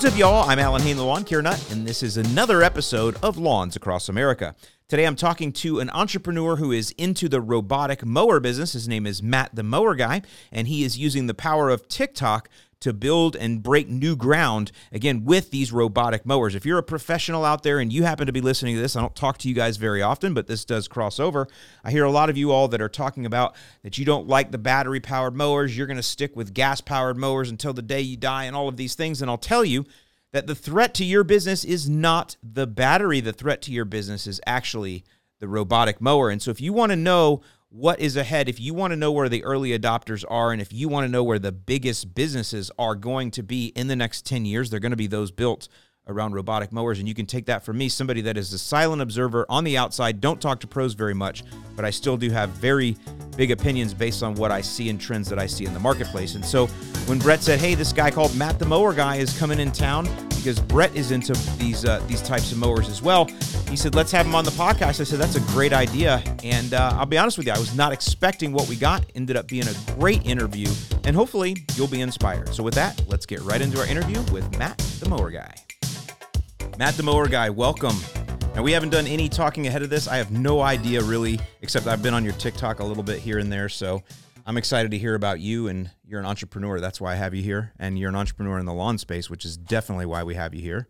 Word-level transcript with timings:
What's 0.00 0.14
up, 0.14 0.18
y'all? 0.18 0.48
I'm 0.48 0.58
Allyn 0.58 0.80
Hane, 0.80 0.96
Lawn 0.96 1.24
Care 1.24 1.42
Nut, 1.42 1.62
and 1.70 1.86
this 1.86 2.02
is 2.02 2.16
another 2.16 2.62
episode 2.62 3.18
of 3.22 3.36
Lawns 3.36 3.76
Across 3.76 4.08
America. 4.08 4.54
Today, 4.88 5.04
I'm 5.04 5.14
talking 5.14 5.52
to 5.52 5.78
an 5.78 5.90
entrepreneur 5.90 6.56
who 6.56 6.72
is 6.72 6.92
into 6.92 7.28
the 7.28 7.42
robotic 7.42 8.02
mower 8.02 8.40
business. 8.40 8.72
His 8.72 8.88
name 8.88 9.06
is 9.06 9.22
Matt 9.22 9.54
the 9.54 9.62
Mower 9.62 9.94
Guy, 9.94 10.22
and 10.50 10.68
he 10.68 10.84
is 10.84 10.96
using 10.96 11.26
the 11.26 11.34
power 11.34 11.68
of 11.68 11.86
TikTok 11.86 12.48
to 12.80 12.92
build 12.92 13.36
and 13.36 13.62
break 13.62 13.88
new 13.88 14.16
ground 14.16 14.72
again 14.92 15.24
with 15.24 15.50
these 15.50 15.72
robotic 15.72 16.26
mowers. 16.26 16.54
If 16.54 16.64
you're 16.64 16.78
a 16.78 16.82
professional 16.82 17.44
out 17.44 17.62
there 17.62 17.78
and 17.78 17.92
you 17.92 18.04
happen 18.04 18.26
to 18.26 18.32
be 18.32 18.40
listening 18.40 18.76
to 18.76 18.80
this, 18.80 18.96
I 18.96 19.00
don't 19.00 19.14
talk 19.14 19.38
to 19.38 19.48
you 19.48 19.54
guys 19.54 19.76
very 19.76 20.02
often, 20.02 20.34
but 20.34 20.46
this 20.46 20.64
does 20.64 20.88
cross 20.88 21.20
over. 21.20 21.46
I 21.84 21.90
hear 21.90 22.04
a 22.04 22.10
lot 22.10 22.30
of 22.30 22.36
you 22.36 22.50
all 22.52 22.68
that 22.68 22.80
are 22.80 22.88
talking 22.88 23.26
about 23.26 23.54
that 23.82 23.98
you 23.98 24.04
don't 24.04 24.28
like 24.28 24.50
the 24.50 24.58
battery 24.58 25.00
powered 25.00 25.36
mowers, 25.36 25.76
you're 25.76 25.86
going 25.86 25.96
to 25.96 26.02
stick 26.02 26.34
with 26.34 26.54
gas 26.54 26.80
powered 26.80 27.16
mowers 27.16 27.50
until 27.50 27.72
the 27.72 27.82
day 27.82 28.00
you 28.00 28.16
die 28.16 28.44
and 28.44 28.56
all 28.56 28.68
of 28.68 28.76
these 28.76 28.94
things. 28.94 29.22
And 29.22 29.30
I'll 29.30 29.38
tell 29.38 29.64
you, 29.64 29.84
that 30.32 30.46
the 30.46 30.54
threat 30.54 30.94
to 30.94 31.04
your 31.04 31.24
business 31.24 31.64
is 31.64 31.88
not 31.88 32.36
the 32.42 32.66
battery. 32.66 33.20
The 33.20 33.32
threat 33.32 33.62
to 33.62 33.72
your 33.72 33.84
business 33.84 34.26
is 34.26 34.40
actually 34.46 35.04
the 35.40 35.48
robotic 35.48 36.00
mower. 36.00 36.30
And 36.30 36.40
so 36.40 36.50
if 36.50 36.60
you 36.60 36.72
want 36.72 36.90
to 36.90 36.96
know 36.96 37.40
what 37.70 38.00
is 38.00 38.16
ahead, 38.16 38.48
if 38.48 38.58
you 38.58 38.74
want 38.74 38.90
to 38.90 38.96
know 38.96 39.12
where 39.12 39.28
the 39.28 39.44
early 39.44 39.78
adopters 39.78 40.24
are, 40.28 40.52
and 40.52 40.60
if 40.60 40.72
you 40.72 40.88
want 40.88 41.04
to 41.04 41.08
know 41.08 41.22
where 41.22 41.38
the 41.38 41.52
biggest 41.52 42.14
businesses 42.14 42.70
are 42.78 42.96
going 42.96 43.30
to 43.30 43.42
be 43.44 43.66
in 43.68 43.86
the 43.86 43.94
next 43.94 44.26
10 44.26 44.44
years, 44.44 44.70
they're 44.70 44.80
going 44.80 44.90
to 44.90 44.96
be 44.96 45.06
those 45.06 45.30
built 45.30 45.68
around 46.10 46.34
robotic 46.34 46.72
mowers. 46.72 46.98
And 46.98 47.08
you 47.08 47.14
can 47.14 47.26
take 47.26 47.46
that 47.46 47.64
from 47.64 47.78
me, 47.78 47.88
somebody 47.88 48.20
that 48.22 48.36
is 48.36 48.52
a 48.52 48.58
silent 48.58 49.00
observer 49.02 49.46
on 49.48 49.64
the 49.64 49.78
outside, 49.78 50.20
don't 50.20 50.40
talk 50.40 50.60
to 50.60 50.66
pros 50.66 50.94
very 50.94 51.14
much, 51.14 51.44
but 51.76 51.84
I 51.84 51.90
still 51.90 52.16
do 52.16 52.30
have 52.30 52.50
very 52.50 52.96
big 53.36 53.50
opinions 53.50 53.94
based 53.94 54.22
on 54.22 54.34
what 54.34 54.50
I 54.50 54.60
see 54.60 54.90
and 54.90 55.00
trends 55.00 55.28
that 55.30 55.38
I 55.38 55.46
see 55.46 55.64
in 55.64 55.72
the 55.72 55.80
marketplace. 55.80 56.34
And 56.34 56.44
so 56.44 56.66
when 57.06 57.18
Brett 57.18 57.42
said, 57.42 57.58
"Hey, 57.58 57.74
this 57.74 57.92
guy 57.92 58.10
called 58.10 58.36
Matt 58.36 58.58
the 58.58 58.66
Mower 58.66 58.92
Guy 58.92 59.16
is 59.16 59.36
coming 59.38 59.58
in 59.58 59.72
town 59.72 60.08
because 60.28 60.60
Brett 60.60 60.94
is 60.94 61.10
into 61.10 61.32
these 61.58 61.84
uh, 61.84 62.02
these 62.06 62.22
types 62.22 62.52
of 62.52 62.58
mowers 62.58 62.88
as 62.88 63.00
well," 63.02 63.26
he 63.68 63.76
said, 63.76 63.94
"Let's 63.94 64.12
have 64.12 64.26
him 64.26 64.34
on 64.34 64.44
the 64.44 64.50
podcast." 64.50 65.00
I 65.00 65.04
said, 65.04 65.18
"That's 65.18 65.36
a 65.36 65.40
great 65.52 65.72
idea." 65.72 66.22
And 66.44 66.74
uh, 66.74 66.92
I'll 66.94 67.06
be 67.06 67.18
honest 67.18 67.38
with 67.38 67.46
you, 67.46 67.52
I 67.52 67.58
was 67.58 67.74
not 67.74 67.92
expecting 67.92 68.52
what 68.52 68.68
we 68.68 68.76
got. 68.76 69.04
Ended 69.14 69.36
up 69.36 69.48
being 69.48 69.66
a 69.66 69.74
great 69.98 70.26
interview, 70.26 70.68
and 71.04 71.16
hopefully 71.16 71.56
you'll 71.76 71.88
be 71.88 72.00
inspired. 72.00 72.54
So 72.54 72.62
with 72.62 72.74
that, 72.74 73.02
let's 73.08 73.26
get 73.26 73.40
right 73.40 73.60
into 73.60 73.78
our 73.78 73.86
interview 73.86 74.20
with 74.32 74.58
Matt 74.58 74.78
the 75.00 75.08
Mower 75.08 75.30
Guy. 75.30 75.54
Matt 76.78 76.94
the 76.94 77.02
Mower 77.02 77.28
Guy, 77.28 77.50
welcome. 77.50 77.96
Now, 78.54 78.62
we 78.62 78.72
haven't 78.72 78.90
done 78.90 79.06
any 79.06 79.28
talking 79.28 79.66
ahead 79.66 79.82
of 79.82 79.90
this. 79.90 80.08
I 80.08 80.16
have 80.16 80.30
no 80.30 80.60
idea 80.60 81.02
really, 81.02 81.38
except 81.62 81.86
I've 81.86 82.02
been 82.02 82.14
on 82.14 82.24
your 82.24 82.32
TikTok 82.34 82.80
a 82.80 82.84
little 82.84 83.02
bit 83.02 83.18
here 83.18 83.38
and 83.38 83.52
there. 83.52 83.68
So 83.68 84.02
I'm 84.46 84.56
excited 84.56 84.90
to 84.90 84.98
hear 84.98 85.14
about 85.14 85.40
you. 85.40 85.68
And 85.68 85.90
you're 86.04 86.20
an 86.20 86.26
entrepreneur. 86.26 86.80
That's 86.80 87.00
why 87.00 87.12
I 87.12 87.16
have 87.16 87.34
you 87.34 87.42
here. 87.42 87.72
And 87.78 87.98
you're 87.98 88.08
an 88.08 88.16
entrepreneur 88.16 88.58
in 88.58 88.66
the 88.66 88.72
lawn 88.72 88.98
space, 88.98 89.30
which 89.30 89.44
is 89.44 89.56
definitely 89.56 90.06
why 90.06 90.24
we 90.24 90.34
have 90.34 90.54
you 90.54 90.62
here. 90.62 90.88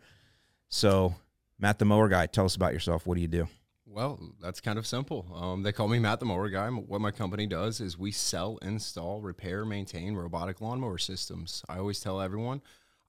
So, 0.69 1.17
Matt 1.59 1.79
the 1.79 1.85
Mower 1.85 2.09
Guy, 2.09 2.27
tell 2.27 2.45
us 2.45 2.57
about 2.57 2.73
yourself. 2.73 3.07
What 3.07 3.17
do 3.17 3.21
you 3.21 3.29
do? 3.29 3.49
Well, 3.87 4.21
that's 4.41 4.61
kind 4.61 4.79
of 4.79 4.87
simple. 4.87 5.27
Um, 5.35 5.65
they 5.65 5.73
call 5.73 5.89
me 5.89 5.99
Matt 5.99 6.21
the 6.21 6.27
Mower 6.27 6.49
Guy. 6.49 6.69
What 6.69 7.01
my 7.01 7.11
company 7.11 7.47
does 7.47 7.81
is 7.81 7.99
we 7.99 8.13
sell, 8.13 8.57
install, 8.63 9.21
repair, 9.21 9.65
maintain 9.65 10.15
robotic 10.15 10.61
lawnmower 10.61 10.97
systems. 10.97 11.65
I 11.69 11.79
always 11.79 11.99
tell 11.99 12.21
everyone 12.21 12.63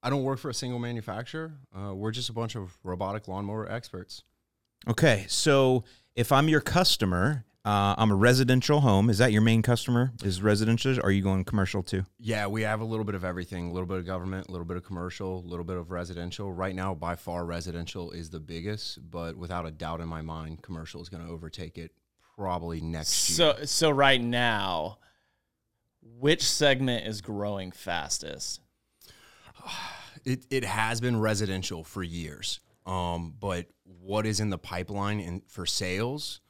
I 0.03 0.09
don't 0.09 0.23
work 0.23 0.39
for 0.39 0.49
a 0.49 0.53
single 0.53 0.79
manufacturer. 0.79 1.53
Uh, 1.75 1.93
we're 1.93 2.11
just 2.11 2.29
a 2.29 2.33
bunch 2.33 2.55
of 2.55 2.77
robotic 2.83 3.27
lawnmower 3.27 3.71
experts. 3.71 4.23
Okay, 4.87 5.25
so 5.27 5.83
if 6.15 6.31
I'm 6.31 6.49
your 6.49 6.59
customer, 6.61 7.45
uh, 7.63 7.93
I'm 7.95 8.09
a 8.09 8.15
residential 8.15 8.79
home. 8.79 9.11
Is 9.11 9.19
that 9.19 9.31
your 9.31 9.43
main 9.43 9.61
customer? 9.61 10.11
Is 10.23 10.41
residential? 10.41 10.97
Or 10.99 11.03
are 11.05 11.11
you 11.11 11.21
going 11.21 11.43
commercial 11.45 11.83
too? 11.83 12.03
Yeah, 12.17 12.47
we 12.47 12.63
have 12.63 12.81
a 12.81 12.83
little 12.83 13.05
bit 13.05 13.13
of 13.13 13.23
everything: 13.23 13.69
a 13.69 13.71
little 13.71 13.85
bit 13.85 13.99
of 13.99 14.07
government, 14.07 14.47
a 14.47 14.51
little 14.51 14.65
bit 14.65 14.77
of 14.77 14.83
commercial, 14.83 15.37
a 15.37 15.47
little 15.47 15.63
bit 15.65 15.77
of 15.77 15.91
residential. 15.91 16.51
Right 16.51 16.73
now, 16.73 16.95
by 16.95 17.15
far, 17.15 17.45
residential 17.45 18.09
is 18.09 18.31
the 18.31 18.39
biggest, 18.39 19.07
but 19.11 19.37
without 19.37 19.67
a 19.67 19.71
doubt 19.71 20.01
in 20.01 20.07
my 20.07 20.23
mind, 20.23 20.63
commercial 20.63 20.99
is 21.03 21.09
going 21.09 21.23
to 21.23 21.31
overtake 21.31 21.77
it 21.77 21.91
probably 22.35 22.81
next 22.81 23.09
So, 23.09 23.55
year. 23.55 23.67
so 23.67 23.91
right 23.91 24.19
now, 24.21 24.97
which 26.01 26.41
segment 26.41 27.05
is 27.05 27.21
growing 27.21 27.71
fastest? 27.71 28.60
It 30.23 30.45
it 30.49 30.63
has 30.63 31.01
been 31.01 31.19
residential 31.19 31.83
for 31.83 32.03
years. 32.03 32.59
Um, 32.85 33.33
but 33.39 33.67
what 33.83 34.25
is 34.25 34.39
in 34.39 34.49
the 34.49 34.57
pipeline 34.57 35.19
and 35.19 35.41
for 35.47 35.65
sales, 35.65 36.41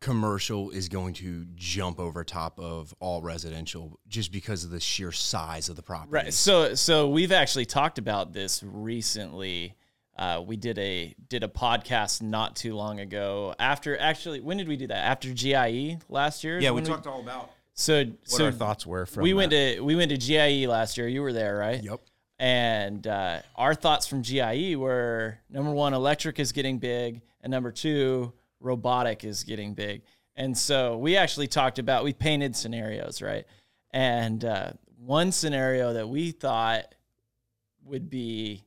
commercial 0.00 0.70
is 0.70 0.88
going 0.88 1.14
to 1.14 1.46
jump 1.54 2.00
over 2.00 2.24
top 2.24 2.58
of 2.58 2.94
all 3.00 3.20
residential 3.20 3.98
just 4.08 4.32
because 4.32 4.64
of 4.64 4.70
the 4.70 4.80
sheer 4.80 5.12
size 5.12 5.68
of 5.68 5.76
the 5.76 5.82
property. 5.82 6.12
Right. 6.12 6.34
So, 6.34 6.74
so 6.74 7.08
we've 7.08 7.32
actually 7.32 7.66
talked 7.66 7.98
about 7.98 8.32
this 8.32 8.62
recently. 8.62 9.76
Uh, 10.16 10.42
we 10.46 10.56
did 10.56 10.78
a 10.78 11.14
did 11.28 11.42
a 11.44 11.48
podcast 11.48 12.20
not 12.22 12.56
too 12.56 12.74
long 12.74 13.00
ago. 13.00 13.54
After 13.58 13.98
actually, 13.98 14.40
when 14.40 14.56
did 14.58 14.68
we 14.68 14.76
do 14.76 14.86
that? 14.88 15.04
After 15.04 15.32
GIE 15.32 15.98
last 16.08 16.44
year? 16.44 16.58
Yeah, 16.58 16.72
we 16.72 16.82
talked 16.82 17.06
all 17.06 17.20
about 17.20 17.50
So, 17.74 18.04
what 18.04 18.16
so 18.24 18.44
our 18.46 18.52
thoughts 18.52 18.86
were 18.86 19.06
from 19.06 19.22
we 19.22 19.32
went 19.32 19.50
that. 19.50 19.76
to 19.76 19.80
we 19.80 19.96
went 19.96 20.10
to 20.10 20.18
GIE 20.18 20.66
last 20.66 20.98
year. 20.98 21.08
You 21.08 21.22
were 21.22 21.32
there, 21.32 21.56
right? 21.56 21.82
Yep. 21.82 22.00
And 22.40 23.06
uh, 23.06 23.42
our 23.54 23.74
thoughts 23.74 24.06
from 24.06 24.22
GIE 24.22 24.74
were 24.74 25.38
number 25.50 25.70
one, 25.70 25.92
electric 25.92 26.38
is 26.38 26.52
getting 26.52 26.78
big, 26.78 27.20
and 27.42 27.50
number 27.50 27.70
two, 27.70 28.32
robotic 28.60 29.24
is 29.24 29.44
getting 29.44 29.74
big. 29.74 30.00
And 30.36 30.56
so 30.56 30.96
we 30.96 31.18
actually 31.18 31.48
talked 31.48 31.78
about 31.78 32.02
we 32.02 32.14
painted 32.14 32.56
scenarios, 32.56 33.20
right? 33.20 33.44
And 33.90 34.42
uh, 34.42 34.70
one 34.96 35.32
scenario 35.32 35.92
that 35.92 36.08
we 36.08 36.30
thought 36.30 36.94
would 37.84 38.08
be 38.08 38.64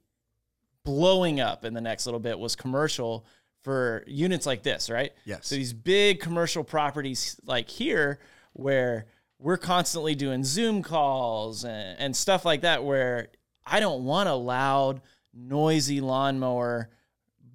blowing 0.85 1.39
up 1.39 1.65
in 1.65 1.73
the 1.73 1.81
next 1.81 2.05
little 2.05 2.19
bit 2.19 2.37
was 2.37 2.55
commercial 2.55 3.25
for 3.63 4.03
units 4.05 4.45
like 4.45 4.61
this, 4.61 4.87
right? 4.87 5.13
Yes. 5.25 5.47
So 5.47 5.55
these 5.55 5.73
big 5.73 6.19
commercial 6.19 6.63
properties 6.63 7.39
like 7.43 7.69
here 7.69 8.19
where 8.51 9.07
we're 9.39 9.57
constantly 9.57 10.13
doing 10.13 10.43
Zoom 10.43 10.83
calls 10.83 11.63
and, 11.63 11.99
and 11.99 12.15
stuff 12.15 12.45
like 12.45 12.61
that 12.61 12.83
where 12.83 13.29
I 13.65 13.79
don't 13.79 14.03
want 14.03 14.29
a 14.29 14.35
loud, 14.35 15.01
noisy 15.33 16.01
lawnmower 16.01 16.89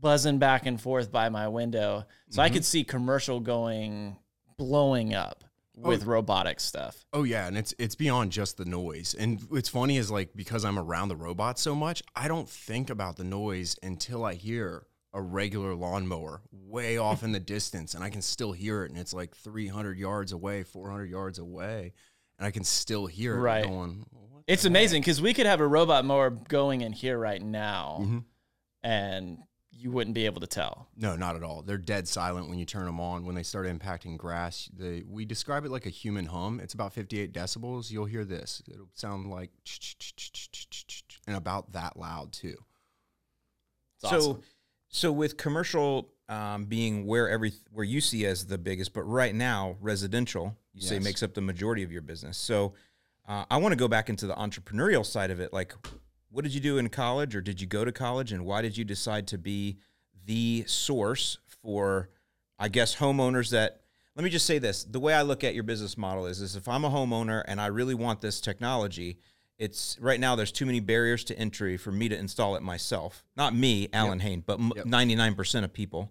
buzzing 0.00 0.38
back 0.38 0.66
and 0.66 0.80
forth 0.80 1.10
by 1.10 1.28
my 1.28 1.48
window. 1.48 2.04
So 2.30 2.42
I 2.42 2.46
mm-hmm. 2.46 2.54
could 2.54 2.64
see 2.64 2.84
commercial 2.84 3.41
going 3.41 4.16
blowing 4.56 5.14
up 5.14 5.44
oh. 5.82 5.88
with 5.88 6.04
robotic 6.04 6.60
stuff. 6.60 7.04
Oh 7.12 7.24
yeah, 7.24 7.46
and 7.46 7.56
it's 7.56 7.74
it's 7.78 7.94
beyond 7.94 8.32
just 8.32 8.56
the 8.56 8.64
noise. 8.64 9.14
And 9.19 9.41
what's 9.48 9.69
funny 9.69 9.96
is 9.96 10.10
like 10.10 10.30
because 10.34 10.64
I'm 10.64 10.78
around 10.78 11.08
the 11.08 11.16
robots 11.16 11.62
so 11.62 11.74
much, 11.74 12.02
I 12.14 12.28
don't 12.28 12.48
think 12.48 12.90
about 12.90 13.16
the 13.16 13.25
noise 13.25 13.76
until 13.82 14.25
I 14.25 14.34
hear 14.34 14.86
a 15.14 15.22
regular 15.22 15.75
lawnmower 15.75 16.42
way 16.52 16.98
off 16.98 17.22
in 17.22 17.32
the 17.32 17.40
distance 17.40 17.94
and 17.94 18.04
I 18.04 18.10
can 18.10 18.20
still 18.20 18.52
hear 18.52 18.84
it 18.84 18.90
and 18.90 19.00
it's 19.00 19.14
like 19.14 19.34
300 19.34 19.98
yards 19.98 20.32
away, 20.32 20.64
400 20.64 21.06
yards 21.06 21.38
away 21.38 21.94
and 22.38 22.46
I 22.46 22.50
can 22.50 22.62
still 22.62 23.06
hear 23.06 23.36
it 23.36 23.40
Right. 23.40 23.64
going 23.64 24.04
It's 24.48 24.64
amazing 24.64 25.03
because 25.03 25.20
we 25.22 25.34
could 25.34 25.47
have 25.47 25.60
a 25.60 25.66
robot 25.66 26.04
mower 26.04 26.31
going 26.31 26.81
in 26.81 26.92
here 26.92 27.19
right 27.19 27.41
now 27.42 27.98
Mhm. 28.00 28.25
and 28.82 29.38
you 29.70 29.92
wouldn't 29.92 30.14
be 30.14 30.25
able 30.26 30.41
to 30.41 30.47
tell. 30.48 30.88
No, 30.97 31.14
not 31.14 31.36
at 31.36 31.44
all. 31.44 31.62
They're 31.62 31.78
dead 31.78 32.09
silent 32.09 32.48
when 32.48 32.58
you 32.58 32.64
turn 32.64 32.87
them 32.87 32.98
on. 32.98 33.25
When 33.25 33.37
they 33.37 33.44
start 33.44 33.67
impacting 33.67 34.17
grass, 34.17 34.69
they 34.76 35.05
we 35.06 35.25
describe 35.25 35.64
it 35.64 35.70
like 35.70 35.87
a 35.87 35.90
human 35.90 36.26
hum. 36.26 36.58
It's 36.58 36.75
about 36.75 36.93
58 36.93 37.32
decibels. 37.32 37.90
You'll 37.90 38.06
hear 38.06 38.25
this. 38.25 38.61
It'll 38.69 38.88
sound 38.94 39.31
like 39.31 39.50
and 41.26 41.37
about 41.37 41.72
that 41.72 41.96
loud 41.96 42.32
too. 42.32 42.56
It's 44.00 44.11
so 44.11 44.17
awesome. 44.19 44.43
so 44.88 45.12
with 45.12 45.37
commercial 45.37 46.11
um, 46.28 46.64
being 46.64 47.06
where 47.06 47.28
every 47.28 47.52
where 47.70 47.84
you 47.84 48.00
see 48.00 48.26
as 48.26 48.46
the 48.46 48.58
biggest, 48.58 48.93
but 48.93 49.02
right 49.05 49.34
now 49.34 49.76
residential 49.81 50.56
you 50.75 50.82
say 50.82 50.99
makes 50.99 51.22
up 51.22 51.34
the 51.34 51.40
majority 51.40 51.82
of 51.82 51.90
your 51.93 52.02
business. 52.02 52.37
So 52.37 52.75
uh, 53.28 53.44
I 53.50 53.58
want 53.58 53.72
to 53.72 53.76
go 53.76 53.86
back 53.86 54.08
into 54.08 54.26
the 54.26 54.34
entrepreneurial 54.34 55.04
side 55.06 55.30
of 55.30 55.38
it. 55.38 55.52
Like, 55.52 55.75
what 56.30 56.42
did 56.42 56.54
you 56.54 56.60
do 56.60 56.78
in 56.78 56.88
college, 56.88 57.36
or 57.36 57.40
did 57.40 57.60
you 57.60 57.66
go 57.66 57.84
to 57.84 57.92
college, 57.92 58.32
and 58.32 58.44
why 58.44 58.62
did 58.62 58.76
you 58.76 58.84
decide 58.84 59.26
to 59.28 59.38
be 59.38 59.78
the 60.26 60.64
source 60.66 61.38
for, 61.46 62.08
I 62.58 62.69
guess, 62.69 62.96
homeowners 62.96 63.50
that. 63.50 63.80
Let 64.16 64.25
me 64.25 64.30
just 64.30 64.46
say 64.46 64.58
this: 64.58 64.82
the 64.82 64.98
way 64.98 65.14
I 65.14 65.22
look 65.22 65.44
at 65.44 65.54
your 65.54 65.62
business 65.62 65.96
model 65.96 66.26
is, 66.26 66.40
is 66.40 66.56
if 66.56 66.66
I'm 66.66 66.84
a 66.84 66.90
homeowner 66.90 67.44
and 67.46 67.60
I 67.60 67.66
really 67.66 67.94
want 67.94 68.20
this 68.20 68.40
technology, 68.40 69.20
it's 69.58 69.96
right 70.00 70.19
now 70.19 70.34
there's 70.34 70.50
too 70.52 70.66
many 70.66 70.81
barriers 70.81 71.22
to 71.24 71.38
entry 71.38 71.76
for 71.76 71.92
me 71.92 72.08
to 72.08 72.16
install 72.19 72.56
it 72.56 72.62
myself. 72.62 73.24
Not 73.36 73.54
me, 73.54 73.88
Allyn 73.92 74.19
Hane, 74.20 74.42
but 74.44 74.58
Yep. 74.74 74.86
ninety 74.86 75.14
nine 75.14 75.34
percent 75.36 75.64
of 75.64 75.72
people. 75.72 76.10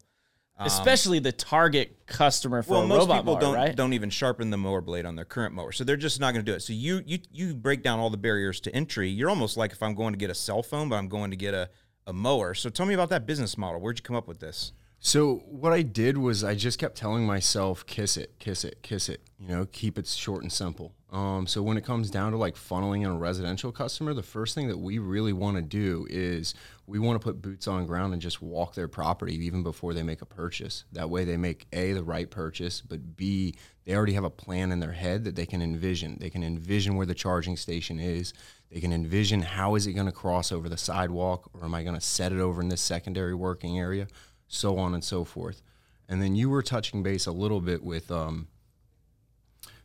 Um, 0.60 0.66
Especially 0.66 1.20
the 1.20 1.32
target 1.32 2.08
customer 2.08 2.64
for 2.64 2.72
Well, 2.72 2.82
a 2.82 2.88
most 2.88 3.00
robot 3.02 3.18
people 3.18 3.34
mower, 3.34 3.42
don't 3.42 3.54
right? 3.54 3.76
don't 3.76 3.94
even 3.94 4.10
sharpen 4.10 4.50
the 4.50 4.58
mower 4.58 4.82
blade 4.82 5.06
on 5.06 5.16
their 5.16 5.26
current 5.26 5.54
mower, 5.54 5.72
so 5.72 5.84
they're 5.84 5.96
just 5.96 6.20
not 6.20 6.34
going 6.34 6.44
to 6.44 6.52
do 6.52 6.56
it. 6.56 6.62
So 6.62 6.74
you 6.74 7.04
you 7.06 7.20
you 7.32 7.54
break 7.54 7.84
down 7.84 8.00
all 8.00 8.10
the 8.10 8.18
barriers 8.18 8.60
to 8.62 8.74
entry. 8.76 9.08
You're 9.08 9.30
almost 9.30 9.56
like 9.56 9.72
if 9.72 9.84
I'm 9.84 9.94
going 9.94 10.14
to 10.14 10.18
get 10.18 10.32
a 10.32 10.36
cell 10.36 10.64
phone, 10.64 10.90
but 10.90 10.96
I'm 10.96 11.10
going 11.10 11.30
to 11.30 11.38
get 11.38 11.54
a 11.54 11.70
a 12.08 12.14
mower. 12.14 12.56
So 12.56 12.70
tell 12.72 12.86
me 12.88 12.96
about 12.96 13.10
that 13.10 13.28
business 13.28 13.56
model. 13.58 13.80
Where'd 13.82 14.00
you 14.00 14.04
come 14.04 14.16
up 14.16 14.28
with 14.28 14.40
this? 14.40 14.72
So 15.00 15.44
what 15.46 15.74
I 15.74 15.84
did 15.84 16.18
was 16.18 16.44
I 16.44 16.56
just 16.56 16.80
kept 16.80 16.98
telling 16.98 17.24
myself, 17.26 17.86
kiss 17.86 18.18
it, 18.18 18.40
kiss 18.40 18.64
it, 18.64 18.82
kiss 18.82 19.10
it. 19.10 19.22
You 19.40 19.50
know, 19.50 19.66
keep 19.72 20.00
it 20.00 20.08
short 20.08 20.42
and 20.42 20.52
simple. 20.52 20.94
Um, 21.10 21.48
so 21.48 21.64
when 21.64 21.78
it 21.78 21.86
comes 21.86 22.12
down 22.12 22.34
to 22.34 22.38
like 22.38 22.56
funneling 22.56 23.04
in 23.04 23.12
a 23.12 23.18
residential 23.18 23.72
customer, 23.72 24.14
the 24.14 24.24
first 24.24 24.54
thing 24.54 24.68
that 24.68 24.78
we 24.78 25.00
really 25.00 25.32
want 25.32 25.56
to 25.56 25.62
do 25.62 26.06
is 26.10 26.54
we 26.86 27.00
want 27.00 27.20
to 27.20 27.24
put 27.24 27.42
boots 27.42 27.66
on 27.66 27.86
ground 27.86 28.12
and 28.12 28.22
just 28.22 28.42
walk 28.42 28.76
their 28.76 28.90
property 28.90 29.34
even 29.46 29.64
before 29.64 29.94
they 29.94 30.04
make 30.04 30.22
a 30.22 30.26
purchase. 30.26 30.84
That 30.92 31.10
way 31.10 31.24
they 31.24 31.38
make 31.38 31.66
a 31.72 31.94
the 31.94 32.04
right 32.04 32.30
purchase, 32.30 32.82
but 32.82 33.16
b 33.16 33.56
they 33.86 33.96
already 33.96 34.14
have 34.14 34.26
a 34.26 34.30
plan 34.30 34.74
in 34.74 34.82
their 34.82 34.92
head 34.92 35.24
that 35.24 35.38
they 35.38 35.46
can 35.46 35.62
envision. 35.62 36.18
They 36.20 36.30
can 36.30 36.44
envision 36.44 36.98
where 36.98 37.06
the 37.06 37.16
charging 37.16 37.56
station 37.56 38.00
is. 38.00 38.34
They 38.70 38.82
can 38.82 38.92
envision 38.92 39.42
how 39.42 39.76
is 39.76 39.88
it 39.88 39.94
going 39.94 40.08
to 40.08 40.12
cross 40.12 40.52
over 40.52 40.68
the 40.68 40.78
sidewalk, 40.78 41.50
or 41.54 41.64
am 41.64 41.74
I 41.74 41.84
going 41.84 41.96
to 41.96 42.02
set 42.02 42.34
it 42.34 42.40
over 42.40 42.62
in 42.62 42.68
this 42.68 42.82
secondary 42.82 43.34
working 43.34 43.80
area? 43.80 44.08
so 44.48 44.78
on 44.78 44.94
and 44.94 45.04
so 45.04 45.24
forth. 45.24 45.62
And 46.10 46.22
then 46.22 46.36
you 46.36 46.50
were 46.50 46.62
touching 46.62 47.04
base 47.04 47.26
a 47.26 47.32
little 47.32 47.62
bit 47.62 47.84
with, 47.84 48.10
um, 48.12 48.48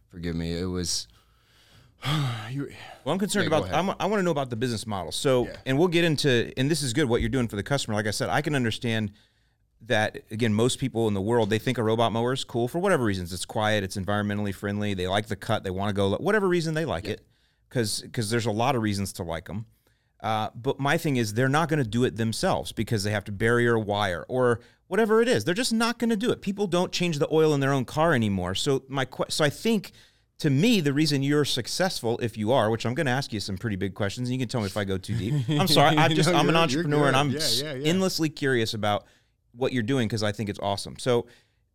forgive 0.08 0.36
me, 0.36 0.58
it 0.58 0.66
was. 0.66 1.08
Well, 3.04 3.12
I'm 3.12 3.18
concerned 3.18 3.50
Yeah, 3.50 3.58
about. 3.58 3.72
I'm, 3.72 3.90
I 3.98 4.06
want 4.06 4.20
to 4.20 4.22
know 4.22 4.30
about 4.30 4.50
the 4.50 4.56
business 4.56 4.86
model. 4.86 5.10
So, 5.10 5.46
Yeah. 5.46 5.56
and 5.66 5.78
we'll 5.78 5.88
get 5.88 6.04
into. 6.04 6.52
And 6.56 6.70
this 6.70 6.82
is 6.82 6.92
good. 6.92 7.08
What 7.08 7.20
you're 7.20 7.30
doing 7.30 7.48
for 7.48 7.56
the 7.56 7.62
customer. 7.62 7.94
Like 7.96 8.06
I 8.06 8.10
said, 8.12 8.28
I 8.28 8.42
can 8.42 8.54
understand 8.54 9.12
that. 9.86 10.18
Again, 10.30 10.54
most 10.54 10.78
people 10.78 11.08
in 11.08 11.14
the 11.14 11.20
world 11.20 11.50
they 11.50 11.58
think 11.58 11.78
a 11.78 11.82
robot 11.82 12.12
mower 12.12 12.32
is 12.32 12.44
cool 12.44 12.68
for 12.68 12.78
whatever 12.78 13.02
reasons. 13.04 13.32
It's 13.32 13.44
quiet. 13.44 13.82
It's 13.82 13.96
environmentally 13.96 14.54
friendly. 14.54 14.94
They 14.94 15.08
like 15.08 15.26
the 15.26 15.36
cut. 15.36 15.64
They 15.64 15.70
want 15.70 15.88
to 15.88 15.94
go. 15.94 16.10
Whatever 16.16 16.46
reason 16.48 16.74
they 16.74 16.84
like 16.84 17.06
it, 17.06 17.26
because 17.68 18.02
because 18.02 18.30
there's 18.30 18.46
a 18.46 18.52
lot 18.52 18.76
of 18.76 18.82
reasons 18.82 19.12
to 19.14 19.22
like 19.24 19.46
them. 19.46 19.66
Uh, 20.20 20.50
but 20.54 20.78
my 20.78 20.96
thing 20.96 21.16
is, 21.16 21.34
they're 21.34 21.48
not 21.48 21.68
going 21.68 21.82
to 21.82 21.88
do 21.88 22.04
it 22.04 22.16
themselves 22.16 22.70
because 22.70 23.02
they 23.02 23.10
have 23.10 23.24
to 23.24 23.32
bury 23.32 23.66
a 23.66 23.76
wire 23.76 24.24
or 24.28 24.60
whatever 24.86 25.20
it 25.20 25.26
is. 25.26 25.44
They're 25.44 25.54
just 25.54 25.72
not 25.72 25.98
going 25.98 26.10
to 26.10 26.16
do 26.16 26.30
it. 26.30 26.40
People 26.42 26.68
don't 26.68 26.92
change 26.92 27.18
the 27.18 27.26
oil 27.32 27.52
in 27.54 27.58
their 27.58 27.72
own 27.72 27.84
car 27.84 28.14
anymore. 28.14 28.54
So 28.54 28.84
my 28.88 29.08
so 29.28 29.44
I 29.44 29.50
think 29.50 29.90
to 30.42 30.50
me 30.50 30.80
the 30.80 30.92
reason 30.92 31.22
you're 31.22 31.44
successful, 31.44 32.18
if 32.20 32.36
you 32.36 32.50
are, 32.50 32.68
which 32.68 32.84
I'm 32.84 32.94
going 32.94 33.06
to 33.06 33.12
ask 33.12 33.32
you 33.32 33.38
some 33.38 33.56
pretty 33.56 33.76
big 33.76 33.94
questions, 33.94 34.28
and 34.28 34.34
you 34.34 34.40
can 34.40 34.48
tell 34.48 34.60
me 34.60 34.66
if 34.66 34.76
I 34.76 34.82
go 34.82 34.98
too 34.98 35.14
deep. 35.14 35.34
I'm 35.48 35.68
sorry. 35.68 35.96
I'm 35.96 36.16
just 36.16 36.28
No, 36.28 36.36
I'm 36.36 36.48
an 36.48 36.56
entrepreneur 36.56 37.06
and. 37.06 37.16
I'm 37.16 37.30
Yeah, 37.30 37.38
yeah, 37.38 37.74
yeah. 37.74 37.88
endlessly 37.88 38.28
curious 38.28 38.74
about 38.74 39.04
what 39.52 39.72
you're 39.72 39.84
doing 39.84 40.08
because 40.08 40.24
I 40.24 40.32
think 40.32 40.50
it's 40.50 40.58
awesome. 40.58 40.98
So, 40.98 41.26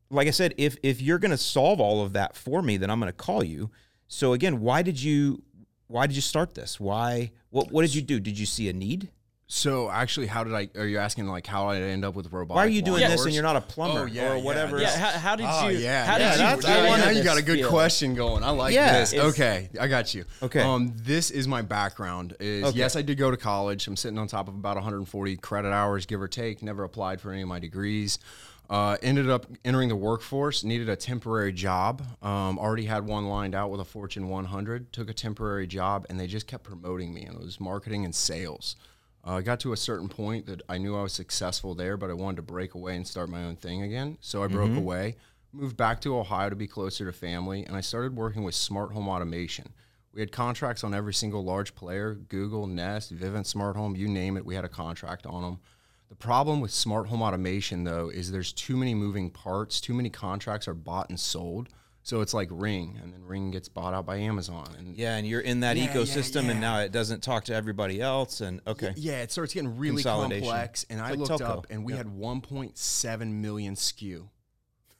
like 0.09 0.27
I 0.27 0.31
said, 0.31 0.53
if 0.57 0.75
if 0.83 1.01
you're 1.01 1.17
going 1.17 1.31
to 1.31 1.37
solve 1.37 1.79
all 1.79 2.03
of 2.03 2.11
that 2.11 2.35
for 2.35 2.61
me, 2.61 2.75
then 2.75 2.89
I'm 2.89 2.99
going 2.99 3.07
to 3.09 3.17
call 3.17 3.41
you. 3.41 3.71
So 4.07 4.33
again, 4.33 4.59
why 4.59 4.81
did 4.81 5.01
you 5.01 5.43
why 5.87 6.05
did 6.05 6.17
you 6.17 6.21
start 6.21 6.53
this? 6.53 6.77
Why 6.77 7.31
what 7.49 7.71
what 7.71 7.83
did 7.83 7.95
you 7.95 8.01
do? 8.01 8.19
Did 8.19 8.37
you 8.37 8.45
see 8.45 8.67
a 8.67 8.73
need? 8.73 9.11
So 9.49 9.89
actually, 9.89 10.27
how 10.27 10.43
did 10.43 10.53
I? 10.53 10.67
Are 10.77 10.85
you 10.85 10.97
asking 10.97 11.25
like 11.27 11.47
how 11.47 11.71
did 11.73 11.81
I 11.81 11.87
end 11.87 12.03
up 12.03 12.15
with 12.15 12.31
robotic? 12.33 12.57
Why 12.57 12.65
are 12.65 12.69
you 12.69 12.81
doing 12.81 12.99
this 12.99 13.23
and 13.23 13.33
you're 13.33 13.43
not 13.43 13.55
a 13.55 13.61
plumber 13.61 14.01
Oh, 14.01 14.05
yeah, 14.05 14.33
or 14.33 14.39
whatever? 14.39 14.77
Yeah, 14.77 14.87
else? 14.87 14.95
how, 14.97 15.09
how 15.11 15.35
did 15.37 15.45
Oh 15.49 15.69
you? 15.69 15.77
yeah, 15.77 16.05
how 16.05 16.17
yeah, 16.17 16.31
did 16.31 16.39
that's- 16.41 16.63
you? 16.63 16.69
I 16.69 16.81
now 16.81 16.89
wanted 16.89 17.17
you 17.17 17.23
got 17.23 17.37
a 17.37 17.41
good 17.41 17.59
field? 17.59 17.69
question 17.71 18.13
going. 18.13 18.43
I 18.43 18.49
like 18.49 18.73
Yeah. 18.73 18.99
this. 18.99 19.13
Okay, 19.13 19.69
I 19.79 19.87
got 19.87 20.13
you. 20.13 20.25
Okay. 20.43 20.61
Um, 20.61 20.93
this 20.97 21.31
is 21.31 21.47
my 21.47 21.61
background. 21.61 22.35
Is 22.41 22.65
Okay. 22.65 22.77
yes, 22.77 22.97
I 22.97 23.01
did 23.01 23.17
go 23.17 23.31
to 23.31 23.37
college. 23.37 23.87
I'm 23.87 23.95
sitting 23.95 24.17
on 24.19 24.27
top 24.27 24.49
of 24.49 24.53
about 24.53 24.75
140 24.75 25.37
credit 25.37 25.71
hours, 25.71 26.05
give 26.05 26.21
or 26.21 26.27
take. 26.27 26.61
Never 26.61 26.83
applied 26.83 27.21
for 27.21 27.31
any 27.31 27.41
of 27.41 27.47
my 27.47 27.59
degrees. 27.59 28.19
Uh, 28.69 28.97
ended 29.01 29.29
up 29.29 29.45
entering 29.63 29.87
the 29.87 29.95
workforce. 29.95 30.65
Needed 30.65 30.89
a 30.89 30.97
temporary 30.97 31.53
job. 31.53 32.01
Um, 32.21 32.59
already 32.59 32.83
had 32.83 33.05
one 33.07 33.27
lined 33.27 33.55
out 33.55 33.71
with 33.71 33.79
a 33.79 33.85
Fortune 33.85 34.27
100. 34.27 34.91
Took 34.91 35.09
a 35.09 35.13
temporary 35.13 35.67
job, 35.67 36.05
and 36.09 36.19
they 36.19 36.27
just 36.27 36.47
kept 36.47 36.65
promoting 36.65 37.13
me. 37.13 37.23
And 37.23 37.37
it 37.37 37.41
was 37.41 37.61
marketing 37.61 38.03
and 38.03 38.13
sales. 38.13 38.75
Uh, 39.27 39.33
I 39.35 39.41
got 39.41 39.59
to 39.61 39.73
a 39.73 39.77
certain 39.77 40.07
point 40.07 40.45
that 40.45 40.61
I 40.69 40.77
knew 40.77 40.95
I 40.95 41.03
was 41.03 41.11
successful 41.11 41.75
there, 41.75 41.97
but 41.97 42.09
I 42.09 42.13
wanted 42.13 42.37
to 42.37 42.41
break 42.43 42.75
away 42.75 42.95
and 42.95 43.05
start 43.05 43.29
my 43.29 43.43
own 43.43 43.57
thing 43.57 43.81
again. 43.81 44.17
So 44.21 44.41
I 44.41 44.47
broke 44.47 44.75
away, 44.77 45.17
moved 45.51 45.75
back 45.75 45.99
to 46.01 46.17
Ohio 46.17 46.49
to 46.49 46.55
be 46.55 46.67
closer 46.67 47.05
to 47.05 47.11
family, 47.11 47.65
and 47.65 47.75
I 47.75 47.81
started 47.81 48.15
working 48.15 48.43
with 48.43 48.55
smart 48.55 48.93
home 48.93 49.09
automation. 49.09 49.73
We 50.13 50.21
had 50.21 50.31
contracts 50.31 50.83
on 50.83 50.93
every 50.93 51.13
single 51.13 51.43
large 51.43 51.75
player 51.75 52.15
Google, 52.15 52.67
Nest, 52.67 53.13
Vivint 53.13 53.45
Smart 53.45 53.75
Home, 53.75 53.97
you 53.97 54.07
name 54.07 54.37
it, 54.37 54.45
we 54.45 54.55
had 54.55 54.65
a 54.65 54.69
contract 54.69 55.25
on 55.25 55.43
them. 55.43 55.59
The 56.07 56.15
problem 56.15 56.61
with 56.61 56.71
smart 56.71 57.07
home 57.07 57.21
automation, 57.21 57.83
though, 57.83 58.07
is 58.09 58.31
there's 58.31 58.53
too 58.53 58.77
many 58.77 58.95
moving 58.95 59.29
parts, 59.29 59.81
too 59.81 59.93
many 59.93 60.09
contracts 60.09 60.69
are 60.69 60.73
bought 60.73 61.09
and 61.09 61.19
sold. 61.19 61.67
So 62.07 62.21
it's 62.21 62.33
like 62.33 62.47
Ring, 62.51 62.97
and 63.03 63.11
then 63.13 63.21
Ring 63.25 63.51
gets 63.51 63.67
bought 63.67 63.93
out 63.93 64.05
by 64.05 64.15
Amazon. 64.15 64.65
And 64.77 64.95
Yeah, 64.95 65.17
and 65.17 65.27
you're 65.27 65.41
in 65.41 65.59
that 65.59 65.75
Yeah, 65.75 65.83
yeah, 65.83 65.93
ecosystem, 65.93 66.49
and 66.49 66.61
now 66.61 66.79
it 66.79 66.93
doesn't 66.93 67.21
talk 67.21 67.43
to 67.45 67.53
everybody 67.53 67.99
else. 67.99 68.39
And 68.39 68.61
okay, 68.65 68.93
Yeah, 68.95 69.23
it 69.23 69.31
starts 69.33 69.53
getting 69.53 69.77
really 69.77 70.03
complex. 70.03 70.85
And 70.89 71.01
I 71.01 71.09
like 71.09 71.19
looked 71.19 71.31
telco. 71.31 71.49
up, 71.49 71.67
and 71.69 71.83
we 71.83 71.91
Yep. 71.91 71.97
had 72.05 72.07
1.7 72.07 73.41
million 73.41 73.75
SKU. 73.75 74.29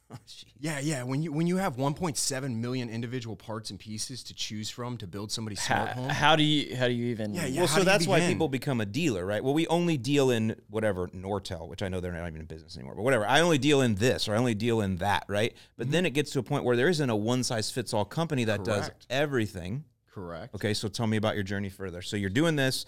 Oh, 0.14 0.16
Yeah, 0.58 0.80
yeah. 0.80 1.02
When 1.02 1.22
you 1.22 1.32
when 1.32 1.46
you 1.46 1.58
have 1.58 1.76
1.7 1.76 2.56
million 2.56 2.88
individual 2.88 3.36
parts 3.36 3.70
and 3.70 3.78
pieces 3.78 4.22
to 4.24 4.34
choose 4.34 4.70
from 4.70 4.96
to 4.98 5.06
build 5.06 5.30
somebody's 5.30 5.60
smart 5.60 5.90
How, 5.90 5.94
home, 6.00 6.08
how 6.08 6.36
do 6.36 6.42
you? 6.42 6.74
How 6.76 6.88
do 6.88 6.94
you 6.94 7.06
even? 7.06 7.34
Yeah, 7.34 7.46
yeah. 7.46 7.60
well, 7.60 7.68
so 7.68 7.84
that's 7.84 8.06
why 8.06 8.20
people 8.20 8.48
become 8.48 8.80
a 8.80 8.86
dealer, 8.86 9.26
right? 9.26 9.44
Well, 9.44 9.54
we 9.54 9.66
only 9.66 9.98
deal 9.98 10.30
in 10.30 10.56
whatever 10.70 11.08
Nortel, 11.08 11.68
which 11.68 11.82
I 11.82 11.88
know 11.88 12.00
they're 12.00 12.12
not 12.12 12.26
even 12.26 12.40
in 12.40 12.46
business 12.46 12.76
anymore, 12.76 12.94
but 12.94 13.02
whatever. 13.02 13.26
I 13.26 13.40
only 13.40 13.58
deal 13.58 13.82
in 13.82 13.96
this, 13.96 14.28
or 14.28 14.34
I 14.34 14.38
only 14.38 14.54
deal 14.54 14.80
in 14.80 14.96
that, 14.96 15.24
right? 15.28 15.54
But 15.76 15.90
then 15.90 16.06
it 16.06 16.10
gets 16.10 16.30
to 16.32 16.38
a 16.38 16.42
point 16.42 16.64
where 16.64 16.76
there 16.76 16.88
isn't 16.88 17.10
a 17.10 17.16
one 17.16 17.44
size 17.44 17.70
fits 17.70 17.92
all 17.92 18.04
company 18.06 18.44
that 18.44 18.64
does 18.64 18.90
everything. 19.10 19.84
correct. 20.12 20.54
Okay, 20.54 20.72
so 20.72 20.88
tell 20.88 21.06
me 21.06 21.18
about 21.18 21.34
your 21.34 21.44
journey 21.44 21.68
further. 21.68 22.00
So 22.00 22.16
you're 22.16 22.30
doing 22.30 22.56
this. 22.56 22.86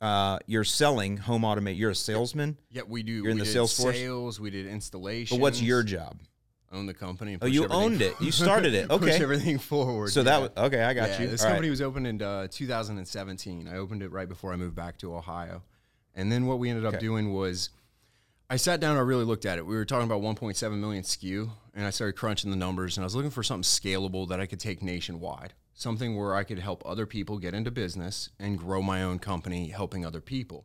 Uh, 0.00 0.38
you're 0.46 0.64
selling 0.64 1.16
home 1.16 1.42
automate. 1.42 1.76
You're 1.76 1.90
a 1.90 1.94
salesman. 1.94 2.56
Yeah, 2.70 2.82
we 2.86 3.02
do. 3.02 3.12
You're 3.12 3.30
in 3.30 3.34
we 3.36 3.40
the 3.40 3.46
did 3.46 3.52
sales 3.52 3.76
force? 3.76 3.96
Sales. 3.96 4.38
We 4.38 4.50
did 4.50 4.66
installation. 4.66 5.38
But 5.38 5.42
what's 5.42 5.60
your 5.60 5.82
job? 5.82 6.18
Own 6.70 6.86
the 6.86 6.94
company. 6.94 7.34
and 7.34 7.42
Oh, 7.42 7.46
you 7.46 7.66
owned 7.68 8.02
it. 8.02 8.14
You 8.20 8.30
started 8.30 8.74
it. 8.74 8.90
Okay. 8.90 9.06
push 9.12 9.20
everything 9.20 9.58
forward. 9.58 10.10
So 10.10 10.22
that 10.22 10.40
was 10.40 10.50
okay. 10.56 10.82
I 10.82 10.92
got 10.94 11.08
yeah, 11.10 11.22
you. 11.22 11.28
This 11.28 11.40
All 11.42 11.46
right. 11.46 11.52
company 11.54 11.70
was 11.70 11.80
opened 11.80 12.06
in 12.06 12.20
uh, 12.22 12.48
2017. 12.50 13.68
I 13.68 13.76
opened 13.76 14.02
it 14.02 14.12
right 14.12 14.28
before 14.28 14.52
I 14.52 14.56
moved 14.56 14.74
back 14.74 14.98
to 14.98 15.14
Ohio. 15.14 15.62
And 16.14 16.30
then 16.30 16.46
what 16.46 16.58
we 16.58 16.68
ended 16.68 16.84
up 16.84 16.94
Okay. 16.94 17.00
doing 17.00 17.32
was 17.32 17.70
I 18.50 18.56
sat 18.56 18.80
down 18.80 18.96
I 18.96 19.00
really 19.00 19.24
looked 19.24 19.46
at 19.46 19.58
it. 19.58 19.66
We 19.66 19.76
were 19.76 19.84
talking 19.84 20.06
about 20.10 20.22
1.7 20.22 20.78
million 20.78 21.02
SKU, 21.04 21.50
and 21.74 21.86
I 21.86 21.90
started 21.90 22.14
crunching 22.16 22.50
the 22.50 22.56
numbers, 22.56 22.96
and 22.96 23.04
I 23.04 23.06
was 23.06 23.14
looking 23.14 23.30
for 23.30 23.42
something 23.42 23.62
scalable 23.62 24.28
that 24.28 24.40
I 24.40 24.46
could 24.46 24.58
take 24.60 24.82
nationwide, 24.82 25.52
something 25.74 26.16
where 26.16 26.34
I 26.34 26.44
could 26.44 26.58
help 26.58 26.82
other 26.86 27.04
people 27.06 27.38
get 27.38 27.52
into 27.54 27.70
business 27.70 28.30
and 28.38 28.58
grow 28.58 28.80
my 28.82 29.02
own 29.02 29.18
company, 29.18 29.68
helping 29.68 30.04
other 30.04 30.20
people. 30.22 30.64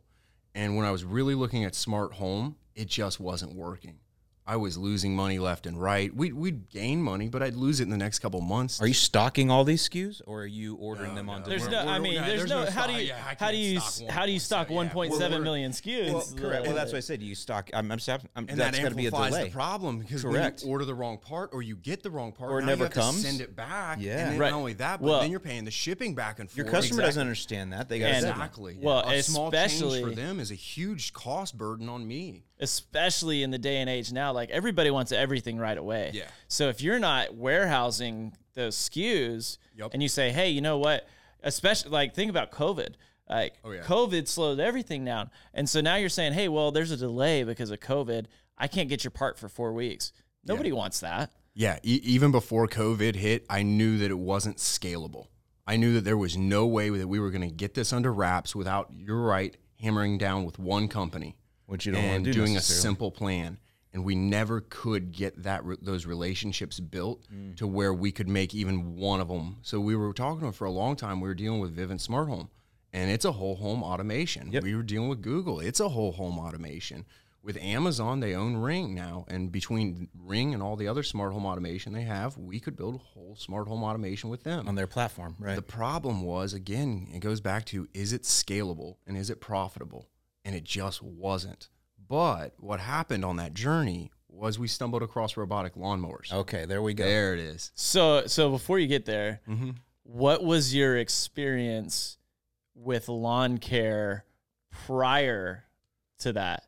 And 0.54 0.76
when 0.76 0.86
I 0.86 0.90
was 0.92 1.04
really 1.04 1.34
looking 1.34 1.64
at 1.64 1.74
smart 1.74 2.14
home, 2.14 2.56
it 2.74 2.88
just 2.88 3.20
wasn't 3.20 3.54
working. 3.54 3.98
I 4.46 4.56
was 4.56 4.76
losing 4.76 5.16
money 5.16 5.38
left 5.38 5.64
and 5.66 5.80
right. 5.80 6.14
We'd, 6.14 6.34
we'd 6.34 6.68
gain 6.68 7.00
money, 7.02 7.28
but 7.30 7.42
I'd 7.42 7.54
lose 7.54 7.80
it 7.80 7.84
in 7.84 7.88
the 7.90 7.96
next 7.96 8.18
couple 8.18 8.42
months. 8.42 8.78
Are 8.78 8.86
you 8.86 8.92
stocking 8.92 9.50
all 9.50 9.64
these 9.64 9.88
SKUs, 9.88 10.20
or 10.26 10.42
are 10.42 10.46
you 10.46 10.74
ordering 10.74 11.14
them 11.14 11.30
on 11.30 11.42
There's 11.44 11.64
demand? 11.64 11.86
no. 11.86 11.92
I 11.94 11.98
mean, 11.98 12.14
there's, 12.16 12.26
there's 12.40 12.50
no. 12.50 12.64
no 12.64 12.70
how 12.70 12.86
do 12.86 12.92
you? 12.92 12.98
Yeah, 13.08 13.34
how 13.38 13.50
do 13.50 13.56
you? 13.56 13.80
stock 13.80 14.10
How 14.10 14.26
do 14.26 14.32
you 14.32 14.38
stock 14.38 14.68
yeah. 14.68 14.76
1.7 14.76 15.18
We're- 15.18 15.38
million 15.38 15.72
SKUs? 15.72 16.08
Well, 16.12 16.18
It's, 16.20 16.32
correct. 16.34 16.66
Well, 16.66 16.74
that's 16.74 16.92
what 16.92 16.98
I 16.98 17.00
said. 17.00 17.22
You 17.22 17.34
stock. 17.34 17.70
I'm. 17.72 17.90
I'm, 17.90 17.98
I'm, 18.06 18.20
I'm 18.36 18.46
and 18.50 18.60
that's 18.60 18.76
that 18.76 18.82
got 18.82 18.88
to 18.90 18.94
be 18.94 19.06
a 19.06 19.10
delay. 19.10 19.44
the 19.44 19.50
problem 19.50 19.98
because 20.00 20.22
Correct. 20.22 20.60
when 20.60 20.66
you 20.68 20.72
order 20.72 20.84
the 20.84 20.94
wrong 20.94 21.16
part 21.16 21.50
or 21.54 21.62
you 21.62 21.76
get 21.76 22.02
the 22.02 22.10
wrong 22.10 22.32
part 22.32 22.50
Or 22.50 22.58
it 22.58 22.62
now 22.62 22.68
never 22.68 22.78
you 22.80 22.84
have 22.84 22.92
comes. 22.92 23.22
to 23.22 23.28
send 23.28 23.40
it 23.40 23.56
back 23.56 23.96
Yeah. 24.00 24.18
and 24.18 24.32
then 24.32 24.38
Right. 24.38 24.50
not 24.50 24.58
only 24.58 24.74
that 24.74 25.00
but 25.00 25.06
Well- 25.08 25.20
then 25.22 25.30
you're 25.30 25.40
paying 25.40 25.64
the 25.64 25.70
shipping 25.70 26.14
back 26.14 26.38
and 26.38 26.50
forth 26.50 26.56
Your 26.58 26.66
customer 26.66 27.00
doesn't 27.00 27.20
understand 27.20 27.72
that. 27.72 27.88
They 27.88 27.98
got 27.98 28.10
exactly 28.12 28.76
Well, 28.78 29.08
a 29.08 29.22
small 29.22 29.46
especially- 29.48 30.00
change 30.02 30.10
for 30.10 30.14
them 30.14 30.38
is 30.38 30.50
a 30.50 30.54
huge 30.54 31.14
cost 31.14 31.56
burden 31.56 31.88
on 31.88 32.06
me 32.06 32.44
especially 32.64 33.42
in 33.44 33.50
the 33.52 33.58
day 33.58 33.76
and 33.76 33.88
age 33.88 34.10
now, 34.12 34.32
like 34.32 34.50
everybody 34.50 34.90
wants 34.90 35.12
everything 35.12 35.56
right 35.58 35.78
away. 35.78 36.10
Yeah. 36.12 36.24
So 36.48 36.68
if 36.68 36.80
you're 36.82 36.98
not 36.98 37.34
warehousing 37.36 38.36
those 38.54 38.76
SKUs 38.76 39.58
Yep. 39.76 39.90
and 39.92 40.02
you 40.02 40.08
say, 40.08 40.30
hey, 40.32 40.48
you 40.50 40.60
know 40.60 40.78
what? 40.78 41.06
Especially 41.42 41.90
like 41.90 42.14
think 42.14 42.30
about 42.30 42.50
COVID. 42.50 42.94
Like 43.28 43.54
Oh, 43.64 43.70
yeah. 43.70 43.82
COVID 43.82 44.26
slowed 44.28 44.58
everything 44.60 45.04
down. 45.04 45.30
And 45.54 45.68
so 45.68 45.80
now 45.80 45.96
you're 45.96 46.08
saying, 46.08 46.32
hey, 46.34 46.48
well, 46.48 46.70
there's 46.72 46.90
a 46.90 46.96
delay 46.96 47.44
because 47.44 47.70
of 47.70 47.80
COVID. 47.80 48.26
I 48.58 48.66
can't 48.68 48.88
get 48.88 49.04
your 49.04 49.10
part 49.12 49.38
for 49.38 49.48
four 49.48 49.72
weeks. 49.72 50.12
Nobody 50.46 50.72
wants 50.72 51.00
that. 51.00 51.30
yeah 51.54 51.78
e- 51.84 52.00
even 52.02 52.30
before 52.32 52.66
covid 52.66 53.14
hit 53.14 53.46
i 53.48 53.62
knew 53.62 53.96
that 53.98 54.10
it 54.10 54.18
wasn't 54.18 54.56
scalable 54.58 55.28
i 55.66 55.76
knew 55.76 55.94
that 55.94 56.04
there 56.04 56.18
was 56.18 56.36
no 56.36 56.66
way 56.66 56.90
that 56.90 57.06
we 57.08 57.18
were 57.20 57.30
going 57.30 57.48
to 57.48 57.54
get 57.54 57.74
this 57.74 57.92
under 57.92 58.12
wraps 58.12 58.54
without 58.56 58.90
you're 58.94 59.22
right 59.22 59.56
hammering 59.80 60.18
down 60.18 60.44
with 60.44 60.58
one 60.58 60.88
company 60.88 61.36
Which 61.66 61.86
you 61.86 61.92
don't 61.92 62.02
want 62.04 62.16
and 62.16 62.24
to 62.26 62.32
do 62.32 62.38
doing 62.40 62.56
a 62.56 62.60
simple 62.60 63.10
plan. 63.10 63.58
And 63.92 64.04
we 64.04 64.14
never 64.16 64.60
could 64.60 65.12
get 65.12 65.44
that 65.44 65.64
re- 65.64 65.76
those 65.80 66.04
relationships 66.04 66.80
built 66.80 67.22
Mm. 67.32 67.56
to 67.56 67.66
where 67.66 67.94
we 67.94 68.10
could 68.12 68.28
make 68.28 68.52
even 68.54 68.96
one 68.96 69.20
of 69.20 69.28
them 69.28 69.58
so 69.62 69.80
we 69.80 69.94
were 69.94 70.12
talking 70.12 70.40
to 70.40 70.44
them 70.46 70.52
for 70.52 70.64
a 70.64 70.70
long 70.70 70.96
time. 70.96 71.20
We 71.20 71.28
were 71.28 71.34
dealing 71.34 71.60
with 71.60 71.76
vivint 71.76 72.00
smart 72.00 72.28
home. 72.28 72.50
And 72.92 73.10
it's 73.10 73.24
a 73.24 73.32
whole 73.32 73.56
home 73.56 73.82
automation. 73.82 74.50
Yep. 74.52 74.62
we 74.62 74.74
were 74.74 74.82
dealing 74.82 75.08
with 75.08 75.22
google. 75.22 75.60
It's 75.60 75.80
a 75.80 75.88
whole 75.88 76.12
home 76.12 76.38
automation. 76.38 77.04
With 77.42 77.56
amazon 77.58 78.20
they 78.20 78.34
own 78.34 78.56
ring 78.56 78.94
now. 78.94 79.26
And 79.28 79.52
between 79.52 80.08
ring 80.18 80.54
and 80.54 80.62
all 80.62 80.74
the 80.76 80.88
other 80.88 81.02
smart 81.04 81.32
home 81.32 81.46
automation 81.46 81.92
they 81.92 82.02
have 82.02 82.36
we 82.36 82.58
could 82.58 82.74
build 82.76 82.96
a 82.96 82.98
whole 82.98 83.36
smart 83.36 83.68
home 83.68 83.84
automation 83.84 84.28
with 84.28 84.42
them. 84.42 84.66
On 84.66 84.74
their 84.74 84.86
platform, 84.88 85.36
right? 85.38 85.54
the 85.54 85.62
problem 85.62 86.22
was, 86.22 86.52
again, 86.52 87.08
it 87.14 87.20
goes 87.20 87.40
back 87.40 87.64
to 87.66 87.86
is 87.94 88.12
it 88.12 88.22
scalable 88.22 88.96
and 89.06 89.16
is 89.16 89.30
it 89.30 89.40
profitable? 89.40 90.08
And 90.44 90.54
it 90.54 90.64
just 90.64 91.02
wasn't. 91.02 91.68
But 92.08 92.54
what 92.58 92.80
happened 92.80 93.24
on 93.24 93.36
that 93.36 93.54
journey 93.54 94.10
was 94.28 94.58
we 94.58 94.68
stumbled 94.68 95.02
across 95.02 95.36
robotic 95.36 95.74
lawnmowers. 95.74 96.32
Okay, 96.32 96.64
there 96.66 96.82
we 96.82 96.92
go. 96.92 97.04
There 97.04 97.32
it 97.34 97.40
is. 97.40 97.70
So 97.74 98.26
so 98.26 98.50
before 98.50 98.78
you 98.78 98.86
get 98.86 99.04
there, 99.06 99.40
Mm-hmm. 99.48 99.70
what 100.02 100.44
was 100.44 100.74
your 100.74 100.96
experience 100.98 102.18
with 102.74 103.08
lawn 103.08 103.58
care 103.58 104.24
prior 104.86 105.64
to 106.18 106.32
that? 106.34 106.64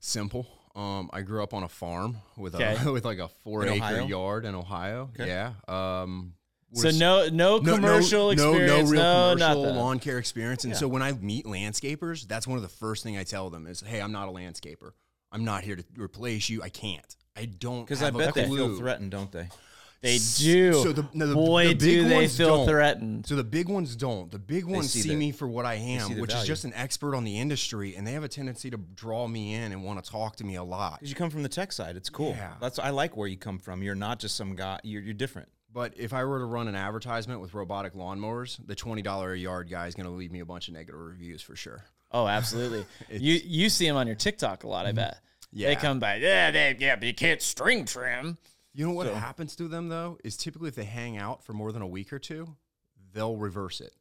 Simple. 0.00 0.46
Um, 0.74 1.08
I 1.12 1.22
grew 1.22 1.42
up 1.42 1.54
on 1.54 1.62
a 1.62 1.68
farm 1.68 2.18
with 2.36 2.54
Okay. 2.54 2.76
a 2.84 2.92
with 2.92 3.04
like 3.04 3.18
a 3.18 3.28
four 3.28 3.62
In 3.64 3.72
acre 3.74 3.84
Ohio? 3.84 4.06
yard 4.06 4.44
in 4.44 4.54
Ohio. 4.54 5.10
Okay. 5.18 5.28
Yeah. 5.28 5.52
Um, 5.68 6.34
So 6.76 6.88
was- 6.88 6.98
no 6.98 7.28
no 7.28 7.60
commercial 7.60 8.30
experience, 8.30 8.70
no, 8.70 8.82
no, 8.82 8.90
real 8.90 9.32
commercial 9.34 9.62
nothing. 9.62 9.76
lawn 9.76 9.98
care 9.98 10.18
experience. 10.18 10.64
And 10.64 10.72
Yeah. 10.72 10.78
so 10.78 10.88
when 10.88 11.02
I 11.02 11.12
meet 11.12 11.46
landscapers, 11.46 12.26
that's 12.28 12.46
one 12.46 12.56
of 12.56 12.62
the 12.62 12.68
first 12.68 13.02
thing 13.02 13.16
I 13.16 13.24
tell 13.24 13.50
them 13.50 13.66
is, 13.66 13.80
"Hey, 13.80 14.00
I'm 14.00 14.12
not 14.12 14.28
a 14.28 14.32
landscaper. 14.32 14.90
I'm 15.32 15.44
not 15.44 15.64
here 15.64 15.76
to 15.76 15.84
replace 15.96 16.48
you. 16.48 16.62
I 16.62 16.68
can't. 16.68 17.16
I 17.36 17.46
don't." 17.46 17.84
Because 17.84 18.02
I 18.02 18.06
have 18.06 18.14
a 18.14 18.18
bet 18.18 18.34
they 18.34 18.46
feel 18.46 18.76
threatened, 18.78 19.10
don't 19.10 19.30
they? 19.32 19.48
They 20.02 20.18
do. 20.36 20.74
so 20.74 20.92
the- 20.92 21.08
no, 21.14 21.26
the- 21.26 21.34
Boy, 21.34 21.68
the 21.68 21.74
big 21.74 21.78
do 21.80 22.08
they 22.08 22.14
ones 22.16 22.36
feel 22.36 22.48
don't. 22.58 22.68
threatened. 22.68 23.26
So 23.26 23.34
the 23.34 23.42
big 23.42 23.66
ones 23.68 23.96
don't. 23.96 24.30
The 24.30 24.38
big 24.38 24.64
ones 24.66 24.92
see 24.92 25.00
see, 25.00 25.08
the- 25.08 25.16
me 25.16 25.32
for 25.32 25.48
what 25.48 25.64
I 25.64 25.74
am, 25.76 26.18
which 26.20 26.30
value. 26.30 26.42
is 26.42 26.46
just 26.46 26.64
an 26.64 26.74
expert 26.74 27.16
on 27.16 27.24
the 27.24 27.38
industry, 27.38 27.96
and 27.96 28.06
they 28.06 28.12
have 28.12 28.22
a 28.22 28.28
tendency 28.28 28.70
to 28.70 28.76
draw 28.76 29.26
me 29.26 29.54
in 29.54 29.72
and 29.72 29.82
want 29.82 30.04
to 30.04 30.08
talk 30.08 30.36
to 30.36 30.44
me 30.44 30.54
a 30.56 30.62
lot. 30.62 31.00
Because 31.00 31.08
you 31.08 31.16
come 31.16 31.30
from 31.30 31.42
the 31.42 31.48
tech 31.48 31.72
side, 31.72 31.96
it's 31.96 32.10
cool. 32.10 32.30
Yeah. 32.36 32.52
That's 32.60 32.78
I 32.78 32.90
like 32.90 33.16
where 33.16 33.26
you 33.26 33.38
come 33.38 33.58
from. 33.58 33.82
You're 33.82 33.94
not 33.94 34.20
just 34.20 34.36
some 34.36 34.54
guy. 34.54 34.78
You're 34.84 35.02
you're 35.02 35.14
different. 35.14 35.48
But 35.76 35.92
if 35.98 36.14
I 36.14 36.24
were 36.24 36.38
to 36.38 36.46
run 36.46 36.68
an 36.68 36.74
advertisement 36.74 37.42
with 37.42 37.52
robotic 37.52 37.92
lawnmowers, 37.92 38.58
the 38.66 38.74
twenty 38.74 39.02
dollar 39.02 39.34
a 39.34 39.38
yard 39.38 39.68
guy 39.68 39.88
is 39.88 39.94
going 39.94 40.06
to 40.06 40.10
leave 40.10 40.32
me 40.32 40.40
a 40.40 40.46
bunch 40.46 40.68
of 40.68 40.74
negative 40.74 40.98
reviews 40.98 41.42
for 41.42 41.54
sure. 41.54 41.84
Oh, 42.10 42.26
absolutely. 42.26 42.86
you 43.10 43.38
you 43.44 43.68
see 43.68 43.86
them 43.86 43.94
on 43.94 44.06
your 44.06 44.16
TikTok 44.16 44.64
a 44.64 44.68
lot, 44.68 44.86
I 44.86 44.88
mm-hmm. 44.88 44.96
bet. 44.96 45.20
Yeah. 45.52 45.68
They 45.68 45.76
come 45.76 46.00
by, 46.00 46.14
yeah, 46.14 46.50
they 46.50 46.76
yeah, 46.78 46.96
but 46.96 47.04
you 47.04 47.12
can't 47.12 47.42
string 47.42 47.84
trim. 47.84 48.38
You 48.72 48.86
know 48.86 48.94
what 48.94 49.06
happens 49.08 49.54
to 49.56 49.68
them 49.68 49.90
though 49.90 50.16
is 50.24 50.38
typically 50.38 50.68
if 50.68 50.76
they 50.76 50.84
hang 50.84 51.18
out 51.18 51.44
for 51.44 51.52
more 51.52 51.72
than 51.72 51.82
a 51.82 51.86
week 51.86 52.10
or 52.10 52.18
two, 52.18 52.56
they'll 53.12 53.36
reverse 53.36 53.82
it, 53.82 53.92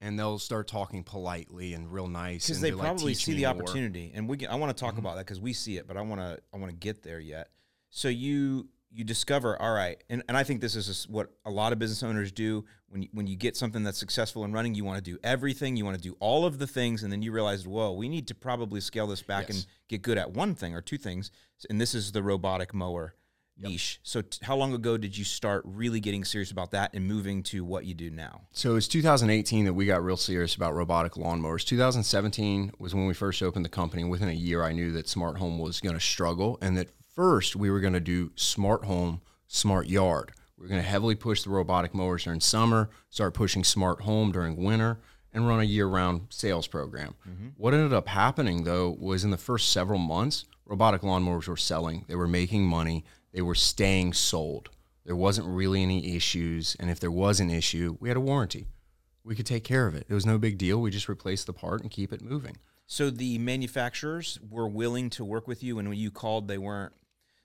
and 0.00 0.18
they'll 0.18 0.40
start 0.40 0.66
talking 0.66 1.04
politely 1.04 1.72
and 1.72 1.92
real 1.92 2.08
nice. 2.08 2.48
because 2.48 2.60
they 2.60 2.70
be 2.70 2.74
like, 2.74 2.84
probably 2.84 3.14
see 3.14 3.34
the 3.34 3.42
more." 3.42 3.50
opportunity 3.50 4.10
and 4.12 4.28
we 4.28 4.38
can, 4.38 4.48
i 4.48 4.56
want 4.56 4.76
to 4.76 4.80
talk 4.80 4.94
mm-hmm. 4.94 5.06
about 5.06 5.14
that 5.14 5.24
because 5.24 5.38
we 5.38 5.52
see 5.52 5.76
it 5.76 5.86
but 5.86 5.96
i 5.96 6.00
want 6.00 6.20
to 6.20 6.36
i 6.52 6.56
want 6.56 6.68
to 6.68 6.76
get 6.76 7.04
there 7.04 7.20
yet 7.20 7.50
so 7.90 8.08
you 8.08 8.66
you 8.94 9.04
discover 9.04 9.60
all 9.60 9.72
right 9.72 10.04
and, 10.10 10.22
and 10.28 10.36
i 10.36 10.42
think 10.42 10.60
this 10.60 10.76
is 10.76 11.08
what 11.08 11.30
a 11.44 11.50
lot 11.50 11.72
of 11.72 11.78
business 11.78 12.02
owners 12.02 12.30
do. 12.32 12.64
When 12.88 13.02
you, 13.02 13.08
when 13.12 13.26
you 13.26 13.36
get 13.36 13.56
something 13.56 13.84
that's 13.84 13.96
successful 13.96 14.44
and 14.44 14.52
running 14.52 14.74
you 14.74 14.84
want 14.84 15.02
to 15.02 15.10
do 15.10 15.18
everything 15.24 15.76
you 15.76 15.84
want 15.84 15.96
to 15.96 16.02
do 16.02 16.14
all 16.20 16.44
of 16.44 16.58
the 16.58 16.66
things 16.66 17.02
and 17.02 17.10
then 17.10 17.22
you 17.22 17.32
realize 17.32 17.66
whoa 17.66 17.92
we 17.92 18.08
need 18.08 18.28
to 18.28 18.34
probably 18.34 18.80
scale 18.80 19.06
this 19.06 19.22
back 19.22 19.48
and 19.48 19.66
get 19.88 20.02
good 20.02 20.18
at 20.18 20.32
one 20.32 20.54
thing 20.54 20.74
or 20.74 20.82
two 20.82 20.98
things 20.98 21.30
and 21.70 21.80
this 21.80 21.94
is 21.94 22.12
the 22.12 22.22
robotic 22.22 22.74
mower 22.74 23.14
niche. 23.62 24.00
So 24.02 24.22
t- 24.22 24.38
how 24.42 24.56
long 24.56 24.74
ago 24.74 24.96
did 24.96 25.16
you 25.16 25.24
start 25.24 25.62
really 25.64 26.00
getting 26.00 26.24
serious 26.24 26.50
about 26.50 26.70
that 26.72 26.94
and 26.94 27.06
moving 27.06 27.42
to 27.44 27.64
what 27.64 27.84
you 27.84 27.94
do 27.94 28.10
now? 28.10 28.42
So 28.52 28.76
it's 28.76 28.88
2018 28.88 29.64
that 29.66 29.74
we 29.74 29.86
got 29.86 30.02
real 30.02 30.16
serious 30.16 30.54
about 30.54 30.74
robotic 30.74 31.12
lawnmowers. 31.14 31.64
2017 31.64 32.72
was 32.78 32.94
when 32.94 33.06
we 33.06 33.14
first 33.14 33.42
opened 33.42 33.64
the 33.64 33.70
company. 33.70 34.04
Within 34.04 34.28
a 34.28 34.32
year, 34.32 34.62
I 34.62 34.72
knew 34.72 34.92
that 34.92 35.08
smart 35.08 35.38
home 35.38 35.58
was 35.58 35.80
going 35.80 35.94
to 35.94 36.00
struggle, 36.00 36.58
and 36.60 36.76
that 36.76 36.88
first 37.14 37.56
we 37.56 37.70
were 37.70 37.80
going 37.80 37.92
to 37.92 38.00
do 38.00 38.32
smart 38.34 38.84
home, 38.84 39.20
smart 39.46 39.86
yard. 39.86 40.32
We 40.56 40.66
are 40.66 40.68
going 40.68 40.80
to 40.80 40.88
heavily 40.88 41.14
push 41.14 41.42
the 41.42 41.50
robotic 41.50 41.94
mowers 41.94 42.24
during 42.24 42.40
summer, 42.40 42.90
start 43.10 43.34
pushing 43.34 43.64
smart 43.64 44.02
home 44.02 44.32
during 44.32 44.56
winter, 44.56 45.00
and 45.32 45.48
run 45.48 45.60
a 45.60 45.64
year-round 45.64 46.26
sales 46.28 46.66
program. 46.66 47.14
Mm-hmm. 47.28 47.48
What 47.56 47.74
ended 47.74 47.92
up 47.92 48.08
happening 48.08 48.64
though 48.64 48.90
was 48.90 49.24
in 49.24 49.30
the 49.30 49.38
first 49.38 49.72
several 49.72 49.98
months, 49.98 50.44
robotic 50.66 51.02
lawnmowers 51.02 51.48
were 51.48 51.56
selling. 51.56 52.04
They 52.08 52.16
were 52.16 52.28
making 52.28 52.64
money. 52.64 53.04
They 53.32 53.42
were 53.42 53.54
staying 53.54 54.12
sold. 54.12 54.70
There 55.04 55.16
wasn't 55.16 55.48
really 55.48 55.82
any 55.82 56.14
issues, 56.14 56.76
and 56.78 56.90
if 56.90 57.00
there 57.00 57.10
was 57.10 57.40
an 57.40 57.50
issue, 57.50 57.96
we 57.98 58.08
had 58.08 58.16
a 58.16 58.20
warranty 58.20 58.66
we 59.24 59.34
could 59.34 59.46
take 59.46 59.64
care 59.64 59.86
of 59.86 59.94
it. 59.94 60.06
It 60.08 60.14
was 60.14 60.26
no 60.26 60.38
big 60.38 60.58
deal. 60.58 60.80
We 60.80 60.90
just 60.90 61.08
replaced 61.08 61.46
the 61.46 61.52
part 61.52 61.82
and 61.82 61.90
keep 61.90 62.12
it 62.12 62.22
moving. 62.22 62.56
So 62.86 63.10
the 63.10 63.38
manufacturers 63.38 64.38
were 64.48 64.68
willing 64.68 65.10
to 65.10 65.24
work 65.24 65.46
with 65.46 65.62
you, 65.62 65.78
and 65.78 65.88
when 65.88 65.98
you 65.98 66.10
called, 66.10 66.48
they 66.48 66.58
weren't. 66.58 66.92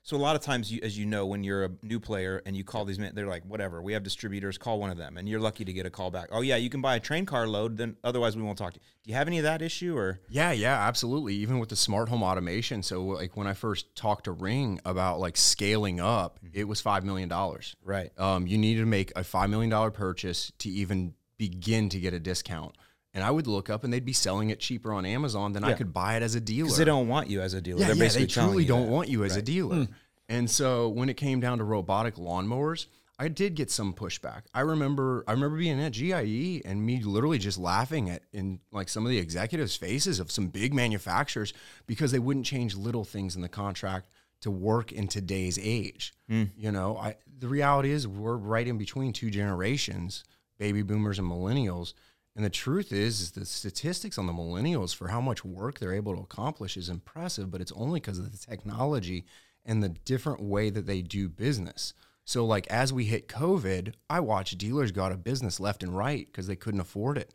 So 0.08 0.16
a 0.16 0.24
lot 0.24 0.36
of 0.36 0.40
times, 0.40 0.72
you, 0.72 0.80
as 0.82 0.96
you 0.96 1.04
know, 1.04 1.26
when 1.26 1.44
you're 1.44 1.66
a 1.66 1.70
new 1.82 2.00
player 2.00 2.40
and 2.46 2.56
you 2.56 2.64
call 2.64 2.86
these, 2.86 2.98
men, 2.98 3.12
they're 3.14 3.26
like, 3.26 3.44
"Whatever, 3.44 3.82
we 3.82 3.92
have 3.92 4.02
distributors. 4.02 4.56
Call 4.56 4.80
one 4.80 4.88
of 4.88 4.96
them," 4.96 5.18
and 5.18 5.28
you're 5.28 5.38
lucky 5.38 5.66
to 5.66 5.72
get 5.74 5.84
a 5.84 5.90
call 5.90 6.10
back. 6.10 6.30
Oh 6.32 6.40
yeah, 6.40 6.56
you 6.56 6.70
can 6.70 6.80
buy 6.80 6.96
a 6.96 7.00
train 7.00 7.26
car 7.26 7.46
load. 7.46 7.76
Then 7.76 7.94
otherwise, 8.02 8.34
we 8.34 8.42
won't 8.42 8.56
talk 8.56 8.72
to 8.72 8.80
you. 8.80 8.86
Do 9.04 9.10
you 9.10 9.16
have 9.16 9.26
any 9.26 9.36
of 9.36 9.42
that 9.42 9.60
issue 9.60 9.94
or? 9.94 10.18
Yeah, 10.30 10.52
yeah, 10.52 10.80
absolutely. 10.88 11.34
Even 11.34 11.58
with 11.58 11.68
the 11.68 11.76
smart 11.76 12.08
home 12.08 12.22
automation. 12.22 12.82
So 12.82 13.04
like 13.04 13.36
when 13.36 13.46
I 13.46 13.52
first 13.52 13.94
talked 13.96 14.24
to 14.24 14.32
Ring 14.32 14.80
about 14.86 15.20
like 15.20 15.36
scaling 15.36 16.00
up, 16.00 16.40
it 16.54 16.64
was 16.64 16.80
five 16.80 17.04
million 17.04 17.28
dollars. 17.28 17.76
Right. 17.84 18.10
Um, 18.18 18.46
you 18.46 18.56
needed 18.56 18.80
to 18.80 18.86
make 18.86 19.12
a 19.14 19.22
five 19.22 19.50
million 19.50 19.68
dollar 19.68 19.90
purchase 19.90 20.50
to 20.60 20.70
even 20.70 21.12
begin 21.36 21.90
to 21.90 22.00
get 22.00 22.14
a 22.14 22.18
discount. 22.18 22.76
And 23.18 23.26
I 23.26 23.32
would 23.32 23.48
look 23.48 23.68
up 23.68 23.82
and 23.82 23.92
they'd 23.92 24.04
be 24.04 24.12
selling 24.12 24.50
it 24.50 24.60
cheaper 24.60 24.92
on 24.92 25.04
Amazon 25.04 25.52
than 25.52 25.64
I 25.64 25.72
could 25.72 25.92
buy 25.92 26.14
it 26.14 26.22
as 26.22 26.36
a 26.36 26.40
dealer. 26.40 26.66
Because 26.66 26.78
they 26.78 26.84
don't 26.84 27.08
want 27.08 27.28
you 27.28 27.40
as 27.40 27.52
a 27.52 27.60
dealer. 27.60 27.80
Yeah, 27.80 27.88
they're 27.88 27.96
yeah, 27.96 28.08
they 28.10 28.26
truly 28.26 28.64
don't 28.64 28.86
that. 28.86 28.92
want 28.92 29.08
you 29.08 29.24
as 29.24 29.32
a 29.32 29.38
Right. 29.38 29.44
dealer. 29.44 29.76
Hmm. 29.86 29.92
And 30.28 30.48
so 30.48 30.88
when 30.88 31.08
it 31.08 31.16
came 31.16 31.40
down 31.40 31.58
to 31.58 31.64
robotic 31.64 32.14
lawnmowers, 32.14 32.86
I 33.18 33.26
did 33.26 33.56
get 33.56 33.72
some 33.72 33.92
pushback. 33.92 34.42
I 34.54 34.60
remember 34.60 35.24
I 35.26 35.32
remember 35.32 35.58
being 35.58 35.80
at 35.80 35.90
GIE 35.94 36.62
and 36.64 36.86
me 36.86 37.02
literally 37.02 37.38
just 37.38 37.58
laughing 37.58 38.08
at 38.08 38.22
in 38.32 38.60
like 38.70 38.88
some 38.88 39.04
of 39.04 39.10
the 39.10 39.18
executives' 39.18 39.74
faces 39.74 40.20
of 40.20 40.30
some 40.30 40.46
big 40.46 40.72
manufacturers 40.72 41.52
because 41.88 42.12
they 42.12 42.20
wouldn't 42.20 42.46
change 42.46 42.76
little 42.76 43.02
things 43.04 43.34
in 43.34 43.42
the 43.42 43.48
contract 43.48 44.06
to 44.42 44.52
work 44.52 44.92
in 44.92 45.08
today's 45.08 45.58
age. 45.60 46.14
Hmm. 46.28 46.44
You 46.56 46.70
know, 46.70 46.96
I 46.96 47.16
the 47.36 47.48
reality 47.48 47.90
is 47.90 48.06
we're 48.06 48.36
right 48.36 48.68
in 48.68 48.78
between 48.78 49.12
two 49.12 49.28
generations, 49.32 50.22
baby 50.56 50.82
boomers 50.82 51.18
and 51.18 51.28
millennials. 51.28 51.94
And 52.38 52.44
the 52.44 52.50
truth 52.50 52.92
is, 52.92 53.20
is 53.20 53.30
the 53.32 53.44
statistics 53.44 54.16
on 54.16 54.28
the 54.28 54.32
millennials 54.32 54.94
for 54.94 55.08
how 55.08 55.20
much 55.20 55.44
work 55.44 55.80
they're 55.80 55.92
able 55.92 56.14
to 56.14 56.22
accomplish 56.22 56.76
is 56.76 56.88
impressive, 56.88 57.50
but 57.50 57.60
it's 57.60 57.72
only 57.72 57.98
because 57.98 58.20
of 58.20 58.30
the 58.30 58.38
technology 58.38 59.26
and 59.64 59.82
the 59.82 59.88
different 59.88 60.40
way 60.40 60.70
that 60.70 60.86
they 60.86 61.02
do 61.02 61.28
business. 61.28 61.94
So, 62.24 62.46
like 62.46 62.68
as 62.68 62.92
we 62.92 63.06
hit 63.06 63.26
COVID, 63.26 63.94
I 64.08 64.20
watched 64.20 64.56
dealers 64.56 64.92
go 64.92 65.02
out 65.02 65.10
of 65.10 65.24
business 65.24 65.58
left 65.58 65.82
and 65.82 65.96
right 65.96 66.26
because 66.26 66.46
they 66.46 66.54
couldn't 66.54 66.78
afford 66.78 67.18
it. 67.18 67.34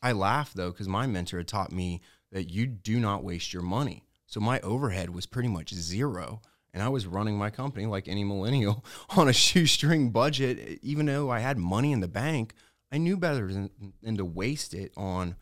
I 0.00 0.12
laugh 0.12 0.54
though 0.54 0.70
because 0.70 0.88
my 0.88 1.06
mentor 1.06 1.36
had 1.36 1.48
taught 1.48 1.70
me 1.70 2.00
that 2.32 2.48
you 2.48 2.66
do 2.66 2.98
not 2.98 3.24
waste 3.24 3.52
your 3.52 3.62
money. 3.62 4.04
So 4.26 4.40
my 4.40 4.58
overhead 4.60 5.10
was 5.10 5.26
pretty 5.26 5.50
much 5.50 5.74
zero. 5.74 6.40
And 6.72 6.82
I 6.82 6.88
was 6.88 7.06
running 7.06 7.36
my 7.36 7.50
company 7.50 7.84
like 7.84 8.08
any 8.08 8.24
millennial 8.24 8.86
on 9.18 9.28
a 9.28 9.34
shoestring 9.34 10.12
budget. 10.12 10.78
Even 10.80 11.04
though 11.04 11.30
I 11.30 11.40
had 11.40 11.58
money 11.58 11.92
in 11.92 12.00
the 12.00 12.08
bank, 12.08 12.54
I 12.94 12.98
knew 12.98 13.16
better 13.16 13.52
than, 13.52 13.70
than 14.02 14.16
to 14.18 14.24
waste 14.24 14.72
it 14.72 14.92
on 14.96 15.34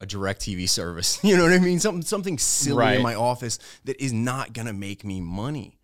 a 0.00 0.06
direct 0.06 0.40
TV 0.40 0.66
service. 0.68 1.18
You 1.24 1.36
know 1.36 1.42
what 1.44 1.52
I 1.52 1.58
mean? 1.58 1.78
Something 1.80 2.02
something 2.02 2.38
silly 2.38 2.78
Right. 2.78 2.96
in 2.96 3.02
my 3.02 3.14
office 3.14 3.58
that 3.84 4.02
is 4.02 4.12
not 4.12 4.52
gonna 4.54 4.72
make 4.72 5.04
me 5.04 5.20
money. 5.20 5.78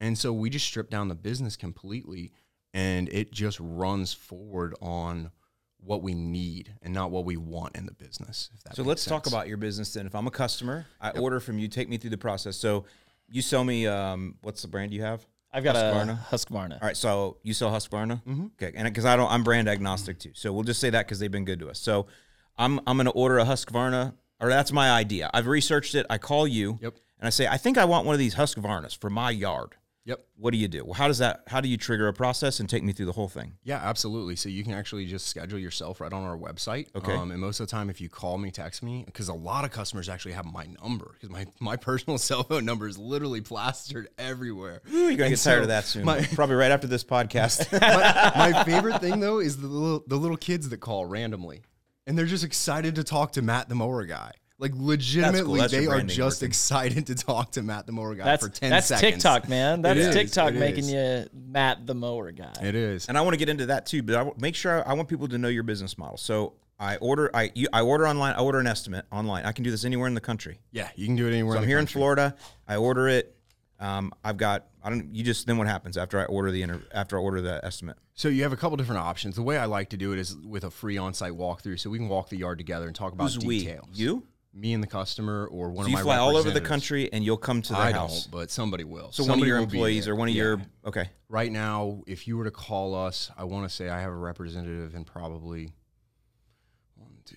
And 0.00 0.18
so 0.18 0.32
we 0.32 0.50
just 0.50 0.66
stripped 0.66 0.90
down 0.90 1.08
the 1.08 1.14
business 1.14 1.56
completely 1.56 2.32
and 2.74 3.08
it 3.08 3.32
just 3.32 3.58
runs 3.60 4.12
forward 4.12 4.74
on 4.82 5.30
what 5.78 6.02
we 6.02 6.14
need 6.14 6.74
and 6.82 6.92
not 6.92 7.10
what 7.10 7.24
we 7.24 7.36
want 7.38 7.74
in 7.76 7.86
the 7.86 7.92
business. 7.92 8.50
So 8.74 8.82
let's 8.82 9.04
talk 9.06 9.26
about 9.26 9.48
your 9.48 9.56
business 9.56 9.92
then. 9.94 10.04
If 10.06 10.14
I'm 10.14 10.26
a 10.26 10.30
customer, 10.30 10.86
I 11.00 11.10
order 11.10 11.40
from 11.40 11.58
you. 11.58 11.68
Take 11.68 11.88
me 11.88 11.96
through 11.96 12.10
the 12.10 12.18
process. 12.18 12.56
So 12.56 12.84
you 13.30 13.40
sell 13.40 13.64
me. 13.64 13.86
Um, 13.86 14.34
what's 14.42 14.60
the 14.62 14.68
brand 14.68 14.92
you 14.92 15.02
have? 15.02 15.26
I've 15.52 15.64
got 15.64 15.74
Husqvarna? 15.76 16.12
a 16.32 16.34
Husqvarna. 16.36 16.72
All 16.74 16.86
right, 16.86 16.96
so 16.96 17.36
you 17.42 17.54
sell 17.54 17.70
Husqvarna, 17.70 18.22
Mm-hmm. 18.24 18.46
okay? 18.62 18.72
And 18.76 18.84
because 18.86 19.04
I 19.04 19.16
don't, 19.16 19.30
I'm 19.30 19.42
brand 19.42 19.68
agnostic 19.68 20.18
too. 20.18 20.30
So 20.34 20.52
we'll 20.52 20.62
just 20.64 20.80
say 20.80 20.90
that 20.90 21.06
because 21.06 21.18
they've 21.18 21.30
been 21.30 21.44
good 21.44 21.58
to 21.60 21.68
us. 21.70 21.78
So 21.80 22.06
I'm 22.58 22.78
I'm 22.86 22.96
going 22.96 23.06
to 23.06 23.12
order 23.12 23.38
a 23.38 23.44
Husqvarna, 23.44 24.14
or 24.40 24.48
that's 24.48 24.72
my 24.72 24.90
idea. 24.90 25.28
I've 25.34 25.46
researched 25.46 25.94
it. 25.94 26.06
I 26.08 26.18
call 26.18 26.46
you, 26.46 26.78
Yep. 26.80 26.94
and 27.18 27.26
I 27.26 27.30
say 27.30 27.46
I 27.48 27.56
think 27.56 27.78
I 27.78 27.84
want 27.84 28.06
one 28.06 28.14
of 28.14 28.18
these 28.18 28.34
Husqvarnas 28.36 28.96
for 28.96 29.10
my 29.10 29.30
yard. 29.30 29.76
Yep. 30.06 30.20
What 30.36 30.52
do 30.52 30.56
you 30.58 30.66
do? 30.66 30.82
Well, 30.84 30.94
how 30.94 31.08
does 31.08 31.18
that? 31.18 31.42
How 31.46 31.60
do 31.60 31.68
you 31.68 31.76
trigger 31.76 32.08
a 32.08 32.12
process 32.14 32.58
and 32.58 32.68
take 32.68 32.82
me 32.82 32.92
through 32.92 33.04
the 33.06 33.12
whole 33.12 33.28
thing? 33.28 33.58
Yeah, 33.62 33.76
absolutely. 33.76 34.34
So 34.34 34.48
you 34.48 34.64
can 34.64 34.72
actually 34.72 35.04
just 35.06 35.26
schedule 35.28 35.58
yourself 35.58 36.00
right 36.00 36.12
on 36.12 36.22
our 36.24 36.38
website. 36.38 36.86
Okay. 36.96 37.14
Um, 37.14 37.30
and 37.30 37.38
most 37.40 37.60
of 37.60 37.66
the 37.66 37.70
time, 37.70 37.90
if 37.90 38.00
you 38.00 38.08
call 38.08 38.38
me, 38.38 38.50
text 38.50 38.82
me, 38.82 39.02
because 39.04 39.28
a 39.28 39.34
lot 39.34 39.64
of 39.66 39.70
customers 39.72 40.08
actually 40.08 40.32
have 40.32 40.46
my 40.46 40.66
number, 40.82 41.10
because 41.12 41.28
my, 41.28 41.46
my 41.60 41.76
personal 41.90 42.16
cell 42.16 42.44
phone 42.44 42.64
number 42.64 42.88
is 42.88 42.96
literally 42.98 43.42
plastered 43.42 44.08
everywhere. 44.18 44.80
Ooh, 44.90 44.96
you're 44.96 45.10
gonna 45.12 45.24
And 45.24 45.30
get 45.32 45.38
tired 45.40 45.62
of 45.62 45.68
that 45.68 45.84
soon. 45.84 46.06
my- 46.06 46.22
Probably 46.34 46.56
right 46.56 46.70
after 46.72 46.86
this 46.86 47.04
podcast. 47.04 47.70
my, 47.80 48.52
my 48.52 48.64
favorite 48.64 49.00
thing 49.02 49.20
though 49.20 49.38
is 49.38 49.58
the 49.58 49.66
little 49.66 50.02
the 50.06 50.16
little 50.16 50.38
kids 50.38 50.70
that 50.70 50.78
call 50.78 51.04
randomly, 51.04 51.60
and 52.06 52.16
they're 52.16 52.24
just 52.24 52.42
excited 52.44 52.94
to 52.94 53.04
talk 53.04 53.32
to 53.32 53.42
Matt 53.42 53.68
the 53.68 53.74
mower 53.74 54.04
guy. 54.06 54.32
Like 54.60 54.72
legitimately, 54.76 55.60
That's 55.60 55.72
your 55.72 55.82
they 55.82 55.88
are 55.88 56.02
just 56.02 56.42
working. 56.42 56.48
excited 56.50 57.06
to 57.06 57.14
talk 57.14 57.52
to 57.52 57.62
Matt 57.62 57.86
the 57.86 57.92
mower 57.92 58.14
guy 58.14 58.24
That's 58.24 58.44
for 58.44 58.52
ten 58.52 58.70
that's 58.70 58.86
seconds. 58.88 59.14
TikTok, 59.14 59.48
man. 59.48 59.80
That's 59.82 59.98
is, 59.98 60.14
TikTok 60.14 60.52
it 60.52 60.58
making 60.60 60.84
is. 60.84 60.92
you 60.92 61.26
Matt 61.48 61.86
the 61.86 61.94
mower 61.94 62.30
guy. 62.30 62.52
It 62.62 62.74
is. 62.74 63.08
and 63.08 63.16
I 63.16 63.22
want 63.22 63.32
to 63.34 63.38
get 63.38 63.48
into 63.48 63.66
that 63.66 63.86
too. 63.86 64.02
But 64.02 64.14
I 64.16 64.18
w- 64.18 64.36
make 64.38 64.54
sure 64.54 64.86
I, 64.86 64.90
I 64.90 64.92
want 64.92 65.08
people 65.08 65.26
to 65.28 65.38
know 65.38 65.48
your 65.48 65.62
business 65.62 65.96
model. 65.96 66.18
So 66.18 66.52
I 66.78 66.96
order, 66.98 67.30
I 67.34 67.50
you, 67.54 67.68
I 67.72 67.80
order 67.80 68.06
online. 68.06 68.34
I 68.34 68.40
order 68.40 68.58
an 68.58 68.66
estimate 68.66 69.06
online. 69.10 69.44
I 69.46 69.52
can 69.52 69.64
do 69.64 69.70
this 69.70 69.84
anywhere 69.86 70.08
in 70.08 70.14
the 70.14 70.20
country. 70.20 70.60
Yeah, 70.72 70.88
you 70.94 71.06
can 71.06 71.16
do 71.16 71.26
it 71.26 71.32
anywhere. 71.32 71.54
So 71.54 71.56
in 71.58 71.62
I'm 71.62 71.66
the 71.66 71.68
here 71.70 71.78
in. 71.78 71.86
Florida. 71.86 72.34
I 72.68 72.76
order 72.76 73.08
it. 73.08 73.34
Um, 73.78 74.12
I've 74.22 74.36
got 74.36 74.66
I 74.84 74.90
don't. 74.90 75.14
You 75.14 75.24
just 75.24 75.46
then 75.46 75.56
what 75.56 75.66
happens 75.68 75.96
after 75.96 76.18
I 76.20 76.24
order 76.26 76.50
the 76.50 76.60
inter, 76.60 76.82
after 76.92 77.16
I 77.18 77.22
order 77.22 77.40
the 77.40 77.64
estimate? 77.64 77.96
So 78.14 78.28
you 78.28 78.42
have 78.42 78.52
a 78.52 78.56
couple 78.58 78.76
different 78.76 79.00
options. 79.00 79.36
The 79.36 79.42
way 79.42 79.56
I 79.56 79.64
like 79.64 79.88
to 79.90 79.96
do 79.96 80.12
it 80.12 80.18
is 80.18 80.36
with 80.36 80.64
a 80.64 80.70
free 80.70 80.98
on-site 80.98 81.32
walkthrough, 81.32 81.80
so 81.80 81.88
we 81.88 81.96
can 81.96 82.08
walk 82.10 82.28
the 82.28 82.36
yard 82.36 82.58
together 82.58 82.86
and 82.86 82.94
talk 82.94 83.14
about 83.14 83.32
Who's 83.32 83.38
we? 83.42 83.60
details. 83.60 83.86
You? 83.94 84.26
Me 84.52 84.72
and 84.72 84.82
the 84.82 84.86
customer, 84.86 85.46
or 85.46 85.70
one 85.70 85.84
So 85.84 85.86
of 85.86 85.88
you 85.90 85.96
my 85.96 86.02
fly 86.02 86.16
all 86.16 86.36
over 86.36 86.50
the 86.50 86.60
country 86.60 87.08
and 87.12 87.24
you'll 87.24 87.36
come 87.36 87.62
to 87.62 87.72
the 87.72 87.78
I 87.78 87.92
house. 87.92 88.24
don't, 88.24 88.32
but 88.32 88.50
somebody 88.50 88.82
will. 88.84 89.12
So 89.12 89.24
one 89.24 89.40
of 89.40 89.46
your 89.46 89.58
employees 89.58 90.08
or 90.08 90.16
one 90.16 90.28
of 90.28 90.34
Yeah. 90.34 90.42
your 90.42 90.62
okay. 90.86 91.08
right 91.28 91.52
now, 91.52 92.02
if 92.06 92.26
you 92.26 92.36
were 92.36 92.44
to 92.44 92.50
call 92.50 92.94
us, 92.94 93.30
I 93.36 93.44
want 93.44 93.68
to 93.68 93.74
say 93.74 93.88
I 93.88 94.00
have 94.00 94.10
a 94.10 94.16
representative 94.16 94.94
in 94.96 95.04
probably 95.04 95.72
one, 96.96 97.10
two, 97.24 97.36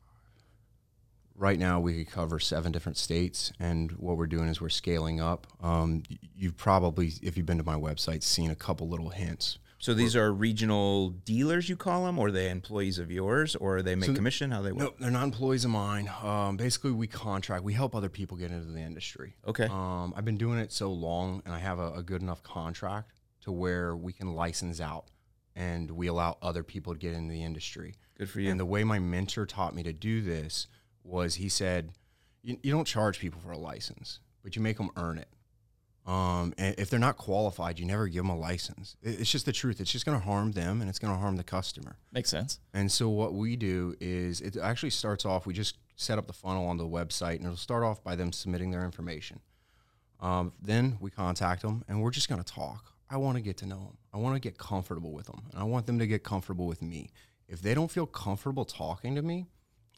four, 0.00 0.08
five. 0.08 1.40
Right 1.40 1.58
now, 1.58 1.78
we 1.78 2.04
could 2.04 2.12
cover 2.12 2.40
seven 2.40 2.72
different 2.72 2.98
states, 2.98 3.52
and 3.60 3.92
what 3.92 4.16
we're 4.16 4.26
doing 4.26 4.48
is 4.48 4.60
we're 4.60 4.68
scaling 4.70 5.20
up. 5.20 5.46
Um, 5.62 6.02
you've 6.34 6.56
probably, 6.56 7.12
if 7.22 7.36
you've 7.36 7.46
been 7.46 7.58
to 7.58 7.64
my 7.64 7.76
website, 7.76 8.24
seen 8.24 8.50
a 8.50 8.56
couple 8.56 8.88
little 8.88 9.10
hints. 9.10 9.58
So 9.82 9.94
these 9.94 10.14
are 10.14 10.32
regional 10.32 11.10
dealers, 11.10 11.68
you 11.68 11.74
call 11.76 12.04
them, 12.06 12.16
or 12.16 12.28
are 12.28 12.30
they 12.30 12.50
employees 12.50 13.00
of 13.00 13.10
yours, 13.10 13.56
or 13.56 13.82
they 13.82 13.96
make 13.96 14.10
So- 14.10 14.14
commission? 14.14 14.52
How 14.52 14.62
they 14.62 14.70
work? 14.70 14.78
No, 14.78 14.94
they're 15.00 15.10
not 15.10 15.24
employees 15.24 15.64
of 15.64 15.72
mine. 15.72 16.08
Um, 16.22 16.56
basically, 16.56 16.92
we 16.92 17.08
contract. 17.08 17.64
We 17.64 17.72
help 17.72 17.96
other 17.96 18.08
people 18.08 18.36
get 18.36 18.52
into 18.52 18.70
the 18.70 18.78
industry. 18.78 19.34
Okay. 19.44 19.64
Um, 19.64 20.14
I've 20.16 20.24
been 20.24 20.38
doing 20.38 20.60
it 20.60 20.70
so 20.70 20.92
long, 20.92 21.42
and 21.44 21.52
I 21.52 21.58
have 21.58 21.80
a, 21.80 21.94
a 21.94 22.02
good 22.04 22.22
enough 22.22 22.44
contract 22.44 23.10
to 23.40 23.50
where 23.50 23.96
we 23.96 24.12
can 24.12 24.36
license 24.36 24.80
out, 24.80 25.06
and 25.56 25.90
we 25.90 26.06
allow 26.06 26.38
other 26.40 26.62
people 26.62 26.92
to 26.92 26.98
get 27.00 27.12
into 27.12 27.32
the 27.32 27.42
industry. 27.42 27.96
Good 28.16 28.30
for 28.30 28.38
you. 28.38 28.52
And 28.52 28.60
the 28.60 28.64
way 28.64 28.84
my 28.84 29.00
mentor 29.00 29.46
taught 29.46 29.74
me 29.74 29.82
to 29.82 29.92
do 29.92 30.22
this 30.22 30.68
was 31.02 31.34
he 31.34 31.48
said, 31.48 31.90
you, 32.44 32.56
you 32.62 32.70
don't 32.70 32.86
charge 32.86 33.18
people 33.18 33.40
for 33.40 33.50
a 33.50 33.58
license, 33.58 34.20
but 34.44 34.54
you 34.54 34.62
make 34.62 34.76
them 34.76 34.90
earn 34.96 35.18
it. 35.18 35.26
Um, 36.04 36.52
and 36.58 36.74
if 36.78 36.90
they're 36.90 36.98
not 36.98 37.16
qualified, 37.16 37.78
you 37.78 37.86
never 37.86 38.08
give 38.08 38.24
them 38.24 38.30
a 38.30 38.36
license. 38.36 38.96
It's 39.02 39.30
just 39.30 39.46
the 39.46 39.52
truth. 39.52 39.80
It's 39.80 39.92
just 39.92 40.04
going 40.04 40.18
to 40.18 40.24
harm 40.24 40.52
them, 40.52 40.80
and 40.80 40.90
it's 40.90 40.98
going 40.98 41.12
to 41.12 41.18
harm 41.18 41.36
the 41.36 41.44
customer. 41.44 41.96
Makes 42.12 42.30
sense. 42.30 42.58
And 42.74 42.90
so 42.90 43.08
what 43.08 43.34
we 43.34 43.54
do 43.54 43.94
is 44.00 44.40
it 44.40 44.56
actually 44.56 44.90
starts 44.90 45.24
off. 45.24 45.46
We 45.46 45.54
just 45.54 45.76
set 45.94 46.18
up 46.18 46.26
the 46.26 46.32
funnel 46.32 46.66
on 46.66 46.76
the 46.76 46.88
website, 46.88 47.36
and 47.36 47.44
it'll 47.44 47.56
start 47.56 47.84
off 47.84 48.02
by 48.02 48.16
them 48.16 48.32
submitting 48.32 48.72
their 48.72 48.84
information. 48.84 49.40
Um, 50.18 50.52
then 50.60 50.98
we 51.00 51.10
contact 51.10 51.62
them, 51.62 51.84
and 51.88 52.02
we're 52.02 52.10
just 52.10 52.28
going 52.28 52.42
to 52.42 52.52
talk. 52.52 52.92
I 53.08 53.16
want 53.18 53.36
to 53.36 53.42
get 53.42 53.58
to 53.58 53.66
know 53.66 53.78
them. 53.78 53.98
I 54.12 54.16
want 54.16 54.34
to 54.34 54.40
get 54.40 54.58
comfortable 54.58 55.12
with 55.12 55.26
them, 55.26 55.42
and 55.52 55.60
I 55.60 55.64
want 55.64 55.86
them 55.86 55.98
to 56.00 56.06
get 56.06 56.24
comfortable 56.24 56.66
with 56.66 56.82
me. 56.82 57.10
If 57.46 57.60
they 57.60 57.74
don't 57.74 57.90
feel 57.90 58.06
comfortable 58.06 58.64
talking 58.64 59.14
to 59.14 59.22
me, 59.22 59.46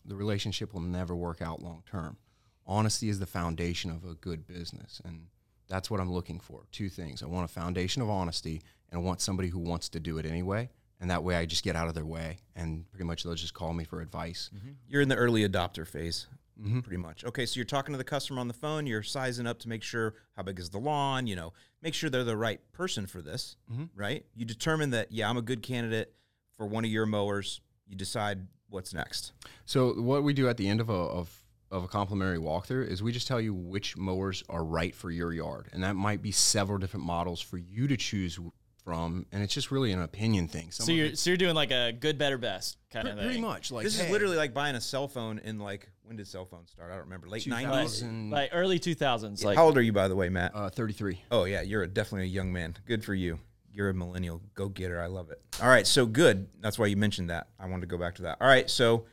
the 0.05 0.17
relationship 0.17 0.75
will 0.75 0.81
never 0.81 1.15
work 1.15 1.41
out 1.41 1.63
long 1.63 1.83
term. 1.91 2.19
Honesty 2.67 3.09
is 3.09 3.21
the 3.21 3.27
foundation 3.27 3.91
of 3.91 4.05
a 4.05 4.15
good 4.15 4.47
business, 4.47 5.01
and 5.05 5.29
that's 5.75 5.91
what 5.91 5.99
I'm 5.99 6.13
looking 6.13 6.39
for. 6.39 6.63
Two 6.71 6.89
things: 6.89 7.23
I 7.23 7.27
want 7.27 7.45
a 7.51 7.53
foundation 7.53 8.01
of 8.01 8.09
honesty, 8.09 8.63
and 8.91 9.01
I 9.01 9.03
want 9.03 9.21
somebody 9.21 9.49
who 9.49 9.59
wants 9.59 9.89
to 9.91 10.01
do 10.01 10.19
it 10.19 10.27
anyway. 10.27 10.71
And 11.01 11.11
that 11.11 11.25
way, 11.25 11.35
I 11.35 11.45
just 11.47 11.65
get 11.65 11.75
out 11.75 11.89
of 11.89 11.95
their 11.95 12.07
way, 12.07 12.39
and 12.55 12.89
pretty 12.93 13.05
much 13.05 13.25
they'll 13.25 13.35
just 13.35 13.55
call 13.55 13.75
me 13.75 13.83
for 13.85 14.01
advice. 14.01 14.51
You're 14.89 15.03
in 15.03 15.09
the 15.09 15.17
early 15.17 15.47
adopter 15.47 15.87
phase, 15.87 16.29
Mm-hmm. 16.63 16.81
pretty 16.81 17.03
much. 17.03 17.25
Okay, 17.25 17.47
so 17.47 17.57
you're 17.57 17.65
talking 17.65 17.93
to 17.93 17.99
the 17.99 18.05
customer 18.05 18.39
on 18.41 18.47
the 18.47 18.55
phone. 18.55 18.87
You're 18.87 19.03
sizing 19.03 19.45
up 19.45 19.59
to 19.59 19.69
make 19.69 19.83
sure 19.83 20.15
how 20.37 20.45
big 20.45 20.61
is 20.61 20.71
the 20.71 20.79
lawn. 20.79 21.27
You 21.27 21.35
know, 21.35 21.53
make 21.83 21.95
sure 21.95 22.09
they're 22.09 22.23
the 22.23 22.37
right 22.37 22.61
person 22.71 23.07
for 23.09 23.21
this. 23.21 23.57
Mm-hmm. 23.73 23.87
Right? 23.97 24.25
You 24.37 24.45
determine 24.45 24.91
that 24.91 25.11
yeah, 25.11 25.29
I'm 25.29 25.37
a 25.37 25.43
good 25.43 25.63
candidate 25.63 26.15
for 26.57 26.67
one 26.69 26.85
of 26.85 26.91
your 26.93 27.07
mowers. 27.07 27.61
You 27.89 27.97
decide 27.97 28.47
what's 28.71 28.95
next. 28.95 29.33
So 29.65 29.95
what 30.01 30.23
we 30.23 30.33
do 30.33 30.49
at 30.49 30.57
the 30.57 30.69
end 30.69 30.81
of 30.81 30.89
a 30.89 30.93
of, 30.93 31.44
of 31.75 31.85
a 31.85 31.89
complimentary 31.89 32.39
walkthrough 32.39 32.89
is 32.89 33.03
we 33.03 33.13
just 33.13 33.27
tell 33.27 33.41
you 33.41 33.53
which 33.53 33.97
mowers 33.97 34.45
are 34.49 34.65
right 34.65 34.95
for 34.95 35.11
your 35.11 35.33
yard, 35.33 35.69
and 35.73 35.83
that 35.83 35.97
might 35.97 36.23
be 36.23 36.31
several 36.31 36.79
different 36.79 37.05
models 37.05 37.41
for 37.41 37.59
you 37.59 37.89
to 37.89 37.97
choose 37.97 38.39
from, 38.85 39.27
and 39.33 39.43
it's 39.43 39.53
just 39.53 39.71
really 39.71 39.93
an 39.93 40.03
opinion 40.03 40.47
thing. 40.47 40.71
Some 40.71 40.87
So 40.87 40.93
you're 40.93 41.07
it's 41.07 41.21
so 41.21 41.31
you're 41.31 41.37
doing 41.37 41.55
like 41.55 41.73
a 41.73 41.93
good, 41.93 42.19
better, 42.19 42.39
best 42.39 42.79
kind 42.93 43.09
of 43.09 43.17
pre- 43.17 43.25
pretty 43.25 43.41
much 43.41 43.73
like 43.73 43.85
this 43.85 43.99
hey, 43.99 44.07
is 44.07 44.13
literally 44.13 44.37
like 44.37 44.55
buying 44.55 44.77
a 44.77 44.81
cell 44.81 45.09
phone 45.09 45.39
in 45.39 45.59
like 45.59 45.91
when 46.05 46.17
did 46.17 46.29
cell 46.29 46.45
phones 46.45 46.71
start? 46.71 46.91
I 46.91 46.95
don't 46.95 47.05
remember. 47.05 47.29
Late 47.29 47.45
90s. 47.45 47.63
2000 47.63 48.31
like 48.31 48.51
early 48.53 48.79
2000s. 48.79 49.43
Like 49.43 49.57
how 49.57 49.65
old 49.65 49.79
are 49.79 49.83
you, 49.83 49.93
by 49.93 50.07
the 50.07 50.17
way, 50.17 50.29
Matt? 50.29 50.53
uh, 50.55 50.71
33. 50.71 51.23
Oh 51.31 51.45
yeah, 51.45 51.63
you're 51.63 51.83
a, 51.83 51.89
definitely 51.89 52.27
a 52.27 52.31
young 52.31 52.53
man. 52.53 52.77
Good 52.87 53.05
for 53.05 53.15
you. 53.15 53.39
You're 53.73 53.89
a 53.89 53.95
millennial. 53.95 54.41
go 54.55 54.69
getter. 54.69 55.01
I 55.01 55.07
love 55.07 55.31
it. 55.31 55.41
All 55.61 55.69
right, 55.69 55.85
so 55.85 56.07
good. 56.07 56.47
That's 56.61 56.79
why 56.79 56.87
you 56.87 56.97
mentioned 56.97 57.31
that. 57.31 57.49
I 57.59 57.67
wanted 57.67 57.81
to 57.81 57.87
go 57.89 57.99
back 57.99 58.15
to 58.17 58.23
that. 58.23 58.39
All 58.41 58.47
right, 58.47 58.71
so 58.71 59.07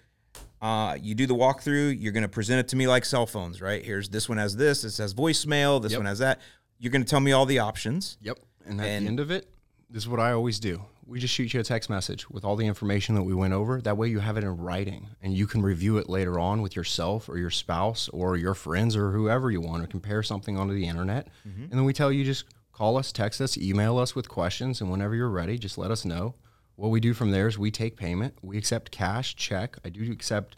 uh, 0.61 0.97
you 1.01 1.15
do 1.15 1.25
the 1.25 1.35
walkthrough. 1.35 1.99
You're 1.99 2.11
going 2.13 2.23
to 2.23 2.29
present 2.29 2.59
it 2.59 2.67
to 2.69 2.75
me 2.75 2.87
like 2.87 3.05
cell 3.05 3.25
phones, 3.25 3.61
right? 3.61 3.83
Here's 3.83 4.09
this 4.09 4.29
one 4.29 4.37
has 4.37 4.55
this. 4.55 4.81
This 4.83 4.97
has 4.99 5.13
voicemail. 5.13 5.81
This 5.81 5.91
Yep. 5.93 5.99
one 5.99 6.05
has 6.05 6.19
that. 6.19 6.39
You're 6.79 6.91
going 6.91 7.03
to 7.03 7.09
tell 7.09 7.19
me 7.19 7.31
all 7.31 7.45
the 7.45 7.59
options. 7.59 8.17
Yep. 8.21 8.39
And 8.65 8.79
at 8.81 8.87
And- 8.87 9.05
the 9.05 9.09
end 9.09 9.19
of 9.19 9.31
it, 9.31 9.49
this 9.89 10.03
is 10.03 10.09
what 10.09 10.19
I 10.19 10.31
always 10.31 10.59
do. 10.59 10.83
We 11.05 11.19
just 11.19 11.33
shoot 11.33 11.53
you 11.53 11.59
a 11.59 11.63
text 11.63 11.89
message 11.89 12.29
with 12.29 12.45
all 12.45 12.55
the 12.55 12.65
information 12.65 13.15
that 13.15 13.23
we 13.23 13.33
went 13.33 13.53
over. 13.53 13.81
That 13.81 13.97
way 13.97 14.07
you 14.07 14.19
have 14.19 14.37
it 14.37 14.43
in 14.45 14.55
writing 14.57 15.07
and 15.21 15.35
you 15.35 15.45
can 15.45 15.61
review 15.61 15.97
it 15.97 16.07
later 16.07 16.39
on 16.39 16.61
with 16.61 16.75
yourself 16.75 17.27
or 17.27 17.37
your 17.37 17.49
spouse 17.49 18.07
or 18.09 18.37
your 18.37 18.53
friends 18.53 18.95
or 18.95 19.11
whoever 19.11 19.51
you 19.51 19.59
want 19.59 19.81
to 19.83 19.87
compare 19.89 20.23
something 20.23 20.57
onto 20.57 20.73
the 20.73 20.85
internet. 20.87 21.27
And 21.43 21.69
then 21.71 21.83
we 21.83 21.91
tell 21.91 22.11
you 22.13 22.23
just 22.23 22.45
call 22.71 22.97
us, 22.97 23.11
text 23.11 23.41
us, 23.41 23.57
email 23.57 23.97
us 23.97 24.15
with 24.15 24.29
questions. 24.29 24.79
And 24.79 24.89
whenever 24.89 25.13
you're 25.13 25.29
ready, 25.29 25.57
just 25.57 25.77
let 25.77 25.91
us 25.91 26.05
know. 26.05 26.35
What 26.75 26.89
we 26.89 26.99
do 26.99 27.13
from 27.13 27.31
there 27.31 27.47
is 27.47 27.57
we 27.59 27.71
take 27.71 27.95
payment. 27.97 28.35
We 28.41 28.57
accept 28.57 28.91
cash, 28.91 29.35
check. 29.35 29.77
I 29.85 29.89
do 29.89 30.11
accept, 30.11 30.55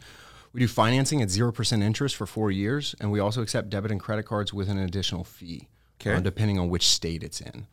we 0.52 0.60
do 0.60 0.68
financing 0.68 1.20
at 1.20 1.28
0% 1.28 1.82
interest 1.82 2.16
for 2.16 2.26
four 2.26 2.50
years. 2.50 2.94
And 3.00 3.10
we 3.12 3.20
also 3.20 3.42
accept 3.42 3.70
debit 3.70 3.90
and 3.90 4.00
credit 4.00 4.24
cards 4.24 4.52
with 4.54 4.68
an 4.68 4.78
additional 4.78 5.24
fee, 5.24 5.68
Okay. 6.00 6.14
uh, 6.14 6.20
depending 6.20 6.58
on 6.58 6.68
which 6.68 6.86
state 6.88 7.22
it's 7.22 7.40
in. 7.40 7.66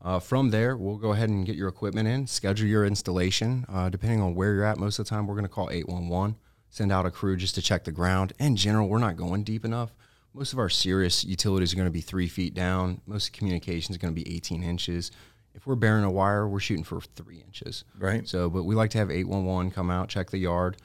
Uh, 0.00 0.20
from 0.20 0.50
there, 0.50 0.76
we'll 0.76 0.96
go 0.96 1.12
ahead 1.12 1.28
and 1.28 1.44
get 1.44 1.56
your 1.56 1.68
equipment 1.68 2.06
in, 2.08 2.26
schedule 2.26 2.68
your 2.68 2.86
installation. 2.86 3.66
Uh, 3.68 3.88
depending 3.88 4.20
on 4.20 4.34
where 4.34 4.54
you're 4.54 4.64
at, 4.64 4.78
most 4.78 4.98
of 4.98 5.04
the 5.04 5.10
time 5.10 5.26
we're 5.26 5.34
going 5.34 5.44
to 5.44 5.48
call 5.48 5.70
811, 5.70 6.36
send 6.70 6.92
out 6.92 7.04
a 7.04 7.10
crew 7.10 7.36
just 7.36 7.56
to 7.56 7.62
check 7.62 7.82
the 7.84 7.90
ground. 7.92 8.32
In 8.38 8.54
general, 8.56 8.88
we're 8.88 8.98
not 8.98 9.16
going 9.16 9.42
deep 9.42 9.64
enough. 9.64 9.92
Most 10.34 10.52
of 10.52 10.58
our 10.60 10.68
serious 10.68 11.24
utilities 11.24 11.72
are 11.72 11.76
going 11.76 11.88
to 11.88 11.92
be 11.92 12.00
three 12.00 12.28
feet 12.28 12.54
down. 12.54 13.00
Most 13.06 13.32
communication 13.32 13.92
is 13.92 13.98
going 13.98 14.14
to 14.14 14.24
be 14.24 14.32
18 14.36 14.62
inches. 14.62 15.10
If 15.58 15.66
we're 15.66 15.74
bearing 15.74 16.04
a 16.04 16.10
wire, 16.10 16.46
we're 16.46 16.60
shooting 16.60 16.84
for 16.84 17.00
three 17.00 17.42
inches. 17.44 17.84
Right. 17.98 18.28
So, 18.28 18.48
but 18.48 18.62
we 18.62 18.76
like 18.76 18.90
to 18.90 18.98
have 18.98 19.10
811 19.10 19.72
come 19.72 19.90
out, 19.90 20.08
check 20.08 20.30
the 20.30 20.38
yard. 20.38 20.76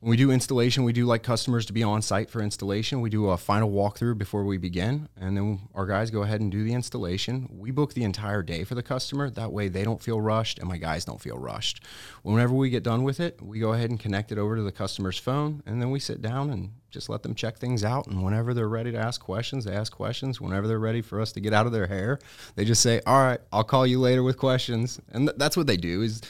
When 0.00 0.08
we 0.08 0.16
do 0.16 0.30
installation, 0.30 0.84
we 0.84 0.94
do 0.94 1.04
like 1.04 1.22
customers 1.22 1.66
to 1.66 1.74
be 1.74 1.82
on 1.82 2.00
site 2.00 2.30
for 2.30 2.40
installation. 2.40 3.02
We 3.02 3.10
do 3.10 3.28
a 3.28 3.36
final 3.36 3.70
walkthrough 3.70 4.16
before 4.16 4.44
we 4.44 4.56
begin, 4.56 5.10
and 5.14 5.36
then 5.36 5.68
our 5.74 5.84
guys 5.84 6.10
go 6.10 6.22
ahead 6.22 6.40
and 6.40 6.50
do 6.50 6.64
the 6.64 6.72
installation. 6.72 7.46
We 7.52 7.70
book 7.70 7.92
the 7.92 8.04
entire 8.04 8.42
day 8.42 8.64
for 8.64 8.74
the 8.74 8.82
customer. 8.82 9.28
That 9.28 9.52
way, 9.52 9.68
they 9.68 9.84
don't 9.84 10.02
feel 10.02 10.18
rushed, 10.18 10.58
and 10.58 10.66
my 10.66 10.78
guys 10.78 11.04
don't 11.04 11.20
feel 11.20 11.36
rushed. 11.36 11.84
Whenever 12.22 12.54
we 12.54 12.70
get 12.70 12.82
done 12.82 13.02
with 13.02 13.20
it, 13.20 13.42
we 13.42 13.58
go 13.58 13.74
ahead 13.74 13.90
and 13.90 14.00
connect 14.00 14.32
it 14.32 14.38
over 14.38 14.56
to 14.56 14.62
the 14.62 14.72
customer's 14.72 15.18
phone, 15.18 15.62
and 15.66 15.82
then 15.82 15.90
we 15.90 16.00
sit 16.00 16.22
down 16.22 16.48
and 16.48 16.70
just 16.90 17.10
let 17.10 17.22
them 17.22 17.34
check 17.34 17.58
things 17.58 17.84
out. 17.84 18.06
And 18.06 18.24
whenever 18.24 18.54
they're 18.54 18.70
ready 18.70 18.92
to 18.92 18.98
ask 18.98 19.20
questions, 19.20 19.66
they 19.66 19.74
ask 19.74 19.92
questions. 19.92 20.40
Whenever 20.40 20.66
they're 20.66 20.78
ready 20.78 21.02
for 21.02 21.20
us 21.20 21.30
to 21.32 21.40
get 21.40 21.52
out 21.52 21.66
of 21.66 21.72
their 21.72 21.88
hair, 21.88 22.18
they 22.54 22.64
just 22.64 22.80
say, 22.80 23.02
"All 23.06 23.22
right, 23.22 23.40
I'll 23.52 23.64
call 23.64 23.86
you 23.86 24.00
later 24.00 24.22
with 24.22 24.38
questions." 24.38 24.98
And 25.12 25.28
th- 25.28 25.36
that's 25.36 25.58
what 25.58 25.66
they 25.66 25.76
do. 25.76 26.00
Is 26.00 26.22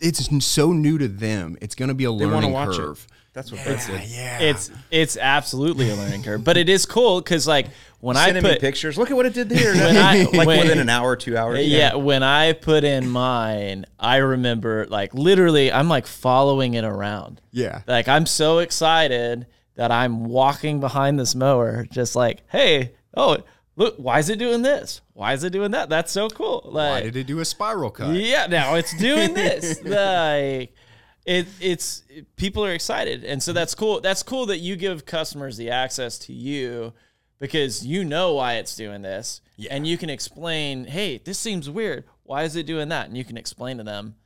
it's 0.00 0.28
so 0.44 0.72
new 0.72 0.98
to 0.98 1.08
them. 1.08 1.56
It's 1.60 1.74
going 1.74 1.88
to 1.88 1.94
be 1.94 2.04
a 2.04 2.08
They 2.12 2.26
learning 2.26 2.52
watch 2.52 2.76
curve. 2.76 3.06
it. 3.08 3.12
That's 3.32 3.52
what 3.52 3.62
Brett 3.64 3.86
did. 3.86 4.08
yeah. 4.08 4.38
it's 4.40 4.70
it's 4.90 5.18
absolutely 5.18 5.90
a 5.90 5.94
learning 5.94 6.22
curve, 6.22 6.42
but 6.42 6.56
it 6.56 6.70
is 6.70 6.86
cool 6.86 7.20
because 7.20 7.46
like 7.46 7.66
when 8.00 8.16
I 8.16 8.26
Sending 8.26 8.42
me 8.44 8.50
put 8.52 8.60
pictures. 8.62 8.96
Look 8.96 9.10
at 9.10 9.16
what 9.16 9.26
it 9.26 9.34
did 9.34 9.50
there. 9.50 9.74
When 9.74 9.96
I- 9.98 10.22
like 10.32 10.46
when- 10.46 10.60
within 10.60 10.78
an 10.78 10.88
hour, 10.88 11.16
two 11.16 11.36
hours. 11.36 11.66
yeah, 11.66 11.96
when 11.96 12.22
I 12.22 12.54
put 12.54 12.82
in 12.82 13.10
mine, 13.10 13.84
I 14.00 14.16
remember 14.16 14.86
like 14.88 15.12
literally 15.12 15.70
I'm 15.70 15.86
like 15.88 16.06
following 16.06 16.74
it 16.74 16.84
around. 16.84 17.42
yeah. 17.52 17.82
Like 17.86 18.08
I'm 18.08 18.24
so 18.24 18.60
excited 18.60 19.46
that 19.74 19.92
I'm 19.92 20.24
walking 20.24 20.80
behind 20.80 21.18
this 21.20 21.34
mower, 21.34 21.84
just 21.90 22.16
like, 22.16 22.40
hey, 22.48 22.92
oh, 23.14 23.36
look, 23.76 23.96
why 23.96 24.18
is 24.18 24.28
it 24.28 24.38
doing 24.38 24.62
this? 24.62 25.00
Why 25.12 25.32
is 25.32 25.44
it 25.44 25.52
doing 25.52 25.70
that? 25.70 25.88
That's 25.88 26.10
so 26.10 26.28
cool. 26.28 26.62
Like, 26.64 26.90
Why 26.90 27.00
did 27.02 27.16
it 27.16 27.26
do 27.26 27.38
a 27.40 27.44
spiral 27.44 27.90
cut? 27.90 28.14
yeah, 28.14 28.46
now 28.46 28.74
it's 28.74 28.96
doing 28.98 29.34
this. 29.34 29.80
like, 29.84 30.74
it, 31.24 31.46
it's 31.60 32.02
people 32.36 32.64
are 32.64 32.72
excited, 32.72 33.24
and 33.24 33.42
so 33.42 33.52
that's 33.52 33.74
cool. 33.74 34.00
That's 34.00 34.22
cool 34.22 34.46
that 34.46 34.58
you 34.58 34.76
give 34.76 35.06
customers 35.06 35.56
the 35.56 35.70
access 35.70 36.18
to 36.20 36.32
you 36.32 36.92
because 37.38 37.86
you 37.86 38.04
know 38.04 38.34
why 38.34 38.54
it's 38.54 38.74
doing 38.76 39.02
this, 39.02 39.40
and 39.70 39.86
you 39.86 39.98
can 39.98 40.10
explain, 40.10 40.86
hey, 40.86 41.18
this 41.18 41.38
seems 41.38 41.68
weird. 41.68 42.04
Why 42.22 42.42
is 42.44 42.56
it 42.56 42.66
doing 42.66 42.88
that? 42.88 43.08
And 43.08 43.16
you 43.16 43.24
can 43.24 43.36
explain 43.36 43.78
to 43.78 43.84
them. 43.84 44.16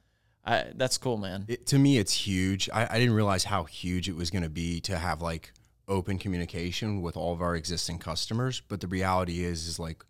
I, 0.45 0.67
that's 0.75 0.97
cool, 0.97 1.19
man. 1.19 1.45
It, 1.49 1.67
to 1.67 1.79
me, 1.79 1.99
it's 1.99 2.13
huge. 2.13 2.71
I, 2.73 2.87
I 2.91 2.99
didn't 2.99 3.15
realize 3.15 3.45
how 3.45 3.65
huge 3.65 4.09
it 4.09 4.17
was 4.17 4.31
going 4.31 4.43
to 4.43 4.49
be 4.49 4.81
to 4.83 4.97
have 4.97 5.21
like 5.21 5.53
open 5.91 6.19
communication 6.19 7.03
with 7.03 7.17
all 7.17 7.35
of 7.35 7.43
our 7.43 7.55
existing 7.57 7.99
customers. 7.99 8.63
But 8.67 8.81
the 8.81 8.87
reality 8.87 9.45
is, 9.45 9.67
is 9.67 9.79
like 9.79 10.05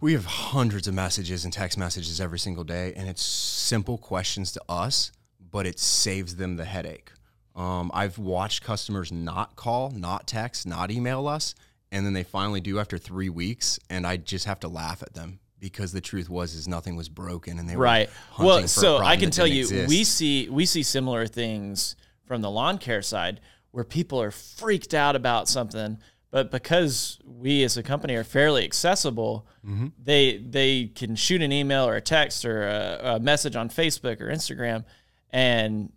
we 0.00 0.12
have 0.12 0.26
hundreds 0.26 0.86
of 0.86 0.94
messages 0.94 1.44
and 1.44 1.52
text 1.52 1.78
messages 1.78 2.20
every 2.20 2.38
single 2.38 2.64
day, 2.64 2.92
and 2.94 3.08
it's 3.08 3.22
simple 3.22 3.98
questions 3.98 4.52
to 4.52 4.62
us, 4.68 5.10
but 5.50 5.66
it 5.66 5.78
saves 5.78 6.36
them 6.36 6.56
the 6.56 6.64
headache. 6.64 7.12
Um, 7.56 7.90
I've 7.92 8.18
watched 8.18 8.62
customers 8.62 9.10
not 9.10 9.56
call, 9.56 9.90
not 9.90 10.28
text, 10.28 10.66
not 10.66 10.90
email 10.90 11.26
us, 11.26 11.54
and 11.90 12.06
then 12.06 12.12
they 12.12 12.22
finally 12.22 12.60
do 12.60 12.78
after 12.78 12.98
three 12.98 13.28
weeks, 13.28 13.80
and 13.90 14.06
I 14.06 14.16
just 14.16 14.44
have 14.44 14.60
to 14.60 14.68
laugh 14.68 15.02
at 15.02 15.14
them 15.14 15.40
because 15.58 15.90
the 15.90 16.00
truth 16.00 16.30
was 16.30 16.54
is 16.54 16.68
nothing 16.68 16.94
was 16.94 17.08
broken, 17.08 17.58
and 17.58 17.68
they 17.68 17.76
right. 17.76 18.08
were 18.08 18.12
hunting 18.30 18.46
Well, 18.46 18.68
so 18.68 18.98
I 18.98 19.16
can 19.16 19.30
tell 19.30 19.46
you, 19.46 19.62
exist. 19.62 19.88
we 19.88 20.04
see 20.04 20.48
we 20.48 20.66
see 20.66 20.84
similar 20.84 21.26
things 21.26 21.96
from 22.26 22.42
the 22.42 22.50
lawn 22.50 22.78
care 22.78 23.02
side 23.02 23.40
where 23.78 23.84
people 23.84 24.20
are 24.20 24.32
freaked 24.32 24.92
out 24.92 25.14
about 25.14 25.46
something, 25.48 25.98
but 26.32 26.50
because 26.50 27.16
we 27.24 27.62
as 27.62 27.76
a 27.76 27.82
company 27.84 28.16
are 28.16 28.24
fairly 28.24 28.64
accessible, 28.64 29.46
Mm-hmm. 29.64 29.88
they 30.02 30.38
they 30.38 30.86
can 30.86 31.14
shoot 31.14 31.42
an 31.42 31.52
email 31.52 31.86
or 31.86 31.94
a 31.94 32.00
text 32.00 32.44
or 32.44 32.66
a, 32.66 33.00
a 33.16 33.20
message 33.20 33.54
on 33.54 33.68
Facebook 33.68 34.20
or 34.20 34.28
Instagram, 34.28 34.84
and 35.30 35.92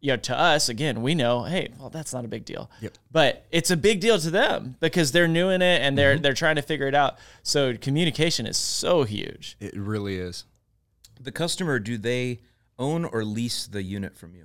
you 0.00 0.12
know, 0.12 0.16
to 0.16 0.38
us 0.38 0.68
again, 0.68 1.02
we 1.02 1.14
know, 1.14 1.42
hey, 1.42 1.68
well, 1.78 1.90
that's 1.90 2.12
not 2.14 2.24
a 2.24 2.28
big 2.28 2.44
deal. 2.44 2.70
Yep. 2.80 2.92
But 3.10 3.44
it's 3.50 3.70
a 3.72 3.76
big 3.76 4.00
deal 4.00 4.18
to 4.20 4.30
them 4.30 4.76
because 4.80 5.10
they're 5.12 5.26
new 5.28 5.48
in 5.50 5.60
it 5.60 5.80
and 5.82 5.92
Mm-hmm. 5.92 5.96
they're 5.96 6.18
they're 6.18 6.32
trying 6.34 6.56
to 6.56 6.62
figure 6.62 6.86
it 6.86 6.94
out. 6.94 7.16
So 7.42 7.76
communication 7.76 8.46
is 8.46 8.56
so 8.56 9.02
huge. 9.04 9.56
it 9.60 9.74
really 9.76 10.16
is. 10.16 10.44
The 11.20 11.32
customer, 11.32 11.78
do 11.80 11.98
they 11.98 12.40
own 12.78 13.04
or 13.04 13.24
lease 13.24 13.66
the 13.66 13.82
unit 13.82 14.16
from 14.16 14.34
you? 14.36 14.44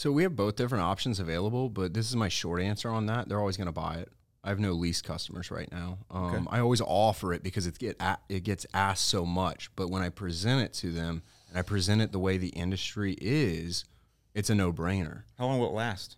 So 0.00 0.10
we 0.10 0.22
have 0.22 0.34
both 0.34 0.56
different 0.56 0.82
options 0.82 1.20
available, 1.20 1.68
but 1.68 1.92
this 1.92 2.08
is 2.08 2.16
my 2.16 2.30
short 2.30 2.62
answer 2.62 2.88
on 2.88 3.04
that. 3.04 3.28
They're 3.28 3.38
always 3.38 3.58
going 3.58 3.66
to 3.66 3.72
buy 3.72 3.96
it. 3.96 4.08
I 4.42 4.48
have 4.48 4.58
no 4.58 4.72
lease 4.72 5.02
customers 5.02 5.50
right 5.50 5.70
now. 5.70 5.98
Um, 6.10 6.48
I 6.50 6.60
always 6.60 6.80
offer 6.80 7.34
it 7.34 7.42
because 7.42 7.66
it 7.66 7.78
get 7.78 8.00
it 8.30 8.42
gets 8.42 8.64
asked 8.72 9.04
so 9.04 9.26
much. 9.26 9.68
But 9.76 9.90
when 9.90 10.00
I 10.00 10.08
present 10.08 10.62
it 10.62 10.72
to 10.78 10.90
them 10.90 11.22
and 11.50 11.58
I 11.58 11.60
present 11.60 12.00
it 12.00 12.12
the 12.12 12.18
way 12.18 12.38
the 12.38 12.48
industry 12.48 13.14
is, 13.20 13.84
it's 14.32 14.48
a 14.48 14.54
no 14.54 14.72
brainer. 14.72 15.24
How 15.36 15.44
long 15.44 15.58
will 15.58 15.66
it 15.66 15.74
last? 15.74 16.16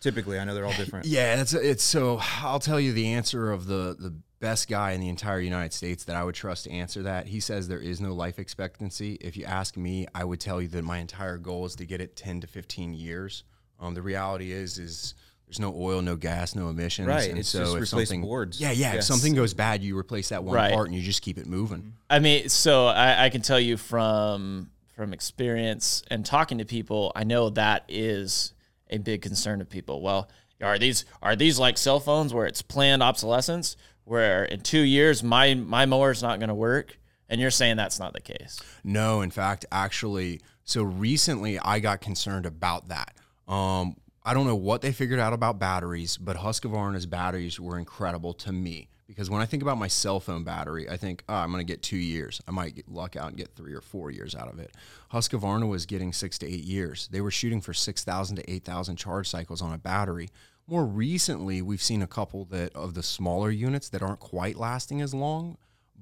Typically, 0.00 0.38
I 0.38 0.44
know 0.44 0.54
they're 0.54 0.64
all 0.64 0.72
different. 0.72 1.06
Yeah, 1.08 1.40
it's 1.40 1.54
it's 1.54 1.82
so. 1.82 2.20
I'll 2.40 2.60
tell 2.60 2.78
you 2.78 2.92
the 2.92 3.14
answer 3.14 3.50
of 3.50 3.66
the 3.66 3.96
the 3.98 4.14
best 4.44 4.68
guy 4.68 4.92
in 4.92 5.00
the 5.00 5.08
entire 5.08 5.40
United 5.40 5.72
States 5.72 6.04
that 6.04 6.16
I 6.16 6.22
would 6.24 6.34
trust 6.34 6.64
to 6.64 6.70
answer 6.70 7.02
that. 7.04 7.26
He 7.26 7.40
says 7.40 7.66
there 7.66 7.78
is 7.78 7.98
no 8.00 8.12
life 8.12 8.38
expectancy. 8.38 9.14
If 9.20 9.36
you 9.38 9.44
ask 9.46 9.76
me, 9.76 10.06
I 10.14 10.22
would 10.24 10.38
tell 10.40 10.60
you 10.60 10.68
that 10.68 10.84
my 10.84 10.98
entire 10.98 11.38
goal 11.38 11.64
is 11.64 11.74
to 11.76 11.86
get 11.86 12.00
it 12.00 12.14
ten 12.16 12.40
to 12.42 12.46
fifteen 12.46 12.92
years. 12.92 13.44
Um, 13.80 13.94
the 13.94 14.02
reality 14.02 14.52
is 14.52 14.78
is 14.78 15.14
there's 15.46 15.60
no 15.60 15.74
oil, 15.76 16.02
no 16.02 16.16
gas, 16.16 16.54
no 16.54 16.68
emissions. 16.68 17.08
Right, 17.08 17.28
And 17.30 17.38
it's 17.38 17.48
so 17.48 17.60
just 17.60 17.76
if 17.76 17.82
replace 17.82 18.08
something, 18.08 18.22
boards. 18.22 18.60
Yeah, 18.60 18.70
yeah. 18.72 18.94
If 18.94 19.04
something 19.04 19.34
goes 19.34 19.54
bad, 19.54 19.82
you 19.82 19.96
replace 19.98 20.28
that 20.30 20.42
one 20.44 20.54
Right. 20.54 20.72
part 20.72 20.86
and 20.88 20.94
you 20.96 21.02
just 21.02 21.22
keep 21.22 21.38
it 21.38 21.46
moving. 21.46 21.94
I 22.08 22.18
mean, 22.18 22.48
so 22.48 22.86
I, 22.86 23.26
I 23.26 23.28
can 23.30 23.42
tell 23.42 23.60
you 23.60 23.76
from 23.76 24.70
from 24.94 25.12
experience 25.12 26.02
and 26.10 26.24
talking 26.24 26.58
to 26.58 26.64
people, 26.64 27.12
I 27.16 27.24
know 27.24 27.50
that 27.50 27.84
is 27.88 28.52
a 28.90 28.98
big 28.98 29.22
concern 29.22 29.60
of 29.60 29.68
people. 29.68 30.00
Well, 30.02 30.28
are 30.62 30.78
these 30.78 31.04
are 31.22 31.34
these 31.36 31.58
like 31.58 31.76
cell 31.78 32.00
phones 32.00 32.32
where 32.32 32.46
it's 32.46 32.62
planned 32.62 33.02
obsolescence, 33.02 33.76
where 34.04 34.44
in 34.44 34.60
two 34.60 34.80
years 34.80 35.22
my 35.22 35.54
my 35.54 35.86
mower's 35.86 36.22
not 36.22 36.38
going 36.38 36.48
to 36.48 36.54
work, 36.54 36.98
and 37.28 37.40
you're 37.40 37.50
saying 37.50 37.76
that's 37.76 37.98
not 37.98 38.12
the 38.12 38.20
case? 38.20 38.60
No, 38.82 39.20
in 39.20 39.30
fact, 39.30 39.66
actually, 39.72 40.40
so 40.64 40.82
recently 40.82 41.58
I 41.58 41.80
got 41.80 42.00
concerned 42.00 42.46
about 42.46 42.88
that. 42.88 43.14
Um, 43.46 43.96
I 44.24 44.32
don't 44.32 44.46
know 44.46 44.56
what 44.56 44.80
they 44.80 44.92
figured 44.92 45.20
out 45.20 45.32
about 45.32 45.58
batteries, 45.58 46.16
but 46.16 46.38
Husqvarna's 46.38 47.04
batteries 47.04 47.60
were 47.60 47.78
incredible 47.78 48.32
to 48.34 48.52
me 48.52 48.88
because 49.06 49.28
when 49.28 49.42
I 49.42 49.46
think 49.46 49.62
about 49.62 49.76
my 49.76 49.88
cell 49.88 50.18
phone 50.18 50.44
battery, 50.44 50.88
I 50.88 50.96
think 50.96 51.24
oh, 51.28 51.34
I'm 51.34 51.52
going 51.52 51.64
to 51.64 51.70
get 51.70 51.82
two 51.82 51.98
years. 51.98 52.40
I 52.48 52.50
might 52.50 52.74
get 52.74 52.88
luck 52.88 53.16
out 53.16 53.28
and 53.28 53.36
get 53.36 53.54
three 53.54 53.74
or 53.74 53.82
four 53.82 54.10
years 54.10 54.34
out 54.34 54.48
of 54.48 54.58
it. 54.58 54.74
Husqvarna 55.12 55.68
was 55.68 55.86
getting 55.86 56.12
six 56.12 56.38
to 56.38 56.46
eight 56.46 56.64
years. 56.64 57.08
They 57.08 57.20
were 57.20 57.30
shooting 57.30 57.60
for 57.60 57.74
six 57.74 58.02
thousand 58.02 58.36
to 58.36 58.50
eight 58.50 58.64
thousand 58.64 58.96
charge 58.96 59.28
cycles 59.28 59.60
on 59.60 59.72
a 59.72 59.78
battery. 59.78 60.30
More 60.66 60.86
recently, 60.86 61.60
we've 61.60 61.82
seen 61.82 62.00
a 62.00 62.06
couple 62.06 62.46
that 62.46 62.74
of 62.74 62.94
the 62.94 63.02
smaller 63.02 63.50
units 63.50 63.88
that 63.90 64.02
aren't 64.02 64.20
quite 64.20 64.56
lasting 64.56 65.00
as 65.00 65.12
long. 65.12 65.58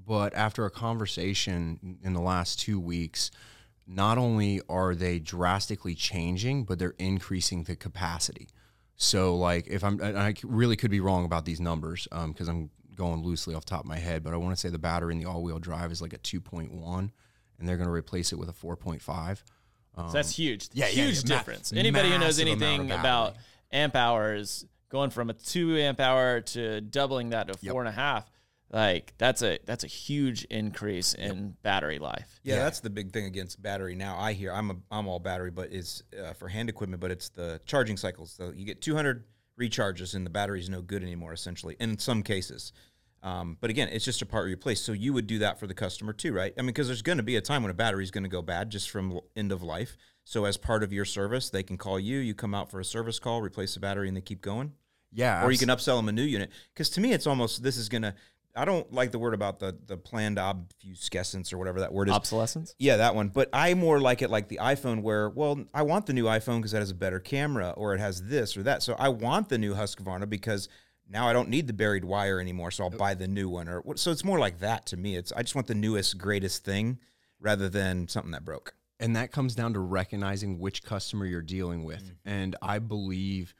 But 0.06 0.34
after 0.34 0.64
a 0.64 0.70
conversation 0.70 1.98
in 2.02 2.12
the 2.12 2.20
last 2.20 2.60
two 2.60 2.80
weeks, 2.80 3.30
not 3.86 4.18
only 4.18 4.60
are 4.68 4.94
they 4.94 5.18
drastically 5.18 5.94
changing, 5.94 6.64
but 6.64 6.78
they're 6.78 6.94
increasing 6.98 7.64
the 7.64 7.76
capacity. 7.76 8.48
So, 8.96 9.36
like, 9.36 9.66
if 9.66 9.82
I'm, 9.82 10.00
and 10.00 10.18
I 10.18 10.34
really 10.44 10.76
could 10.76 10.90
be 10.90 11.00
wrong 11.00 11.24
about 11.24 11.44
these 11.44 11.60
numbers 11.60 12.06
because 12.28 12.48
I'm 12.48 12.70
going 12.94 13.22
loosely 13.22 13.54
off 13.54 13.64
the 13.64 13.70
top 13.70 13.80
of 13.80 13.86
my 13.86 13.98
head, 13.98 14.22
but 14.22 14.32
I 14.32 14.36
want 14.36 14.54
to 14.54 14.60
say 14.60 14.68
the 14.68 14.78
battery 14.78 15.14
in 15.14 15.20
the 15.20 15.26
all 15.26 15.42
wheel 15.42 15.58
drive 15.58 15.90
is 15.90 16.00
like 16.00 16.12
a 16.12 16.18
2.1, 16.18 17.10
and 17.58 17.68
they're 17.68 17.76
going 17.76 17.88
to 17.88 17.92
replace 17.92 18.32
it 18.32 18.36
with 18.36 18.48
a 18.48 18.52
4.5. 18.52 19.42
So 19.94 20.10
that's 20.12 20.36
huge. 20.36 20.64
Um, 20.64 20.70
yeah, 20.74 20.86
yeah, 20.86 21.04
huge 21.04 21.24
yeah. 21.24 21.34
Ma- 21.34 21.38
difference. 21.38 21.72
Anybody 21.72 22.10
who 22.10 22.18
knows 22.18 22.38
massive 22.38 22.46
amount 22.46 22.62
of 22.62 22.68
anything 22.68 22.90
about 22.92 23.36
amp 23.72 23.96
hours, 23.96 24.66
going 24.88 25.10
from 25.10 25.30
a 25.30 25.34
two 25.34 25.76
amp 25.78 26.00
hour 26.00 26.40
to 26.40 26.80
doubling 26.80 27.30
that 27.30 27.48
to 27.48 27.54
four 27.54 27.80
and 27.80 27.88
a 27.88 27.92
half, 27.92 28.30
like 28.70 29.14
that's 29.18 29.42
a 29.42 29.58
that's 29.66 29.84
a 29.84 29.88
huge 29.88 30.44
increase 30.44 31.14
in 31.14 31.54
battery 31.62 31.98
life. 31.98 32.40
Yeah, 32.42 32.56
that's 32.56 32.80
the 32.80 32.90
big 32.90 33.12
thing 33.12 33.26
against 33.26 33.60
battery 33.62 33.94
now. 33.94 34.16
I 34.18 34.32
hear 34.32 34.52
I'm 34.52 34.70
a, 34.70 34.76
I'm 34.90 35.06
all 35.08 35.18
battery, 35.18 35.50
but 35.50 35.72
it's 35.72 36.02
uh, 36.18 36.32
for 36.32 36.48
hand 36.48 36.68
equipment, 36.68 37.00
but 37.00 37.10
it's 37.10 37.28
the 37.28 37.60
charging 37.66 37.96
cycles. 37.96 38.32
So 38.32 38.52
you 38.54 38.64
get 38.64 38.80
200 38.80 39.24
recharges 39.60 40.14
and 40.14 40.24
the 40.24 40.30
battery's 40.30 40.70
no 40.70 40.82
good 40.82 41.02
anymore, 41.02 41.32
essentially, 41.32 41.76
in 41.80 41.98
some 41.98 42.22
cases. 42.22 42.72
Um, 43.22 43.56
but 43.60 43.70
again, 43.70 43.88
it's 43.88 44.04
just 44.04 44.22
a 44.22 44.26
part 44.26 44.46
replaced. 44.46 44.84
So 44.84 44.92
you 44.92 45.12
would 45.12 45.26
do 45.26 45.38
that 45.40 45.60
for 45.60 45.66
the 45.66 45.74
customer 45.74 46.12
too, 46.12 46.32
right? 46.32 46.52
I 46.58 46.62
mean, 46.62 46.68
because 46.68 46.88
there's 46.88 47.02
going 47.02 47.18
to 47.18 47.22
be 47.22 47.36
a 47.36 47.40
time 47.40 47.62
when 47.62 47.70
a 47.70 47.74
battery's 47.74 48.10
going 48.10 48.24
to 48.24 48.30
go 48.30 48.42
bad 48.42 48.70
just 48.70 48.90
from 48.90 49.20
end 49.36 49.52
of 49.52 49.62
life. 49.62 49.96
So 50.24 50.44
as 50.44 50.56
part 50.56 50.82
of 50.82 50.92
your 50.92 51.04
service, 51.04 51.50
they 51.50 51.62
can 51.62 51.76
call 51.76 51.98
you. 51.98 52.18
You 52.18 52.34
come 52.34 52.54
out 52.54 52.70
for 52.70 52.80
a 52.80 52.84
service 52.84 53.18
call, 53.18 53.42
replace 53.42 53.74
the 53.74 53.80
battery, 53.80 54.08
and 54.08 54.16
they 54.16 54.20
keep 54.20 54.40
going. 54.40 54.72
Yeah. 55.12 55.44
Or 55.44 55.50
you 55.50 55.58
can 55.58 55.68
upsell 55.68 55.98
them 55.98 56.08
a 56.08 56.12
new 56.12 56.22
unit. 56.22 56.50
Because 56.72 56.90
to 56.90 57.00
me, 57.00 57.12
it's 57.12 57.26
almost 57.26 57.62
this 57.62 57.76
is 57.76 57.88
going 57.88 58.02
to. 58.02 58.14
I 58.54 58.66
don't 58.66 58.92
like 58.92 59.12
the 59.12 59.18
word 59.18 59.32
about 59.32 59.60
the 59.60 59.76
the 59.86 59.96
planned 59.96 60.38
obfuscescence 60.38 61.54
or 61.54 61.58
whatever 61.58 61.80
that 61.80 61.92
word 61.92 62.08
is. 62.08 62.14
Obsolescence. 62.14 62.74
Yeah, 62.78 62.98
that 62.98 63.14
one. 63.14 63.28
But 63.28 63.48
I 63.52 63.72
more 63.74 63.98
like 63.98 64.20
it 64.20 64.30
like 64.30 64.48
the 64.48 64.58
iPhone, 64.62 65.02
where 65.02 65.30
well, 65.30 65.64
I 65.72 65.82
want 65.82 66.06
the 66.06 66.12
new 66.12 66.24
iPhone 66.24 66.58
because 66.58 66.74
it 66.74 66.78
has 66.78 66.90
a 66.90 66.94
better 66.94 67.18
camera, 67.18 67.70
or 67.70 67.94
it 67.94 68.00
has 68.00 68.22
this 68.24 68.56
or 68.56 68.62
that. 68.64 68.82
So 68.82 68.94
I 68.98 69.08
want 69.08 69.48
the 69.48 69.58
new 69.58 69.74
Husqvarna 69.74 70.28
because 70.28 70.68
now 71.08 71.28
I 71.28 71.32
don't 71.32 71.48
need 71.48 71.66
the 71.66 71.72
buried 71.72 72.04
wire 72.04 72.40
anymore. 72.40 72.70
So 72.70 72.84
I'll 72.84 72.90
buy 72.90 73.14
the 73.14 73.28
new 73.28 73.48
one. 73.48 73.68
Or 73.68 73.96
so 73.96 74.10
it's 74.10 74.24
more 74.24 74.38
like 74.38 74.60
that 74.60 74.84
to 74.86 74.98
me. 74.98 75.16
It's 75.16 75.32
I 75.32 75.42
just 75.42 75.54
want 75.54 75.66
the 75.66 75.74
newest, 75.74 76.18
greatest 76.18 76.62
thing 76.62 76.98
rather 77.40 77.70
than 77.70 78.06
something 78.08 78.32
that 78.32 78.44
broke. 78.44 78.74
And 79.02 79.16
that 79.16 79.32
comes 79.32 79.54
down 79.54 79.74
to 79.74 79.80
recognizing 79.80 80.58
which 80.58 80.82
customer 80.82 81.26
you're 81.26 81.42
dealing 81.42 81.84
with. 81.84 82.04
Mm. 82.04 82.16
and 82.24 82.56
i 82.62 82.78
believe 82.78 83.54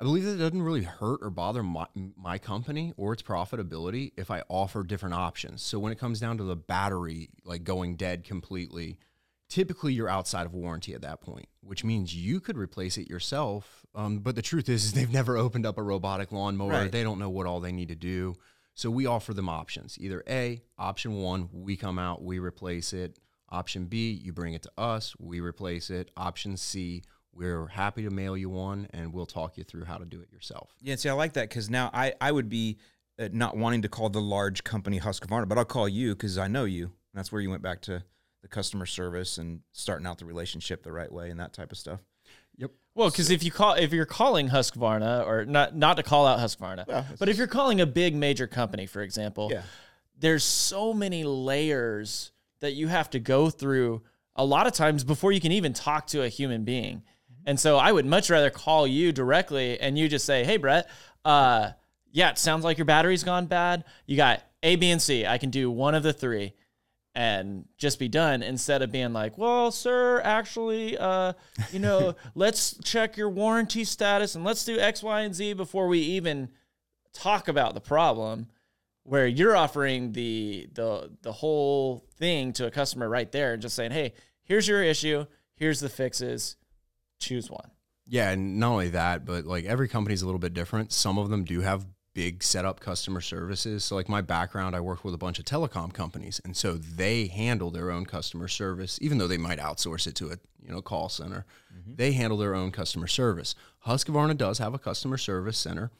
i 0.00 0.04
believe 0.04 0.24
that 0.24 0.34
it 0.34 0.38
doesn't 0.38 0.62
really 0.62 0.82
hurt 0.82 1.20
or 1.22 1.30
bother 1.30 1.62
my, 1.62 1.86
my 2.16 2.38
company 2.38 2.92
or 2.96 3.12
its 3.12 3.22
profitability 3.22 4.12
if 4.16 4.30
i 4.30 4.42
offer 4.48 4.82
different 4.82 5.14
options. 5.14 5.62
So 5.62 5.78
when 5.78 5.92
it 5.92 5.98
comes 5.98 6.20
down 6.20 6.38
to 6.38 6.44
the 6.44 6.56
battery 6.56 7.30
like 7.44 7.64
going 7.64 7.96
dead 7.96 8.24
completely 8.24 8.98
typically 9.48 9.92
you're 9.92 10.08
outside 10.08 10.46
of 10.46 10.54
warranty 10.54 10.94
at 10.94 11.02
that 11.02 11.20
point 11.20 11.46
which 11.60 11.84
means 11.84 12.14
you 12.14 12.40
could 12.40 12.58
replace 12.58 12.98
it 12.98 13.08
yourself. 13.08 13.86
Um, 13.94 14.18
but 14.18 14.34
the 14.34 14.42
truth 14.42 14.68
is, 14.68 14.84
is 14.84 14.92
they've 14.92 15.10
never 15.10 15.36
opened 15.36 15.64
up 15.64 15.78
a 15.78 15.82
robotic 15.82 16.30
lawnmower. 16.32 16.70
Right. 16.70 16.92
they 16.92 17.02
don't 17.02 17.18
know 17.18 17.30
what 17.30 17.46
all 17.46 17.60
they 17.60 17.72
need 17.72 17.88
to 17.88 17.94
do. 17.94 18.34
So 18.74 18.90
we 18.90 19.06
offer 19.06 19.32
them 19.32 19.48
options 19.48 19.96
either 20.00 20.22
a 20.28 20.60
option 20.78 21.14
one 21.14 21.48
we 21.52 21.76
come 21.76 21.98
out 21.98 22.22
we 22.22 22.38
replace 22.40 22.92
it 22.92 23.16
Option 23.54 23.86
B, 23.86 24.10
you 24.10 24.32
bring 24.32 24.54
it 24.54 24.62
to 24.62 24.70
us, 24.76 25.14
we 25.18 25.38
replace 25.40 25.88
it. 25.90 26.10
Option 26.16 26.56
C, 26.56 27.02
we're 27.32 27.66
happy 27.68 28.02
to 28.02 28.10
mail 28.10 28.36
you 28.36 28.50
one 28.50 28.88
and 28.92 29.12
we'll 29.12 29.26
talk 29.26 29.56
you 29.56 29.62
through 29.64 29.84
how 29.84 29.96
to 29.98 30.04
do 30.04 30.20
it 30.20 30.30
yourself. 30.32 30.70
Yeah, 30.80 30.96
see, 30.96 31.08
I 31.08 31.12
like 31.12 31.34
that 31.34 31.48
because 31.48 31.70
now 31.70 31.90
I, 31.94 32.14
I 32.20 32.32
would 32.32 32.48
be 32.48 32.78
uh, 33.18 33.28
not 33.32 33.56
wanting 33.56 33.82
to 33.82 33.88
call 33.88 34.08
the 34.10 34.20
large 34.20 34.64
company 34.64 34.98
Husqvarna, 34.98 35.48
but 35.48 35.56
I'll 35.56 35.64
call 35.64 35.88
you 35.88 36.14
because 36.16 36.36
I 36.36 36.48
know 36.48 36.64
you. 36.64 36.84
And 36.86 36.92
that's 37.18 37.30
where 37.30 37.40
you 37.40 37.48
went 37.50 37.62
back 37.62 37.80
to 37.82 38.02
the 38.42 38.48
customer 38.48 38.86
service 38.86 39.38
and 39.38 39.60
starting 39.72 40.06
out 40.06 40.18
the 40.18 40.24
relationship 40.26 40.82
the 40.82 40.92
right 40.92 41.10
way 41.12 41.30
and 41.30 41.38
that 41.38 41.52
type 41.52 41.70
of 41.70 41.78
stuff. 41.78 42.00
Yep. 42.56 42.72
Well, 42.96 43.10
because 43.10 43.30
if 43.30 43.42
you 43.44 43.50
call 43.52 43.74
if 43.74 43.92
you're 43.92 44.04
calling 44.04 44.48
Husqvarna 44.48 45.26
or 45.26 45.44
not 45.44 45.74
not 45.76 45.96
to 45.96 46.02
call 46.02 46.26
out 46.26 46.38
Husqvarna, 46.40 46.86
Well, 46.86 47.06
but 47.18 47.28
if 47.28 47.36
you're 47.38 47.46
calling 47.46 47.80
a 47.80 47.86
big 47.86 48.14
major 48.14 48.46
company, 48.46 48.86
for 48.86 49.00
example, 49.02 49.48
Yeah. 49.52 49.62
there's 50.18 50.44
so 50.44 50.92
many 50.92 51.24
layers 51.24 52.32
that 52.64 52.72
you 52.72 52.88
have 52.88 53.10
to 53.10 53.20
go 53.20 53.50
through 53.50 54.02
a 54.34 54.44
lot 54.44 54.66
of 54.66 54.72
times 54.72 55.04
before 55.04 55.32
you 55.32 55.40
can 55.40 55.52
even 55.52 55.72
talk 55.72 56.06
to 56.08 56.22
a 56.22 56.28
human 56.28 56.64
being. 56.64 57.02
And 57.46 57.60
so 57.60 57.76
I 57.76 57.92
would 57.92 58.06
much 58.06 58.30
rather 58.30 58.50
call 58.50 58.86
you 58.86 59.12
directly 59.12 59.78
and 59.78 59.98
you 59.98 60.08
just 60.08 60.24
say, 60.24 60.44
"Hey, 60.44 60.56
Brett, 60.56 60.88
uh, 61.24 61.70
yeah, 62.10 62.30
it 62.30 62.38
sounds 62.38 62.64
like 62.64 62.78
your 62.78 62.84
battery's 62.84 63.24
gone 63.24 63.46
bad. 63.46 63.84
You 64.06 64.16
got 64.16 64.42
A, 64.62 64.76
B, 64.76 64.90
and 64.90 65.02
C. 65.02 65.26
I 65.26 65.36
can 65.36 65.50
do 65.50 65.70
one 65.70 65.94
of 65.94 66.02
the 66.02 66.12
three 66.12 66.54
and 67.14 67.66
just 67.76 67.98
be 67.98 68.08
done 68.08 68.42
instead 68.42 68.82
of 68.82 68.90
being 68.90 69.12
like, 69.12 69.38
well, 69.38 69.70
sir, 69.70 70.20
actually, 70.22 70.98
uh, 70.98 71.32
you 71.72 71.78
know, 71.78 72.14
let's 72.34 72.76
check 72.82 73.16
your 73.16 73.28
warranty 73.28 73.84
status 73.84 74.34
and 74.34 74.44
let's 74.44 74.64
do 74.64 74.78
X, 74.78 75.02
Y, 75.02 75.20
and 75.20 75.34
Z 75.34 75.52
before 75.52 75.86
we 75.86 75.98
even 75.98 76.48
talk 77.12 77.46
about 77.48 77.74
the 77.74 77.80
problem. 77.80 78.48
Where 79.04 79.26
you're 79.26 79.56
offering 79.56 80.12
the 80.12 80.68
the 80.72 81.10
the 81.22 81.32
whole 81.32 82.04
thing 82.16 82.52
to 82.54 82.66
a 82.66 82.70
customer 82.70 83.08
right 83.08 83.30
there 83.30 83.52
and 83.52 83.62
just 83.62 83.76
saying, 83.76 83.90
hey, 83.92 84.14
here's 84.42 84.66
your 84.66 84.82
issue, 84.82 85.26
here's 85.56 85.80
the 85.80 85.88
fixes, 85.88 86.56
choose 87.18 87.50
one. 87.50 87.70
Yeah, 88.06 88.30
and 88.30 88.58
not 88.58 88.72
only 88.72 88.88
that, 88.90 89.24
but 89.24 89.44
like 89.44 89.64
every 89.64 89.88
company's 89.88 90.22
a 90.22 90.26
little 90.26 90.38
bit 90.38 90.54
different. 90.54 90.92
Some 90.92 91.18
of 91.18 91.30
them 91.30 91.44
do 91.44 91.60
have 91.60 91.86
big 92.14 92.42
setup 92.42 92.80
customer 92.80 93.20
services. 93.20 93.84
So 93.84 93.96
like 93.96 94.08
my 94.08 94.20
background, 94.20 94.74
I 94.76 94.80
worked 94.80 95.04
with 95.04 95.14
a 95.14 95.18
bunch 95.18 95.38
of 95.38 95.44
telecom 95.44 95.92
companies, 95.92 96.40
and 96.44 96.56
so 96.56 96.74
they 96.74 97.26
handle 97.26 97.70
their 97.70 97.90
own 97.90 98.06
customer 98.06 98.48
service, 98.48 98.98
even 99.02 99.18
though 99.18 99.26
they 99.26 99.36
might 99.36 99.58
outsource 99.58 100.06
it 100.06 100.14
to 100.16 100.26
a 100.30 100.36
you 100.62 100.72
know 100.72 100.80
call 100.80 101.08
center. 101.08 101.44
Mm-hmm. 101.74 101.96
They 101.96 102.12
handle 102.12 102.38
their 102.38 102.54
own 102.54 102.70
customer 102.70 103.06
service. 103.06 103.54
Husqvarna 103.86 104.36
does 104.36 104.58
have 104.58 104.74
a 104.74 104.78
customer 104.78 105.18
service 105.18 105.58
center, 105.58 105.90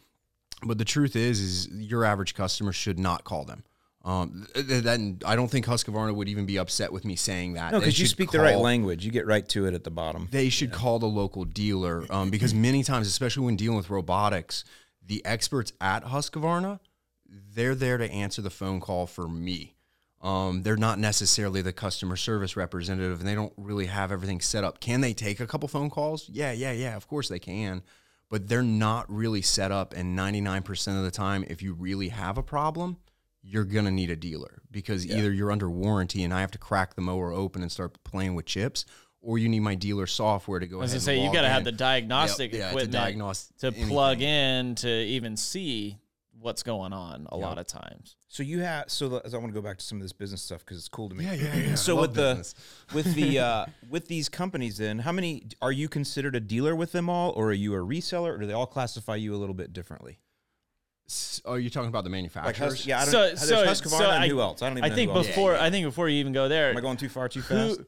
but 0.63 0.79
the 0.79 0.85
truth 0.85 1.17
is, 1.17 1.41
is 1.41 1.69
your 1.69 2.05
average 2.05 2.35
customer 2.35 2.73
should 2.73 2.99
not 2.99 3.25
call 3.25 3.45
them. 3.45 3.65
Um, 4.05 4.47
th- 4.53 4.67
th- 4.67 4.83
then 4.85 5.19
I 5.25 5.35
don't 5.35 5.51
think 5.51 5.65
Husqvarna 5.65 6.15
would 6.15 6.29
even 6.29 6.45
be 6.45 6.59
upset 6.59 6.93
with 6.93 7.07
me 7.07 7.17
saying 7.17 7.55
that. 7.55 7.73
No, 7.73 7.79
because 7.79 7.99
you 7.99 8.07
speak 8.07 8.31
the 8.31 8.41
right 8.41 8.59
language. 8.59 9.05
You 9.05 9.11
get 9.11 9.27
right 9.27 9.49
to 9.49 9.67
it 9.67 9.73
at 9.73 9.83
the 9.85 9.91
bottom. 9.91 10.29
they 10.31 10.51
should 10.51 10.73
call 10.73 10.99
the 10.99 11.07
local 11.07 11.45
dealer 11.45 12.05
um, 12.11 12.31
because 12.31 12.53
many 12.53 12.83
times, 12.83 13.07
especially 13.07 13.47
when 13.47 13.57
dealing 13.57 13.79
with 13.79 13.89
robotics, 13.89 14.65
the 15.07 15.25
experts 15.25 15.73
at 15.81 16.05
Husqvarna, 16.05 16.81
they're 17.55 17.75
there 17.75 17.97
to 17.97 18.11
answer 18.11 18.43
the 18.43 18.51
phone 18.51 18.79
call 18.81 19.07
for 19.07 19.27
me. 19.27 19.75
Um, 20.21 20.63
they're 20.63 20.77
not 20.77 20.99
necessarily 20.99 21.61
the 21.63 21.73
customer 21.73 22.17
service 22.17 22.57
representative, 22.57 23.21
and 23.21 23.29
they 23.29 23.35
don't 23.35 23.53
really 23.57 23.87
have 23.87 24.11
everything 24.13 24.41
set 24.41 24.65
up. 24.65 24.81
Can 24.81 25.01
they 25.03 25.13
take 25.13 25.41
a 25.41 25.47
couple 25.47 25.69
phone 25.69 25.91
calls? 25.91 26.29
Yeah, 26.31 26.53
yeah, 26.53 26.73
yeah. 26.73 26.97
Of 26.97 27.07
course 27.09 27.29
they 27.29 27.39
can, 27.39 27.83
but 28.35 28.49
they're 28.49 28.65
not 28.65 29.09
really 29.09 29.43
set 29.43 29.71
up. 29.71 29.95
And 29.95 30.17
ninety 30.17 30.41
nine 30.41 30.63
percent 30.63 30.99
of 30.99 31.05
the 31.05 31.13
time, 31.13 31.45
if 31.47 31.63
you 31.63 31.73
really 31.73 32.09
have 32.09 32.37
a 32.37 32.43
problem, 32.43 32.97
you're 33.45 33.63
gonna 33.63 33.93
need 33.93 34.11
a 34.11 34.17
dealer 34.17 34.61
because 34.73 35.07
either 35.07 35.33
you're 35.33 35.53
under 35.53 35.71
warranty 35.71 36.25
and 36.25 36.35
I 36.35 36.41
have 36.41 36.51
to 36.51 36.59
crack 36.59 36.97
the 36.97 37.01
mower 37.01 37.33
open 37.33 37.63
and 37.63 37.71
start 37.71 38.03
playing 38.03 38.35
with 38.35 38.45
chips, 38.45 38.87
or 39.21 39.39
you 39.39 39.49
need 39.49 39.61
my 39.61 39.77
dealer 39.77 40.09
software 40.09 40.59
to 40.59 40.67
go. 40.67 40.79
I 40.79 40.81
was 40.81 40.91
ahead 40.91 41.07
gonna 41.07 41.19
say 41.21 41.25
you 41.25 41.33
got 41.33 41.43
to 41.43 41.49
have 41.49 41.63
the 41.63 41.71
diagnostic 41.71 42.51
Yep, 42.51 42.59
yeah, 42.59 42.65
to 42.65 42.71
equipment 42.71 42.93
diagnose 42.93 43.53
to 43.59 43.69
anything. 43.69 43.87
plug 43.87 44.21
in 44.21 44.75
to 44.75 44.89
even 44.89 45.37
see 45.37 46.01
what's 46.45 46.63
going 46.63 46.93
on. 46.93 47.27
A 47.31 47.37
lot 47.37 47.59
of 47.59 47.67
times, 47.67 48.17
So 48.29 48.43
you 48.43 48.61
have 48.61 48.91
so 48.91 49.09
the, 49.09 49.23
as 49.25 49.33
I 49.35 49.39
want 49.39 49.49
to 49.53 49.61
go 49.61 49.67
back 49.67 49.79
to 49.79 49.85
some 49.85 49.97
of 49.99 50.03
this 50.03 50.13
business 50.13 50.43
stuff 50.43 50.61
because 50.61 50.77
it's 50.79 50.89
cool 50.89 51.09
to 51.09 51.15
me. 51.15 51.25
Yeah, 51.25 51.33
yeah, 51.33 51.57
yeah. 51.57 51.75
So 51.75 51.97
I 51.97 52.03
with 52.03 52.17
love 52.19 52.37
the 52.39 52.55
with 52.95 53.15
the 53.15 53.39
uh, 53.39 53.67
with 53.91 54.07
these 54.09 54.29
companies, 54.29 54.77
then 54.77 54.99
how 55.01 55.13
many 55.13 55.47
are 55.63 55.73
you 55.73 55.89
considered 55.89 56.37
a 56.37 56.41
dealer 56.41 56.77
with 56.77 56.93
them 56.93 57.09
all, 57.09 57.31
or 57.31 57.47
are 57.49 57.53
you 57.53 57.75
a 57.75 57.79
reseller, 57.79 58.35
or 58.35 58.39
do 58.39 58.47
they 58.47 58.53
all 58.53 58.67
classify 58.67 59.17
you 59.17 59.35
a 59.35 59.39
little 59.39 59.55
bit 59.55 59.73
differently? 59.73 60.19
S- 61.09 61.41
Oh, 61.45 61.55
you're 61.55 61.71
talking 61.71 61.89
about 61.89 62.05
the 62.05 62.09
Like, 62.11 62.17
manufacturers? 62.19 62.73
Hus- 62.73 62.87
yeah, 62.87 63.01
I 63.01 63.05
don't. 63.05 63.11
so 63.11 63.21
there's 63.21 63.41
so 63.41 63.57
Husqvarna 63.67 63.99
so 63.99 64.11
and 64.11 64.25
I, 64.25 64.29
who 64.29 64.41
else? 64.41 64.63
I 64.63 64.69
don't 64.69 64.79
even 64.79 64.85
I 64.85 64.89
know 64.91 64.95
think 64.95 65.11
who 65.11 65.17
else. 65.19 65.27
before 65.27 65.57
I 65.57 65.71
think 65.71 65.87
before 65.87 66.09
you 66.09 66.19
even 66.21 66.33
go 66.33 66.49
there, 66.49 66.71
Am 66.71 66.77
I 66.77 66.81
going 66.81 66.97
too 66.99 67.09
far 67.09 67.29
too 67.29 67.43
fast? 67.43 67.79
who 67.79 67.87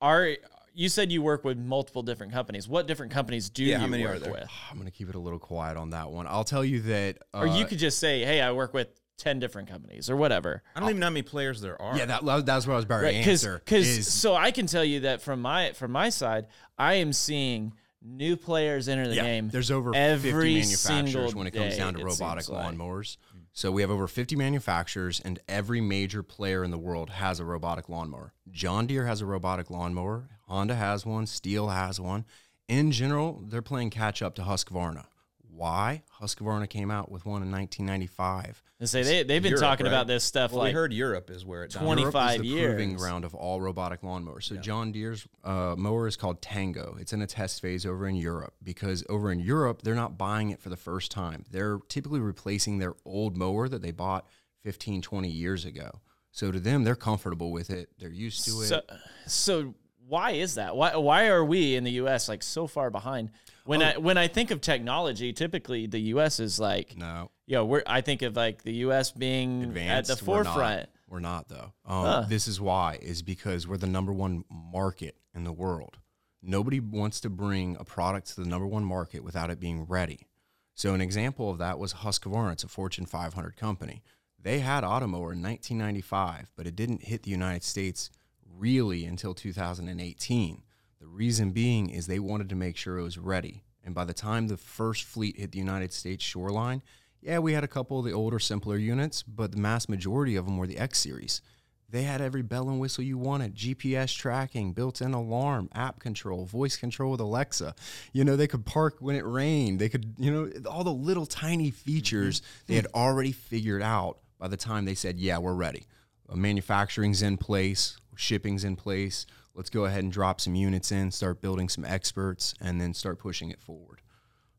are 0.00 0.36
you 0.74 0.88
said 0.88 1.12
you 1.12 1.22
work 1.22 1.44
with 1.44 1.58
multiple 1.58 2.02
different 2.02 2.32
companies. 2.32 2.68
What 2.68 2.86
different 2.86 3.12
companies 3.12 3.50
do 3.50 3.64
Yeah, 3.64 3.76
you 3.76 3.80
how 3.80 3.86
many 3.86 4.04
work 4.04 4.16
are 4.16 4.18
there? 4.20 4.32
with? 4.32 4.48
I'm 4.70 4.78
gonna 4.78 4.90
keep 4.90 5.08
it 5.08 5.14
a 5.14 5.18
little 5.18 5.38
quiet 5.38 5.76
on 5.76 5.90
that 5.90 6.10
one. 6.10 6.26
I'll 6.26 6.44
tell 6.44 6.64
you 6.64 6.80
that. 6.82 7.18
Uh, 7.34 7.38
or 7.40 7.46
you 7.46 7.64
could 7.66 7.78
just 7.78 7.98
say, 7.98 8.24
"Hey, 8.24 8.40
I 8.40 8.52
work 8.52 8.72
with 8.74 8.88
ten 9.18 9.38
different 9.38 9.68
companies," 9.68 10.08
or 10.10 10.16
whatever. 10.16 10.62
I 10.74 10.80
don't 10.80 10.88
even 10.90 11.00
know 11.00 11.06
how 11.06 11.10
many 11.10 11.22
players 11.22 11.60
there 11.60 11.80
are. 11.80 11.96
yeah, 11.96 12.06
that, 12.06 12.46
that's 12.46 12.66
what 12.66 12.72
I 12.72 12.76
was 12.76 12.84
about 12.84 13.02
Right? 13.02 13.12
to 13.12 13.18
Because 13.18 13.44
answer. 13.44 13.58
because 13.64 13.86
is- 13.86 14.12
so 14.12 14.34
I 14.34 14.50
can 14.50 14.66
tell 14.66 14.84
you 14.84 15.00
that 15.00 15.22
from 15.22 15.42
my 15.42 15.72
from 15.72 15.92
my 15.92 16.08
side, 16.08 16.46
I 16.78 16.94
am 16.94 17.12
seeing 17.12 17.74
new 18.04 18.36
players 18.36 18.88
enter 18.88 19.06
the 19.06 19.14
yeah, 19.14 19.22
game. 19.22 19.48
there's 19.48 19.70
over 19.70 19.94
every 19.94 20.32
50 20.32 20.54
manufacturers 20.60 21.34
when 21.36 21.46
it 21.46 21.52
comes 21.52 21.74
day, 21.74 21.78
down 21.78 21.94
to 21.94 22.04
robotic 22.04 22.44
seems 22.44 22.56
like. 22.58 22.74
lawnmowers. 22.74 23.16
So 23.54 23.70
we 23.70 23.82
have 23.82 23.90
over 23.90 24.08
50 24.08 24.34
manufacturers, 24.34 25.20
and 25.20 25.38
every 25.46 25.82
major 25.82 26.22
player 26.22 26.64
in 26.64 26.70
the 26.70 26.78
world 26.78 27.10
has 27.10 27.38
a 27.38 27.44
robotic 27.44 27.90
lawnmower. 27.90 28.32
John 28.50 28.86
Deere 28.86 29.04
has 29.06 29.20
a 29.20 29.26
robotic 29.26 29.68
lawnmower. 29.70 30.30
Honda 30.52 30.74
has 30.74 31.06
one. 31.06 31.24
Stihl 31.24 31.72
has 31.72 31.98
one. 31.98 32.26
In 32.68 32.92
general, 32.92 33.42
they're 33.46 33.62
playing 33.62 33.88
catch 33.88 34.20
up 34.20 34.34
to 34.34 34.42
Husqvarna. 34.42 35.06
Why? 35.54 36.02
Husqvarna 36.20 36.68
came 36.68 36.90
out 36.90 37.10
with 37.10 37.24
one 37.24 37.42
in 37.42 37.50
1995. 37.50 38.62
And 38.78 38.88
say 38.88 39.02
they 39.02 39.22
they've 39.22 39.42
been 39.42 39.50
Europe, 39.50 39.62
talking 39.62 39.86
right? 39.86 39.92
about 39.92 40.06
this 40.06 40.24
stuff 40.24 40.52
Well, 40.52 40.64
we 40.64 40.72
heard 40.72 40.92
Europe 40.92 41.30
is 41.30 41.46
where 41.46 41.64
it's 41.64 41.74
20 41.74 42.02
Europe 42.02 42.14
is 42.14 42.20
25 42.20 42.42
the 42.42 42.64
proving 42.66 42.96
ground 42.96 43.24
of 43.24 43.34
all 43.34 43.62
robotic 43.62 44.02
lawnmowers. 44.02 44.42
So 44.44 44.56
John 44.56 44.92
Deere's 44.92 45.26
uh, 45.42 45.74
mower 45.78 46.06
is 46.06 46.16
called 46.16 46.42
Tango. 46.42 46.96
It's 47.00 47.14
in 47.14 47.22
a 47.22 47.26
test 47.26 47.62
phase 47.62 47.86
over 47.86 48.06
in 48.06 48.16
Europe 48.16 48.54
because 48.62 49.04
over 49.08 49.32
in 49.32 49.40
Europe 49.40 49.82
they're 49.82 49.94
not 49.94 50.18
buying 50.18 50.50
it 50.50 50.60
for 50.60 50.68
the 50.68 50.76
first 50.76 51.10
time. 51.10 51.46
They're 51.50 51.78
typically 51.88 52.20
replacing 52.20 52.78
their 52.78 52.94
old 53.06 53.38
mower 53.38 53.68
that 53.68 53.80
they 53.80 53.92
bought 53.92 54.26
15, 54.64 55.00
20 55.00 55.28
years 55.28 55.64
ago. 55.64 56.00
So 56.30 56.50
to 56.50 56.58
them, 56.58 56.84
they're 56.84 56.96
comfortable 56.96 57.52
with 57.52 57.70
it. 57.70 57.90
They're 57.98 58.08
used 58.08 58.46
to 58.46 58.62
it. 58.62 58.66
So, 58.66 58.80
so 59.26 59.74
why 60.12 60.32
is 60.32 60.56
that? 60.56 60.76
Why 60.76 60.94
why 60.96 61.26
are 61.28 61.44
we 61.44 61.74
in 61.74 61.84
the 61.84 61.92
U.S. 62.02 62.28
like 62.28 62.42
so 62.42 62.66
far 62.66 62.90
behind? 62.90 63.30
When 63.64 63.82
Oh. 63.82 63.86
I 63.86 63.96
when 63.96 64.18
I 64.18 64.28
think 64.28 64.50
of 64.50 64.60
technology, 64.60 65.32
typically 65.32 65.86
the 65.86 66.00
U.S. 66.14 66.38
is 66.38 66.60
like, 66.60 66.96
no, 66.96 67.30
you 67.46 67.56
know, 67.56 67.64
we're 67.64 67.82
I 67.86 68.00
think 68.02 68.20
of 68.22 68.36
like 68.36 68.62
the 68.62 68.74
U.S. 68.86 69.10
being 69.10 69.62
advanced. 69.62 70.10
at 70.10 70.18
the 70.18 70.24
We're 70.30 70.42
not. 70.42 70.52
forefront. 70.54 70.88
We're 71.08 71.20
not, 71.20 71.48
though. 71.48 71.72
Um, 71.86 72.26
This 72.28 72.46
is 72.48 72.60
why 72.60 72.98
is 73.02 73.22
because 73.22 73.66
we're 73.68 73.76
the 73.78 73.86
number 73.86 74.12
one 74.12 74.44
market 74.50 75.16
in 75.34 75.44
the 75.44 75.52
world. 75.52 75.98
Nobody 76.42 76.80
wants 76.80 77.20
to 77.20 77.30
bring 77.30 77.76
a 77.78 77.84
product 77.84 78.28
to 78.34 78.40
the 78.42 78.48
number 78.48 78.66
one 78.66 78.84
market 78.84 79.22
without 79.22 79.50
it 79.50 79.60
being 79.60 79.84
ready. 79.86 80.26
So 80.74 80.94
an 80.94 81.00
example 81.02 81.50
of 81.50 81.58
that 81.58 81.78
was 81.78 81.92
Husqvarna. 81.94 82.52
It's 82.52 82.64
a 82.64 82.68
Fortune 82.68 83.06
500 83.06 83.56
company. 83.56 84.02
They 84.40 84.58
had 84.60 84.84
Automower 84.84 85.32
in 85.32 85.42
1995, 85.42 86.50
but 86.56 86.66
it 86.66 86.74
didn't 86.74 87.04
hit 87.04 87.22
the 87.22 87.30
United 87.30 87.62
States 87.62 88.10
really 88.56 89.04
until 89.04 89.34
2018. 89.34 90.62
The 91.00 91.06
reason 91.06 91.50
being 91.50 91.90
is 91.90 92.06
they 92.06 92.18
wanted 92.18 92.48
to 92.50 92.54
make 92.54 92.76
sure 92.76 92.98
it 92.98 93.02
was 93.02 93.18
ready. 93.18 93.64
And 93.84 93.94
by 93.94 94.04
the 94.04 94.14
time 94.14 94.46
the 94.46 94.56
first 94.56 95.04
fleet 95.04 95.38
hit 95.38 95.52
the 95.52 95.58
United 95.58 95.92
States 95.92 96.24
shoreline, 96.24 96.82
yeah, 97.20 97.38
we 97.38 97.52
had 97.52 97.64
a 97.64 97.68
couple 97.68 97.98
of 97.98 98.04
the 98.04 98.12
older, 98.12 98.38
simpler 98.38 98.76
units, 98.76 99.22
but 99.22 99.52
the 99.52 99.58
mass 99.58 99.88
majority 99.88 100.36
of 100.36 100.46
them 100.46 100.56
were 100.56 100.66
the 100.66 100.78
X 100.78 100.98
series. 100.98 101.40
They 101.88 102.04
had 102.04 102.22
every 102.22 102.42
bell 102.42 102.70
and 102.70 102.80
whistle 102.80 103.04
you 103.04 103.18
wanted 103.18 103.54
GPS 103.54 104.16
tracking, 104.16 104.72
built 104.72 105.02
in 105.02 105.12
alarm, 105.12 105.68
app 105.74 106.00
control, 106.00 106.46
voice 106.46 106.76
control 106.76 107.12
with 107.12 107.20
Alexa. 107.20 107.74
You 108.12 108.24
know, 108.24 108.34
they 108.34 108.46
could 108.46 108.64
park 108.64 108.96
when 109.00 109.14
it 109.14 109.26
rained. 109.26 109.78
They 109.78 109.90
could, 109.90 110.14
you 110.16 110.32
know, 110.32 110.50
all 110.68 110.84
the 110.84 110.92
little 110.92 111.26
tiny 111.26 111.70
features 111.70 112.40
mm-hmm. 112.40 112.64
they 112.68 112.74
had 112.76 112.86
already 112.94 113.32
figured 113.32 113.82
out 113.82 114.18
by 114.38 114.48
the 114.48 114.56
time 114.56 114.86
they 114.86 114.94
said, 114.94 115.18
yeah, 115.18 115.38
we're 115.38 115.54
ready. 115.54 115.86
Manufacturing's 116.34 117.20
in 117.20 117.36
place, 117.36 117.98
shipping's 118.16 118.64
in 118.64 118.76
place. 118.76 119.26
Let's 119.54 119.70
go 119.70 119.84
ahead 119.84 120.02
and 120.02 120.12
drop 120.12 120.40
some 120.40 120.54
units 120.54 120.90
in, 120.92 121.10
start 121.10 121.40
building 121.40 121.68
some 121.68 121.84
experts, 121.84 122.54
and 122.60 122.80
then 122.80 122.94
start 122.94 123.18
pushing 123.18 123.50
it 123.50 123.60
forward. 123.60 124.00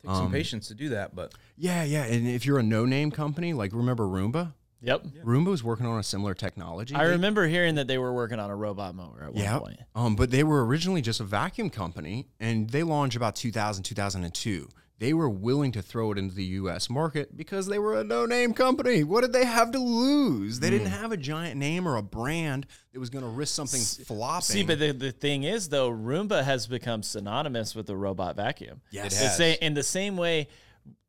Takes 0.03 0.15
some 0.17 0.31
patience 0.31 0.67
to 0.67 0.75
do 0.75 0.89
that, 0.89 1.15
but 1.15 1.33
Yeah, 1.57 1.83
yeah. 1.83 2.03
And 2.03 2.27
if 2.27 2.45
you're 2.45 2.59
a 2.59 2.63
no 2.63 2.85
name 2.85 3.09
company, 3.09 3.53
like 3.53 3.71
remember 3.73 4.03
Roomba? 4.05 4.53
Yep. 4.81 5.05
Roomba 5.23 5.45
was 5.47 5.63
working 5.63 5.85
on 5.85 5.97
a 5.97 6.03
similar 6.03 6.33
technology. 6.33 6.93
I 6.93 7.05
They- 7.05 7.11
remember 7.11 7.47
hearing 7.47 7.75
that 7.75 7.87
they 7.87 7.97
were 7.97 8.11
working 8.13 8.37
on 8.37 8.49
a 8.49 8.55
robot 8.55 8.95
mower 8.95 9.23
at 9.23 9.33
one 9.33 9.41
Yeah. 9.43 9.59
point. 9.59 9.79
Um, 9.95 10.17
but 10.17 10.29
they 10.29 10.43
were 10.43 10.65
originally 10.65 11.01
just 11.01 11.21
a 11.21 11.23
vacuum 11.23 11.69
company 11.69 12.27
and 12.41 12.69
they 12.69 12.83
launched 12.83 13.15
about 13.15 13.35
2000, 13.37 13.83
2002. 13.83 14.67
They 15.03 15.13
were 15.13 15.27
willing 15.29 15.73
to 15.73 15.81
throw 15.81 16.13
it 16.13 16.17
into 16.17 16.33
the 16.33 16.45
US 16.61 16.89
market 16.89 17.35
because 17.35 17.67
they 17.67 17.77
were 17.77 17.99
a 17.99 18.05
no 18.05 18.25
name 18.25 18.53
company. 18.53 19.03
What 19.03 19.19
did 19.21 19.33
they 19.33 19.43
have 19.43 19.71
to 19.73 19.79
lose? 19.79 20.61
They 20.61 20.67
Hmm. 20.69 20.77
didn't 20.77 20.91
have 20.91 21.11
a 21.11 21.17
giant 21.17 21.57
name 21.57 21.85
or 21.85 21.97
a 21.97 22.01
brand 22.01 22.65
that 22.93 22.99
was 23.01 23.09
going 23.09 23.25
to 23.25 23.29
risk 23.29 23.53
something 23.53 23.81
flopping. 23.81 24.41
See, 24.43 24.63
but 24.63 24.79
the, 24.79 24.93
the 24.93 25.11
thing 25.11 25.43
is, 25.43 25.67
though, 25.67 25.91
Roomba 25.91 26.43
has 26.45 26.67
become 26.67 27.03
synonymous 27.03 27.75
with 27.75 27.85
the 27.85 27.97
robot 27.97 28.37
vacuum. 28.37 28.79
Yes. 28.91 29.13
It 29.21 29.41
has. 29.41 29.57
in 29.59 29.73
the 29.73 29.83
same 29.83 30.15
way, 30.15 30.47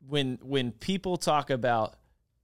when 0.08 0.38
when 0.42 0.72
people 0.72 1.16
talk 1.16 1.50
about 1.50 1.94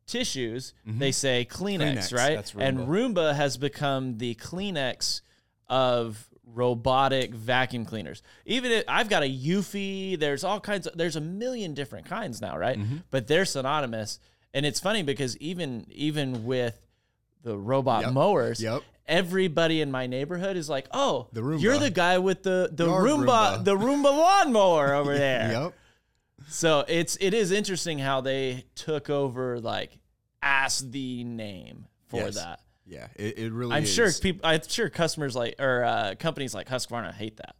tissues, 0.06 0.72
they 0.86 1.10
say 1.12 1.46
Kleenex, 1.50 1.78
Mm-hmm. 1.78 1.98
Kleenex, 1.98 2.16
right? 2.16 2.36
that's 2.36 2.54
And 2.54 2.78
Roomba 2.86 3.34
has 3.34 3.56
become 3.56 4.18
the 4.18 4.36
Kleenex 4.36 5.20
of 5.68 6.29
robotic 6.54 7.32
vacuum 7.34 7.84
cleaners. 7.84 8.22
Even 8.46 8.70
if, 8.72 8.84
I've 8.88 9.08
got 9.08 9.22
a 9.22 9.26
Eufy. 9.30 10.18
There's 10.18 10.44
all 10.44 10.60
kinds 10.60 10.86
of. 10.86 10.96
There's 10.96 11.16
a 11.16 11.20
million 11.20 11.74
different 11.74 12.06
kinds 12.06 12.40
now, 12.40 12.56
right? 12.58 12.78
Mm-hmm. 12.78 12.96
But 13.10 13.26
they're 13.26 13.44
synonymous, 13.44 14.18
and 14.54 14.64
it's 14.66 14.80
funny 14.80 15.02
because 15.02 15.36
even 15.38 15.86
even 15.90 16.44
with 16.44 16.80
the 17.42 17.56
robot 17.56 18.02
Yep. 18.04 18.12
mowers, 18.12 18.62
Yep. 18.62 18.82
everybody 19.06 19.80
in 19.80 19.90
my 19.90 20.06
neighborhood 20.06 20.56
is 20.56 20.68
like, 20.68 20.86
"Oh, 20.92 21.28
The 21.32 21.40
Roomba. 21.40 21.60
you're 21.62 21.78
the 21.78 21.90
guy 21.90 22.18
with 22.18 22.42
the 22.42 22.70
the 22.72 22.86
Yard 22.86 23.04
Roomba, 23.04 23.26
Roomba." 23.58 23.64
the 23.64 23.76
Roomba 23.76 24.04
lawnmower 24.04 24.94
over 24.94 25.16
there." 25.26 25.50
Yep. 25.52 25.74
So 26.48 26.84
it's 26.88 27.16
it 27.20 27.32
is 27.34 27.50
interesting 27.52 27.98
how 27.98 28.20
they 28.22 28.64
took 28.74 29.08
over 29.10 29.60
like 29.60 29.98
as 30.42 30.90
the 30.90 31.22
name 31.24 31.86
for 32.08 32.16
Yes. 32.22 32.34
that. 32.36 32.60
Yeah. 32.90 33.06
It, 33.16 33.38
it 33.38 33.52
really 33.52 33.74
I'm 33.76 33.84
is. 33.84 33.92
sure 33.94 34.12
people. 34.12 34.40
I'm 34.44 34.60
sure 34.66 34.90
customers 34.90 35.36
like 35.36 35.54
or 35.58 35.84
uh, 35.84 36.14
companies 36.18 36.54
like 36.54 36.68
Husqvarna 36.68 37.14
hate 37.14 37.36
that. 37.38 37.54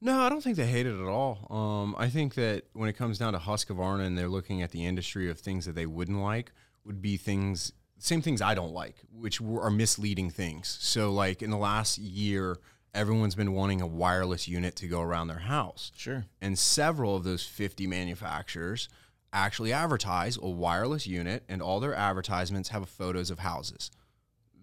No, 0.00 0.20
I 0.20 0.28
don't 0.28 0.40
think 0.42 0.56
they 0.56 0.66
hate 0.66 0.86
it 0.86 0.94
at 0.94 1.08
all. 1.08 1.46
Um, 1.50 1.96
I 1.98 2.08
think 2.08 2.34
that 2.36 2.64
when 2.72 2.88
it 2.88 2.92
comes 2.92 3.18
down 3.18 3.32
to 3.32 3.40
Husqvarna 3.40 4.06
and 4.06 4.16
they're 4.16 4.28
looking 4.28 4.62
at 4.62 4.70
the 4.70 4.86
industry 4.86 5.28
of 5.28 5.40
things 5.40 5.66
that 5.66 5.74
they 5.74 5.86
wouldn't 5.86 6.20
like, 6.20 6.52
would 6.84 7.02
be 7.02 7.16
things, 7.16 7.72
same 7.98 8.22
things 8.22 8.40
I 8.40 8.54
don't 8.54 8.72
like, 8.72 8.94
which 9.12 9.40
were- 9.40 9.60
are 9.62 9.70
misleading 9.70 10.30
things. 10.30 10.78
So, 10.80 11.10
like 11.12 11.42
in 11.42 11.50
the 11.50 11.56
last 11.56 11.98
year, 11.98 12.58
everyone's 12.94 13.34
been 13.34 13.52
wanting 13.52 13.80
a 13.80 13.88
wireless 13.88 14.46
unit 14.46 14.76
to 14.76 14.86
go 14.86 15.00
around 15.00 15.26
their 15.26 15.40
house. 15.40 15.90
Sure. 15.96 16.26
And 16.40 16.56
several 16.56 17.16
of 17.16 17.24
those 17.24 17.42
50 17.44 17.88
manufacturers 17.88 18.88
actually 19.32 19.72
advertise 19.72 20.36
a 20.36 20.48
wireless 20.48 21.08
unit, 21.08 21.42
and 21.48 21.60
all 21.60 21.80
their 21.80 21.94
advertisements 21.94 22.68
have 22.68 22.88
photos 22.88 23.30
of 23.30 23.40
houses. 23.40 23.90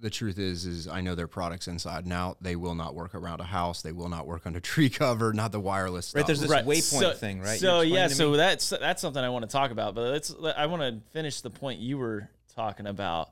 The 0.01 0.09
truth 0.09 0.37
is, 0.37 0.65
is 0.65 0.87
I 0.87 1.01
know 1.01 1.15
their 1.15 1.27
products 1.27 1.67
inside 1.67 2.03
and 2.03 2.13
out. 2.13 2.37
They 2.41 2.55
will 2.55 2.75
not 2.75 2.95
work 2.95 3.15
around 3.15 3.39
a 3.39 3.45
house. 3.45 3.81
They 3.81 3.91
will 3.91 4.09
not 4.09 4.27
work 4.27 4.45
under 4.45 4.59
tree 4.61 4.89
cover. 4.89 5.33
Not 5.33 5.51
the 5.51 5.59
wireless 5.59 6.07
stuff. 6.07 6.19
Right, 6.19 6.27
there's 6.27 6.41
this 6.41 6.51
waypoint 6.51 6.99
so, 6.99 7.13
thing, 7.13 7.41
right? 7.41 7.59
So 7.59 7.81
yeah, 7.81 8.07
so 8.07 8.35
that's 8.35 8.69
that's 8.69 9.01
something 9.01 9.23
I 9.23 9.29
want 9.29 9.43
to 9.43 9.51
talk 9.51 9.71
about. 9.71 9.95
But 9.95 10.11
let's 10.11 10.33
I 10.55 10.65
want 10.65 10.81
to 10.81 11.11
finish 11.11 11.41
the 11.41 11.49
point 11.49 11.79
you 11.79 11.97
were 11.97 12.29
talking 12.55 12.87
about 12.87 13.31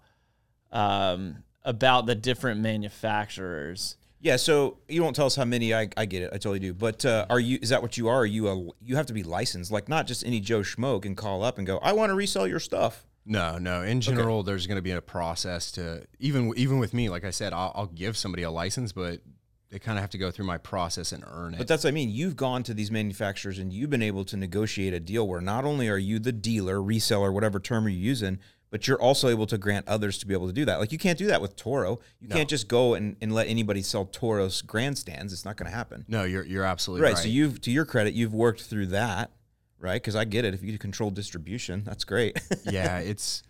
um, 0.71 1.43
about 1.63 2.06
the 2.06 2.15
different 2.15 2.62
manufacturers. 2.62 3.95
Yeah, 4.19 4.38
so 4.38 4.78
you 4.88 5.04
won't 5.04 5.17
tell 5.17 5.26
us 5.26 5.36
how 5.36 5.43
many. 5.43 5.73
I, 5.73 5.89
I 5.97 6.06
get 6.06 6.21
it. 6.23 6.30
I 6.30 6.38
totally 6.38 6.60
do. 6.60 6.73
But 6.73 7.04
uh, 7.06 7.26
are 7.30 7.39
you? 7.39 7.60
Is 7.62 7.69
that 7.69 7.82
what 7.82 7.97
you 7.97 8.08
are? 8.08 8.19
Are 8.19 8.26
you 8.26 8.47
a? 8.47 8.69
You 8.82 8.95
have 8.95 9.06
to 9.08 9.13
be 9.13 9.21
licensed, 9.21 9.69
like 9.69 9.89
not 9.89 10.08
just 10.08 10.26
any 10.26 10.39
Joe 10.39 10.62
Schmo 10.62 11.02
can 11.02 11.13
call 11.13 11.43
up 11.43 11.58
and 11.58 11.67
go, 11.67 11.78
"I 11.80 11.91
want 11.91 12.10
to 12.10 12.15
resell 12.15 12.47
your 12.47 12.62
stuff." 12.62 13.06
No, 13.26 13.58
no. 13.58 13.82
In 13.84 14.02
general, 14.02 14.44
there's 14.44 14.68
going 14.68 14.76
to 14.78 14.82
be 14.82 14.92
a 14.92 15.02
process 15.02 15.72
to 15.74 16.06
even 16.20 16.54
even 16.58 16.80
with 16.80 16.94
me. 16.94 17.10
Like 17.10 17.24
I 17.24 17.30
said, 17.32 17.54
I'll, 17.54 17.72
I'll 17.76 17.86
give 17.88 18.18
somebody 18.18 18.44
a 18.44 18.52
license, 18.52 18.92
but 18.92 19.22
they 19.70 19.80
kind 19.80 19.98
of 19.98 20.02
have 20.02 20.12
to 20.12 20.18
go 20.18 20.30
through 20.30 20.46
my 20.46 20.58
process 20.58 21.12
and 21.12 21.24
earn 21.26 21.54
it. 21.56 21.58
But 21.58 21.68
that's 21.68 21.84
what 21.84 21.90
I 21.90 21.94
mean. 21.94 22.10
You've 22.10 22.36
gone 22.36 22.62
to 22.64 22.74
these 22.74 22.92
manufacturers 22.92 23.58
and 23.60 23.72
you've 23.74 23.90
been 23.90 24.04
able 24.04 24.24
to 24.26 24.38
negotiate 24.38 24.94
a 24.94 25.00
deal 25.00 25.28
where 25.28 25.42
not 25.42 25.66
only 25.66 25.90
are 25.90 25.98
you 25.98 26.20
the 26.20 26.32
dealer, 26.32 26.76
reseller, 26.78 27.34
whatever 27.34 27.60
term 27.60 27.86
you're 27.86 27.98
using, 27.98 28.38
but 28.70 28.88
you're 28.88 29.02
also 29.02 29.30
able 29.30 29.48
to 29.48 29.58
grant 29.58 29.88
others 29.88 30.18
to 30.20 30.28
be 30.28 30.34
able 30.34 30.46
to 30.48 30.54
do 30.54 30.66
that. 30.66 30.80
Like 30.80 30.92
you 30.92 31.00
can't 31.00 31.18
do 31.18 31.26
that 31.28 31.42
with 31.42 31.56
Toro. 31.56 32.00
You 32.20 32.28
can't 32.28 32.50
just 32.50 32.68
go 32.68 32.94
and, 32.94 33.16
and 33.22 33.34
let 33.34 33.48
anybody 33.48 33.82
sell 33.82 34.06
Toro's 34.06 34.62
grandstands. 34.62 35.32
It's 35.34 35.46
not 35.46 35.58
going 35.58 35.70
to 35.72 35.76
happen. 35.76 36.06
no, 36.08 36.24
you're 36.24 36.44
you're 36.46 36.66
absolutely 36.66 37.04
Right. 37.04 37.14
right. 37.14 37.24
So 37.24 37.30
you've, 37.30 37.60
to 37.62 37.72
your 37.72 37.86
credit, 37.86 38.14
you've 38.14 38.34
worked 38.34 38.62
through 38.64 38.88
that, 38.88 39.32
right? 39.84 40.02
Because 40.02 40.15
I 40.15 40.24
get 40.26 40.46
it. 40.46 40.54
If 40.54 40.63
you 40.63 40.76
control 40.80 41.12
distribution, 41.12 41.84
that's 41.84 42.06
great. 42.06 42.41
yeah, 42.65 43.00
it's. 43.00 43.43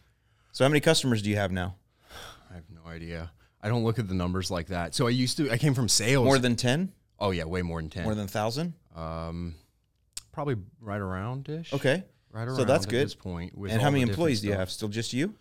so 0.51 0.65
how 0.65 0.69
many 0.69 0.81
customers 0.81 1.21
do 1.21 1.29
you 1.29 1.37
have 1.37 1.51
now? 1.51 1.75
I 2.51 2.55
have 2.55 2.65
no 2.69 2.89
idea. 2.89 3.31
I 3.61 3.69
don't 3.69 3.85
look 3.85 3.99
at 3.99 4.09
the 4.09 4.15
numbers 4.15 4.51
like 4.51 4.67
that. 4.67 4.93
So 4.93 5.07
I 5.07 5.11
used 5.11 5.37
to. 5.37 5.49
I 5.49 5.57
came 5.57 5.73
from 5.73 5.87
sales. 5.87 6.25
More 6.25 6.39
than 6.39 6.57
10? 6.57 6.91
oh 7.19 7.31
yeah, 7.31 7.45
way 7.45 7.61
more 7.61 7.79
than 7.79 7.89
ten. 7.89 8.03
More 8.03 8.15
than 8.15 8.23
1,000? 8.25 8.73
um, 8.95 9.55
probably 10.33 10.55
right 10.81 10.99
around 10.99 11.47
ish. 11.47 11.71
Okay. 11.71 12.03
Right 12.31 12.47
around. 12.47 12.57
So 12.57 12.65
that's 12.65 12.85
at 12.85 12.89
good. 12.89 13.05
this 13.05 13.15
point. 13.15 13.55
with 13.57 13.71
And 13.71 13.81
how 13.81 13.91
many 13.91 14.01
employees 14.01 14.41
do 14.41 14.47
you 14.47 14.53
have? 14.53 14.69
Still 14.71 14.89
just 14.89 15.13
you? 15.13 15.35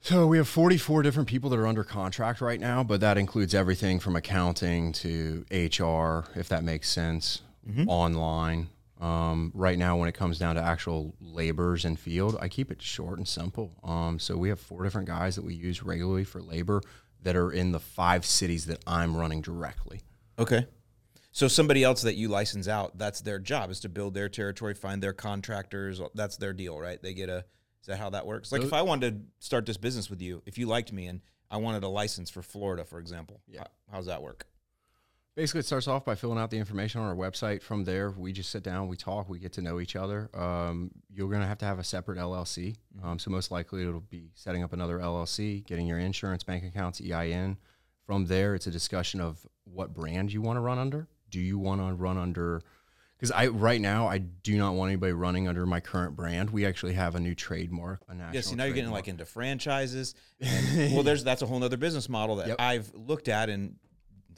So 0.00 0.26
we 0.26 0.36
have 0.36 0.46
44 0.48 1.02
different 1.02 1.28
people 1.28 1.50
that 1.50 1.58
are 1.58 1.66
under 1.66 1.82
contract 1.84 2.40
right 2.40 2.60
now, 2.60 2.84
but 2.84 3.00
that 3.00 3.18
includes 3.18 3.54
everything 3.54 3.98
from 3.98 4.14
accounting 4.16 4.92
to 4.94 5.44
HR, 5.50 6.28
if 6.38 6.48
that 6.48 6.62
makes 6.64 6.88
sense, 6.90 7.42
Mm-hmm. 7.68 7.88
online. 7.88 8.68
Um, 9.00 9.52
right 9.54 9.78
now, 9.78 9.96
when 9.96 10.08
it 10.08 10.14
comes 10.14 10.38
down 10.38 10.56
to 10.56 10.62
actual 10.62 11.14
laborers 11.20 11.84
in 11.84 11.96
field, 11.96 12.36
I 12.40 12.48
keep 12.48 12.72
it 12.72 12.82
short 12.82 13.18
and 13.18 13.28
simple. 13.28 13.72
Um, 13.84 14.18
so 14.18 14.36
we 14.36 14.48
have 14.48 14.58
four 14.58 14.82
different 14.82 15.06
guys 15.06 15.36
that 15.36 15.44
we 15.44 15.54
use 15.54 15.82
regularly 15.82 16.24
for 16.24 16.42
labor 16.42 16.82
that 17.22 17.36
are 17.36 17.52
in 17.52 17.72
the 17.72 17.80
five 17.80 18.24
cities 18.24 18.66
that 18.66 18.82
I'm 18.86 19.16
running 19.16 19.40
directly. 19.40 20.00
Okay. 20.38 20.66
So 21.30 21.46
somebody 21.46 21.84
else 21.84 22.02
that 22.02 22.16
you 22.16 22.28
license 22.28 22.66
out, 22.66 22.98
that's 22.98 23.20
their 23.20 23.38
job 23.38 23.70
is 23.70 23.80
to 23.80 23.88
build 23.88 24.14
their 24.14 24.28
territory, 24.28 24.74
find 24.74 25.00
their 25.00 25.12
contractors. 25.12 26.00
That's 26.14 26.36
their 26.36 26.52
deal, 26.52 26.78
right? 26.78 27.00
They 27.00 27.14
get 27.14 27.28
a. 27.28 27.44
Is 27.80 27.86
that 27.86 27.98
how 27.98 28.10
that 28.10 28.26
works? 28.26 28.50
Like 28.50 28.62
if 28.62 28.72
I 28.72 28.82
wanted 28.82 29.12
to 29.12 29.46
start 29.46 29.64
this 29.64 29.76
business 29.76 30.10
with 30.10 30.20
you, 30.20 30.42
if 30.46 30.58
you 30.58 30.66
liked 30.66 30.92
me 30.92 31.06
and 31.06 31.20
I 31.48 31.58
wanted 31.58 31.84
a 31.84 31.88
license 31.88 32.28
for 32.28 32.42
Florida, 32.42 32.84
for 32.84 32.98
example, 32.98 33.40
yeah. 33.46 33.60
how, 33.60 33.96
how's 33.96 34.06
that 34.06 34.20
work? 34.20 34.46
Basically, 35.38 35.60
it 35.60 35.66
starts 35.66 35.86
off 35.86 36.04
by 36.04 36.16
filling 36.16 36.36
out 36.36 36.50
the 36.50 36.58
information 36.58 37.00
on 37.00 37.06
our 37.06 37.14
website. 37.14 37.62
From 37.62 37.84
there, 37.84 38.10
we 38.10 38.32
just 38.32 38.50
sit 38.50 38.64
down, 38.64 38.88
we 38.88 38.96
talk, 38.96 39.28
we 39.28 39.38
get 39.38 39.52
to 39.52 39.62
know 39.62 39.78
each 39.78 39.94
other. 39.94 40.28
Um, 40.34 40.90
you're 41.14 41.28
going 41.28 41.42
to 41.42 41.46
have 41.46 41.58
to 41.58 41.64
have 41.64 41.78
a 41.78 41.84
separate 41.84 42.18
LLC. 42.18 42.74
Um, 43.04 43.20
so, 43.20 43.30
most 43.30 43.52
likely, 43.52 43.82
it'll 43.82 44.00
be 44.00 44.30
setting 44.34 44.64
up 44.64 44.72
another 44.72 44.98
LLC, 44.98 45.64
getting 45.64 45.86
your 45.86 46.00
insurance, 46.00 46.42
bank 46.42 46.64
accounts, 46.64 47.00
EIN. 47.00 47.56
From 48.04 48.26
there, 48.26 48.56
it's 48.56 48.66
a 48.66 48.72
discussion 48.72 49.20
of 49.20 49.46
what 49.62 49.94
brand 49.94 50.32
you 50.32 50.42
want 50.42 50.56
to 50.56 50.60
run 50.60 50.76
under. 50.76 51.06
Do 51.30 51.38
you 51.38 51.56
want 51.56 51.80
to 51.82 51.94
run 51.94 52.18
under? 52.18 52.60
Because 53.16 53.30
I 53.30 53.46
right 53.46 53.80
now 53.80 54.08
I 54.08 54.18
do 54.18 54.58
not 54.58 54.74
want 54.74 54.88
anybody 54.88 55.12
running 55.12 55.46
under 55.46 55.64
my 55.66 55.78
current 55.78 56.16
brand. 56.16 56.50
We 56.50 56.66
actually 56.66 56.94
have 56.94 57.14
a 57.14 57.20
new 57.20 57.36
trademark, 57.36 58.00
a 58.08 58.14
national. 58.14 58.34
Yeah, 58.34 58.40
see 58.40 58.56
now 58.56 58.64
you're 58.64 58.72
getting 58.74 58.86
trademark. 58.86 59.04
like 59.04 59.08
into 59.08 59.24
franchises. 59.24 60.16
And, 60.40 60.92
well, 60.94 61.04
there's 61.04 61.22
that's 61.22 61.42
a 61.42 61.46
whole 61.46 61.62
other 61.62 61.76
business 61.76 62.08
model 62.08 62.34
that 62.36 62.48
Yep. 62.48 62.56
I've 62.58 62.92
looked 62.92 63.28
at, 63.28 63.50
and 63.50 63.76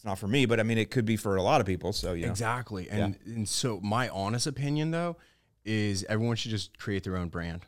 it's 0.00 0.06
not 0.06 0.18
for 0.18 0.26
me, 0.28 0.46
but 0.46 0.58
I 0.58 0.62
mean 0.62 0.78
it 0.78 0.90
could 0.90 1.04
be 1.04 1.16
for 1.18 1.36
a 1.36 1.42
lot 1.42 1.60
of 1.60 1.66
people. 1.66 1.92
So 1.92 2.14
yeah, 2.14 2.28
Exactly. 2.28 2.88
And 2.88 3.18
and 3.26 3.46
so 3.46 3.80
my 3.82 4.08
honest 4.08 4.46
opinion 4.46 4.92
though 4.92 5.18
is 5.66 6.04
everyone 6.08 6.36
should 6.36 6.50
just 6.52 6.78
create 6.78 7.04
their 7.04 7.18
own 7.18 7.28
brand. 7.28 7.66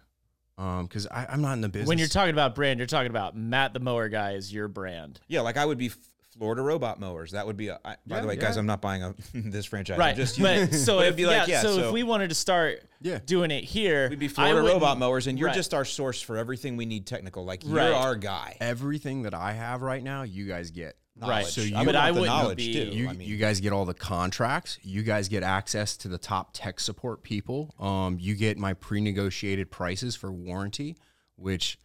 Um, 0.56 0.86
because 0.86 1.06
I'm 1.10 1.42
not 1.42 1.52
in 1.54 1.60
the 1.60 1.68
business. 1.68 1.88
When 1.88 1.98
you're 1.98 2.08
talking 2.08 2.32
about 2.32 2.54
brand, 2.54 2.78
you're 2.78 2.86
talking 2.86 3.10
about 3.10 3.36
Matt 3.36 3.74
the 3.74 3.80
Mower 3.80 4.08
Guy 4.08 4.32
is 4.32 4.50
your 4.52 4.68
brand. 4.68 5.20
yeah, 5.28 5.40
like 5.42 5.56
I 5.58 5.66
would 5.66 5.76
be 5.78 5.86
F- 5.86 5.96
Florida 6.38 6.62
Robot 6.62 6.98
Mowers. 7.00 7.32
That 7.32 7.46
would 7.46 7.56
be. 7.58 7.68
A, 7.68 7.78
I, 7.84 7.96
by 8.06 8.16
Yeah, 8.16 8.20
the 8.22 8.28
way, 8.28 8.36
guys. 8.36 8.56
I'm 8.56 8.64
not 8.66 8.80
buying 8.80 9.02
a 9.02 9.14
this 9.34 9.66
franchise. 9.66 9.94
I'm 9.96 10.00
Right. 10.00 10.16
Just 10.16 10.40
but 10.40 10.72
so 10.74 10.96
But 10.96 11.00
if 11.02 11.06
it'd 11.08 11.16
be 11.16 11.26
like, 11.26 11.48
yeah, 11.48 11.60
so, 11.62 11.76
so- 11.76 11.86
if 11.88 11.92
we 11.92 12.02
wanted 12.02 12.28
to 12.30 12.34
start 12.34 12.82
Yeah. 13.02 13.18
doing 13.26 13.50
it 13.50 13.64
here, 13.64 14.08
We'd 14.08 14.18
be 14.18 14.28
Florida 14.28 14.62
Robot 14.62 14.98
Mowers, 14.98 15.26
and 15.26 15.38
you're 15.38 15.48
Right. 15.48 15.54
just 15.54 15.74
our 15.74 15.84
source 15.84 16.22
for 16.22 16.38
everything 16.38 16.76
we 16.78 16.86
need 16.86 17.06
technical. 17.06 17.44
Like 17.44 17.64
you're 17.64 17.74
Right. 17.76 17.92
our 17.92 18.14
guy. 18.16 18.56
everything 18.60 19.22
that 19.24 19.34
I 19.34 19.52
have 19.52 19.82
right 19.82 20.02
now, 20.02 20.22
you 20.22 20.46
guys 20.46 20.70
get. 20.70 20.96
Right. 21.20 21.46
So 21.46 21.60
you- 21.60 21.76
I 21.76 21.80
would 21.80 21.86
but 21.86 21.96
I 21.96 22.10
the 22.10 22.20
wouldn't 22.20 22.36
knowledge 22.36 22.56
be- 22.56 22.72
too. 22.72 22.90
You, 22.90 23.08
I 23.08 23.12
mean, 23.12 23.28
you 23.28 23.36
guys 23.36 23.60
get 23.60 23.72
all 23.72 23.84
the 23.84 23.94
contracts. 23.94 24.78
You 24.82 25.02
guys 25.02 25.28
get 25.28 25.42
access 25.42 25.96
to 25.98 26.08
the 26.08 26.18
top 26.18 26.50
tech 26.52 26.80
support 26.80 27.22
people. 27.22 27.74
Um, 27.78 28.18
you 28.18 28.34
get 28.34 28.58
my 28.58 28.72
pre-negotiated 28.74 29.70
prices 29.70 30.16
for 30.16 30.32
warranty, 30.32 30.96
which 31.36 31.78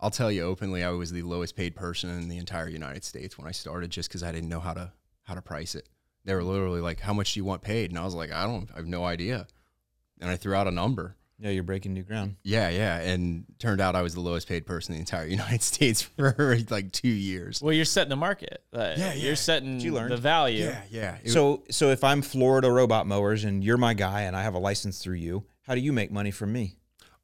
I'll 0.00 0.10
tell 0.10 0.30
you 0.30 0.42
openly, 0.42 0.84
I 0.84 0.90
was 0.90 1.10
the 1.10 1.22
lowest 1.22 1.56
paid 1.56 1.74
person 1.74 2.10
in 2.10 2.28
the 2.28 2.38
entire 2.38 2.68
United 2.68 3.04
States 3.04 3.36
when 3.38 3.48
I 3.48 3.52
started, 3.52 3.90
just 3.90 4.08
because 4.08 4.22
I 4.22 4.30
didn't 4.32 4.48
know 4.48 4.60
how 4.60 4.74
to 4.74 4.92
how 5.24 5.34
to 5.34 5.42
price 5.42 5.74
it. 5.74 5.88
They 6.24 6.34
were 6.34 6.44
literally 6.44 6.80
like, 6.80 7.00
"How 7.00 7.12
much 7.12 7.34
do 7.34 7.40
you 7.40 7.44
want 7.44 7.62
paid?" 7.62 7.90
And 7.90 7.98
I 7.98 8.04
was 8.04 8.14
like, 8.14 8.30
"I 8.32 8.46
don't, 8.46 8.70
I 8.72 8.76
have 8.76 8.86
no 8.86 9.04
idea." 9.04 9.46
And 10.20 10.30
I 10.30 10.36
threw 10.36 10.54
out 10.54 10.66
a 10.68 10.70
number. 10.70 11.16
Yeah, 11.38 11.50
you're 11.50 11.62
breaking 11.62 11.94
new 11.94 12.02
ground. 12.02 12.36
Yeah, 12.42 12.68
yeah, 12.68 12.98
and 12.98 13.44
turned 13.58 13.80
out 13.80 13.94
I 13.94 14.02
was 14.02 14.14
the 14.14 14.20
lowest 14.20 14.48
paid 14.48 14.66
person 14.66 14.92
in 14.94 14.98
the 14.98 15.00
entire 15.00 15.26
United 15.38 15.62
States 15.62 16.02
for 16.02 16.58
like 16.70 16.92
two 16.92 17.08
years. 17.08 17.62
Well, 17.62 17.72
you're 17.72 17.84
setting 17.84 18.10
the 18.10 18.16
market. 18.16 18.62
Uh, 18.72 18.94
Yeah, 18.96 18.96
yeah. 18.96 19.14
You're 19.14 19.36
setting 19.36 19.80
you 19.80 19.92
learned. 19.92 20.12
the 20.12 20.16
value. 20.16 20.64
Yeah, 20.64 20.82
yeah. 20.90 21.16
It- 21.22 21.30
So, 21.30 21.62
so 21.70 21.90
if 21.90 22.02
I'm 22.04 22.22
Florida 22.22 22.70
Robot 22.70 23.06
Mowers 23.06 23.44
and 23.44 23.62
you're 23.62 23.76
my 23.78 23.94
guy, 23.94 24.22
and 24.22 24.34
I 24.36 24.42
have 24.42 24.54
a 24.54 24.58
license 24.58 24.98
through 24.98 25.16
you, 25.16 25.44
how 25.62 25.74
do 25.74 25.80
you 25.80 25.92
make 25.92 26.10
money 26.10 26.30
from 26.30 26.52
me? 26.52 26.76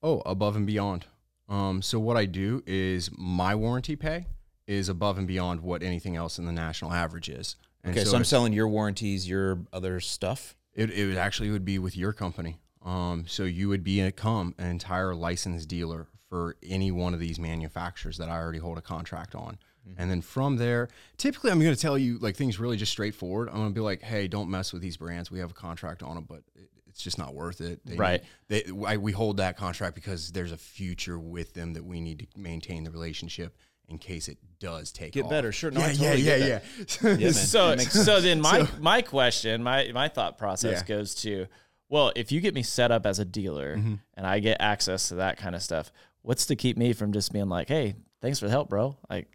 Oh, 0.03 0.23
above 0.27 0.55
and 0.57 0.67
beyond. 0.67 1.07
Um, 1.49 1.83
so 1.83 1.99
what 1.99 2.17
I 2.17 2.27
do 2.27 2.63
is 2.67 3.11
my 3.17 3.55
warranty 3.55 3.97
pay 3.97 4.27
is 4.67 4.89
above 4.89 5.19
and 5.19 5.27
beyond 5.27 5.61
what 5.61 5.83
anything 5.83 6.17
else 6.17 6.39
in 6.39 6.47
the 6.47 6.53
national 6.53 6.93
average 6.93 7.29
is. 7.29 7.57
And 7.83 7.95
Okay, 7.97 8.05
so, 8.05 8.17
I'm 8.17 8.25
selling 8.25 8.53
your 8.55 8.67
warranties, 8.69 9.29
your 9.29 9.59
other 9.73 10.01
stuff. 10.01 10.57
it, 10.73 10.91
it 10.91 11.07
would 11.07 11.19
actually 11.19 11.51
would 11.51 11.65
be 11.65 11.79
with 11.79 11.97
your 11.99 12.13
company. 12.15 12.59
Um, 12.85 13.25
so 13.27 13.45
you 13.45 13.69
would 13.69 13.83
be 13.83 14.01
a 14.01 14.13
come 14.13 14.55
an 14.59 14.67
entire 14.69 15.15
licensed 15.15 15.69
dealer 15.69 16.07
for 16.29 16.57
any 16.63 16.91
one 16.91 17.15
of 17.15 17.21
these 17.21 17.39
manufacturers 17.39 18.19
that 18.19 18.29
I 18.29 18.37
already 18.37 18.59
hold 18.59 18.77
a 18.79 18.83
contract 18.83 19.35
on. 19.35 19.59
Mm-hmm. 19.89 20.01
And 20.01 20.11
then 20.11 20.21
from 20.23 20.57
there, 20.57 20.89
typically 21.17 21.51
I'm 21.51 21.61
going 21.61 21.75
to 21.75 21.81
tell 21.81 21.97
you 21.99 22.19
like 22.19 22.37
things 22.37 22.59
really 22.59 22.77
just 22.77 22.93
straightforward. 22.93 23.49
I'm 23.49 23.57
going 23.57 23.69
to 23.69 23.75
be 23.75 23.81
like, 23.81 24.03
hey, 24.03 24.29
don't 24.29 24.51
mess 24.51 24.73
with 24.73 24.83
these 24.83 24.97
brands. 24.97 25.31
We 25.31 25.39
have 25.39 25.51
a 25.51 25.55
contract 25.55 26.03
on 26.03 26.15
them, 26.17 26.25
but 26.29 26.43
it, 26.55 26.69
it's 26.89 27.03
just 27.03 27.19
not 27.19 27.35
worth 27.35 27.61
it. 27.61 27.81
They 27.85 27.97
Right. 27.97 28.23
Need, 28.49 28.65
they, 28.67 28.87
I, 28.87 28.97
we 28.99 29.13
hold 29.13 29.39
that 29.39 29.57
contract 29.57 29.95
because 29.95 30.33
there's 30.33 30.53
a 30.53 30.57
future 30.57 31.19
with 31.19 31.55
them 31.55 31.73
that 31.75 31.85
we 31.85 32.01
need 32.01 32.19
to 32.21 32.27
maintain 32.41 32.85
the 32.85 32.91
relationship 32.91 33.57
in 33.89 33.99
case 33.99 34.29
it 34.29 34.39
does 34.61 34.91
take 34.93 35.13
Get 35.13 35.25
off. 35.25 35.31
better, 35.31 35.53
sure. 35.53 35.71
No, 35.71 35.81
yeah, 35.81 35.93
totally 35.93 36.23
yeah, 36.23 36.37
yeah, 36.37 36.61
yeah, 37.03 37.17
Yeah. 37.19 37.31
So, 37.33 37.77
so 37.77 38.21
then 38.21 38.41
my 38.41 38.67
my 38.81 39.03
question, 39.03 39.63
my 39.63 39.91
my 39.93 40.09
thought 40.09 40.39
process 40.39 40.81
Yeah. 40.81 40.87
goes 40.97 41.15
to, 41.17 41.47
well, 41.95 42.11
if 42.17 42.33
you 42.33 42.41
get 42.41 42.55
me 42.55 42.63
set 42.65 42.91
up 42.91 43.07
as 43.07 43.21
a 43.21 43.25
dealer 43.25 43.77
Mm-hmm. 43.77 43.95
and 44.15 44.27
I 44.27 44.41
get 44.41 44.57
access 44.61 45.09
to 45.11 45.15
that 45.17 45.37
kind 45.39 45.55
of 45.55 45.63
stuff, 45.63 45.93
what's 46.23 46.47
to 46.47 46.57
keep 46.57 46.77
me 46.77 46.93
from 46.93 47.13
just 47.13 47.33
being 47.33 47.49
like, 47.49 47.69
hey, 47.69 47.95
thanks 48.21 48.41
for 48.41 48.47
the 48.47 48.51
help, 48.51 48.69
bro? 48.69 48.97
Like, 49.09 49.29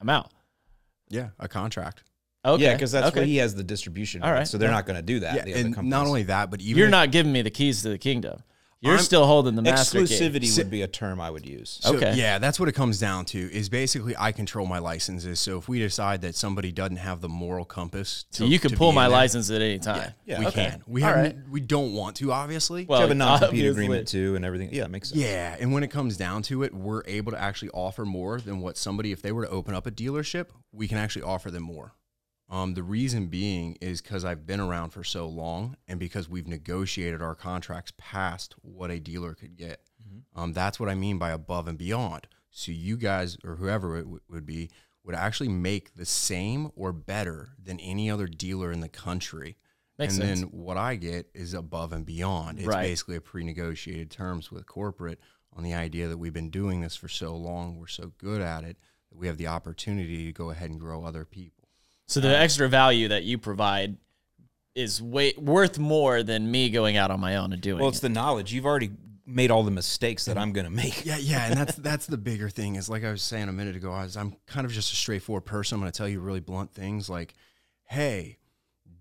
I'm 0.00 0.08
out. 0.08 0.32
yeah, 1.10 1.28
a 1.38 1.46
contract. 1.46 2.02
Okay, 2.46 2.62
Yeah, 2.64 2.72
because 2.74 2.92
that's 2.92 3.08
okay. 3.08 3.20
where 3.20 3.26
he 3.26 3.36
has 3.36 3.54
the 3.54 3.62
distribution. 3.64 4.22
All 4.22 4.30
right. 4.30 4.38
right, 4.38 4.48
So 4.48 4.56
they're 4.58 4.68
yeah. 4.70 4.74
not 4.76 4.86
going 4.86 4.96
to 4.96 5.02
do 5.02 5.20
that. 5.20 5.34
Yeah, 5.36 5.42
the 5.44 5.52
and 5.60 5.74
companies. 5.74 5.90
not 5.90 6.06
only 6.06 6.22
that, 6.24 6.50
but 6.50 6.60
even 6.62 6.78
You're 6.78 6.86
if- 6.88 6.90
not 6.92 7.10
giving 7.10 7.32
me 7.32 7.42
the 7.42 7.50
keys 7.50 7.82
to 7.82 7.90
the 7.90 7.98
kingdom. 7.98 8.40
You're 8.80 8.96
I'm- 8.96 9.02
still 9.02 9.26
holding 9.26 9.54
the 9.54 9.62
master 9.62 9.98
key. 9.98 10.04
exclusivity 10.04 10.56
would 10.58 10.70
be 10.70 10.82
a 10.82 10.86
term 10.86 11.20
I 11.20 11.30
would 11.30 11.46
use. 11.46 11.78
So, 11.82 11.96
Okay. 11.96 12.14
Yeah, 12.16 12.38
that's 12.38 12.60
what 12.60 12.68
it 12.68 12.72
comes 12.72 12.98
down 12.98 13.24
to. 13.26 13.38
Is 13.52 13.68
basically 13.70 14.14
I 14.18 14.30
control 14.32 14.66
my 14.66 14.78
licenses. 14.78 15.40
So 15.40 15.56
if 15.58 15.68
we 15.68 15.78
decide 15.78 16.20
that 16.22 16.34
somebody 16.34 16.70
doesn't 16.70 16.96
have 16.98 17.20
the 17.22 17.28
moral 17.28 17.64
compass, 17.64 18.24
to, 18.32 18.38
So 18.38 18.44
you 18.44 18.58
can 18.58 18.72
to 18.72 18.76
pull 18.76 18.92
my 18.92 19.06
in 19.06 19.10
there, 19.10 19.18
license 19.20 19.50
at 19.50 19.62
any 19.62 19.78
time. 19.78 20.12
Yeah, 20.26 20.40
we 20.40 20.46
okay. 20.48 20.66
can. 20.70 20.82
We 20.86 21.00
have. 21.02 21.16
right. 21.16 21.36
We 21.50 21.60
don't 21.60 21.94
want 21.94 22.16
to, 22.16 22.30
obviously. 22.32 22.84
Well, 22.84 22.98
you 22.98 23.02
have 23.02 23.10
a 23.10 23.14
non-compete 23.14 23.64
agreement 23.66 24.08
too, 24.08 24.36
and 24.36 24.44
everything. 24.44 24.68
Yeah, 24.72 24.84
it 24.84 24.90
makes 24.90 25.08
sense. 25.08 25.20
yeah, 25.20 25.56
and 25.58 25.72
when 25.72 25.82
it 25.82 25.88
comes 25.90 26.16
down 26.16 26.42
to 26.42 26.62
it, 26.62 26.74
we're 26.74 27.02
able 27.06 27.32
to 27.32 27.40
actually 27.40 27.70
offer 27.70 28.04
more 28.04 28.38
than 28.40 28.60
what 28.60 28.76
somebody, 28.76 29.12
if 29.12 29.22
they 29.22 29.32
were 29.32 29.46
to 29.46 29.50
open 29.50 29.74
up 29.74 29.86
a 29.86 29.90
dealership, 29.90 30.48
we 30.72 30.88
can 30.88 30.98
actually 30.98 31.22
offer 31.22 31.50
them 31.50 31.62
more. 31.62 31.94
Um, 32.54 32.74
the 32.74 32.82
reason 32.84 33.26
being 33.26 33.76
is 33.80 34.00
because 34.00 34.24
I've 34.24 34.46
been 34.46 34.60
around 34.60 34.90
for 34.90 35.02
so 35.02 35.26
long, 35.26 35.76
and 35.88 35.98
because 35.98 36.28
we've 36.28 36.46
negotiated 36.46 37.20
our 37.20 37.34
contracts 37.34 37.92
past 37.98 38.54
what 38.62 38.90
a 38.92 39.00
dealer 39.00 39.34
could 39.34 39.56
get. 39.56 39.80
Um, 40.36 40.52
that's 40.52 40.78
what 40.78 40.88
I 40.88 40.94
mean 40.94 41.18
by 41.18 41.30
above 41.30 41.66
and 41.66 41.76
beyond. 41.76 42.28
So 42.50 42.70
you 42.70 42.96
guys 42.96 43.36
or 43.44 43.56
whoever 43.56 43.96
it 43.98 44.02
w- 44.02 44.20
would 44.28 44.46
be 44.46 44.70
would 45.02 45.14
actually 45.16 45.48
make 45.48 45.94
the 45.96 46.04
same 46.06 46.70
or 46.76 46.92
better 46.92 47.50
than 47.62 47.80
any 47.80 48.08
other 48.10 48.26
dealer 48.28 48.70
in 48.70 48.80
the 48.80 48.88
country. 48.88 49.56
Makes 49.98 50.14
and 50.14 50.22
sense. 50.22 50.40
then 50.40 50.48
what 50.50 50.76
I 50.76 50.94
get 50.96 51.28
is 51.34 51.54
above 51.54 51.92
and 51.92 52.06
beyond. 52.06 52.58
It's 52.58 52.68
Right. 52.68 52.82
basically 52.82 53.16
a 53.16 53.20
pre-negotiated 53.20 54.10
terms 54.10 54.50
with 54.50 54.66
corporate 54.66 55.18
on 55.52 55.62
the 55.62 55.74
idea 55.74 56.08
that 56.08 56.18
we've 56.18 56.32
been 56.32 56.50
doing 56.50 56.80
this 56.80 56.96
for 56.96 57.08
so 57.08 57.36
long, 57.36 57.76
we're 57.78 57.86
so 57.86 58.12
good 58.18 58.40
at 58.40 58.64
it 58.64 58.76
that 59.10 59.18
we 59.18 59.26
have 59.28 59.36
the 59.38 59.46
opportunity 59.46 60.24
to 60.26 60.32
go 60.32 60.50
ahead 60.50 60.70
and 60.70 60.80
grow 60.80 61.04
other 61.04 61.24
people. 61.24 61.53
So 62.06 62.20
the 62.20 62.36
extra 62.36 62.68
value 62.68 63.08
that 63.08 63.24
you 63.24 63.38
provide 63.38 63.96
is 64.74 65.00
way 65.00 65.32
worth 65.38 65.78
more 65.78 66.22
than 66.22 66.50
me 66.50 66.68
going 66.70 66.96
out 66.96 67.10
on 67.10 67.20
my 67.20 67.36
own 67.36 67.52
and 67.52 67.62
doing 67.62 67.78
it. 67.78 67.80
Well, 67.80 67.88
it. 67.88 67.92
it's 67.92 68.00
the 68.00 68.08
knowledge. 68.08 68.52
You've 68.52 68.66
already 68.66 68.90
made 69.26 69.50
all 69.50 69.62
the 69.62 69.70
mistakes 69.70 70.26
that 70.26 70.36
I'm 70.36 70.52
going 70.52 70.66
to 70.66 70.70
make. 70.70 71.04
Yeah, 71.04 71.16
yeah, 71.16 71.46
and 71.46 71.56
that's 71.56 71.76
that's 71.76 72.06
the 72.06 72.18
bigger 72.18 72.48
thing. 72.48 72.76
Is 72.76 72.88
like 72.88 73.04
I 73.04 73.10
was 73.10 73.22
saying 73.22 73.48
a 73.48 73.52
minute 73.52 73.76
ago. 73.76 73.92
I 73.92 74.04
was, 74.04 74.16
I'm 74.16 74.36
kind 74.46 74.66
of 74.66 74.72
just 74.72 74.92
a 74.92 74.96
straightforward 74.96 75.44
person. 75.44 75.76
I'm 75.76 75.80
going 75.80 75.92
to 75.92 75.96
tell 75.96 76.08
you 76.08 76.20
really 76.20 76.40
blunt 76.40 76.72
things 76.72 77.08
like, 77.08 77.34
"Hey, 77.84 78.38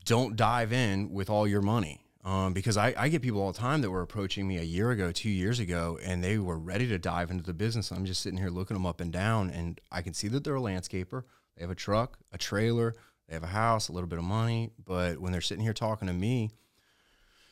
don't 0.05 0.35
dive 0.35 0.71
in 0.71 1.11
with 1.11 1.29
all 1.29 1.47
your 1.47 1.61
money." 1.61 1.99
Um, 2.25 2.53
because 2.53 2.77
I, 2.77 2.93
I 2.97 3.09
get 3.09 3.21
people 3.21 3.41
all 3.41 3.51
the 3.51 3.59
time 3.59 3.81
that 3.81 3.91
were 3.91 4.01
approaching 4.01 4.47
me 4.47 4.57
a 4.57 4.63
year 4.63 4.91
ago, 4.91 5.11
two 5.11 5.29
years 5.29 5.59
ago, 5.59 5.99
and 6.01 6.23
they 6.23 6.37
were 6.37 6.57
ready 6.57 6.87
to 6.87 6.97
dive 6.97 7.31
into 7.31 7.43
the 7.43 7.53
business. 7.53 7.91
I'm 7.91 8.05
just 8.05 8.21
sitting 8.21 8.37
here 8.37 8.49
looking 8.49 8.75
them 8.75 8.85
up 8.85 9.01
and 9.01 9.11
down, 9.11 9.49
and 9.49 9.81
I 9.91 10.01
can 10.01 10.13
see 10.13 10.29
that 10.29 10.45
they're 10.45 10.55
a 10.55 10.61
landscaper. 10.61 11.23
They 11.55 11.63
have 11.63 11.71
a 11.71 11.75
truck, 11.75 12.17
a 12.31 12.37
trailer, 12.37 12.95
they 13.27 13.33
have 13.33 13.43
a 13.43 13.47
house, 13.47 13.87
a 13.87 13.91
little 13.91 14.09
bit 14.09 14.19
of 14.19 14.25
money. 14.25 14.71
But 14.83 15.19
when 15.19 15.31
they're 15.31 15.41
sitting 15.41 15.63
here 15.63 15.73
talking 15.73 16.07
to 16.07 16.13
me, 16.13 16.51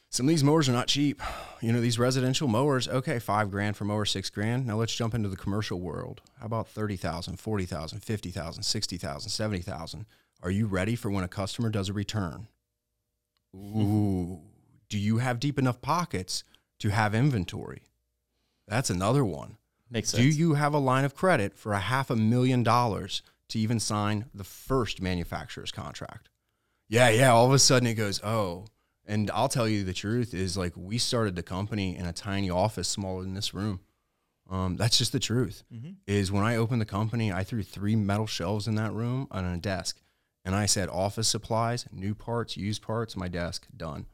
some 0.09 0.25
of 0.25 0.29
these 0.29 0.43
mowers 0.43 0.67
are 0.67 0.73
not 0.73 0.87
cheap. 0.87 1.21
You 1.61 1.71
know, 1.71 1.79
these 1.79 1.97
residential 1.97 2.47
mowers, 2.47 2.87
okay, 2.87 3.19
five 3.19 3.49
grand 3.49 3.77
for 3.77 3.85
mower, 3.85 4.03
six 4.05 4.29
grand. 4.29 4.67
Now 4.67 4.75
let's 4.75 4.93
jump 4.93 5.13
into 5.13 5.29
the 5.29 5.37
commercial 5.37 5.79
world. 5.79 6.21
How 6.39 6.47
about 6.47 6.67
30,000, 6.67 7.39
40,000, 7.39 7.99
50,000, 8.03 8.63
60,000, 8.63 9.29
70,000? 9.29 10.05
Are 10.43 10.51
you 10.51 10.65
ready 10.65 10.95
for 10.95 11.09
when 11.09 11.23
a 11.23 11.29
customer 11.29 11.69
does 11.69 11.87
a 11.87 11.93
return? 11.93 12.47
Ooh, 13.55 14.41
do 14.89 14.97
you 14.97 15.19
have 15.19 15.39
deep 15.39 15.57
enough 15.59 15.81
pockets 15.81 16.43
to 16.79 16.89
have 16.89 17.15
inventory? 17.15 17.83
That's 18.67 18.89
another 18.89 19.23
one. 19.23 19.57
Makes 19.89 20.09
sense. 20.09 20.23
Do 20.23 20.29
you 20.29 20.55
have 20.55 20.73
a 20.73 20.79
line 20.79 21.05
of 21.05 21.15
credit 21.15 21.57
for 21.57 21.73
a 21.73 21.79
half 21.79 22.09
a 22.09 22.15
million 22.15 22.63
dollars 22.63 23.21
to 23.51 23.59
even 23.59 23.79
sign 23.79 24.25
the 24.33 24.43
first 24.43 25.01
manufacturer's 25.01 25.71
contract? 25.71 26.29
Yeah, 26.87 27.09
yeah. 27.09 27.31
All 27.31 27.45
of 27.45 27.53
a 27.53 27.59
sudden 27.59 27.87
it 27.87 27.93
goes, 27.93 28.21
oh. 28.23 28.65
And 29.05 29.31
I'll 29.31 29.49
tell 29.49 29.67
you 29.67 29.83
the 29.83 29.93
truth 29.93 30.33
is 30.33 30.57
like 30.57 30.73
we 30.75 30.97
started 30.97 31.35
the 31.35 31.43
company 31.43 31.97
in 31.97 32.05
a 32.05 32.13
tiny 32.13 32.49
office 32.49 32.87
smaller 32.87 33.23
than 33.23 33.33
this 33.33 33.53
room. 33.53 33.79
Um, 34.49 34.75
that's 34.75 34.97
just 34.97 35.11
the 35.11 35.19
truth. 35.19 35.63
Is 36.07 36.31
when 36.31 36.43
I 36.43 36.55
opened 36.57 36.81
the 36.81 36.85
company, 36.85 37.31
I 37.31 37.43
threw 37.43 37.63
three 37.63 37.95
metal 37.95 38.27
shelves 38.27 38.67
in 38.67 38.75
that 38.75 38.91
room 38.91 39.27
on 39.31 39.45
a 39.45 39.57
desk, 39.57 40.01
and 40.43 40.53
I 40.53 40.65
said 40.65 40.89
office 40.89 41.27
supplies, 41.27 41.85
new 41.91 42.13
parts, 42.13 42.57
used 42.57 42.81
parts, 42.81 43.15
my 43.15 43.27
desk, 43.29 43.67
done. 43.75 44.05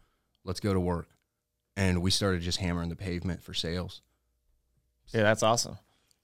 Let's 0.43 0.59
go 0.59 0.73
to 0.73 0.79
work. 0.79 1.09
And 1.75 2.01
we 2.01 2.11
started 2.11 2.41
just 2.41 2.59
hammering 2.59 2.89
the 2.89 2.95
pavement 2.95 3.41
for 3.43 3.53
sales. 3.53 4.01
yeah, 5.13 5.23
that's 5.23 5.43
awesome. 5.43 5.77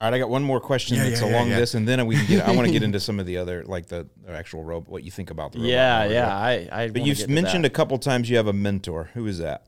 All 0.04 0.10
right, 0.10 0.16
I 0.16 0.18
got 0.18 0.28
one 0.28 0.42
more 0.42 0.60
question 0.60 0.98
Yeah, 0.98 1.08
that's 1.08 1.22
yeah, 1.22 1.28
yeah, 1.28 1.34
along 1.34 1.48
yeah. 1.48 1.60
this, 1.60 1.72
and 1.72 1.88
then 1.88 2.04
we 2.04 2.16
can 2.16 2.26
get. 2.26 2.46
I 2.46 2.50
want 2.50 2.66
to 2.66 2.72
get 2.74 2.82
into 2.88 3.00
some 3.00 3.18
of 3.18 3.24
the 3.24 3.38
other, 3.38 3.64
like 3.64 3.86
the, 3.86 4.06
the 4.22 4.32
actual 4.32 4.62
robot. 4.62 4.90
What 4.92 5.02
you 5.02 5.10
think 5.10 5.30
about 5.30 5.52
the 5.52 5.60
robot? 5.60 5.70
Yeah, 5.70 5.98
mower. 6.00 6.12
yeah. 6.12 6.36
I, 6.36 6.68
I 6.82 6.88
But 6.90 7.06
you've 7.06 7.16
get 7.16 7.28
to 7.28 7.32
mentioned 7.32 7.64
that. 7.64 7.68
a 7.68 7.74
couple 7.74 7.96
times 7.96 8.28
you 8.28 8.36
have 8.36 8.46
a 8.46 8.52
mentor. 8.52 9.08
Who 9.14 9.26
is 9.26 9.38
that? 9.38 9.64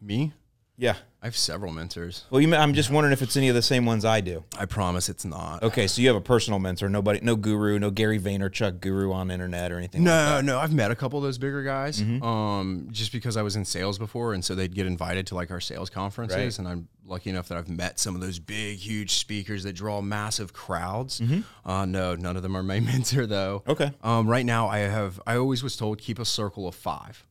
Me? 0.00 0.32
Yeah. 0.80 0.94
I 1.20 1.26
have 1.26 1.36
several 1.36 1.72
mentors. 1.72 2.24
Well, 2.30 2.40
you, 2.40 2.54
I'm 2.54 2.72
just 2.74 2.88
wondering 2.92 3.12
if 3.12 3.20
it's 3.22 3.36
any 3.36 3.48
of 3.48 3.56
the 3.56 3.62
same 3.62 3.84
ones 3.84 4.04
I 4.04 4.20
do. 4.20 4.44
I 4.56 4.66
promise 4.66 5.08
it's 5.08 5.24
not. 5.24 5.64
Okay, 5.64 5.88
so 5.88 6.00
you 6.00 6.06
have 6.06 6.16
a 6.16 6.20
personal 6.20 6.60
mentor. 6.60 6.88
Nobody, 6.88 7.18
no 7.20 7.34
guru, 7.34 7.76
no 7.80 7.90
Gary 7.90 8.20
Vaynerchuk 8.20 8.80
guru 8.80 9.10
on 9.12 9.26
the 9.26 9.34
internet 9.34 9.72
or 9.72 9.78
anything. 9.78 10.02
like 10.04 10.06
No, 10.14 10.36
that. 10.36 10.44
no, 10.44 10.60
I've 10.60 10.72
met 10.72 10.92
a 10.92 10.94
couple 10.94 11.18
of 11.18 11.24
those 11.24 11.36
bigger 11.36 11.64
guys. 11.64 12.00
Mm-hmm. 12.00 12.22
Um, 12.22 12.88
just 12.92 13.10
because 13.10 13.36
I 13.36 13.42
was 13.42 13.56
in 13.56 13.64
sales 13.64 13.98
before, 13.98 14.32
and 14.32 14.44
so 14.44 14.54
they'd 14.54 14.72
get 14.72 14.86
invited 14.86 15.26
to 15.26 15.34
like 15.34 15.50
our 15.50 15.58
sales 15.60 15.90
conferences, 15.90 16.36
Right. 16.36 16.58
and 16.60 16.68
I'm 16.68 16.88
lucky 17.04 17.30
enough 17.30 17.48
that 17.48 17.58
I've 17.58 17.68
met 17.68 17.98
some 17.98 18.14
of 18.14 18.20
those 18.20 18.38
big, 18.38 18.78
huge 18.78 19.14
speakers 19.14 19.64
that 19.64 19.72
draw 19.72 20.00
massive 20.00 20.52
crowds. 20.52 21.18
Mm-hmm. 21.20 21.68
Uh, 21.68 21.84
no, 21.86 22.14
none 22.14 22.36
of 22.36 22.44
them 22.44 22.56
are 22.56 22.62
my 22.62 22.78
mentor 22.92 23.26
though. 23.26 23.64
Okay. 23.66 23.90
Um, 24.04 24.28
right 24.28 24.46
now, 24.46 24.68
I 24.68 24.78
have. 24.78 25.20
I 25.26 25.34
always 25.36 25.64
was 25.64 25.76
told 25.76 25.98
keep 25.98 26.20
a 26.20 26.24
circle 26.24 26.68
of 26.68 26.76
five, 26.76 27.26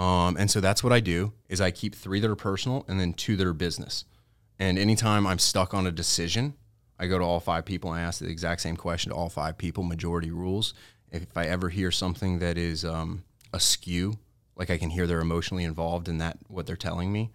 um, 0.00 0.36
and 0.38 0.50
so 0.50 0.60
that's 0.60 0.82
what 0.82 0.92
I 0.92 1.00
do. 1.00 1.32
Is 1.48 1.60
I 1.60 1.70
keep 1.70 1.94
three 1.94 2.20
that 2.20 2.30
are 2.30 2.36
personal 2.36 2.84
and 2.88 2.98
then 2.98 3.12
two 3.12 3.36
that 3.36 3.46
are 3.46 3.52
business. 3.52 4.04
And 4.58 4.78
anytime 4.78 5.26
I'm 5.26 5.38
stuck 5.38 5.74
on 5.74 5.86
a 5.86 5.90
decision, 5.90 6.54
I 6.98 7.06
go 7.06 7.18
to 7.18 7.24
all 7.24 7.40
five 7.40 7.64
people 7.64 7.92
and 7.92 8.00
I 8.00 8.04
ask 8.04 8.20
the 8.20 8.28
exact 8.28 8.62
same 8.62 8.76
question 8.76 9.10
to 9.10 9.16
all 9.16 9.28
five 9.28 9.58
people. 9.58 9.84
Majority 9.84 10.30
rules. 10.30 10.74
If 11.12 11.36
I 11.36 11.46
ever 11.46 11.68
hear 11.68 11.90
something 11.90 12.38
that 12.38 12.56
is 12.56 12.84
um, 12.84 13.24
askew, 13.52 14.18
like 14.56 14.70
I 14.70 14.78
can 14.78 14.90
hear 14.90 15.06
they're 15.06 15.20
emotionally 15.20 15.64
involved 15.64 16.08
in 16.08 16.18
that 16.18 16.38
what 16.48 16.66
they're 16.66 16.76
telling 16.76 17.12
me, 17.12 17.30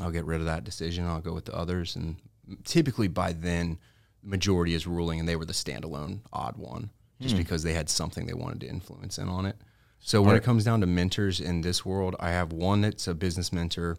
I'll 0.00 0.10
get 0.10 0.24
rid 0.24 0.40
of 0.40 0.46
that 0.46 0.64
decision. 0.64 1.06
I'll 1.06 1.20
go 1.20 1.34
with 1.34 1.44
the 1.44 1.54
others, 1.54 1.96
and 1.96 2.16
typically 2.64 3.08
by 3.08 3.32
then, 3.32 3.78
majority 4.22 4.74
is 4.74 4.86
ruling, 4.86 5.20
and 5.20 5.28
they 5.28 5.36
were 5.36 5.44
the 5.44 5.52
standalone 5.52 6.20
odd 6.32 6.56
one, 6.56 6.90
just 7.20 7.36
because 7.36 7.62
they 7.62 7.74
had 7.74 7.88
something 7.90 8.26
they 8.26 8.34
wanted 8.34 8.60
to 8.60 8.68
influence 8.68 9.18
in 9.18 9.28
on 9.28 9.46
it. 9.46 9.56
So 10.00 10.22
when 10.22 10.36
it 10.36 10.42
comes 10.42 10.64
down 10.64 10.80
to 10.80 10.86
mentors 10.86 11.40
in 11.40 11.60
this 11.60 11.84
world, 11.84 12.16
I 12.18 12.30
have 12.30 12.52
one 12.52 12.80
that's 12.80 13.06
a 13.06 13.14
business 13.14 13.52
mentor. 13.52 13.98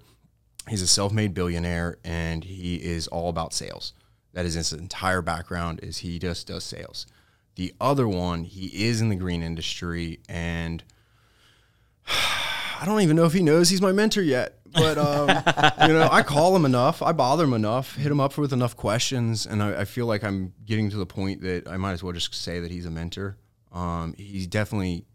He's 0.68 0.82
a 0.82 0.88
self-made 0.88 1.34
billionaire, 1.34 1.98
and 2.04 2.44
he 2.44 2.76
is 2.76 3.08
all 3.08 3.30
about 3.30 3.54
sales. 3.54 3.94
That 4.34 4.46
is 4.46 4.54
his 4.54 4.74
entire 4.74 5.22
background. 5.22 5.80
Is 5.84 6.00
he 6.00 6.20
just 6.20 6.48
does 6.48 6.64
sales. 6.64 7.06
The 7.56 7.74
other 7.82 8.08
one, 8.08 8.44
he 8.44 8.68
is 8.86 9.02
in 9.02 9.10
the 9.10 9.16
green 9.16 9.44
industry, 9.44 10.20
and 10.30 10.84
I 12.08 12.84
don't 12.86 13.02
even 13.02 13.16
know 13.16 13.26
if 13.26 13.34
he 13.34 13.44
knows 13.44 13.70
he's 13.70 13.82
my 13.82 13.92
mentor 13.92 14.22
yet. 14.22 14.60
But 14.72 14.98
um, 14.98 15.28
you 15.88 15.94
know, 15.94 16.08
I 16.12 16.24
call 16.24 16.56
him 16.56 16.66
enough, 16.66 17.02
I 17.02 17.12
bother 17.12 17.44
him 17.44 17.54
enough, 17.54 17.96
hit 17.96 18.12
him 18.12 18.20
up 18.20 18.38
with 18.38 18.54
enough 18.54 18.76
questions, 18.76 19.46
and 19.46 19.62
I, 19.62 19.82
I 19.82 19.86
feel 19.86 20.06
like 20.06 20.24
I'm 20.24 20.54
getting 20.66 20.90
to 20.92 20.98
the 20.98 21.06
point 21.06 21.42
that 21.42 21.68
I 21.68 21.78
might 21.78 21.94
as 21.94 22.04
well 22.04 22.14
just 22.14 22.34
say 22.34 22.60
that 22.60 22.72
he's 22.72 22.86
a 22.86 22.92
mentor. 22.92 23.38
Um, 23.72 24.16
he's 24.18 24.48
definitely, 24.48 25.06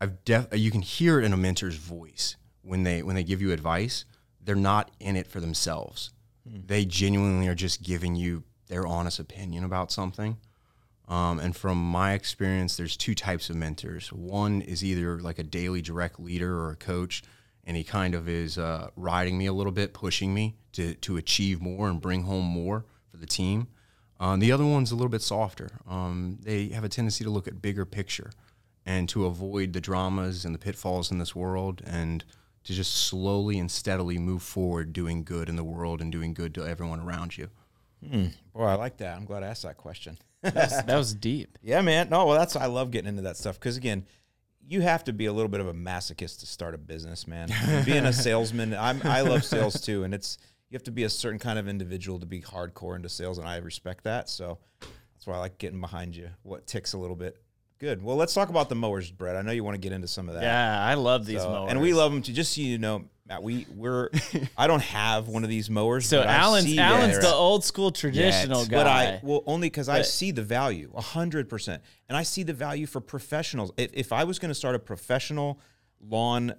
I've 0.00 0.24
def, 0.24 0.48
you 0.52 0.70
can 0.70 0.82
hear 0.82 1.18
it 1.18 1.24
in 1.24 1.32
a 1.32 1.36
mentor's 1.36 1.76
voice 1.76 2.36
when 2.62 2.82
they 2.82 3.02
when 3.02 3.14
they 3.14 3.24
give 3.24 3.40
you 3.40 3.52
advice. 3.52 4.04
They're 4.42 4.54
not 4.54 4.90
in 5.00 5.16
it 5.16 5.26
for 5.26 5.40
themselves. 5.40 6.10
They 6.44 6.84
genuinely 6.84 7.48
are 7.48 7.54
just 7.54 7.82
giving 7.82 8.14
you 8.14 8.44
their 8.68 8.86
honest 8.86 9.18
opinion 9.18 9.64
about 9.64 9.90
something. 9.90 10.36
Um, 11.08 11.38
and 11.38 11.54
from 11.54 11.78
my 11.78 12.12
experience, 12.12 12.76
there's 12.76 12.96
two 12.96 13.14
types 13.14 13.48
of 13.48 13.56
mentors. 13.56 14.12
One 14.12 14.60
is 14.60 14.84
either 14.84 15.18
like 15.18 15.38
a 15.38 15.44
daily 15.44 15.80
direct 15.80 16.20
leader 16.20 16.60
or 16.60 16.70
a 16.70 16.76
coach, 16.76 17.22
and 17.64 17.76
he 17.76 17.84
kind 17.84 18.14
of 18.14 18.28
is 18.28 18.58
uh, 18.58 18.90
riding 18.96 19.38
me 19.38 19.46
a 19.46 19.52
little 19.52 19.72
bit, 19.72 19.94
pushing 19.94 20.34
me 20.34 20.56
to, 20.72 20.94
to 20.94 21.16
achieve 21.16 21.60
more 21.60 21.88
and 21.88 22.00
bring 22.00 22.22
home 22.22 22.44
more 22.44 22.84
for 23.10 23.16
the 23.16 23.26
team. 23.26 23.68
Um, 24.18 24.40
the 24.40 24.50
other 24.50 24.64
one's 24.64 24.90
a 24.90 24.96
little 24.96 25.10
bit 25.10 25.22
softer. 25.22 25.68
Um, 25.88 26.38
they 26.42 26.68
have 26.68 26.84
a 26.84 26.88
tendency 26.88 27.22
to 27.22 27.30
look 27.30 27.46
at 27.46 27.62
bigger 27.62 27.84
picture 27.84 28.30
and 28.86 29.08
to 29.08 29.26
avoid 29.26 29.72
the 29.72 29.80
dramas 29.80 30.44
and 30.44 30.54
the 30.54 30.58
pitfalls 30.58 31.10
in 31.10 31.18
this 31.18 31.34
world 31.34 31.82
and 31.84 32.24
to 32.64 32.72
just 32.72 32.96
slowly 32.96 33.58
and 33.58 33.70
steadily 33.70 34.18
move 34.18 34.42
forward 34.42 34.92
doing 34.92 35.24
good 35.24 35.48
in 35.48 35.56
the 35.56 35.64
world 35.64 36.00
and 36.00 36.10
doing 36.10 36.32
good 36.32 36.54
to 36.54 36.66
everyone 36.66 37.00
around 37.00 37.36
you. 37.36 37.48
Hmm. 38.08 38.26
Boy, 38.54 38.64
I 38.64 38.74
like 38.74 38.96
that. 38.98 39.16
I'm 39.16 39.24
glad 39.24 39.42
I 39.42 39.48
asked 39.48 39.62
that 39.64 39.76
question. 39.76 40.18
that 40.42 40.86
was 40.86 41.14
deep. 41.14 41.58
Yeah, 41.62 41.80
man. 41.80 42.08
No, 42.08 42.26
well, 42.26 42.38
that's 42.38 42.56
I 42.56 42.66
love 42.66 42.90
getting 42.90 43.08
into 43.08 43.22
that 43.22 43.36
stuff 43.36 43.58
because 43.58 43.76
again, 43.76 44.06
you 44.68 44.80
have 44.80 45.04
to 45.04 45.12
be 45.12 45.26
a 45.26 45.32
little 45.32 45.48
bit 45.48 45.60
of 45.60 45.68
a 45.68 45.74
masochist 45.74 46.40
to 46.40 46.46
start 46.46 46.74
a 46.74 46.78
business, 46.78 47.26
man. 47.26 47.48
Being 47.84 48.04
a 48.04 48.12
salesman, 48.12 48.74
I'm 48.74 49.00
I 49.04 49.20
love 49.22 49.44
sales 49.44 49.80
too, 49.80 50.04
and 50.04 50.12
it's 50.12 50.38
you 50.68 50.76
have 50.76 50.84
to 50.84 50.90
be 50.90 51.04
a 51.04 51.10
certain 51.10 51.38
kind 51.38 51.58
of 51.58 51.68
individual 51.68 52.18
to 52.20 52.26
be 52.26 52.42
hardcore 52.42 52.96
into 52.96 53.08
sales, 53.08 53.38
and 53.38 53.46
I 53.46 53.56
respect 53.58 54.04
that. 54.04 54.28
So 54.28 54.58
that's 54.80 55.26
why 55.26 55.34
I 55.34 55.38
like 55.38 55.58
getting 55.58 55.80
behind 55.80 56.16
you. 56.16 56.30
What 56.42 56.66
ticks 56.66 56.92
a 56.92 56.98
little 56.98 57.16
bit. 57.16 57.40
Good. 57.78 58.02
Well, 58.02 58.16
let's 58.16 58.32
talk 58.32 58.48
about 58.48 58.68
the 58.70 58.74
mowers, 58.74 59.10
Brett. 59.10 59.36
I 59.36 59.42
know 59.42 59.52
you 59.52 59.62
want 59.62 59.74
to 59.74 59.80
get 59.80 59.92
into 59.92 60.08
some 60.08 60.28
of 60.28 60.34
that. 60.34 60.42
Yeah, 60.42 60.82
I 60.84 60.94
love 60.94 61.26
these 61.26 61.42
So- 61.42 61.50
mowers. 61.50 61.70
and 61.70 61.80
we 61.80 61.92
love 61.92 62.10
them 62.12 62.22
too. 62.22 62.32
Just 62.32 62.54
so 62.54 62.62
you 62.62 62.78
know, 62.78 63.04
Matt, 63.28 63.42
we 63.42 63.66
we're 63.74 64.08
I 64.56 64.66
don't 64.66 64.82
have 64.82 65.28
one 65.28 65.42
of 65.44 65.50
these 65.50 65.68
mowers. 65.68 66.06
So 66.06 66.20
but 66.20 66.28
I 66.28 66.36
Allyn's 66.36 66.78
Allyn's 66.78 67.18
the 67.18 67.32
old 67.32 67.64
school 67.64 67.90
traditional 67.90 68.60
Yes, 68.60 68.68
guy. 68.68 68.76
but 68.76 68.86
I 68.86 69.20
well 69.22 69.42
only 69.46 69.66
because 69.68 69.88
I 69.88 70.02
see 70.02 70.30
the 70.30 70.42
value 70.42 70.90
a 70.94 71.00
hundred 71.02 71.48
percent, 71.50 71.82
and 72.08 72.16
I 72.16 72.22
see 72.22 72.44
the 72.44 72.54
value 72.54 72.86
for 72.86 73.00
professionals. 73.00 73.72
If, 73.76 73.90
if 73.92 74.12
I 74.12 74.24
was 74.24 74.38
going 74.38 74.50
to 74.50 74.54
start 74.54 74.74
a 74.74 74.78
professional 74.78 75.60
lawn 76.00 76.54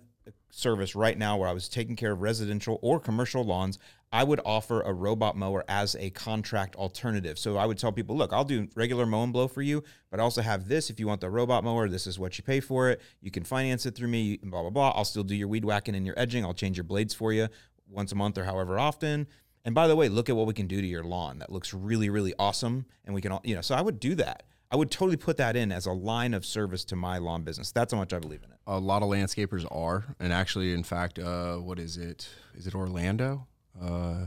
service 0.57 0.95
right 0.95 1.17
now 1.17 1.37
where 1.37 1.47
I 1.47 1.53
was 1.53 1.69
taking 1.69 1.95
care 1.95 2.11
of 2.11 2.21
residential 2.21 2.79
or 2.81 2.99
commercial 2.99 3.43
lawns, 3.43 3.77
I 4.11 4.23
would 4.23 4.39
offer 4.45 4.81
a 4.81 4.93
robot 4.93 5.35
mower 5.35 5.63
as 5.67 5.95
a 5.99 6.09
contract 6.09 6.75
alternative. 6.75 7.37
So 7.37 7.57
I 7.57 7.65
would 7.65 7.77
tell 7.77 7.91
people, 7.91 8.17
look, 8.17 8.33
I'll 8.33 8.43
do 8.43 8.67
regular 8.75 9.05
mow 9.05 9.23
and 9.23 9.33
blow 9.33 9.47
for 9.47 9.61
you, 9.61 9.83
but 10.09 10.19
I 10.19 10.23
also 10.23 10.41
have 10.41 10.67
this. 10.67 10.89
If 10.89 10.99
you 10.99 11.07
want 11.07 11.21
the 11.21 11.29
robot 11.29 11.63
mower, 11.63 11.87
this 11.87 12.07
is 12.07 12.17
what 12.17 12.37
you 12.37 12.43
pay 12.43 12.59
for 12.59 12.89
it. 12.89 13.01
You 13.21 13.29
can 13.29 13.43
finance 13.43 13.85
it 13.85 13.95
through 13.95 14.07
me, 14.07 14.37
blah, 14.41 14.61
blah, 14.61 14.69
blah. 14.69 14.93
I'll 14.95 15.05
still 15.05 15.23
do 15.23 15.35
your 15.35 15.47
weed 15.47 15.65
whacking 15.65 15.95
and 15.95 16.05
your 16.05 16.17
edging. 16.17 16.43
I'll 16.43 16.53
change 16.53 16.77
your 16.77 16.85
blades 16.85 17.13
for 17.13 17.31
you 17.33 17.49
once 17.89 18.11
a 18.11 18.15
month 18.15 18.37
or 18.37 18.45
however 18.45 18.79
often. 18.79 19.27
And 19.63 19.75
by 19.75 19.87
the 19.87 19.95
way, 19.95 20.09
look 20.09 20.29
at 20.29 20.35
what 20.35 20.47
we 20.47 20.53
can 20.53 20.67
do 20.67 20.81
to 20.81 20.87
your 20.87 21.03
lawn. 21.03 21.39
That 21.39 21.51
looks 21.51 21.73
really, 21.73 22.09
really 22.09 22.33
awesome. 22.39 22.85
And 23.05 23.13
we 23.13 23.21
can 23.21 23.33
all, 23.33 23.41
you 23.43 23.53
know, 23.53 23.61
so 23.61 23.75
I 23.75 23.81
would 23.81 23.99
do 23.99 24.15
that. 24.15 24.43
I 24.69 24.75
would 24.75 24.91
totally 24.91 25.15
put 25.17 25.37
that 25.37 25.55
in 25.55 25.71
as 25.71 25.85
a 25.85 25.91
line 25.93 26.33
of 26.33 26.45
service 26.45 26.83
to 26.85 26.95
my 26.95 27.17
lawn 27.19 27.43
business. 27.43 27.71
That's 27.71 27.93
how 27.93 27.99
much 27.99 28.11
I 28.13 28.19
believe 28.19 28.43
in 28.43 28.51
it. 28.51 28.57
A 28.67 28.77
lot 28.79 29.01
of 29.01 29.09
landscapers 29.09 29.65
are, 29.71 30.03
and 30.19 30.33
actually, 30.33 30.73
in 30.73 30.83
fact, 30.83 31.19
uh, 31.19 31.55
what 31.55 31.79
is 31.79 31.95
it? 31.97 32.27
Is 32.53 32.67
it 32.67 32.75
Orlando? 32.75 33.47
Uh, 33.81 34.25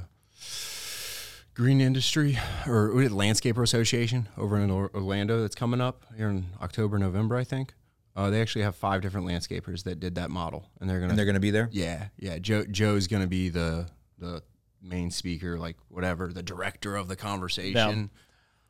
Green 1.55 1.80
Industry 1.80 2.38
or 2.66 2.88
Landscaper 2.95 3.62
Association 3.62 4.28
over 4.38 4.57
in 4.59 4.70
Orlando 4.70 5.43
that's 5.43 5.55
coming 5.55 5.80
up 5.80 6.07
here 6.16 6.28
in 6.30 6.47
October, 6.62 6.99
November, 6.99 7.36
I 7.36 7.45
think. 7.45 7.74
Uh, 8.16 8.30
they 8.30 8.41
actually 8.41 8.62
have 8.62 8.74
five 8.74 9.03
different 9.03 9.26
landscapers 9.26 9.84
that 9.84 10.01
did 10.01 10.14
that 10.14 10.30
model, 10.30 10.70
and 10.80 10.88
they're 10.88 11.01
gonna 11.01 11.11
And 11.11 11.18
they're 11.18 11.26
going 11.26 11.34
to 11.34 11.41
be 11.41 11.51
there. 11.51 11.68
yeah 11.72 12.09
yeah 12.18 12.38
Joe 12.38 12.64
Joe's 12.64 13.07
gonna 13.07 13.26
be 13.26 13.51
the 13.51 13.86
the 14.18 14.43
main 14.82 15.11
speaker, 15.11 15.59
like 15.59 15.76
whatever 15.88 16.28
the 16.32 16.43
director 16.43 16.97
of 16.97 17.09
the 17.09 17.16
conversation. 17.16 18.11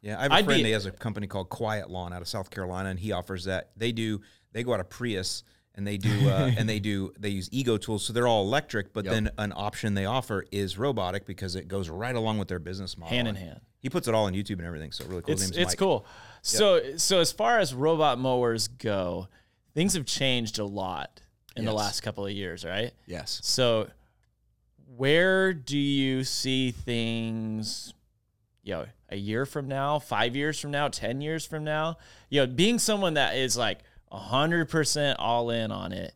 Yeah, 0.03 0.19
I 0.19 0.23
have 0.23 0.33
a 0.33 0.35
I'd 0.37 0.45
friend. 0.45 0.63
be- 0.63 0.69
He 0.69 0.73
has 0.73 0.87
a 0.87 0.91
company 0.91 1.27
called 1.27 1.51
Quiet 1.51 1.91
Lawn 1.91 2.13
out 2.13 2.23
of 2.23 2.29
South 2.29 2.51
Carolina, 2.51 2.89
and 2.89 2.99
he 2.99 3.13
offers 3.13 3.45
that. 3.45 3.71
They 3.77 3.93
do. 3.93 4.21
They 4.53 4.63
go 4.63 4.73
out 4.75 4.81
of 4.81 4.89
Prius, 4.89 5.45
and 5.75 5.87
they 5.87 5.99
do. 5.99 6.29
Uh, 6.29 6.51
and 6.59 6.69
they 6.69 6.81
do. 6.81 7.13
They 7.19 7.29
use 7.29 7.49
Ego 7.53 7.77
tools, 7.77 8.05
so 8.05 8.13
they're 8.13 8.27
all 8.27 8.43
electric. 8.45 8.93
But 8.93 9.05
then 9.05 9.31
an 9.39 9.53
option 9.55 9.95
they 9.95 10.07
offer 10.07 10.45
is 10.51 10.79
robotic 10.79 11.27
because 11.27 11.55
it 11.55 11.69
goes 11.69 11.89
right 11.89 12.15
along 12.15 12.39
with 12.39 12.49
their 12.49 12.59
business 12.59 12.97
model. 12.97 13.15
Hand 13.15 13.29
in 13.29 13.35
hand. 13.35 13.61
He 13.81 13.89
puts 13.89 14.09
it 14.09 14.15
all 14.15 14.27
on 14.27 14.35
YouTube 14.35 14.59
and 14.59 14.67
everything. 14.67 14.93
So 14.93 15.05
really 15.07 15.23
cool. 15.23 15.33
It's 15.33 15.51
it's 15.51 15.59
Mike. 15.73 15.79
cool. 15.79 16.07
So 16.43 16.97
so 16.97 17.21
as 17.21 17.33
far 17.33 17.59
as 17.59 17.75
robot 17.75 18.19
mowers 18.19 18.69
go, 18.69 19.29
things 19.75 19.95
have 19.95 20.07
changed 20.07 20.59
a 20.59 20.65
lot 20.65 21.21
in 21.57 21.65
the 21.65 21.73
last 21.73 22.03
couple 22.03 22.25
of 22.25 22.33
years, 22.33 22.65
right? 22.65 22.93
Yes. 23.07 23.41
So 23.43 23.89
where 24.97 25.53
do 25.53 25.79
you 25.79 26.25
see 26.25 26.71
things 26.71 27.93
you 28.63 28.75
know, 28.75 28.87
a 29.11 29.17
year 29.17 29.45
from 29.45 29.69
now, 29.69 29.99
five 29.99 30.35
years 30.35 30.59
from 30.59 30.71
now, 30.71 30.89
ten 30.89 31.21
years 31.21 31.45
from 31.45 31.65
now? 31.65 31.99
You 32.29 32.41
know, 32.41 32.47
being 32.47 32.79
someone 32.79 33.15
that 33.15 33.37
is 33.37 33.57
like 33.57 33.81
hundred 34.11 34.69
percent 34.69 35.19
all 35.19 35.51
in 35.51 35.71
on 35.71 35.93
it, 35.93 36.15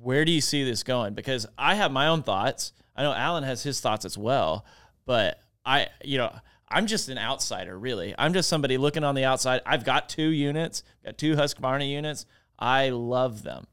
where 0.00 0.24
do 0.24 0.32
you 0.32 0.40
see 0.40 0.64
this 0.64 0.82
going? 0.82 1.14
Because 1.14 1.46
I 1.58 1.74
have 1.74 1.92
my 1.92 2.08
own 2.08 2.22
thoughts. 2.22 2.72
I 2.96 3.02
know 3.02 3.12
Allyn 3.12 3.44
has 3.44 3.62
his 3.62 3.80
thoughts 3.80 4.04
as 4.04 4.18
well, 4.18 4.64
but 5.06 5.40
I, 5.64 5.88
you 6.04 6.18
know, 6.18 6.34
I'm 6.68 6.86
just 6.86 7.08
an 7.08 7.18
outsider, 7.18 7.78
really. 7.78 8.14
I'm 8.18 8.32
just 8.32 8.48
somebody 8.48 8.78
looking 8.78 9.04
on 9.04 9.14
the 9.14 9.24
outside. 9.24 9.60
I've 9.66 9.84
got 9.84 10.08
two 10.08 10.28
units, 10.28 10.82
got 11.04 11.18
two 11.18 11.36
Husqvarna 11.36 11.88
units. 11.88 12.26
I 12.58 12.90
love 12.90 13.42
them. 13.42 13.66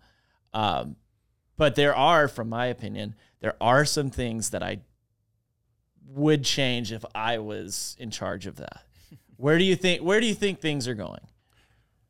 Um, 0.54 0.96
but 1.58 1.76
there 1.76 1.96
are, 1.96 2.28
from 2.28 2.50
my 2.50 2.68
opinion, 2.68 3.16
there 3.40 3.56
are 3.62 3.86
some 3.86 4.10
things 4.10 4.50
that 4.52 4.64
I 4.64 4.80
would 6.14 6.44
change 6.44 6.92
if 6.92 7.06
I 7.14 7.38
was 7.40 7.96
in 8.00 8.12
charge 8.12 8.48
of 8.48 8.58
that. 8.58 8.84
Where 9.38 9.58
do 9.58 9.64
you 9.64 9.76
think 9.76 10.02
where 10.02 10.20
do 10.20 10.28
you 10.28 10.36
think 10.36 10.60
things 10.60 10.88
are 10.88 10.96
going? 10.96 11.22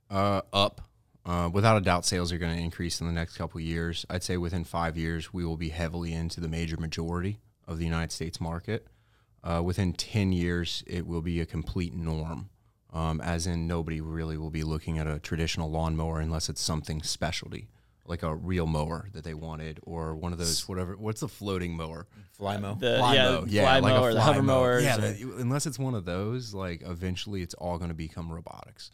Uh, 0.10 0.42
up. 0.52 0.82
Uh, 1.26 1.48
without 1.52 1.78
a 1.78 1.82
doubt, 1.82 2.06
sales 2.06 2.32
are 2.32 2.38
going 2.38 2.56
to 2.56 2.64
increase 2.64 3.02
in 3.02 3.08
the 3.08 3.14
next 3.14 3.38
couple 3.38 3.60
years. 3.62 4.06
I'd 4.10 4.24
say 4.24 4.38
within 4.38 4.64
five 4.64 4.98
years, 4.98 5.32
we 5.32 5.46
will 5.46 5.58
be 5.58 5.70
heavily 5.70 6.14
into 6.14 6.42
the 6.42 6.48
major 6.48 6.78
majority 6.78 7.40
of 7.68 7.78
the 7.78 7.86
United 7.86 8.12
States 8.12 8.42
market. 8.42 8.88
Uh, 9.44 9.62
within 9.64 9.94
10 9.94 10.32
years, 10.32 10.84
it 10.88 11.06
will 11.06 11.22
be 11.22 11.40
a 11.40 11.46
complete 11.46 11.94
norm, 11.94 12.50
um, 12.92 13.22
as 13.22 13.46
in 13.46 13.68
nobody 13.68 14.02
really 14.02 14.38
will 14.38 14.50
be 14.50 14.64
looking 14.64 14.98
at 14.98 15.08
a 15.08 15.20
traditional 15.20 15.70
lawnmower 15.70 16.20
unless 16.20 16.50
it's 16.50 16.62
something 16.62 17.04
specialty, 17.04 17.68
like 18.10 18.24
a 18.24 18.36
real 18.36 18.66
mower 18.66 19.08
that 19.14 19.24
they 19.24 19.34
wanted, 19.36 19.80
or 19.84 20.16
one 20.16 20.34
of 20.34 20.40
those, 20.40 20.68
whatever. 20.68 20.98
What's 20.98 21.22
a 21.22 21.28
floating 21.28 21.78
mower? 21.78 22.08
Fly 22.34 22.58
Flymo. 22.58 22.80
The 22.80 22.98
Fly 22.98 23.14
yeah, 23.16 23.30
mow. 23.30 23.46
fly 23.46 23.80
like 23.80 23.94
a 23.94 23.96
mower, 23.98 24.10
the 24.14 24.20
fly 24.20 24.26
hover 24.26 24.44
mower. 24.44 24.80
Yeah, 24.80 24.98
or- 24.98 25.02
the- 25.14 25.36
unless 25.38 25.66
it's 25.66 25.80
one 25.80 25.94
of 25.96 26.04
those, 26.06 26.54
like 26.54 26.82
eventually 26.86 27.42
it's 27.42 27.54
all 27.54 27.78
going 27.78 27.90
to 27.90 27.96
become 27.96 28.32
robotics. 28.32 28.92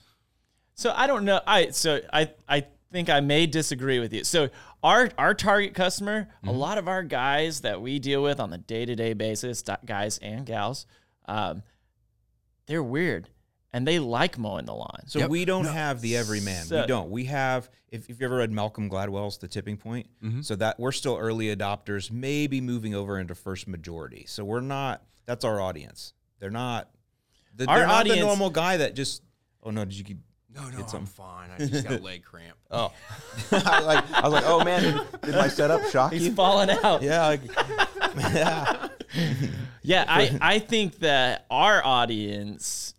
So 0.76 0.94
I 0.96 1.08
don't 1.08 1.26
know. 1.26 1.40
I 1.48 1.70
so 1.72 2.02
I 2.12 2.32
I 2.50 2.66
think 2.92 3.10
I 3.10 3.22
may 3.22 3.48
disagree 3.48 4.00
with 4.00 4.12
you. 4.14 4.24
So 4.26 4.50
our 4.84 5.10
our 5.18 5.34
target 5.34 5.74
customer, 5.74 6.28
a 6.44 6.48
Mm-hmm. 6.48 6.58
lot 6.58 6.78
of 6.78 6.88
our 6.90 7.02
guys 7.04 7.62
that 7.62 7.82
we 7.82 7.98
deal 8.00 8.22
with 8.22 8.40
on 8.42 8.50
the 8.50 8.58
day 8.58 8.86
to 8.86 8.96
day 8.96 9.14
basis, 9.14 9.64
guys 9.86 10.18
and 10.18 10.46
gals, 10.46 10.86
um, 11.28 11.64
they're 12.68 12.84
weird 12.84 13.30
and 13.76 13.86
they 13.86 14.00
like 14.00 14.38
mowing 14.38 14.66
the 14.66 14.74
lawn. 14.74 15.04
So 15.08 15.20
Yep. 15.20 15.30
we 15.30 15.44
don't 15.46 15.66
have 15.66 16.00
the 16.00 16.16
everyman. 16.16 16.64
So- 16.66 16.82
we 16.82 16.88
don't. 16.88 17.10
We 17.12 17.26
have. 17.26 17.70
If, 17.90 18.10
if 18.10 18.20
you 18.20 18.26
ever 18.26 18.38
read 18.38 18.52
Malcolm 18.52 18.90
Gladwell's 18.90 19.38
The 19.38 19.48
Tipping 19.48 19.78
Point, 19.78 20.08
Mm-hmm. 20.24 20.42
so 20.42 20.56
that 20.56 20.80
we're 20.80 20.92
still 20.92 21.18
early 21.18 21.56
adopters, 21.56 22.10
maybe 22.12 22.62
moving 22.62 22.96
over 22.96 23.20
into 23.20 23.36
first 23.36 23.68
majority. 23.68 24.26
So 24.28 24.44
we're 24.44 24.62
not. 24.62 25.04
That's 25.26 25.44
our 25.46 25.60
audience. 25.62 26.14
They're 26.40 26.50
not. 26.50 26.90
The, 27.56 27.66
Our 27.68 27.80
they're 27.80 27.88
not 27.88 28.08
the 28.08 28.20
normal 28.20 28.50
guy 28.50 28.78
that 28.78 28.96
just. 28.96 29.22
Oh 29.64 29.72
no! 29.72 29.84
Did 29.86 29.98
you? 29.98 30.04
Keep 30.04 30.18
no, 30.54 30.70
no, 30.70 30.86
I'm 30.94 31.06
fine. 31.06 31.50
I 31.52 31.66
just 31.66 31.86
got 31.88 32.00
a 32.00 32.04
leg 32.04 32.24
cramp. 32.24 32.58
Oh, 32.72 32.92
I, 33.52 33.80
like, 33.82 34.12
I 34.12 34.22
was 34.24 34.34
like, 34.34 34.44
oh 34.48 34.64
man, 34.64 34.82
did, 34.84 35.22
did 35.22 35.36
my 35.36 35.48
setup 35.48 35.86
shock 35.92 36.12
He's 36.14 36.26
you? 36.28 36.34
falling 36.34 36.70
out. 36.70 37.02
Yeah, 37.04 37.26
like, 37.28 37.42
yeah. 38.18 38.88
Yeah, 39.84 40.04
I, 40.08 40.38
I 40.42 40.60
think 40.60 41.00
that 41.00 41.46
our 41.52 41.86
audience, 41.86 42.95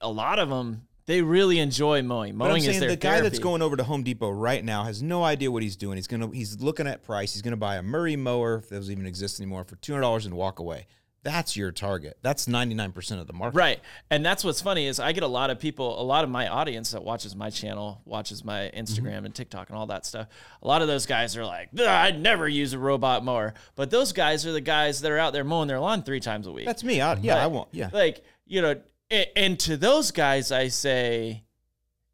a 0.00 0.10
lot 0.10 0.38
of 0.38 0.48
them, 0.48 0.86
they 1.06 1.22
really 1.22 1.58
enjoy 1.58 2.02
mowing. 2.02 2.36
But 2.36 2.46
I'm 2.46 2.50
Mowing 2.50 2.64
is 2.64 2.80
their 2.80 2.90
the 2.90 2.96
guy 2.96 3.20
that's 3.20 3.38
going 3.38 3.62
over 3.62 3.76
to 3.76 3.84
Home 3.84 4.02
Depot 4.02 4.30
right 4.30 4.64
now 4.64 4.84
has 4.84 5.02
no 5.02 5.24
idea 5.24 5.50
what 5.50 5.62
he's 5.62 5.76
doing. 5.76 5.96
He's 5.96 6.06
gonna 6.06 6.30
he's 6.32 6.60
looking 6.60 6.86
at 6.86 7.02
price. 7.02 7.32
He's 7.32 7.42
gonna 7.42 7.56
buy 7.56 7.76
a 7.76 7.82
Murray 7.82 8.16
mower 8.16 8.56
if 8.56 8.68
those 8.68 8.90
even 8.90 9.06
exist 9.06 9.40
anymore 9.40 9.64
for 9.64 9.76
two 9.76 9.92
hundred 9.92 10.02
dollars 10.02 10.26
and 10.26 10.34
walk 10.34 10.58
away. 10.58 10.86
That's 11.24 11.56
your 11.56 11.72
target. 11.72 12.18
That's 12.22 12.46
ninety 12.46 12.74
nine 12.74 12.92
percent 12.92 13.20
of 13.20 13.26
the 13.26 13.32
market. 13.32 13.56
Right. 13.56 13.80
And 14.10 14.24
that's 14.24 14.44
what's 14.44 14.60
funny 14.60 14.86
is 14.86 15.00
I 15.00 15.12
get 15.12 15.22
a 15.22 15.28
lot 15.28 15.50
of 15.50 15.58
people, 15.58 16.00
a 16.00 16.04
lot 16.04 16.24
of 16.24 16.30
my 16.30 16.46
audience 16.46 16.92
that 16.92 17.02
watches 17.02 17.34
my 17.34 17.50
channel, 17.50 18.00
watches 18.04 18.44
my 18.44 18.70
mm-hmm. 18.72 18.78
Instagram 18.78 19.24
and 19.24 19.34
TikTok 19.34 19.70
and 19.70 19.78
all 19.78 19.86
that 19.86 20.06
stuff. 20.06 20.28
A 20.62 20.68
lot 20.68 20.80
of 20.80 20.88
those 20.88 21.06
guys 21.06 21.36
are 21.36 21.44
like, 21.44 21.70
I'd 21.78 22.20
never 22.20 22.46
use 22.46 22.72
a 22.72 22.78
robot 22.78 23.24
mower. 23.24 23.54
But 23.74 23.90
those 23.90 24.12
guys 24.12 24.46
are 24.46 24.52
the 24.52 24.60
guys 24.60 25.00
that 25.00 25.10
are 25.10 25.18
out 25.18 25.32
there 25.32 25.44
mowing 25.44 25.68
their 25.68 25.80
lawn 25.80 26.02
three 26.02 26.20
times 26.20 26.46
a 26.46 26.52
week. 26.52 26.66
That's 26.66 26.84
me. 26.84 27.00
I, 27.00 27.14
yeah, 27.14 27.34
But, 27.34 27.42
I 27.42 27.46
won't. 27.48 27.68
Yeah. 27.72 27.90
Like, 27.92 28.22
you 28.46 28.62
know, 28.62 28.76
and 29.10 29.58
to 29.60 29.76
those 29.76 30.10
guys, 30.10 30.52
I 30.52 30.68
say, 30.68 31.44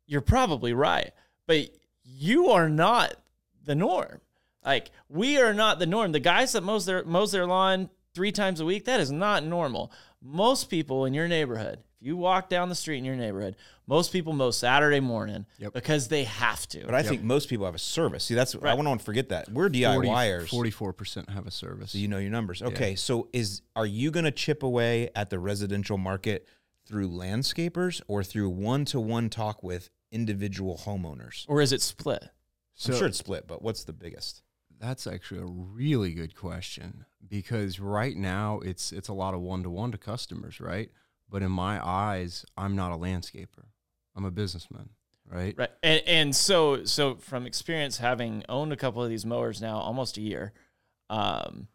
you're 0.07 0.21
probably 0.21 0.73
right. 0.73 1.13
But 1.47 1.71
you 2.05 2.51
are 2.51 2.69
not 2.69 3.15
the 3.65 3.75
norm. 3.75 4.21
Like, 4.65 4.91
we 5.09 5.39
are 5.41 5.53
not 5.55 5.79
the 5.79 5.87
norm. 5.87 6.13
The 6.13 6.21
guys 6.21 6.53
that 6.53 6.63
mows 6.63 6.87
their 6.87 7.05
mows 7.05 7.33
their 7.33 7.47
lawn 7.47 7.91
three 8.15 8.33
times 8.33 8.61
a 8.61 8.65
week, 8.65 8.85
that 8.87 9.01
is 9.01 9.11
not 9.11 9.45
normal. 9.45 9.93
Most 10.23 10.71
people 10.71 11.05
in 11.05 11.13
your 11.13 11.29
neighborhood, 11.29 11.81
if 12.01 12.07
you 12.07 12.17
walk 12.17 12.49
down 12.49 12.71
the 12.71 12.75
street 12.75 12.99
in 12.99 13.05
your 13.05 13.17
neighborhood, 13.17 13.57
most 13.87 14.11
people 14.11 14.33
mow 14.33 14.51
Saturday 14.51 15.01
morning 15.01 15.45
Yep. 15.59 15.75
because 15.75 16.09
they 16.09 16.25
have 16.25 16.67
to. 16.69 16.83
But 16.87 16.95
I 16.95 17.03
think 17.03 17.23
most 17.23 17.51
people 17.51 17.67
have 17.67 17.75
a 17.75 17.79
service. 17.79 18.25
See, 18.25 18.35
that's 18.35 18.55
I 18.55 18.59
Right. 18.59 18.79
want 18.79 18.99
to 18.99 19.05
forget 19.05 19.29
that 19.29 19.51
we're 19.51 19.69
DIYers. 19.69 20.49
Forty-four 20.49 20.95
percent 20.95 21.29
have 21.29 21.47
a 21.47 21.51
service. 21.51 21.91
So 21.93 21.99
you 21.99 22.09
know 22.09 22.19
your 22.19 22.31
numbers. 22.31 22.63
Okay, 22.63 22.95
so 22.95 23.29
is 23.35 23.61
are 23.77 23.85
you 23.87 24.11
going 24.11 24.25
to 24.25 24.31
chip 24.31 24.63
away 24.63 25.11
at 25.15 25.29
the 25.29 25.39
residential 25.39 25.99
market 25.99 26.49
through 26.87 27.09
landscapers 27.09 28.01
or 28.07 28.23
through 28.23 28.51
one 28.51 28.85
to 28.87 29.01
one 29.01 29.29
talk 29.31 29.63
with 29.63 29.91
individual 30.11 30.83
homeowners? 30.85 31.45
or 31.49 31.61
is 31.61 31.73
it 31.73 31.83
split? 31.83 32.25
so 32.75 32.93
I'm 32.93 32.99
sure 32.99 33.09
it's 33.09 33.19
split, 33.19 33.47
but 33.47 33.63
what's 33.63 33.85
the 33.85 33.93
biggest? 33.93 34.43
that's 34.81 35.07
actually 35.07 35.41
a 35.41 35.47
really 35.47 36.13
good 36.13 36.35
question 36.35 37.05
because 37.27 37.81
right 37.81 38.17
now 38.17 38.61
it's 38.61 38.93
it's 38.93 39.09
a 39.09 39.13
lot 39.13 39.35
of 39.35 39.41
one-to-one 39.41 39.93
to 39.93 39.99
customers, 39.99 40.61
right? 40.61 40.91
But 41.29 41.43
in 41.43 41.51
my 41.51 41.85
eyes, 41.85 42.45
I'm 42.57 42.77
not 42.77 42.93
a 42.93 42.97
landscaper. 42.97 43.67
I'm 44.15 44.25
a 44.25 44.31
businessman, 44.31 44.91
right? 45.27 45.55
Right. 45.57 45.71
And, 45.83 46.03
and 46.07 46.37
so 46.37 46.85
so 46.85 47.17
from 47.17 47.47
experience 47.47 47.99
having 47.99 48.45
owned 48.49 48.73
a 48.73 48.77
couple 48.77 49.03
of 49.03 49.09
these 49.09 49.25
mowers 49.25 49.61
now 49.61 49.79
almost 49.79 50.17
a 50.17 50.21
year, 50.21 50.53
um 51.11 51.69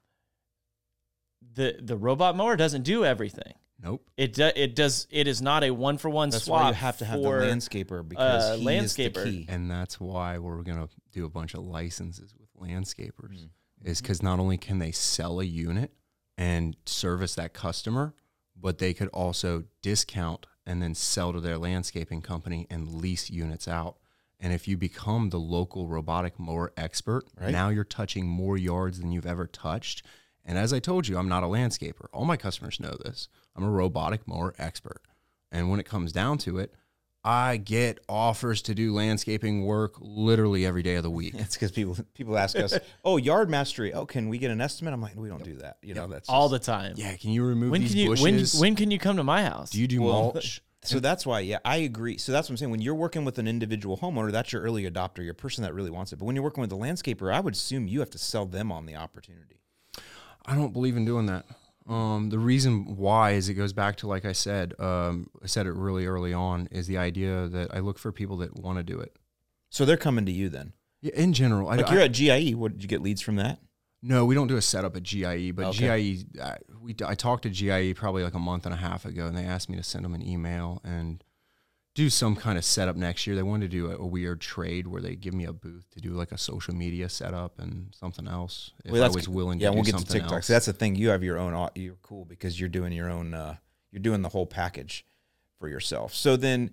the 1.54 1.78
the 1.82 1.98
robot 1.98 2.36
mower 2.36 2.56
doesn't 2.56 2.84
do 2.84 3.04
everything. 3.04 3.54
Nope. 3.82 4.06
It 4.18 4.34
do, 4.34 4.52
it 4.56 4.76
does 4.76 5.08
it 5.10 5.28
is 5.28 5.42
not 5.42 5.64
a 5.64 5.72
one 5.72 5.98
for 5.98 6.10
one 6.10 6.30
That's 6.30 6.46
swap. 6.46 6.62
why 6.62 6.68
you 6.70 6.74
have 6.76 6.98
to 6.98 7.06
have 7.06 7.22
the 7.22 7.28
landscaper 7.28 8.08
because 8.08 8.44
uh, 8.44 8.58
he 8.58 8.76
is 8.76 8.96
the 8.96 9.10
key. 9.10 9.46
And 9.48 9.72
that's 9.72 10.00
why 10.00 10.38
we're 10.38 10.62
going 10.64 10.86
to 10.86 10.90
do 11.14 11.26
a 11.26 11.30
bunch 11.30 11.54
of 11.54 11.62
licenses 11.62 12.34
with 12.38 12.50
landscapers. 12.62 13.38
Mm-hmm. 13.38 13.90
Is 13.90 14.02
because 14.02 14.22
not 14.22 14.40
only 14.40 14.58
can 14.58 14.80
they 14.80 14.92
sell 14.92 15.40
a 15.40 15.46
unit 15.46 15.94
and 16.38 16.76
service 16.86 17.36
that 17.36 17.54
customer, 17.54 18.14
but 18.60 18.78
they 18.78 18.94
could 18.94 19.08
also 19.10 19.64
discount 19.82 20.46
and 20.66 20.82
then 20.84 20.94
sell 20.94 21.32
to 21.32 21.40
their 21.40 21.58
landscaping 21.58 22.22
company 22.22 22.68
and 22.70 22.94
lease 22.94 23.30
units 23.30 23.68
out. 23.68 23.98
And 24.40 24.54
if 24.54 24.68
you 24.68 24.78
become 24.78 25.30
the 25.30 25.40
local 25.40 25.88
robotic 25.88 26.40
mower 26.40 26.72
expert, 26.78 27.26
now 27.40 27.70
you're 27.70 27.84
touching 27.84 28.28
more 28.28 28.58
yards 28.58 29.00
than 29.00 29.12
you've 29.12 29.26
ever 29.26 29.48
touched. 29.48 30.06
And 30.50 30.58
as 30.58 30.74
I 30.74 30.80
told 30.80 31.08
you, 31.08 31.16
I'm 31.20 31.30
not 31.30 31.44
a 31.44 31.46
landscaper. 31.46 32.08
All 32.12 32.26
my 32.26 32.36
customers 32.36 32.80
know 32.80 32.98
this. 33.06 33.28
I'm 33.56 33.64
a 33.64 33.70
robotic 33.70 34.28
mower 34.28 34.56
expert. 34.58 35.04
And 35.52 35.70
when 35.70 35.80
it 35.80 35.86
comes 35.86 36.12
down 36.12 36.40
to 36.40 36.58
it, 36.58 36.74
I 37.24 37.58
get 37.58 38.00
offers 38.10 38.64
to 38.64 38.74
do 38.74 38.92
landscaping 38.92 39.64
work 39.64 39.94
literally 40.00 40.66
every 40.66 40.82
day 40.82 40.96
of 40.96 41.04
the 41.04 41.12
week. 41.12 41.36
It's 41.38 41.54
because 41.56 41.72
people 41.72 41.96
people 42.16 42.36
ask 42.36 42.58
us, 42.58 42.80
"Oh, 43.06 43.18
yard 43.18 43.48
mastery. 43.48 43.94
Oh, 43.94 44.08
can 44.08 44.28
we 44.28 44.40
get 44.40 44.50
an 44.50 44.60
estimate?" 44.60 44.92
I'm 44.94 45.02
like, 45.02 45.16
"We 45.16 45.30
don't 45.30 45.44
do 45.44 45.58
that." 45.58 45.78
You 45.84 45.94
know, 45.94 46.08
that's 46.08 46.28
all 46.30 46.50
just- 46.50 46.66
the 46.66 46.72
time. 46.72 46.94
Yeah, 46.96 47.16
can 47.16 47.30
you 47.30 47.44
remove 47.44 47.70
When 47.72 47.82
these 47.82 47.92
can 47.92 48.00
you 48.00 48.10
when 48.12 48.36
bushes? 48.38 48.60
when 48.60 48.76
can 48.76 48.90
you 48.90 48.98
come 48.98 49.18
to 49.18 49.24
my 49.24 49.44
house? 49.44 49.70
do 49.70 49.80
you 49.80 49.88
do 49.88 50.02
Well, 50.02 50.32
mulch? 50.34 50.64
So 50.82 51.02
that's 51.02 51.26
why, 51.26 51.42
yeah, 51.42 51.60
I 51.66 51.78
agree. 51.78 52.18
So 52.18 52.32
that's 52.32 52.48
what 52.48 52.54
I'm 52.54 52.58
saying. 52.58 52.72
When 52.72 52.82
you're 52.82 52.96
working 52.96 53.26
with 53.26 53.38
an 53.38 53.50
individual 53.50 53.98
homeowner, 53.98 54.32
that's 54.32 54.54
your 54.54 54.62
early 54.62 54.90
adopter, 54.90 55.24
your 55.26 55.34
person 55.34 55.62
that 55.66 55.74
really 55.74 55.92
wants 55.92 56.14
it. 56.14 56.20
But 56.20 56.26
when 56.26 56.36
you're 56.38 56.44
working 56.44 56.62
with 56.62 56.72
a 56.72 56.76
landscaper, 56.76 57.34
I 57.34 57.42
would 57.42 57.54
assume 57.54 57.86
you 57.90 58.00
have 58.00 58.10
to 58.12 58.18
sell 58.18 58.46
them 58.46 58.72
on 58.72 58.86
the 58.86 58.96
opportunity. 58.96 59.59
I 60.46 60.56
don't 60.56 60.74
believe 60.74 60.98
in 60.98 61.06
doing 61.06 61.26
that. 61.28 61.46
Um, 61.88 62.30
the 62.30 62.40
reason 62.40 62.98
why 62.98 63.32
is 63.32 63.50
it 63.50 63.56
goes 63.56 63.74
back 63.74 63.96
to 63.98 64.08
like 64.08 64.24
I 64.26 64.32
said, 64.32 64.74
um, 64.80 65.30
I 65.44 65.48
said 65.48 65.66
it 65.66 65.74
really 65.74 66.06
early 66.06 66.34
on, 66.34 66.68
is 66.72 66.88
the 66.88 66.98
idea 66.98 67.48
that 67.48 67.74
I 67.74 67.80
look 67.80 67.98
for 67.98 68.12
people 68.12 68.38
that 68.38 68.56
want 68.60 68.78
to 68.78 68.84
do 68.84 69.00
it. 69.00 69.18
So 69.70 69.86
they're 69.86 69.98
coming 69.98 70.26
to 70.26 70.32
you 70.32 70.50
then. 70.50 70.74
Yeah, 71.02 71.14
in 71.16 71.34
general, 71.34 71.70
I, 71.70 71.78
Like 71.78 71.88
I- 71.90 71.94
you're 71.94 72.02
at 72.04 72.12
GIE. 72.12 72.54
What 72.54 72.74
did 72.74 72.84
you 72.84 72.88
get 72.90 73.02
leads 73.02 73.22
from 73.22 73.38
that? 73.38 73.60
no, 74.02 74.24
we 74.26 74.34
don't 74.34 74.48
do 74.48 74.56
a 74.56 74.62
setup 74.62 74.96
at 74.96 75.04
GIE, 75.04 75.52
but 75.52 75.66
Okay. 75.68 76.14
GIE, 76.14 76.26
I, 76.42 76.56
we 76.80 76.96
I 77.06 77.16
talked 77.16 77.44
to 77.44 77.50
GIE 77.50 77.94
probably 77.94 78.24
like 78.24 78.34
a 78.34 78.40
month 78.40 78.66
and 78.66 78.74
a 78.74 78.78
half 78.78 79.04
ago, 79.04 79.26
and 79.28 79.36
they 79.38 79.44
asked 79.44 79.68
me 79.70 79.76
to 79.76 79.84
send 79.84 80.06
them 80.06 80.14
an 80.14 80.22
email 80.26 80.80
and 80.86 81.22
do 82.00 82.10
some 82.10 82.34
kind 82.34 82.58
of 82.58 82.64
setup 82.64 82.96
next 82.96 83.28
year. 83.28 83.36
They 83.36 83.44
wanted 83.44 83.70
to 83.72 83.78
do 83.78 83.92
a, 83.92 83.98
a 83.98 84.06
weird 84.06 84.40
trade 84.40 84.88
where 84.88 85.02
they 85.02 85.16
give 85.16 85.34
me 85.34 85.44
a 85.44 85.52
booth 85.52 85.86
to 85.92 86.00
do 86.00 86.12
like 86.12 86.32
a 86.32 86.38
social 86.38 86.74
media 86.74 87.10
setup 87.10 87.60
and 87.60 87.94
something 87.94 88.26
else 88.26 88.72
if 88.86 88.92
Well, 88.94 89.04
I 89.04 89.10
was 89.10 89.28
willing 89.28 89.60
Yeah, 89.60 89.70
to 89.70 89.74
we'll 89.76 89.84
do 89.84 89.92
get 89.92 90.00
to 90.00 90.06
TikTok. 90.06 90.32
else. 90.32 90.46
So 90.46 90.54
that's 90.54 90.68
the 90.68 90.72
thing. 90.74 90.96
You 90.96 91.10
have 91.10 91.24
your 91.24 91.38
own. 91.38 91.70
You're 91.76 91.98
cool 92.02 92.24
because 92.24 92.58
you're 92.58 92.70
doing 92.70 92.94
your 92.94 93.10
own. 93.10 93.34
Uh, 93.34 93.56
you're 93.92 94.02
doing 94.02 94.22
the 94.22 94.30
whole 94.30 94.46
package 94.46 95.06
for 95.60 95.68
yourself. 95.68 96.14
So 96.16 96.38
then, 96.38 96.72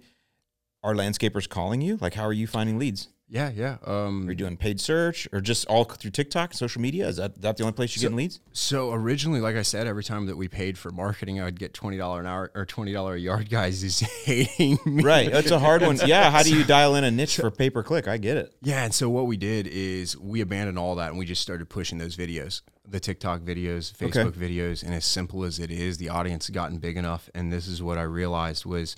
are 0.85 0.95
landscapers 0.95 1.49
calling 1.49 1.81
you? 1.81 1.97
Like, 2.01 2.15
how 2.15 2.23
are 2.25 2.33
you 2.33 2.47
finding 2.47 2.79
leads? 2.79 3.09
Yeah, 3.29 3.51
yeah. 3.51 3.77
Um, 3.85 4.29
Are 4.29 4.31
you 4.31 4.37
doing 4.37 4.57
paid 4.57 4.81
search 4.81 5.27
or 5.33 5.41
just 5.41 5.67
all 5.67 5.85
through 5.85 6.13
TikTok, 6.13 6.55
social 6.55 6.81
media? 6.81 7.09
Is 7.09 7.17
that 7.17 7.41
that 7.43 7.57
the 7.57 7.65
only 7.65 7.73
place 7.73 7.97
you're 7.97 8.03
getting 8.03 8.17
leads? 8.17 8.41
So 8.53 8.93
originally, 8.93 9.41
like 9.41 9.57
I 9.57 9.63
said, 9.63 9.87
every 9.89 10.05
time 10.05 10.27
that 10.27 10.37
we 10.37 10.47
paid 10.47 10.79
for 10.79 10.91
marketing, 10.91 11.41
I 11.41 11.45
would 11.45 11.59
get 11.59 11.75
twenty 11.75 11.97
dollar 11.97 12.21
an 12.21 12.27
hour 12.27 12.53
or 12.55 12.65
twenty 12.65 12.93
dollar 12.93 13.15
a 13.15 13.19
yard 13.19 13.51
guys 13.51 13.83
is 13.83 13.99
hating 14.25 14.79
me. 14.87 15.03
Right. 15.03 15.29
It's 15.33 15.51
a 15.51 15.59
hard 15.59 15.83
one. 15.83 15.99
Yeah. 16.07 16.31
How 16.31 16.43
do 16.45 16.57
you 16.57 16.65
dial 16.67 16.95
in 16.95 17.03
a 17.03 17.11
niche 17.11 17.37
for 17.37 17.51
pay 17.51 17.69
per 17.69 17.83
click? 17.83 18.07
I 18.07 18.17
get 18.17 18.37
it. 18.37 18.55
Yeah, 18.63 18.85
and 18.85 18.95
so 18.95 19.11
what 19.11 19.27
we 19.27 19.37
did 19.37 19.67
is 19.67 20.17
we 20.17 20.41
abandoned 20.41 20.79
all 20.79 20.95
that 20.97 21.11
and 21.11 21.19
we 21.19 21.27
just 21.27 21.43
started 21.43 21.69
pushing 21.69 21.99
those 21.99 22.17
videos, 22.17 22.63
the 22.89 23.01
TikTok 23.01 23.41
videos, 23.41 24.01
Okay. 24.01 24.21
Facebook 24.21 24.33
videos, 24.35 24.85
and 24.85 24.95
as 24.95 25.05
simple 25.05 25.43
as 25.43 25.59
it 25.59 25.73
is, 25.73 25.99
the 25.99 26.11
audience 26.11 26.49
gotten 26.49 26.79
big 26.79 26.97
enough. 26.97 27.29
And 27.35 27.53
this 27.53 27.67
is 27.67 27.83
what 27.83 27.99
I 27.99 28.03
realized 28.03 28.65
was, 28.67 28.95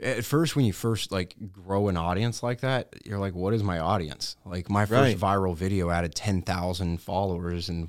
at 0.00 0.24
first, 0.24 0.56
when 0.56 0.64
you 0.64 0.72
first 0.72 1.12
like 1.12 1.34
grow 1.52 1.88
an 1.88 1.96
audience 1.96 2.42
like 2.42 2.60
that, 2.60 2.94
you're 3.04 3.18
like, 3.18 3.34
what 3.34 3.54
is 3.54 3.62
my 3.62 3.78
audience? 3.78 4.36
Like 4.44 4.68
my 4.70 4.86
first 4.86 5.20
Right. 5.22 5.38
viral 5.38 5.56
video 5.56 5.90
added 5.90 6.14
ten 6.14 6.42
thousand 6.42 7.00
followers, 7.00 7.68
and 7.68 7.88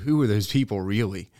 who 0.00 0.20
are 0.22 0.26
those 0.26 0.46
people 0.48 0.80
really? 0.80 1.30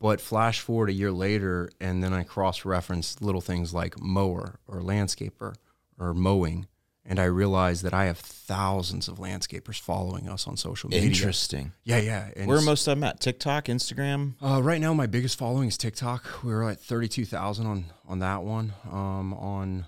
But 0.00 0.20
flash 0.20 0.60
forward 0.60 0.90
a 0.90 0.92
year 0.92 1.10
later, 1.10 1.70
and 1.80 2.02
then 2.02 2.12
I 2.12 2.22
cross 2.22 2.64
reference 2.64 3.22
little 3.22 3.40
things 3.40 3.72
like 3.72 3.98
mower 4.00 4.60
or 4.66 4.80
landscaper 4.80 5.54
or 5.98 6.12
mowing. 6.14 6.66
And 7.04 7.18
I 7.18 7.24
realized 7.24 7.84
that 7.84 7.94
I 7.94 8.04
have 8.04 8.18
thousands 8.18 9.08
of 9.08 9.16
landscapers 9.16 9.80
following 9.80 10.28
us 10.28 10.46
on 10.46 10.58
social 10.58 10.90
media. 10.90 11.06
Interesting. 11.08 11.72
Yeah, 11.82 11.98
yeah. 11.98 12.28
And 12.36 12.46
Where 12.46 12.58
are 12.58 12.62
most 12.62 12.86
of 12.86 12.96
them 12.96 13.04
at? 13.04 13.18
TikTok, 13.20 13.64
Instagram? 13.66 14.34
uh, 14.42 14.62
right 14.62 14.80
now, 14.80 14.92
my 14.92 15.06
biggest 15.06 15.38
following 15.38 15.68
is 15.68 15.78
TikTok. 15.78 16.44
We're 16.44 16.68
at 16.68 16.80
thirty-two 16.80 17.24
thousand 17.24 17.66
on 17.66 17.84
on 18.06 18.18
that 18.18 18.42
one. 18.42 18.74
Um, 18.90 19.32
on 19.32 19.86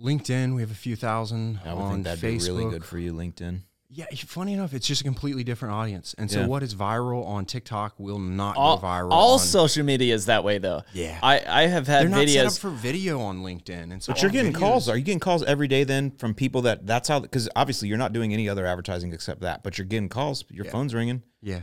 LinkedIn, 0.00 0.54
we 0.54 0.62
have 0.62 0.70
a 0.70 0.74
few 0.74 0.96
thousand. 0.96 1.60
I 1.64 1.74
would 1.74 1.80
on 1.82 1.92
think 1.92 2.04
that'd 2.04 2.24
Facebook, 2.24 2.46
be 2.46 2.52
really 2.52 2.70
good 2.70 2.84
for 2.84 2.98
you, 2.98 3.12
LinkedIn. 3.12 3.60
Yeah, 3.90 4.04
funny 4.26 4.52
enough, 4.52 4.74
it's 4.74 4.86
just 4.86 5.00
a 5.00 5.04
completely 5.04 5.44
different 5.44 5.72
audience. 5.74 6.14
And 6.18 6.30
so, 6.30 6.40
Yeah. 6.40 6.46
what 6.46 6.62
is 6.62 6.74
viral 6.74 7.24
on 7.26 7.46
TikTok 7.46 7.94
will 7.98 8.18
not 8.18 8.54
all, 8.56 8.76
go 8.76 8.86
viral. 8.86 9.08
all 9.12 9.32
on, 9.34 9.38
social 9.38 9.82
media 9.82 10.14
is 10.14 10.26
that 10.26 10.44
way 10.44 10.58
though. 10.58 10.82
Yeah. 10.92 11.18
I 11.22 11.40
I 11.46 11.66
have 11.68 11.86
had 11.86 12.02
they're 12.02 12.08
not 12.10 12.28
set 12.28 12.44
up 12.46 12.52
videos. 12.52 12.58
for 12.58 12.68
video 12.70 13.18
on 13.20 13.38
LinkedIn, 13.42 13.90
and 13.90 14.02
so 14.02 14.12
But 14.12 14.20
you're 14.20 14.30
getting 14.30 14.52
videos- 14.52 14.58
calls. 14.58 14.88
Are 14.90 14.96
you 14.98 15.02
getting 15.04 15.20
calls 15.20 15.42
every 15.44 15.68
day 15.68 15.84
then 15.84 16.10
from 16.18 16.34
people 16.34 16.60
that 16.62 16.86
that's 16.86 17.08
how? 17.08 17.20
Because 17.20 17.48
obviously 17.56 17.88
you're 17.88 17.96
not 17.96 18.12
doing 18.12 18.34
any 18.34 18.46
other 18.46 18.66
advertising 18.66 19.14
except 19.14 19.40
that, 19.40 19.62
but 19.62 19.78
you're 19.78 19.86
getting 19.86 20.10
calls. 20.10 20.44
Your 20.50 20.66
Yeah. 20.66 20.72
phone's 20.72 20.92
ringing. 20.94 21.22
Yeah, 21.40 21.62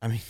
I 0.00 0.06
mean, 0.06 0.20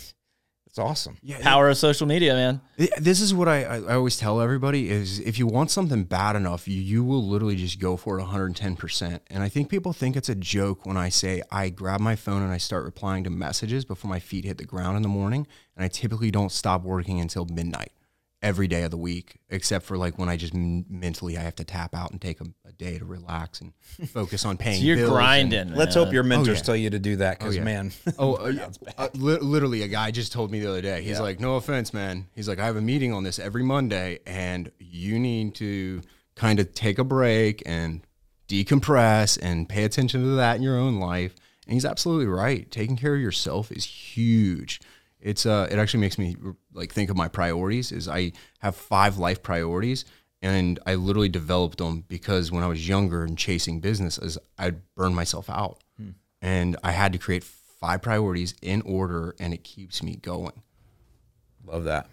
it's 0.75 0.79
awesome. 0.79 1.17
yeah. 1.23 1.41
Power 1.41 1.69
of 1.69 1.77
social 1.77 2.05
media, 2.05 2.33
man. 2.33 2.59
Th- 2.77 2.91
This 2.97 3.21
is 3.21 3.33
what 3.33 3.47
I, 3.47 3.63
I, 3.63 3.75
I 3.77 3.93
always 3.93 4.17
tell 4.17 4.41
everybody 4.41 4.89
is 4.89 5.19
if 5.21 5.39
you 5.39 5.47
want 5.47 5.71
something 5.71 6.03
bad 6.03 6.35
enough, 6.35 6.67
you, 6.67 6.81
you 6.81 7.01
will 7.01 7.25
literally 7.25 7.55
just 7.55 7.79
go 7.79 7.95
for 7.95 8.19
it 8.19 8.25
110%. 8.25 9.21
And 9.27 9.41
I 9.41 9.47
think 9.47 9.69
people 9.69 9.93
think 9.93 10.17
it's 10.17 10.27
a 10.27 10.35
joke 10.35 10.85
when 10.85 10.97
I 10.97 11.07
say 11.07 11.41
I 11.49 11.69
grab 11.69 12.01
my 12.01 12.17
phone 12.17 12.41
and 12.41 12.51
I 12.51 12.57
start 12.57 12.83
replying 12.83 13.23
to 13.23 13.29
messages 13.29 13.85
before 13.85 14.09
my 14.09 14.19
feet 14.19 14.43
hit 14.43 14.57
the 14.57 14.65
ground 14.65 14.97
in 14.97 15.01
the 15.01 15.07
morning. 15.07 15.47
And 15.77 15.85
I 15.85 15.87
typically 15.87 16.29
don't 16.29 16.51
stop 16.51 16.83
working 16.83 17.21
until 17.21 17.45
midnight 17.45 17.93
every 18.45 18.67
day 18.67 18.83
of 18.83 18.91
the 18.91 18.97
week, 18.97 19.39
except 19.49 19.85
for 19.85 19.97
like 19.97 20.19
when 20.19 20.29
I 20.29 20.37
just 20.37 20.53
m- 20.53 20.85
mentally 20.87 21.35
I 21.37 21.41
have 21.41 21.55
to 21.55 21.63
tap 21.63 21.95
out 21.95 22.11
and 22.11 22.21
take 22.21 22.39
a, 22.39 22.45
a 22.67 22.71
day 22.71 22.99
to 22.99 23.03
relax 23.05 23.59
and 23.59 23.73
focus 24.09 24.45
on 24.45 24.55
paying 24.65 24.79
So 24.81 24.85
you're 24.85 24.95
bills 24.97 25.09
and- 25.09 25.15
grinding. 25.17 25.73
Let's 25.73 25.95
hope 25.95 26.13
your 26.13 26.23
mentors 26.23 26.59
yeah. 26.59 26.63
tell 26.63 26.75
you 26.75 26.91
to 26.91 26.99
do 26.99 27.15
that 27.17 27.39
because 27.39 27.57
yeah. 27.57 27.63
man, 27.63 27.91
Oh, 28.19 28.35
uh, 28.35 28.69
uh, 28.97 29.07
li- 29.15 29.39
literally, 29.39 29.81
a 29.81 29.87
guy 29.87 30.11
just 30.11 30.31
told 30.31 30.51
me 30.51 30.59
the 30.59 30.69
other 30.69 30.81
day. 30.81 31.01
He's 31.01 31.19
like, 31.19 31.39
"No 31.39 31.55
offense, 31.55 31.93
man." 31.93 32.27
He's 32.35 32.47
like, 32.47 32.59
"I 32.59 32.65
have 32.65 32.75
a 32.75 32.81
meeting 32.81 33.11
on 33.11 33.23
this 33.23 33.39
every 33.39 33.63
Monday, 33.63 34.19
and 34.27 34.71
you 34.79 35.17
need 35.17 35.55
to 35.55 36.01
kind 36.35 36.59
of 36.59 36.73
take 36.75 36.99
a 36.99 37.03
break 37.03 37.63
and 37.65 38.01
decompress 38.47 39.37
and 39.41 39.67
pay 39.67 39.83
attention 39.83 40.21
to 40.21 40.29
that 40.35 40.55
in 40.57 40.61
your 40.61 40.77
own 40.77 40.99
life." 40.99 41.33
And 41.65 41.73
he's 41.73 41.85
absolutely 41.85 42.27
right. 42.27 42.69
Taking 42.69 42.95
care 42.95 43.15
of 43.15 43.21
yourself 43.21 43.71
is 43.71 43.85
huge. 43.85 44.79
It's 45.25 45.45
uh, 45.45 45.67
it 45.71 45.79
actually 45.79 46.01
makes 46.01 46.17
me 46.19 46.35
like 46.71 46.93
think 46.93 47.09
of 47.09 47.17
my 47.17 47.27
priorities. 47.27 47.91
Is 47.91 48.07
I 48.07 48.31
have 48.59 48.75
five 48.75 49.17
life 49.17 49.41
priorities, 49.41 50.05
and 50.41 50.77
I 50.85 50.93
literally 50.95 51.29
developed 51.29 51.79
them 51.79 52.03
because 52.07 52.51
when 52.51 52.63
I 52.63 52.67
was 52.67 52.87
younger 52.87 53.23
and 53.23 53.35
chasing 53.37 53.79
businesses, 53.79 54.37
I'd 54.59 54.81
burn 54.95 55.15
myself 55.15 55.49
out 55.49 55.81
and 56.41 56.77
I 56.83 56.91
had 56.91 57.11
to 57.13 57.17
create 57.17 57.43
five 57.43 58.03
priorities 58.03 58.53
in 58.61 58.81
order, 58.83 59.35
and 59.39 59.51
it 59.51 59.63
keeps 59.63 60.03
me 60.03 60.15
going. 60.17 60.61
love 61.65 61.85
that. 61.85 62.07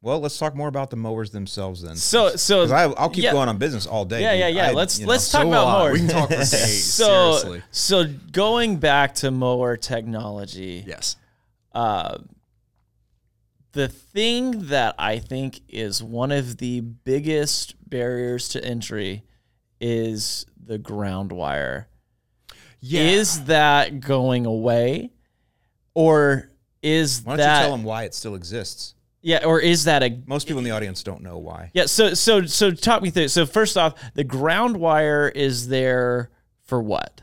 Well, 0.00 0.18
let's 0.18 0.38
talk 0.38 0.54
more 0.56 0.68
about 0.68 0.88
the 0.90 0.96
mowers 0.96 1.30
themselves 1.32 1.82
then. 1.82 1.96
So 1.96 2.34
so 2.36 2.62
'Cause 2.62 2.72
I, 2.72 2.84
I'll 2.94 3.10
keep 3.10 3.24
yeah, 3.24 3.32
going 3.32 3.48
on 3.50 3.58
business 3.58 3.86
all 3.86 4.04
day. 4.06 4.22
Yeah, 4.22 4.32
yeah, 4.32 4.48
yeah. 4.48 4.68
I- 4.70 4.72
let's 4.72 5.00
let's 5.02 5.30
talk 5.30 5.42
So 5.42 5.48
about 5.48 5.66
will 5.66 5.86
I. 5.88 5.92
We 5.92 5.98
can 5.98 6.08
talk 6.08 6.28
for 6.30 6.34
days. 6.38 6.84
so 6.94 7.36
seriously. 7.36 7.62
so 7.70 8.04
going 8.32 8.78
back 8.78 9.14
to 9.16 9.30
mower 9.30 9.76
technology. 9.76 10.82
Yes. 10.86 11.16
Uh, 11.74 12.18
the 13.72 13.88
thing 13.88 14.66
that 14.66 14.94
I 14.98 15.18
think 15.18 15.60
is 15.68 16.02
one 16.02 16.30
of 16.32 16.58
the 16.58 16.80
biggest 16.80 17.74
barriers 17.88 18.48
to 18.50 18.64
entry 18.64 19.24
is 19.80 20.46
the 20.64 20.78
ground 20.78 21.32
wire. 21.32 21.88
Yeah. 22.80 23.02
Is 23.02 23.44
that 23.44 24.00
going 24.00 24.44
away? 24.46 25.10
Or 25.94 26.50
is 26.82 27.22
Why 27.24 27.32
don't 27.32 27.38
that 27.38 27.60
you 27.60 27.66
tell 27.68 27.76
them 27.76 27.84
why 27.84 28.04
it 28.04 28.14
still 28.14 28.34
exists? 28.34 28.94
yeah, 29.24 29.44
or 29.44 29.60
is 29.60 29.84
that 29.84 30.02
a 30.02 30.18
Most 30.26 30.48
people 30.48 30.58
in 30.58 30.64
the 30.64 30.72
audience 30.72 31.02
don't 31.04 31.22
know 31.22 31.38
why. 31.38 31.70
yeah, 31.74 31.86
so 31.86 32.12
so 32.14 32.44
so 32.46 32.72
talk 32.72 33.02
me 33.02 33.10
through. 33.10 33.28
So 33.28 33.46
first 33.46 33.76
off, 33.76 33.94
the 34.14 34.24
ground 34.24 34.76
wire 34.78 35.28
is 35.28 35.68
there 35.68 36.30
for 36.64 36.82
what? 36.82 37.20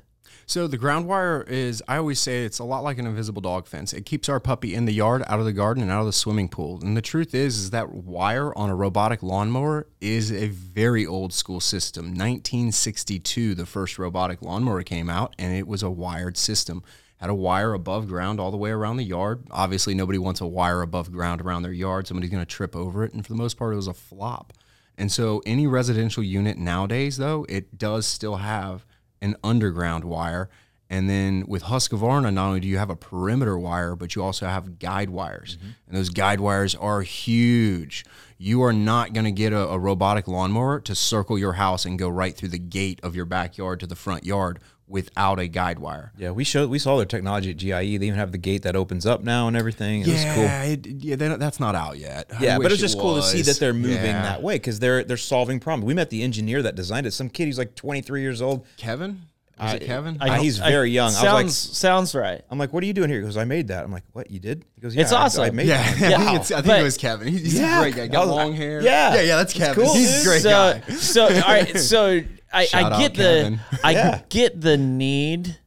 So 0.50 0.66
the 0.66 0.78
ground 0.78 1.06
wire 1.06 1.46
is, 1.48 1.84
I 1.88 1.98
always 1.98 2.20
say 2.20 2.44
it's 2.44 2.58
a 2.58 2.64
lot 2.64 2.84
like 2.84 2.98
an 2.98 3.06
invisible 3.06 3.40
dog 3.40 3.68
fence. 3.68 3.94
It 3.94 4.08
keeps 4.08 4.28
our 4.28 4.40
puppy 4.40 4.74
in 4.74 4.86
the 4.86 4.92
yard, 4.92 5.24
out 5.28 5.38
of 5.38 5.46
the 5.46 5.54
garden, 5.54 5.84
and 5.84 5.92
out 5.92 6.00
of 6.00 6.08
the 6.08 6.12
swimming 6.12 6.50
pool. 6.50 6.80
And 6.82 6.98
the 6.98 7.04
truth 7.04 7.36
is, 7.36 7.60
is 7.60 7.70
that 7.70 7.94
wire 7.94 8.52
on 8.58 8.72
a 8.72 8.76
robotic 8.76 9.22
lawnmower 9.22 9.86
is 10.02 10.32
a 10.32 10.48
very 10.48 11.06
old 11.06 11.34
school 11.34 11.60
system. 11.60 12.06
1962, 12.06 13.54
the 13.54 13.68
first 13.68 14.00
robotic 14.00 14.42
lawnmower 14.42 14.82
came 14.82 15.08
out, 15.08 15.36
and 15.38 15.56
it 15.56 15.68
was 15.68 15.84
a 15.84 15.90
wired 15.92 16.36
system. 16.36 16.82
Had 17.18 17.30
a 17.30 17.36
wire 17.36 17.76
above 17.76 18.08
ground 18.08 18.40
all 18.40 18.50
the 18.50 18.58
way 18.58 18.72
around 18.72 18.98
the 18.98 19.04
yard. 19.04 19.44
Obviously, 19.52 19.94
nobody 19.94 20.18
wants 20.18 20.42
a 20.42 20.48
wire 20.48 20.82
above 20.82 21.12
ground 21.12 21.42
around 21.42 21.62
their 21.62 21.72
yard. 21.72 22.08
Somebody's 22.08 22.32
going 22.32 22.44
to 22.44 22.52
trip 22.52 22.76
over 22.76 23.04
it, 23.04 23.14
and 23.14 23.24
for 23.24 23.32
the 23.32 23.38
most 23.38 23.56
part, 23.56 23.74
it 23.74 23.76
was 23.76 23.86
a 23.86 23.94
flop. 23.94 24.54
And 24.98 25.12
so, 25.12 25.44
any 25.46 25.68
residential 25.68 26.24
unit 26.24 26.58
nowadays, 26.58 27.18
though, 27.18 27.46
it 27.48 27.78
does 27.78 28.08
still 28.08 28.38
have 28.38 28.84
an 29.22 29.36
underground 29.44 30.04
wire. 30.04 30.50
And 30.92 31.08
then 31.08 31.46
with 31.48 31.64
Husqvarna, 31.64 32.34
not 32.34 32.48
only 32.48 32.60
do 32.60 32.68
you 32.68 32.80
have 32.80 32.90
a 32.90 32.96
perimeter 32.96 33.60
wire, 33.60 33.96
but 33.96 34.16
you 34.16 34.24
also 34.24 34.48
have 34.48 34.80
guide 34.80 35.12
wires. 35.12 35.58
Mm-hmm. 35.58 35.70
And 35.88 35.98
those 35.98 36.10
guide 36.10 36.40
wires 36.40 36.74
are 36.74 37.02
huge. 37.02 38.06
You 38.40 38.64
are 38.64 38.74
not 38.74 39.14
going 39.14 39.26
to 39.26 39.32
get 39.32 39.54
a, 39.54 39.68
a 39.68 39.78
robotic 39.78 40.28
lawnmower 40.28 40.80
to 40.80 40.96
circle 40.96 41.38
your 41.38 41.54
house 41.54 41.86
and 41.86 42.00
go 42.00 42.10
right 42.10 42.36
through 42.36 42.50
the 42.50 42.58
gate 42.58 43.00
of 43.04 43.16
your 43.16 43.26
backyard 43.26 43.80
to 43.82 43.88
the 43.88 43.96
front 43.96 44.26
yard 44.26 44.60
without 44.90 45.40
a 45.40 45.48
guide 45.48 45.80
wire. 45.80 46.12
Yeah, 46.18 46.32
we 46.32 46.44
showed 46.44 46.70
we 46.70 46.80
saw 46.80 46.98
their 46.98 47.06
technology 47.06 47.52
at 47.52 47.58
GIE. 47.58 47.98
They 47.98 48.08
even 48.08 48.16
have 48.16 48.32
the 48.32 48.38
gate 48.38 48.64
that 48.64 48.76
opens 48.76 49.06
up 49.06 49.24
now 49.24 49.48
and 49.48 49.56
everything. 49.56 50.02
It 50.02 50.08
was 50.08 50.24
cool. 50.26 50.44
Yeah, 50.44 50.64
it, 50.64 50.88
yeah, 50.88 51.16
that's 51.16 51.60
not 51.60 51.76
out 51.76 51.98
yet. 51.98 52.30
I 52.38 52.44
Yeah, 52.44 52.58
but 52.58 52.72
it's 52.72 52.82
just 52.82 52.98
it 52.98 53.02
cool 53.02 53.16
to 53.16 53.24
see 53.24 53.44
that 53.44 53.60
they're 53.60 53.74
moving 53.74 53.92
Yeah. 53.98 54.24
that 54.24 54.42
way 54.42 54.56
because 54.56 54.80
they're 54.80 55.04
they're 55.04 55.16
solving 55.18 55.60
problems. 55.60 55.86
We 55.86 55.94
met 55.94 56.10
the 56.10 56.24
engineer 56.24 56.62
that 56.64 56.76
designed 56.76 57.06
it. 57.06 57.12
Some 57.12 57.30
kid, 57.30 57.46
he's 57.46 57.58
like 57.58 57.76
23 57.76 58.22
years 58.22 58.42
old. 58.42 58.66
Kevin? 58.78 59.22
Was 59.60 59.74
it 59.74 59.82
Kevin? 59.86 60.18
I- 60.22 60.40
he's 60.40 60.58
very 60.58 60.92
young. 60.92 61.06
I 61.06 61.08
was 61.10 61.18
Sounds 61.18 61.34
like- 61.34 61.76
sounds 61.76 62.16
right. 62.16 62.42
I'm 62.50 62.58
like, 62.58 62.72
what 62.74 62.84
are 62.84 62.88
you 62.88 62.94
doing 62.94 63.10
here? 63.10 63.20
He 63.20 63.26
goes, 63.26 63.38
I 63.38 63.46
made 63.46 63.68
that. 63.70 63.84
I'm 63.84 63.92
like, 63.92 64.04
what? 64.14 64.30
You 64.32 64.40
did? 64.40 64.66
He 64.76 64.82
goes, 64.82 64.96
It's 64.96 65.12
I- 65.12 65.22
awesome. 65.24 65.44
I 65.44 65.50
made 65.52 65.68
yeah, 65.68 65.84
that. 65.96 66.02
I 66.02 66.06
I'm 66.16 66.20
think, 66.20 66.28
"Wow." 66.30 66.36
it's, 66.36 66.52
I 66.52 66.56
think 66.56 66.68
But- 66.68 66.80
it 66.80 66.84
was 66.84 66.98
Kevin. 66.98 67.28
He's, 67.28 67.42
he's 67.42 67.60
Yeah. 67.60 67.80
a 67.80 67.82
great 67.84 67.96
guy. 67.96 68.08
Got 68.08 68.28
was- 68.28 68.36
long 68.36 68.54
hair. 68.54 68.82
yeah. 68.82 69.16
yeah, 69.16 69.22
yeah. 69.22 69.36
That's 69.38 69.54
Kevin. 69.54 69.84
cool, 69.84 69.94
he's 69.94 70.10
a 70.14 70.18
dude. 70.18 70.26
great 70.28 70.42
so, 70.42 70.50
guy. 70.88 70.94
So 70.96 71.24
all 71.26 71.30
right, 71.42 71.78
so 71.78 72.22
I, 72.54 72.66
Shout 72.66 72.94
I 72.94 72.96
out 72.96 73.00
get 73.00 73.14
the 73.16 73.24
Kevin. 73.24 73.60
I 73.84 73.92
Yeah. 73.92 74.22
get 74.30 74.62
the 74.62 74.78
need 74.78 75.58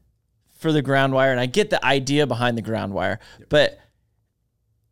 for 0.59 0.73
the 0.73 0.83
ground 0.83 1.13
wire, 1.13 1.31
and 1.33 1.41
I 1.41 1.47
get 1.47 1.71
the 1.71 1.85
idea 1.85 2.27
behind 2.27 2.57
the 2.57 2.63
ground 2.63 2.95
wire, 2.95 3.19
but 3.49 3.79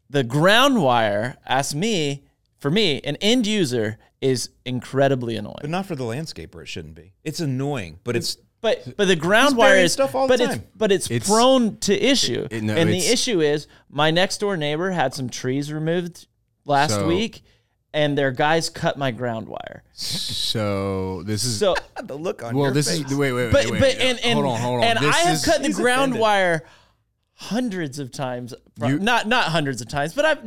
the 0.09 0.25
ground 0.25 0.83
wire, 0.83 1.37
ask 1.47 1.75
me, 1.75 2.25
for 2.59 2.71
me, 2.71 3.01
an 3.03 3.17
end 3.17 3.47
user 3.47 3.97
is 4.21 4.51
incredibly 4.65 5.37
annoying. 5.37 5.55
But 5.61 5.65
annoying. 5.67 5.71
not 5.71 5.87
for 5.87 5.95
the 5.95 6.05
landscaper. 6.05 6.61
It 6.63 6.67
shouldn't 6.69 6.95
be. 6.97 7.13
It's 7.25 7.41
annoying, 7.41 8.01
but 8.05 8.17
it's 8.17 8.37
But 8.63 8.97
but 8.97 9.09
the 9.09 9.17
ground 9.17 9.51
He's 9.51 9.59
wire 9.59 9.77
is 9.77 9.93
stuff 9.95 10.15
all 10.15 10.27
the 10.29 10.37
but 10.37 10.41
it's 10.41 10.63
but 10.77 10.93
it's, 10.93 11.11
It's- 11.11 11.29
prone 11.29 11.79
to 11.79 11.95
issue. 11.99 12.47
it- 12.51 12.63
no, 12.63 12.75
and 12.77 12.91
the 12.91 12.97
it's- 12.99 13.11
issue 13.11 13.41
is 13.41 13.67
my 13.89 14.11
next 14.11 14.39
door 14.39 14.57
neighbor 14.57 14.91
had 14.91 15.15
some 15.15 15.31
trees 15.31 15.73
removed 15.73 16.27
last 16.67 16.91
So- 16.93 17.07
week, 17.07 17.43
and 17.95 18.19
their 18.19 18.31
guys 18.33 18.69
cut 18.69 18.99
my 18.99 19.11
ground 19.13 19.49
wire. 19.49 19.83
So 19.95 21.23
this 21.25 21.45
is 21.45 21.59
So 21.59 21.75
the 22.05 22.17
look 22.17 22.43
on 22.43 22.55
well. 22.55 22.67
your 22.67 22.75
This 22.75 22.89
face. 22.91 23.11
is 23.11 23.15
wait, 23.17 23.33
wait, 23.33 23.51
but 23.51 23.65
wait, 23.65 23.73
wait. 23.73 23.81
but 23.81 23.97
and 23.99 24.19
and 24.21 24.35
hold 24.39 24.47
on, 24.55 24.61
hold 24.61 24.79
on. 24.81 24.85
and 24.85 24.99
This 24.99 25.17
I 25.17 25.19
have 25.21 25.35
is- 25.37 25.45
cut 25.45 25.63
the 25.63 25.69
He's 25.69 25.77
ground 25.77 26.13
offended. 26.13 26.21
wire 26.21 26.63
hundreds 27.35 27.99
of 27.99 28.11
times. 28.13 28.53
You- 28.85 28.99
not 28.99 29.27
not 29.27 29.45
hundreds 29.47 29.81
of 29.81 29.89
times, 29.89 30.13
but 30.15 30.25
I've 30.25 30.39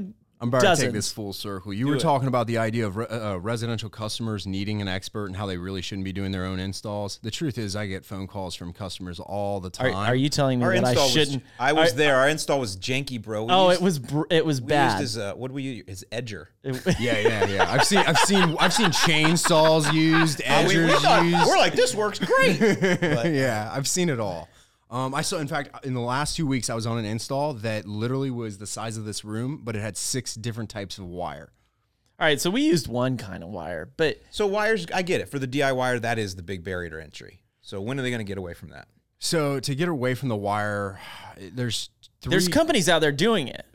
I'm 0.42 0.50
about 0.50 0.76
to 0.76 0.82
take 0.82 0.92
this 0.92 1.10
full 1.10 1.32
circle. 1.32 1.74
You 1.74 1.88
were 1.88 1.98
talking 1.98 2.28
about 2.28 2.48
the 2.48 2.58
idea 2.58 2.86
of 2.86 2.98
re- 2.98 3.06
uh, 3.06 3.38
residential 3.38 3.90
customers 3.90 4.46
needing 4.46 4.82
an 4.82 4.90
expert 4.90 5.28
and 5.28 5.38
how 5.38 5.46
they 5.46 5.56
really 5.58 5.82
shouldn't 5.82 6.04
be 6.04 6.12
doing 6.12 6.32
their 6.34 6.44
own 6.44 6.60
installs. 6.60 7.20
The 7.24 7.32
truth 7.32 7.58
is, 7.58 7.78
I 7.78 7.86
get 7.88 8.04
phone 8.04 8.28
calls 8.28 8.54
from 8.54 8.74
customers 8.74 9.22
all 9.22 9.62
the 9.62 9.70
time. 9.70 9.96
are 9.96 10.14
you 10.16 10.28
telling 10.28 10.60
me 10.60 10.66
Our 10.66 10.74
that 10.74 10.84
I 10.84 10.90
install 10.90 11.06
was. 11.06 11.14
shouldn't? 11.14 11.44
I 11.58 11.72
was 11.72 11.94
are- 11.94 11.96
there. 11.96 12.18
Our 12.18 12.28
install 12.28 12.60
was 12.60 12.76
janky, 12.76 13.22
bro. 13.22 13.46
We 13.46 13.54
Oh, 13.54 13.70
used, 13.70 13.82
it 13.82 13.84
was 13.86 14.00
br- 14.00 14.22
it 14.30 14.46
was 14.46 14.60
we 14.62 14.68
bad. 14.68 15.00
used 15.00 15.02
his 15.02 15.18
uh, 15.18 15.34
what 15.36 15.48
do 15.48 15.54
we 15.54 15.64
use? 15.64 15.84
His 15.88 16.06
edger. 16.12 16.48
It- 16.64 16.76
Yeah, 17.00 17.20
yeah, 17.20 17.48
yeah. 17.48 17.72
I've 17.72 17.86
seen, 17.86 18.00
I've 18.00 18.20
seen, 18.20 18.58
I've 18.60 18.74
seen 18.74 18.90
chainsaws 18.90 19.94
used, 19.94 20.42
Uh, 20.46 20.66
we, 20.68 20.76
we 20.78 20.84
edgers 20.90 20.98
thought- 21.00 21.24
used. 21.26 21.48
we're 21.48 21.58
like, 21.58 21.74
this 21.76 21.96
works 21.96 22.20
great. 22.20 22.60
But- 22.60 23.32
yeah, 23.32 23.72
I've 23.74 23.88
seen 23.88 24.10
it 24.10 24.20
all. 24.20 24.50
Um, 24.94 25.16
I 25.16 25.24
saw, 25.24 25.40
in 25.40 25.48
fact, 25.48 25.84
in 25.84 25.96
the 25.96 26.02
last 26.02 26.36
two 26.36 26.46
weeks, 26.46 26.70
I 26.70 26.76
was 26.76 26.86
on 26.86 27.00
an 27.00 27.06
install 27.06 27.56
that 27.56 27.88
literally 27.88 28.30
was 28.30 28.60
the 28.60 28.68
size 28.68 28.96
of 28.96 29.06
this 29.06 29.26
room, 29.26 29.62
but 29.64 29.76
it 29.76 29.80
had 29.80 29.98
six 29.98 30.36
different 30.36 30.70
types 30.70 31.00
of 31.00 31.06
wire. 31.06 31.52
All 32.20 32.28
right, 32.28 32.40
so 32.40 32.52
we 32.52 32.62
used 32.62 32.88
one 32.88 33.18
kind 33.18 33.44
of 33.44 33.50
wire, 33.50 33.90
but 33.98 34.22
so 34.30 34.46
wires, 34.46 34.86
I 34.94 35.02
get 35.02 35.20
it. 35.20 35.30
For 35.30 35.40
the 35.40 35.48
DI 35.48 35.72
wire, 35.72 36.00
that 36.00 36.20
is 36.20 36.36
the 36.36 36.44
big 36.44 36.64
barrier 36.64 36.92
to 36.92 37.02
entry. 37.02 37.42
So 37.62 37.82
when 37.82 38.00
are 38.00 38.04
they 38.04 38.12
going 38.12 38.20
to 38.20 38.24
get 38.24 38.38
away 38.38 38.54
from 38.54 38.70
that? 38.70 38.88
So 39.18 39.60
to 39.62 39.74
get 39.74 39.90
away 39.90 40.14
from 40.14 40.30
the 40.30 40.36
wire, 40.36 41.00
there's 41.38 41.90
three. 42.22 42.30
there's 42.30 42.48
companies 42.48 42.88
out 42.88 43.00
there 43.00 43.12
doing 43.12 43.48
it. 43.48 43.66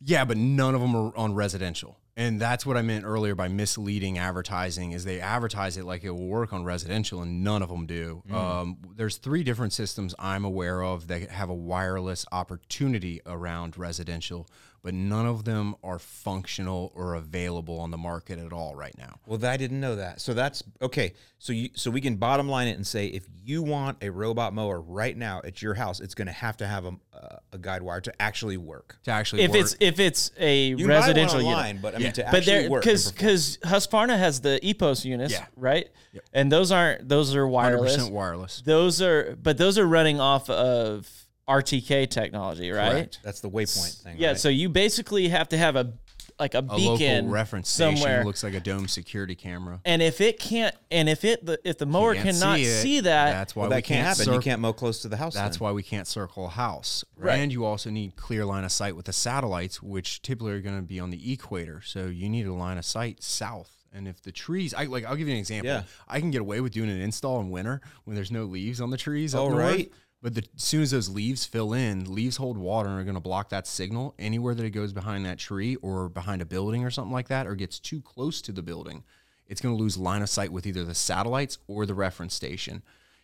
Yeah, 0.00 0.24
but 0.24 0.36
none 0.36 0.76
of 0.76 0.80
them 0.80 0.94
are 0.94 1.12
on 1.16 1.34
residential. 1.34 1.98
And 2.20 2.38
that's 2.38 2.66
what 2.66 2.76
I 2.76 2.82
meant 2.82 3.06
earlier 3.06 3.34
by 3.34 3.48
misleading 3.48 4.18
advertising 4.18 4.92
is 4.92 5.06
they 5.06 5.22
advertise 5.22 5.78
it 5.78 5.86
like 5.86 6.04
it 6.04 6.10
will 6.10 6.26
work 6.26 6.52
on 6.52 6.64
residential 6.64 7.22
and 7.22 7.42
none 7.42 7.62
of 7.62 7.70
them 7.70 7.86
do. 7.86 8.22
Um, 8.30 8.76
there's 8.94 9.16
three 9.16 9.42
different 9.42 9.72
systems 9.72 10.14
I'm 10.18 10.44
aware 10.44 10.82
of 10.82 11.08
that 11.08 11.30
have 11.30 11.48
a 11.48 11.54
wireless 11.54 12.26
opportunity 12.30 13.22
around 13.24 13.78
residential, 13.78 14.46
but 14.82 14.94
none 14.94 15.26
of 15.26 15.44
them 15.44 15.74
are 15.82 15.98
functional 15.98 16.92
or 16.94 17.14
available 17.14 17.78
on 17.80 17.90
the 17.90 17.98
market 17.98 18.38
at 18.38 18.52
all 18.52 18.74
right 18.74 18.96
now. 18.96 19.18
Well, 19.26 19.44
I 19.44 19.56
didn't 19.56 19.80
know 19.80 19.96
that. 19.96 20.20
So 20.20 20.32
that's 20.34 20.62
okay. 20.80 21.12
So 21.38 21.52
you 21.52 21.70
so 21.74 21.90
we 21.90 22.00
can 22.00 22.16
bottom 22.16 22.48
line 22.48 22.68
it 22.68 22.72
and 22.76 22.86
say 22.86 23.06
if 23.06 23.24
you 23.44 23.62
want 23.62 23.98
a 24.02 24.10
robot 24.10 24.52
mower 24.54 24.80
right 24.80 25.16
now 25.16 25.40
at 25.44 25.60
your 25.62 25.74
house, 25.74 26.00
it's 26.00 26.14
going 26.14 26.26
to 26.26 26.32
have 26.32 26.56
to 26.58 26.66
have 26.66 26.84
a, 26.84 26.92
uh, 27.14 27.36
a 27.52 27.58
guide 27.58 27.82
wire 27.82 28.00
to 28.02 28.22
actually 28.22 28.56
work. 28.56 28.98
To 29.04 29.10
actually 29.10 29.42
If 29.42 29.50
work. 29.52 29.60
it's 29.60 29.76
if 29.80 29.98
it's 30.00 30.30
a 30.38 30.68
You 30.68 30.86
residential 30.86 31.38
buy 31.38 31.44
one 31.44 31.66
unit. 31.68 31.82
but 31.82 31.94
I 31.94 31.98
mean 31.98 32.06
Yeah. 32.06 32.12
to 32.12 32.22
but 32.24 32.34
actually 32.38 32.52
there 32.60 32.70
work. 32.70 32.82
because 32.84 33.10
because 33.12 33.58
Husqvarna 33.64 34.18
has 34.18 34.40
the 34.40 34.60
EPOS 34.62 35.04
units, 35.04 35.32
Yeah. 35.32 35.46
right? 35.56 35.88
And 36.32 36.50
those 36.50 36.70
aren't 36.72 37.08
those 37.08 37.34
are 37.34 37.46
100% 37.46 37.50
wireless. 37.50 38.08
wireless. 38.08 38.62
Those 38.64 39.00
are 39.02 39.36
but 39.42 39.58
those 39.58 39.78
are 39.78 39.86
running 39.86 40.20
off 40.20 40.48
of 40.50 41.19
RTK 41.50 42.08
technology, 42.08 42.70
right? 42.70 42.90
Correct. 42.92 43.18
That's 43.24 43.40
the 43.40 43.50
waypoint 43.50 44.02
thing. 44.02 44.16
Yeah, 44.18 44.28
right? 44.28 44.38
so 44.38 44.48
you 44.48 44.68
basically 44.68 45.28
have 45.28 45.48
to 45.50 45.58
have 45.58 45.76
a 45.76 45.92
like 46.38 46.54
a, 46.54 46.58
A 46.58 46.62
beacon 46.62 47.24
local 47.24 47.28
reference 47.28 47.68
somewhere. 47.68 47.96
station 47.98 48.24
looks 48.26 48.42
like 48.42 48.54
a 48.54 48.60
dome 48.60 48.88
security 48.88 49.34
camera. 49.34 49.78
and 49.84 50.00
if 50.00 50.22
it 50.22 50.38
can't 50.38 50.74
and 50.90 51.06
if 51.08 51.22
it 51.22 51.44
the 51.44 51.58
if 51.64 51.76
the 51.76 51.84
mower 51.84 52.14
Can't 52.14 52.28
cannot 52.38 52.56
see, 52.56 52.64
see, 52.64 53.00
that, 53.00 53.32
That's 53.32 53.54
why 53.54 53.62
well, 53.62 53.70
we 53.70 53.74
that 53.76 53.82
can't 53.82 54.06
happen. 54.06 54.32
You 54.32 54.40
can't 54.40 54.60
mow 54.60 54.72
close 54.72 55.02
to 55.02 55.08
the 55.08 55.18
house. 55.18 55.34
That's 55.34 55.58
then. 55.58 55.64
why 55.66 55.72
we 55.72 55.82
can't 55.82 56.06
circle 56.06 56.46
a 56.46 56.48
house. 56.48 57.04
Right. 57.16 57.40
And 57.40 57.52
you 57.52 57.66
also 57.66 57.90
need 57.90 58.16
clear 58.16 58.46
line 58.46 58.64
of 58.64 58.72
sight 58.72 58.96
with 58.96 59.04
the 59.06 59.12
satellites, 59.12 59.82
which 59.82 60.22
typically 60.22 60.52
are 60.52 60.60
going 60.62 60.76
to 60.76 60.82
be 60.82 60.98
on 60.98 61.10
the 61.10 61.30
equator. 61.32 61.82
So 61.84 62.06
you 62.06 62.28
need 62.30 62.46
a 62.46 62.54
line 62.54 62.78
of 62.78 62.84
sight 62.86 63.22
south. 63.22 63.76
And 63.92 64.06
if 64.08 64.22
the 64.22 64.32
trees, 64.32 64.72
I 64.72 64.84
like, 64.84 65.04
I'll 65.04 65.16
give 65.16 65.26
you 65.26 65.34
an 65.34 65.40
example. 65.40 65.66
Yeah. 65.72 65.82
I 66.08 66.20
can 66.20 66.30
get 66.30 66.40
away 66.40 66.60
with 66.60 66.72
doing 66.72 66.88
an 66.88 67.00
install 67.02 67.40
in 67.40 67.50
winter 67.50 67.80
when 68.04 68.14
there's 68.14 68.30
no 68.30 68.44
leaves 68.44 68.80
on 68.80 68.90
the 68.90 68.96
trees. 68.96 69.34
Up 69.34 69.40
Oh, 69.42 69.48
north. 69.50 69.88
But 70.22 70.34
the, 70.34 70.44
as 70.54 70.62
soon 70.62 70.82
as 70.82 70.90
those 70.90 71.08
leaves 71.08 71.46
fill 71.46 71.72
in, 71.72 72.12
leaves 72.14 72.36
hold 72.36 72.58
water 72.58 72.90
and 72.90 73.00
are 73.00 73.04
going 73.04 73.14
to 73.14 73.20
block 73.20 73.48
that 73.50 73.66
signal. 73.66 74.14
Anywhere 74.18 74.54
that 74.54 74.64
it 74.66 74.70
goes 74.70 74.92
behind 74.92 75.24
that 75.24 75.38
tree 75.38 75.76
or 75.76 76.08
behind 76.10 76.42
a 76.42 76.44
building 76.44 76.84
or 76.84 76.90
something 76.90 77.12
like 77.12 77.28
that, 77.28 77.46
or 77.46 77.54
gets 77.54 77.78
too 77.78 78.02
close 78.02 78.42
to 78.42 78.52
the 78.52 78.62
building, 78.62 79.02
it's 79.46 79.60
going 79.62 79.74
to 79.74 79.82
lose 79.82 79.96
line 79.96 80.20
of 80.22 80.28
sight 80.28 80.52
with 80.52 80.66
either 80.66 80.84
the 80.84 80.94
satellites 80.94 81.58
or 81.68 81.86
the 81.86 81.94
reference 81.94 82.34
station. 82.34 82.82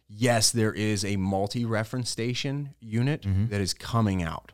Yes, 0.08 0.50
there 0.50 0.72
is 0.72 1.04
a 1.04 1.16
multi 1.16 1.64
reference 1.64 2.08
station 2.08 2.74
unit 2.80 3.22
Mm-hmm. 3.22 3.48
that 3.48 3.60
is 3.60 3.74
coming 3.74 4.22
out. 4.22 4.52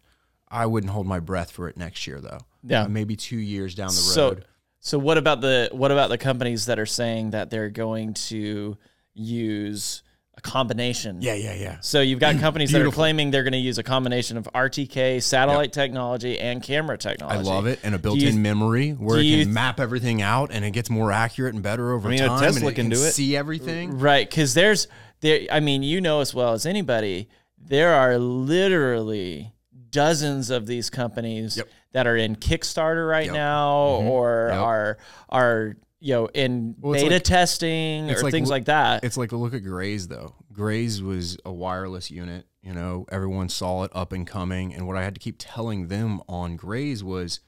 I 0.49 0.66
wouldn't 0.66 0.93
hold 0.93 1.07
my 1.07 1.20
breath 1.20 1.51
for 1.51 1.68
it 1.68 1.76
next 1.76 2.07
year, 2.07 2.20
though. 2.20 2.40
Yeah. 2.64 2.82
Uh, 2.82 2.88
maybe 2.88 3.16
two 3.16 3.36
years 3.38 3.74
down 3.74 3.88
the 3.88 3.95
so 3.95 4.28
road. 4.30 4.45
so 4.80 4.99
what 4.99 5.16
about 5.18 5.40
the 5.40 5.68
what 5.72 5.90
about 5.93 6.09
the 6.11 6.18
companies 6.18 6.66
that 6.66 6.78
are 6.78 6.86
saying 6.86 7.30
that 7.30 7.51
they're 7.51 7.70
going 7.70 8.14
to 8.14 8.76
use 9.14 10.03
a 10.37 10.41
combination? 10.41 11.20
yeah, 11.20 11.35
yeah, 11.35 11.55
yeah. 11.55 11.76
So 11.80 12.01
you've 12.01 12.20
got 12.20 12.39
companies 12.41 12.72
that 12.72 12.80
are 12.83 12.91
claiming 12.91 13.30
they're 13.30 13.43
going 13.43 13.53
to 13.53 13.59
use 13.59 13.78
a 13.78 13.83
combination 13.83 14.37
of 14.37 14.45
RTK, 14.55 15.22
satellite 15.22 15.72
technology, 15.72 16.39
and 16.39 16.62
camera 16.62 16.97
technology. 16.99 17.39
I 17.39 17.43
love 17.43 17.66
it. 17.66 17.80
And 17.83 17.95
a 17.95 17.99
Do 17.99 18.03
built 18.03 18.18
you- 18.18 18.28
in 18.28 18.43
memory 18.43 18.91
where 18.93 19.18
it 19.18 19.22
can 19.24 19.30
th- 19.30 19.49
map 19.49 19.78
everything 19.80 20.22
out 20.22 20.51
and 20.53 20.64
it 20.64 20.70
gets 20.70 20.89
more 20.91 21.12
accurate 21.12 21.55
and 21.55 21.62
better 21.62 21.93
over 21.93 22.09
I 22.09 22.12
mean, 22.12 22.20
time. 22.20 22.41
Tesla 22.41 22.68
and 22.68 22.76
can 22.76 22.89
do 22.89 22.97
it. 23.03 23.12
See 23.12 23.37
everything. 23.37 23.99
Right, 23.99 24.28
because 24.28 24.55
there's 24.55 24.89
there. 25.20 25.41
I 25.51 25.61
mean, 25.61 25.83
you 25.83 26.01
know 26.01 26.20
as 26.20 26.35
well 26.35 26.53
as 26.55 26.64
anybody, 26.66 27.28
there 27.59 27.95
are 27.95 28.18
literally 28.18 29.53
dozens 29.91 30.49
of 30.51 30.66
these 30.66 30.89
companies 30.91 31.57
Yep. 31.59 31.68
that 31.93 32.07
are 32.07 32.16
in 32.16 32.37
Kickstarter 32.37 33.07
right 33.09 33.26
Yep. 33.26 33.35
now, 33.35 33.68
mm-hmm. 34.01 34.09
or 34.09 34.49
Yep. 34.51 34.59
are 34.61 34.99
are 35.28 35.76
you 36.03 36.14
know 36.14 36.26
in 36.34 36.74
Well, 36.80 36.94
beta 36.94 37.14
like- 37.14 37.22
testing 37.24 38.11
or 38.11 38.20
like 38.22 38.32
things 38.32 38.48
lo- 38.48 38.57
like 38.57 38.64
that. 38.66 39.05
It's 39.05 39.16
like 39.16 39.32
look 39.32 39.55
at 39.55 39.62
Graze 39.62 40.09
though. 40.09 40.34
Graze 40.53 41.03
was 41.03 41.38
a 41.44 41.53
wireless 41.53 42.11
unit. 42.11 42.46
You 42.62 42.72
know, 42.74 43.07
everyone 43.11 43.48
saw 43.48 43.82
it 43.84 43.90
up 43.94 44.12
and 44.12 44.26
coming. 44.26 44.72
And 44.74 44.86
what 44.86 44.96
I 44.96 45.03
had 45.03 45.14
to 45.14 45.20
keep 45.20 45.36
telling 45.38 45.88
them 45.88 46.20
on 46.28 46.57
Graze 46.57 47.03
was, 47.03 47.40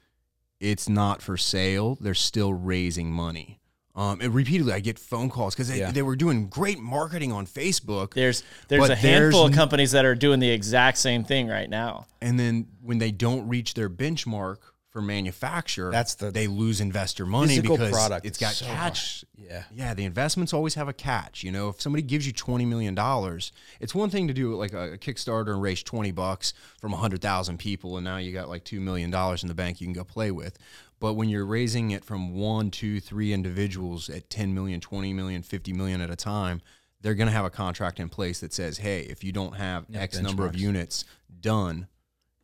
it's 0.61 0.88
not 0.88 1.22
for 1.22 1.36
sale. 1.36 1.96
They're 2.00 2.14
still 2.14 2.52
raising 2.52 3.12
money. 3.12 3.61
Um, 3.96 4.20
and 4.20 4.34
repeatedly, 4.34 4.72
I 4.72 4.80
get 4.80 4.98
phone 4.98 5.30
calls 5.30 5.55
because 5.55 5.68
they, 5.68 5.78
Yeah. 5.78 5.92
they 5.92 6.02
were 6.02 6.16
doing 6.16 6.48
great 6.48 6.80
marketing 6.80 7.30
on 7.30 7.46
Facebook. 7.46 8.14
There's 8.14 8.42
there's 8.66 8.88
a 8.88 8.96
handful 8.96 9.42
there's 9.42 9.50
of 9.52 9.57
companies 9.57 9.92
that 9.92 10.05
are 10.05 10.16
doing 10.16 10.40
the 10.40 10.50
exact 10.50 10.98
same 10.98 11.22
thing 11.22 11.46
right 11.48 11.70
now. 11.70 12.07
and 12.20 12.38
then 12.40 12.66
when 12.82 12.98
they 12.98 13.12
don't 13.12 13.46
reach 13.48 13.74
their 13.74 13.88
benchmark 13.90 14.57
for 14.95 15.03
manufacture, 15.03 15.90
That's 15.90 16.14
the 16.14 16.30
they 16.30 16.47
lose 16.47 16.80
investor 16.80 17.26
money 17.26 17.61
because 17.61 17.90
product 17.90 18.24
it's 18.24 18.38
got 18.38 18.53
so 18.53 18.64
catch. 18.64 19.24
Yeah. 19.36 19.64
Yeah, 19.74 19.92
the 19.92 20.05
investments 20.05 20.53
always 20.53 20.76
have 20.76 20.88
a 20.88 20.92
catch. 20.92 21.42
You 21.42 21.51
know, 21.51 21.68
if 21.68 21.80
somebody 21.80 22.03
gives 22.03 22.28
you 22.28 22.32
twenty 22.32 22.64
million 22.64 22.95
dollars, 22.95 23.51
it's 23.80 23.92
one 23.92 24.09
thing 24.09 24.28
to 24.28 24.32
do 24.32 24.55
like 24.55 24.72
a, 24.72 24.97
Kickstarter 24.97 25.49
and 25.49 25.61
raise 25.61 25.82
twenty 25.82 26.12
bucks 26.12 26.55
from 26.80 26.92
hundred 26.92 27.20
thousand 27.20 27.59
people, 27.59 27.97
and 27.97 28.05
now 28.05 28.18
you 28.18 28.32
got 28.32 28.49
like 28.49 28.62
two 28.62 28.80
million 28.80 29.11
dollars 29.11 29.42
in 29.42 29.49
the 29.49 29.55
bank 29.55 29.80
you 29.80 29.88
can 29.88 29.95
go 29.95 30.05
play 30.05 30.30
with. 30.30 30.57
But 31.01 31.14
when 31.14 31.28
you're 31.28 31.45
raising 31.45 31.90
it 31.90 32.05
from 32.05 32.36
one, 32.36 32.70
two, 32.70 33.01
three 33.01 33.32
individuals 33.32 34.09
at 34.09 34.30
10 34.30 34.55
million, 34.55 34.80
20 34.80 35.12
million, 35.12 35.42
50 35.42 35.72
million 35.72 36.01
at 36.01 36.09
a 36.09 36.16
time, 36.16 36.62
they're 37.01 37.14
going 37.14 37.26
to 37.26 37.32
have 37.32 37.45
a 37.45 37.51
contract 37.51 37.99
in 37.99 38.09
place 38.09 38.40
that 38.40 38.53
says, 38.53 38.78
hey, 38.78 39.01
if 39.01 39.24
you 39.24 39.32
don't 39.32 39.57
have 39.57 39.86
X 39.92 40.20
number 40.20 40.47
of 40.47 40.57
units 40.57 41.05
done, 41.40 41.88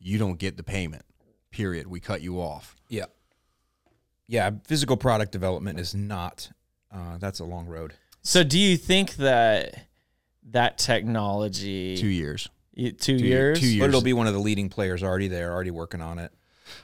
you 0.00 0.18
don't 0.18 0.38
get 0.38 0.56
the 0.56 0.64
payment. 0.64 1.04
Period. 1.50 1.86
We 1.86 2.00
cut 2.00 2.20
you 2.22 2.40
off. 2.40 2.76
Yeah. 2.88 3.06
Yeah. 4.28 4.50
Physical 4.66 4.96
product 4.96 5.32
development 5.32 5.80
is 5.80 5.94
not. 5.94 6.50
Uh, 6.92 7.18
that's 7.18 7.40
a 7.40 7.44
long 7.44 7.66
road. 7.66 7.94
So 8.22 8.44
do 8.44 8.58
you 8.58 8.76
think 8.76 9.16
that 9.16 9.86
that 10.50 10.78
technology 10.78 11.96
Two 11.96 12.08
years. 12.08 12.48
two, 12.76 12.92
Two- 12.92 13.14
years? 13.16 13.60
two 13.60 13.66
years. 13.66 13.80
But 13.80 13.88
it'll 13.88 14.02
be 14.02 14.12
one 14.12 14.26
of 14.26 14.34
the 14.34 14.40
leading 14.40 14.68
players 14.68 15.02
already 15.02 15.28
there, 15.28 15.52
already 15.52 15.70
working 15.70 16.00
on 16.00 16.18
it. 16.18 16.32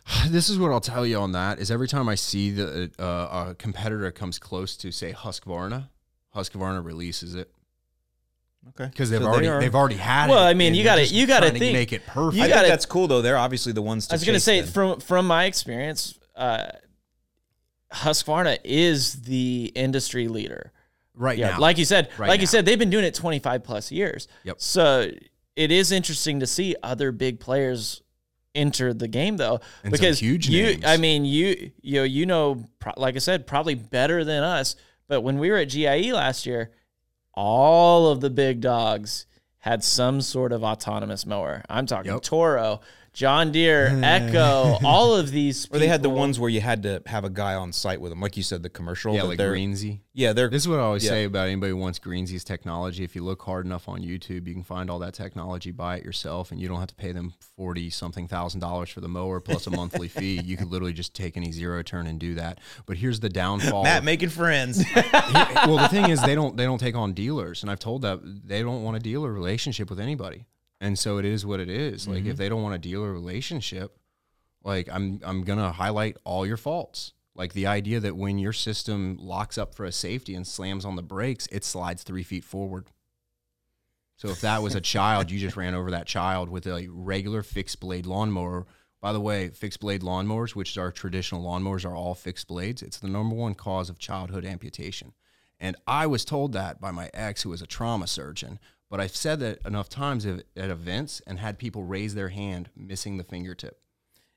This 0.29 0.49
is 0.49 0.59
what 0.59 0.73
I'll 0.73 0.81
tell 0.81 1.07
you 1.07 1.19
on 1.19 1.33
that 1.33 1.59
is 1.61 1.71
every 1.71 1.87
time 1.89 2.09
I 2.09 2.15
see 2.17 2.51
that 2.53 2.91
uh, 3.01 3.49
a 3.51 3.55
competitor 3.55 4.11
comes 4.11 4.39
close 4.39 4.77
to 4.79 4.91
say 4.91 5.13
Husqvarna, 5.13 5.89
Husqvarna 6.35 6.85
releases 6.85 7.35
it 7.35 7.51
Okay. 8.71 8.87
because 8.91 9.11
they've 9.11 9.21
So 9.21 9.25
they 9.27 9.31
already 9.31 9.49
are- 9.49 9.61
they've 9.61 9.75
already 9.75 9.97
had 9.97 10.29
it. 10.29 10.33
Well, 10.33 10.43
I 10.45 10.55
mean, 10.55 10.69
and 10.69 10.77
you 10.77 10.83
they're 10.83 10.93
gotta- 10.93 11.03
just 11.03 11.15
you 11.15 11.27
gotta 11.27 11.47
trying 11.47 11.55
to 11.55 11.59
think- 11.61 11.73
make 11.75 11.93
it 11.93 12.05
perfect. 12.07 12.37
You 12.37 12.43
I 12.45 12.49
gotta- 12.49 12.61
think 12.63 12.73
that's 12.73 12.87
cool 12.87 13.07
though. 13.09 13.23
They're 13.23 13.39
obviously 13.39 13.73
the 13.73 13.83
ones. 13.83 14.07
To 14.09 14.13
I 14.13 14.17
was 14.17 14.25
gonna 14.25 14.37
chase 14.39 14.45
say 14.45 14.61
then. 14.63 14.71
from 14.71 15.01
from 15.01 15.27
my 15.27 15.45
experience, 15.45 16.19
uh, 16.35 16.67
Husqvarna 17.93 18.59
is 18.65 19.23
the 19.23 19.73
industry 19.75 20.29
leader. 20.29 20.73
right 21.19 21.39
Yeah, 21.39 21.53
now. 21.53 21.61
like 21.61 21.79
you 21.79 21.87
said, 21.87 22.11
Right 22.19 22.29
like 22.29 22.41
you 22.41 22.47
now. 22.47 22.51
said, 22.51 22.67
they've 22.67 22.79
been 22.79 22.91
doing 22.91 23.07
it 23.07 23.15
25 23.15 23.65
plus 23.65 23.91
years. 23.91 24.29
Yep. 24.45 24.57
So 24.61 25.11
it 25.55 25.71
is 25.73 25.91
interesting 25.91 26.41
to 26.41 26.47
see 26.47 26.77
other 26.83 27.11
big 27.11 27.41
players 27.41 28.03
enter 28.55 28.93
the 28.93 29.09
game 29.09 29.39
though, 29.39 29.55
And 29.83 29.85
some 29.85 29.91
because 29.93 30.19
huge 30.19 30.47
you, 30.47 30.65
names. 30.65 30.85
I 30.85 30.99
mean, 30.99 31.25
you, 31.25 31.71
you 31.81 32.01
know, 32.01 32.03
you 32.05 32.27
know, 32.27 32.65
pro- 32.81 32.93
like 32.99 33.15
I 33.17 33.19
said, 33.21 33.47
probably 33.47 33.75
better 33.75 34.25
than 34.25 34.43
us. 34.43 34.77
But 35.09 35.23
when 35.23 35.39
we 35.39 35.49
were 35.51 35.57
at 35.57 35.69
GIE 35.71 36.13
last 36.13 36.45
year, 36.45 36.71
all 37.37 38.09
of 38.09 38.21
the 38.21 38.31
big 38.31 38.61
dogs 38.61 39.27
had 39.59 39.85
some 39.85 40.21
sort 40.21 40.53
of 40.53 40.63
autonomous 40.65 41.27
mower. 41.27 41.63
I'm 41.69 41.87
talking 41.87 42.13
Yep. 42.13 42.23
Toro, 42.23 42.81
John 43.17 43.51
Deere, 43.51 43.87
Echo, 44.03 44.77
all 44.85 45.15
of 45.17 45.31
these. 45.31 45.67
Or 45.73 45.79
they 45.79 45.89
had 45.89 46.03
the 46.03 46.09
people- 46.11 46.19
ones 46.19 46.39
where 46.39 46.51
you 46.51 46.61
had 46.61 46.83
to 46.83 47.03
have 47.07 47.25
a 47.25 47.31
guy 47.31 47.55
on 47.55 47.73
site 47.73 47.99
with 47.99 48.13
them, 48.13 48.21
like 48.21 48.37
you 48.37 48.43
said, 48.43 48.63
the 48.63 48.69
commercial. 48.69 49.15
yeah, 49.15 49.23
that 49.23 49.27
like 49.29 49.39
they're- 49.39 49.53
Greenzie. 49.55 50.01
Yeah, 50.13 50.33
they're 50.33 50.49
This 50.49 50.63
is 50.63 50.69
what 50.69 50.79
I 50.79 50.83
always 50.83 51.05
Yeah. 51.05 51.11
say 51.11 51.25
about 51.25 51.47
anybody 51.47 51.71
who 51.71 51.77
wants 51.77 51.99
Greenzie's 51.99 52.43
technology. 52.45 53.05
If 53.05 53.15
you 53.17 53.23
look 53.25 53.43
hard 53.43 53.65
enough 53.67 53.87
on 53.89 54.01
YouTube, 54.03 54.47
you 54.47 54.55
can 54.55 54.63
find 54.63 54.91
all 54.91 54.99
that 55.01 55.13
technology, 55.15 55.71
buy 55.73 55.97
it 55.97 56.05
yourself, 56.05 56.51
and 56.51 56.61
you 56.61 56.69
don't 56.69 56.79
have 56.79 56.89
to 56.89 56.95
pay 56.95 57.13
them 57.13 57.33
forty 57.57 57.89
something 57.91 58.27
thousand 58.29 58.61
dollars 58.61 58.89
for 58.91 59.01
the 59.01 59.09
mower 59.09 59.41
plus 59.41 59.67
a 59.67 59.71
monthly 59.71 60.09
fee. 60.09 60.41
You 60.45 60.57
could 60.59 60.69
literally 60.69 60.93
just 60.95 61.13
take 61.15 61.37
any 61.39 61.53
zero 61.53 61.83
turn 61.83 62.07
and 62.07 62.19
do 62.19 62.35
that. 62.37 62.61
But 62.87 62.97
here's 62.99 63.21
the 63.21 63.29
downfall. 63.31 63.83
Matt 63.85 64.05
making 64.05 64.29
friends. 64.31 64.83
well, 65.67 65.79
the 65.79 65.89
thing 65.89 66.09
is, 66.11 66.21
they 66.23 66.35
don't 66.35 66.57
they 66.57 66.65
don't 66.65 66.79
take 66.79 66.95
on 66.95 67.13
dealers, 67.15 67.63
and 67.63 67.71
I've 67.71 67.79
told 67.79 68.03
that 68.03 68.21
they 68.23 68.63
don't 68.63 68.83
want 68.83 68.97
a 68.97 69.01
dealer 69.01 69.31
relationship 69.33 69.91
with 69.91 70.01
anybody, 70.01 70.45
and 70.81 70.99
so 70.99 71.19
it 71.19 71.25
is 71.25 71.47
what 71.47 71.61
it 71.61 71.69
is. 71.69 72.07
Like 72.07 72.19
if 72.19 72.25
mm-hmm. 72.25 72.37
they 72.37 72.49
don't 72.49 72.63
want 72.63 72.75
to 72.75 72.89
deal 72.89 73.05
a 73.05 73.11
relationship, 73.11 73.99
like 74.63 74.89
I'm 74.91 75.21
I'm 75.25 75.43
gonna 75.43 75.73
highlight 75.73 76.17
all 76.25 76.47
your 76.47 76.57
faults. 76.57 77.13
Like 77.35 77.53
the 77.53 77.67
idea 77.67 78.01
that 78.01 78.17
when 78.17 78.39
your 78.39 78.53
system 78.53 79.19
locks 79.21 79.59
up 79.59 79.75
for 79.75 79.85
a 79.85 79.93
safety 79.93 80.35
and 80.35 80.47
slams 80.47 80.85
on 80.85 80.97
the 80.97 81.03
brakes, 81.03 81.47
it 81.53 81.65
slides 81.65 82.03
three 82.03 82.23
feet 82.23 82.45
forward. 82.45 82.87
So 84.17 84.29
if 84.29 84.41
that 84.41 84.63
was 84.63 84.75
a 84.75 84.81
child, 84.81 85.31
you 85.31 85.39
just 85.39 85.57
ran 85.57 85.75
over 85.75 85.91
that 85.91 86.07
child 86.07 86.49
with 86.49 86.67
a 86.67 86.89
regular 86.91 87.43
fixed 87.43 87.81
blade 87.81 88.07
lawnmower. 88.07 88.67
By 89.03 89.13
the 89.13 89.21
way, 89.21 89.51
fixed 89.51 89.81
blade 89.81 90.01
lawnmowers, 90.01 90.55
which 90.55 90.79
are 90.79 90.91
traditional 90.91 91.45
lawnmowers, 91.45 91.85
are 91.85 91.95
all 91.95 92.15
fixed 92.15 92.49
blades. 92.49 92.83
It's 92.83 92.99
the 92.99 93.09
number 93.09 93.37
one 93.37 93.55
cause 93.55 93.91
of 93.91 93.99
childhood 93.99 94.47
amputation. 94.47 95.13
And 95.61 95.77
I 95.87 96.07
was 96.07 96.25
told 96.25 96.53
that 96.53 96.81
by 96.81 96.91
my 96.91 97.11
ex, 97.13 97.43
who 97.43 97.51
was 97.51 97.61
a 97.61 97.67
trauma 97.67 98.07
surgeon. 98.07 98.59
But 98.89 99.01
I've 99.01 99.17
said 99.17 99.41
that 99.41 99.59
enough 99.67 99.89
times 99.89 100.25
at 100.27 100.45
at 100.57 100.71
events 100.71 101.21
and 101.27 101.39
had 101.39 101.59
people 101.59 101.83
raise 101.83 102.15
their 102.15 102.29
hand 102.29 102.71
missing 102.77 103.17
the 103.17 103.25
fingertip. 103.25 103.81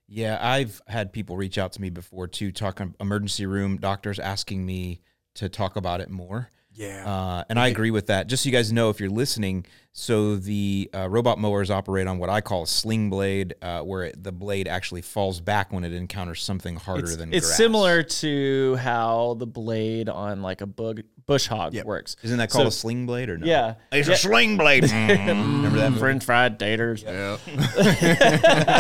Yeah, 0.08 0.40
I've 0.42 0.82
had 0.88 1.14
people 1.14 1.38
reach 1.38 1.58
out 1.60 1.72
to 1.74 1.82
me 1.82 1.90
before 1.92 2.28
too, 2.28 2.52
talking 2.52 2.96
emergency 3.00 3.46
room 3.46 3.78
doctors 3.78 4.18
asking 4.18 4.66
me 4.66 5.02
to 5.36 5.50
talk 5.50 5.76
about 5.76 6.02
it 6.02 6.10
more. 6.10 6.50
Yeah. 6.74 7.04
Uh, 7.06 7.44
and 7.50 7.60
I 7.60 7.68
agree 7.68 7.92
with 7.92 8.08
that. 8.08 8.28
Just 8.28 8.44
so 8.44 8.50
you 8.50 8.54
guys 8.54 8.72
know, 8.72 8.90
if 8.90 9.00
you're 9.00 9.10
listening, 9.10 9.66
so 9.92 10.36
the 10.38 10.90
uh, 10.96 11.10
robot 11.10 11.38
mowers 11.38 11.70
operate 11.70 12.08
on 12.08 12.20
what 12.20 12.30
I 12.30 12.42
call 12.42 12.64
a 12.64 12.68
sling 12.68 13.10
blade, 13.10 13.54
uh, 13.62 13.82
where 13.82 14.04
it, 14.06 14.24
the 14.24 14.32
blade 14.32 14.68
actually 14.68 15.02
falls 15.02 15.42
back 15.42 15.74
when 15.74 15.84
it 15.84 15.92
encounters 15.94 16.42
something 16.42 16.78
harder 16.78 17.04
It's, 17.04 17.16
than 17.18 17.34
it's 17.34 17.48
grass. 17.48 17.58
similar 17.58 18.04
to 18.04 18.76
how 18.78 19.36
the 19.38 19.48
blade 19.48 20.08
on 20.10 20.42
like 20.42 20.62
a 20.62 20.68
bug, 20.68 21.02
bush 21.30 21.46
hog 21.48 21.74
Yep. 21.76 21.86
works. 21.86 22.16
Isn't 22.24 22.40
that 22.40 22.50
called 22.50 22.64
So- 22.66 22.70
a 22.70 22.72
sling 22.72 23.06
blade 23.06 23.30
or 23.30 23.38
no? 23.38 23.46
Yeah. 23.46 23.76
It's 23.92 24.08
Yeah. 24.08 24.16
a 24.16 24.18
sling 24.18 24.58
blade. 24.58 24.84
Remember 24.92 25.78
that? 25.78 25.94
French 25.94 26.24
fried 26.26 26.58
taters. 26.60 27.04
yeah. 27.04 27.38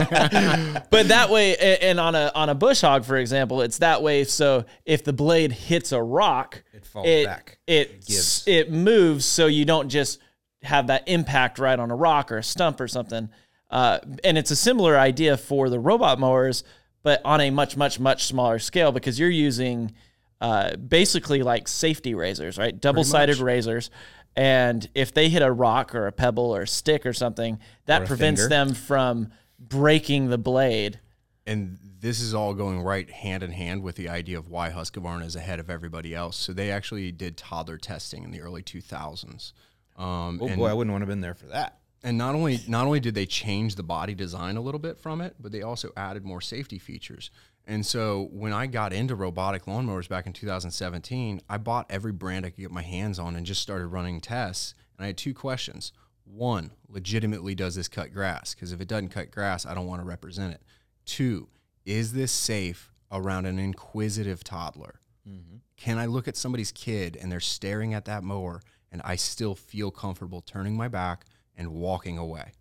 But 0.89 1.09
that 1.09 1.29
way, 1.29 1.55
and 1.57 1.99
on 1.99 2.15
a 2.15 2.31
on 2.35 2.49
a 2.49 2.55
bush 2.55 2.81
hog, 2.81 3.05
for 3.05 3.17
example, 3.17 3.61
it's 3.61 3.79
that 3.79 4.01
way. 4.01 4.23
So 4.23 4.65
if 4.85 5.03
the 5.03 5.13
blade 5.13 5.51
hits 5.51 5.91
a 5.91 6.01
rock, 6.01 6.63
It 6.73 6.85
falls 6.85 7.07
it, 7.07 7.25
back. 7.25 7.59
It 7.67 8.05
gives. 8.05 8.43
it 8.47 8.71
moves, 8.71 9.25
so 9.25 9.47
you 9.47 9.65
don't 9.65 9.89
just 9.89 10.19
have 10.63 10.87
that 10.87 11.03
impact 11.07 11.59
right 11.59 11.79
on 11.79 11.91
a 11.91 11.95
rock 11.95 12.31
or 12.31 12.37
a 12.39 12.43
stump 12.43 12.81
or 12.81 12.87
something. 12.87 13.29
Uh, 13.69 13.99
and 14.23 14.37
it's 14.37 14.51
a 14.51 14.55
similar 14.55 14.97
idea 14.97 15.37
for 15.37 15.69
the 15.69 15.79
robot 15.79 16.19
mowers, 16.19 16.63
but 17.03 17.21
on 17.23 17.39
a 17.41 17.49
much 17.51 17.77
much 17.77 17.99
much 17.99 18.25
smaller 18.25 18.59
scale 18.59 18.91
because 18.91 19.19
you're 19.19 19.29
using 19.29 19.93
uh, 20.41 20.75
basically 20.75 21.43
like 21.43 21.67
safety 21.67 22.13
razors, 22.13 22.57
right? 22.57 22.79
Double 22.79 23.03
sided 23.03 23.37
razors. 23.37 23.89
And 24.35 24.87
if 24.95 25.13
they 25.13 25.27
hit 25.29 25.41
a 25.41 25.51
rock 25.51 25.93
or 25.95 26.07
a 26.07 26.11
pebble 26.11 26.55
or 26.55 26.61
a 26.61 26.67
stick 26.67 27.05
or 27.05 27.13
something, 27.13 27.59
that 27.85 28.03
a 28.03 28.05
prevents 28.05 28.41
finger. 28.41 28.49
them 28.49 28.73
from 28.73 29.31
breaking 29.59 30.29
the 30.29 30.37
blade. 30.37 30.99
and 31.45 31.77
this 32.01 32.21
is 32.21 32.33
all 32.33 32.53
going 32.53 32.79
right 32.79 33.09
hand 33.09 33.43
in 33.43 33.51
hand 33.51 33.83
with 33.83 33.97
the 33.97 34.07
idea 34.07 34.37
of 34.37 34.47
why 34.47 34.69
Husqvarna 34.69 35.25
is 35.25 35.35
ahead 35.35 35.59
of 35.59 35.69
everybody 35.69 36.15
else. 36.15 36.37
So 36.37 36.53
they 36.53 36.71
actually 36.71 37.11
did 37.11 37.35
toddler 37.35 37.77
testing 37.77 38.23
in 38.23 38.31
the 38.31 38.39
early 38.39 38.63
2000s. 38.63 39.51
Um, 39.97 40.39
Oh 40.41 40.47
and, 40.47 40.55
boy, 40.57 40.67
I 40.67 40.73
wouldn't 40.73 40.93
want 40.93 41.01
to 41.01 41.05
have 41.05 41.09
been 41.09 41.19
there 41.19 41.33
for 41.33 41.47
that. 41.47 41.79
and 42.01 42.17
not 42.17 42.35
only 42.35 42.61
not 42.69 42.85
only 42.85 43.01
did 43.01 43.15
they 43.15 43.25
change 43.25 43.75
the 43.75 43.83
body 43.83 44.15
design 44.15 44.55
a 44.55 44.61
little 44.61 44.79
bit 44.79 44.97
from 44.97 45.19
it, 45.19 45.35
but 45.41 45.51
they 45.51 45.61
also 45.61 45.91
added 45.97 46.23
more 46.23 46.39
safety 46.39 46.79
features. 46.79 47.31
And 47.69 47.85
so 47.85 48.29
when 48.31 48.51
I 48.51 48.65
got 48.65 48.93
into 48.93 49.13
robotic 49.13 49.65
lawnmowers 49.65 50.09
back 50.09 50.25
in 50.25 50.33
2017, 50.33 51.39
I 51.47 51.57
bought 51.59 51.85
every 51.87 52.11
brand 52.11 52.43
I 52.43 52.49
could 52.49 52.61
get 52.61 52.71
my 52.71 52.81
hands 52.81 53.19
on 53.19 53.35
and 53.35 53.45
just 53.45 53.61
started 53.61 53.85
running 53.87 54.21
tests. 54.21 54.73
And 54.97 55.03
I 55.03 55.07
had 55.07 55.17
two 55.17 55.35
questions. 55.35 55.93
One, 56.23 56.71
legitimately, 56.87 57.53
does 57.53 57.75
this 57.75 57.87
cut 57.87 58.11
grass? 58.11 58.55
Because 58.55 58.71
if 58.71 58.81
it 58.81 58.87
doesn't 58.87 59.09
cut 59.09 59.29
grass, 59.29 59.67
I 59.67 59.75
don't 59.75 59.85
want 59.85 60.01
to 60.01 60.07
represent 60.07 60.51
it. 60.51 60.63
Two, 61.05 61.47
is 61.85 62.13
this 62.13 62.31
safe 62.31 62.91
around 63.11 63.45
an 63.45 63.59
inquisitive 63.59 64.43
toddler? 64.43 64.99
Mm-hmm. 65.29 65.57
Can 65.77 65.99
I 65.99 66.07
look 66.07 66.27
at 66.27 66.35
somebody's 66.35 66.71
kid 66.71 67.19
and 67.21 67.31
they're 67.31 67.39
staring 67.39 67.93
at 67.93 68.05
that 68.05 68.23
mower 68.23 68.61
and 68.91 68.99
I 69.05 69.15
still 69.15 69.53
feel 69.53 69.91
comfortable 69.91 70.41
turning 70.41 70.75
my 70.75 70.87
back 70.87 71.25
and 71.55 71.69
walking 71.73 72.17
away, 72.17 72.53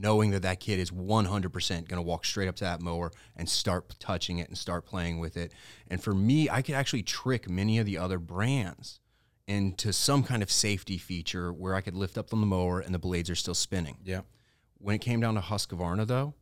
knowing 0.00 0.30
that 0.32 0.42
that 0.42 0.60
kid 0.60 0.78
is 0.78 0.90
100% 0.90 1.68
going 1.68 1.96
to 1.96 2.02
walk 2.02 2.24
straight 2.24 2.48
up 2.48 2.56
to 2.56 2.64
that 2.64 2.82
mower 2.82 3.12
and 3.36 3.48
start 3.48 3.94
touching 3.98 4.38
it 4.38 4.48
and 4.48 4.58
start 4.58 4.84
playing 4.84 5.18
with 5.18 5.36
it. 5.36 5.52
And 5.88 6.02
for 6.02 6.14
me, 6.14 6.50
I 6.50 6.62
could 6.62 6.74
actually 6.74 7.02
trick 7.02 7.48
many 7.48 7.78
of 7.78 7.86
the 7.86 7.98
other 7.98 8.18
brands 8.18 9.00
into 9.46 9.92
some 9.92 10.22
kind 10.22 10.42
of 10.42 10.50
safety 10.50 10.98
feature 10.98 11.52
where 11.52 11.74
I 11.74 11.80
could 11.80 11.94
lift 11.94 12.18
up 12.18 12.32
on 12.32 12.40
the 12.40 12.46
mower 12.46 12.80
and 12.80 12.94
the 12.94 12.98
blades 12.98 13.30
are 13.30 13.34
still 13.34 13.54
spinning. 13.54 13.98
Yeah. 14.04 14.22
When 14.78 14.94
it 14.94 15.00
came 15.00 15.20
down 15.20 15.34
to 15.34 15.40
Husqvarna, 15.40 16.06
though, 16.06 16.34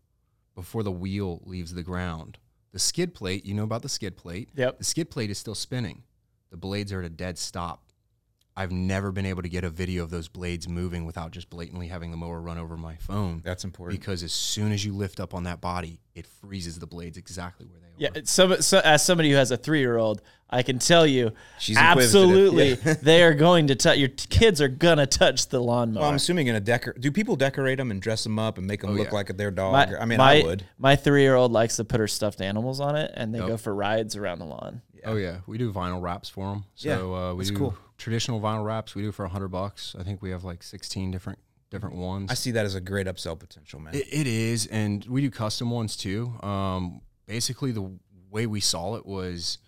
before 0.54 0.82
the 0.82 0.92
wheel 0.92 1.42
leaves 1.44 1.74
the 1.74 1.82
ground, 1.82 2.38
the 2.72 2.78
skid 2.78 3.14
plate, 3.14 3.44
you 3.44 3.54
know 3.54 3.64
about 3.64 3.82
the 3.82 3.88
skid 3.88 4.16
plate. 4.16 4.48
Yep. 4.54 4.78
The 4.78 4.84
skid 4.84 5.10
plate 5.10 5.30
is 5.30 5.38
still 5.38 5.54
spinning. 5.54 6.02
The 6.50 6.56
blades 6.56 6.92
are 6.92 7.00
at 7.00 7.06
a 7.06 7.10
dead 7.10 7.38
stop. 7.38 7.91
I've 8.56 8.72
never 8.72 9.12
been 9.12 9.24
able 9.24 9.42
to 9.42 9.48
get 9.48 9.64
a 9.64 9.70
video 9.70 10.02
of 10.02 10.10
those 10.10 10.28
blades 10.28 10.68
moving 10.68 11.06
without 11.06 11.30
just 11.30 11.48
blatantly 11.48 11.88
having 11.88 12.10
the 12.10 12.18
mower 12.18 12.40
run 12.40 12.58
over 12.58 12.76
my 12.76 12.96
phone. 12.96 13.40
That's 13.44 13.64
important. 13.64 13.98
Because 13.98 14.22
as 14.22 14.32
soon 14.32 14.72
as 14.72 14.84
you 14.84 14.92
lift 14.92 15.20
up 15.20 15.32
on 15.32 15.44
that 15.44 15.60
body, 15.60 16.00
it 16.14 16.26
freezes 16.26 16.78
the 16.78 16.86
blades 16.86 17.16
exactly 17.16 17.66
where 17.66 17.80
they 17.80 17.86
are. 17.86 17.90
Yeah, 17.96 18.08
it's 18.14 18.30
some, 18.30 18.60
so 18.60 18.80
as 18.84 19.04
somebody 19.04 19.30
who 19.30 19.36
has 19.36 19.50
a 19.50 19.56
three 19.56 19.80
year 19.80 19.96
old, 19.96 20.20
I 20.50 20.62
can 20.62 20.78
tell 20.78 21.06
you, 21.06 21.32
She's 21.58 21.78
absolutely, 21.78 22.74
yeah. 22.84 22.94
they 23.00 23.22
are 23.22 23.32
going 23.32 23.68
to 23.68 23.74
touch. 23.74 23.96
Your 23.96 24.08
t- 24.08 24.26
kids 24.28 24.60
are 24.60 24.68
gonna 24.68 25.06
touch 25.06 25.48
the 25.48 25.60
lawnmower. 25.60 26.02
Well, 26.02 26.10
I'm 26.10 26.16
assuming 26.16 26.48
in 26.48 26.54
a 26.54 26.60
decor. 26.60 26.94
Do 27.00 27.10
people 27.10 27.36
decorate 27.36 27.78
them 27.78 27.90
and 27.90 28.02
dress 28.02 28.22
them 28.22 28.38
up 28.38 28.58
and 28.58 28.66
make 28.66 28.82
them 28.82 28.90
oh, 28.90 28.94
look 28.94 29.08
yeah. 29.08 29.14
like 29.14 29.34
their 29.38 29.50
dog? 29.50 29.72
my, 29.72 29.96
I 29.98 30.04
mean, 30.04 30.18
my, 30.18 30.40
I 30.40 30.42
would. 30.42 30.66
My 30.76 30.94
three 30.94 31.22
year 31.22 31.36
old 31.36 31.52
likes 31.52 31.76
to 31.76 31.84
put 31.84 32.00
her 32.00 32.08
stuffed 32.08 32.42
animals 32.42 32.80
on 32.80 32.96
it, 32.96 33.12
and 33.14 33.34
they 33.34 33.38
Yep. 33.38 33.48
go 33.48 33.56
for 33.56 33.74
rides 33.74 34.14
around 34.14 34.40
the 34.40 34.44
lawn. 34.44 34.82
Oh 35.04 35.16
yeah, 35.16 35.38
we 35.46 35.58
do 35.58 35.72
vinyl 35.72 36.00
wraps 36.00 36.28
for 36.28 36.52
them. 36.52 36.64
So 36.74 36.88
Yeah, 36.88 37.28
uh, 37.30 37.34
we 37.34 37.44
do 37.44 37.56
cool. 37.56 37.74
traditional 37.98 38.40
vinyl 38.40 38.64
wraps. 38.64 38.94
We 38.94 39.02
do 39.02 39.12
for 39.12 39.24
a 39.24 39.28
hundred 39.28 39.48
bucks. 39.48 39.94
I 39.98 40.02
think 40.02 40.22
we 40.22 40.30
have 40.30 40.44
like 40.44 40.62
sixteen 40.62 41.10
different 41.10 41.38
different 41.70 41.96
ones. 41.96 42.30
I 42.30 42.34
see 42.34 42.50
that 42.52 42.64
as 42.64 42.74
a 42.74 42.80
great 42.80 43.06
upsell 43.06 43.38
potential, 43.38 43.80
man. 43.80 43.94
It, 43.94 44.06
it 44.12 44.26
is, 44.26 44.66
and 44.66 45.04
we 45.06 45.20
do 45.22 45.30
custom 45.30 45.70
ones 45.70 45.96
too. 45.96 46.34
Um, 46.42 47.00
basically, 47.26 47.72
the 47.72 47.90
way 48.30 48.46
we 48.46 48.60
saw 48.60 48.96
it 48.96 49.06
was 49.06 49.58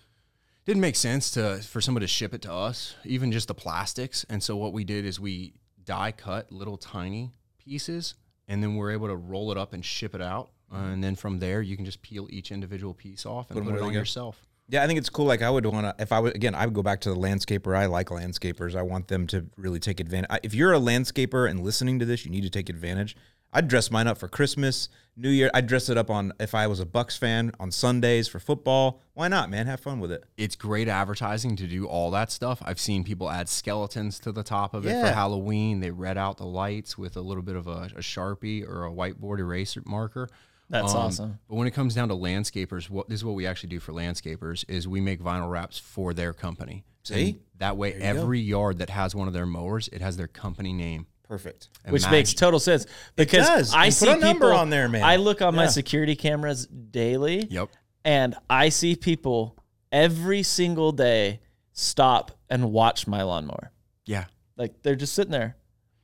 didn't 0.64 0.80
make 0.80 0.97
sense 0.97 1.30
to 1.32 1.57
for 1.62 1.80
somebody 1.80 2.05
to 2.05 2.09
ship 2.12 2.32
it 2.35 2.43
to 2.43 2.53
us, 2.53 2.95
even 3.05 3.32
just 3.32 3.49
the 3.49 3.55
plastics. 3.55 4.24
And 4.28 4.43
so 4.43 4.57
what 4.57 4.72
we 4.72 4.85
did 4.85 5.05
is 5.05 5.18
we 5.18 5.55
die 5.85 6.12
cut 6.12 6.51
little 6.53 6.76
tiny 6.76 7.32
pieces, 7.59 8.14
and 8.49 8.62
then 8.62 8.76
we're 8.76 8.93
able 8.93 9.09
to 9.09 9.16
roll 9.16 9.51
it 9.53 9.59
up 9.59 9.72
and 9.72 9.85
ship 9.85 10.14
it 10.14 10.22
out. 10.22 10.51
Uh, 10.72 10.78
and 10.87 11.05
then 11.05 11.14
from 11.14 11.39
there, 11.39 11.62
you 11.62 11.76
can 11.76 11.85
just 11.85 12.03
peel 12.03 12.26
each 12.30 12.51
individual 12.51 12.95
piece 12.95 13.26
off 13.26 13.51
and 13.51 13.59
Put 13.59 13.70
put, 13.70 13.76
it 13.76 13.82
on 13.82 13.93
yourself. 13.93 14.45
Yeah, 14.69 14.83
I 14.83 14.87
think 14.87 14.99
it's 14.99 15.11
cool. 15.11 15.27
Like 15.27 15.43
I 15.43 15.51
would 15.51 15.67
want 15.67 15.87
to, 15.87 16.03
if 16.03 16.11
I 16.12 16.21
would 16.21 16.35
again, 16.35 16.55
I 16.55 16.65
would 16.65 16.75
go 16.75 16.83
back 16.83 17.01
to 17.03 17.11
the 17.11 17.17
landscaper. 17.17 17.77
I 17.77 17.87
like 17.87 18.09
landscapers. 18.09 18.75
I 18.75 18.83
want 18.83 19.09
them 19.09 19.27
to 19.29 19.47
really 19.57 19.79
take 19.81 20.01
advantage. 20.01 20.31
If 20.43 20.55
you're 20.55 20.73
a 20.73 20.79
landscaper 20.79 21.49
and 21.49 21.62
listening 21.62 21.99
to 21.99 22.05
this, 22.07 22.25
you 22.25 22.31
need 22.31 22.43
to 22.45 22.51
take 22.51 22.69
advantage. 22.69 23.17
I'd 23.57 23.69
dress 23.69 23.89
mine 23.89 24.09
up 24.09 24.19
for 24.19 24.27
Christmas, 24.27 24.89
New 25.17 25.29
Year. 25.29 25.49
I'd 25.55 25.69
dress 25.69 25.89
it 25.89 25.97
up 25.97 26.11
on 26.11 26.33
if 26.41 26.57
I 26.57 26.67
was 26.67 26.81
a 26.81 26.85
Bucs 26.87 27.17
fan 27.17 27.53
on 27.61 27.71
Sundays 27.71 28.27
for 28.27 28.41
football. 28.41 29.01
Why 29.12 29.29
not, 29.29 29.49
man? 29.49 29.67
Have 29.67 29.79
fun 29.79 30.01
with 30.01 30.11
it. 30.11 30.25
It's 30.37 30.57
great 30.57 30.89
advertising 30.89 31.55
to 31.57 31.69
do 31.69 31.87
all 31.87 32.11
that 32.11 32.33
stuff. 32.33 32.61
I've 32.65 32.81
seen 32.81 33.05
people 33.05 33.31
add 33.31 33.49
skeletons 33.49 34.19
to 34.21 34.33
the 34.33 34.43
top 34.43 34.75
of 34.75 34.85
it 34.87 34.91
Yeah. 34.91 35.07
for 35.09 35.15
Halloween. 35.15 35.79
They 35.79 35.93
red 35.93 36.19
out 36.19 36.39
the 36.39 36.47
lights 36.47 36.99
with 36.99 37.17
a 37.17 37.21
little 37.21 37.45
bit 37.45 37.55
of 37.55 37.69
a, 37.69 37.91
a 37.95 38.01
sharpie 38.01 38.67
or 38.69 38.87
a 38.87 38.91
whiteboard 38.91 39.39
eraser 39.39 39.83
marker. 39.87 40.29
That's 40.71 40.93
Um, 40.95 41.01
awesome. 41.01 41.39
But 41.49 41.57
when 41.57 41.67
it 41.67 41.73
comes 41.73 41.95
down 41.95 42.09
to 42.09 42.15
landscapers, 42.15 42.89
what 42.91 43.09
this 43.09 43.21
is 43.21 43.25
what 43.25 43.35
we 43.35 43.47
actually 43.47 43.69
do 43.71 43.81
for 43.81 43.93
landscapers 43.93 44.65
is 44.69 44.89
we 44.89 45.01
make 45.01 45.21
vinyl 45.23 45.51
wraps 45.51 45.79
for 45.79 46.15
their 46.15 46.33
company. 46.33 46.85
See? 47.03 47.31
And 47.31 47.41
that 47.59 47.77
way, 47.77 47.93
every 47.95 48.41
yard 48.41 48.79
that 48.79 48.89
has 48.91 49.15
one 49.15 49.29
of 49.29 49.35
their 49.35 49.45
mowers, 49.47 49.89
it 49.93 50.01
has 50.01 50.17
their 50.17 50.27
company 50.29 50.73
name. 50.73 51.07
Perfect. 51.23 51.69
Which 51.89 52.03
Imagine- 52.03 52.11
makes 52.19 52.35
total 52.35 52.59
sense 52.61 52.87
because 53.17 53.47
does. 53.47 53.75
I 53.75 53.87
And 53.87 53.95
see 53.95 54.07
put 54.07 54.17
a 54.17 54.21
number 54.21 54.47
people 54.47 54.59
on 54.59 54.71
there, 54.71 54.89
man. 54.89 55.03
I 55.05 55.17
look 55.17 55.43
on 55.43 55.55
my 55.55 55.67
security 55.69 56.17
cameras 56.17 56.67
daily, 56.67 57.47
Yep. 57.51 57.71
and 58.05 58.35
I 58.49 58.69
see 58.71 58.95
people 58.97 59.57
every 59.93 60.43
single 60.43 60.93
day 60.93 61.41
stop 61.73 62.33
and 62.51 62.73
watch 62.73 63.07
my 63.07 63.23
lawnmower. 63.23 63.71
Yeah. 64.07 64.25
Like 64.57 64.83
they're 64.83 64.97
just 64.97 65.12
sitting 65.15 65.33
there. 65.33 65.57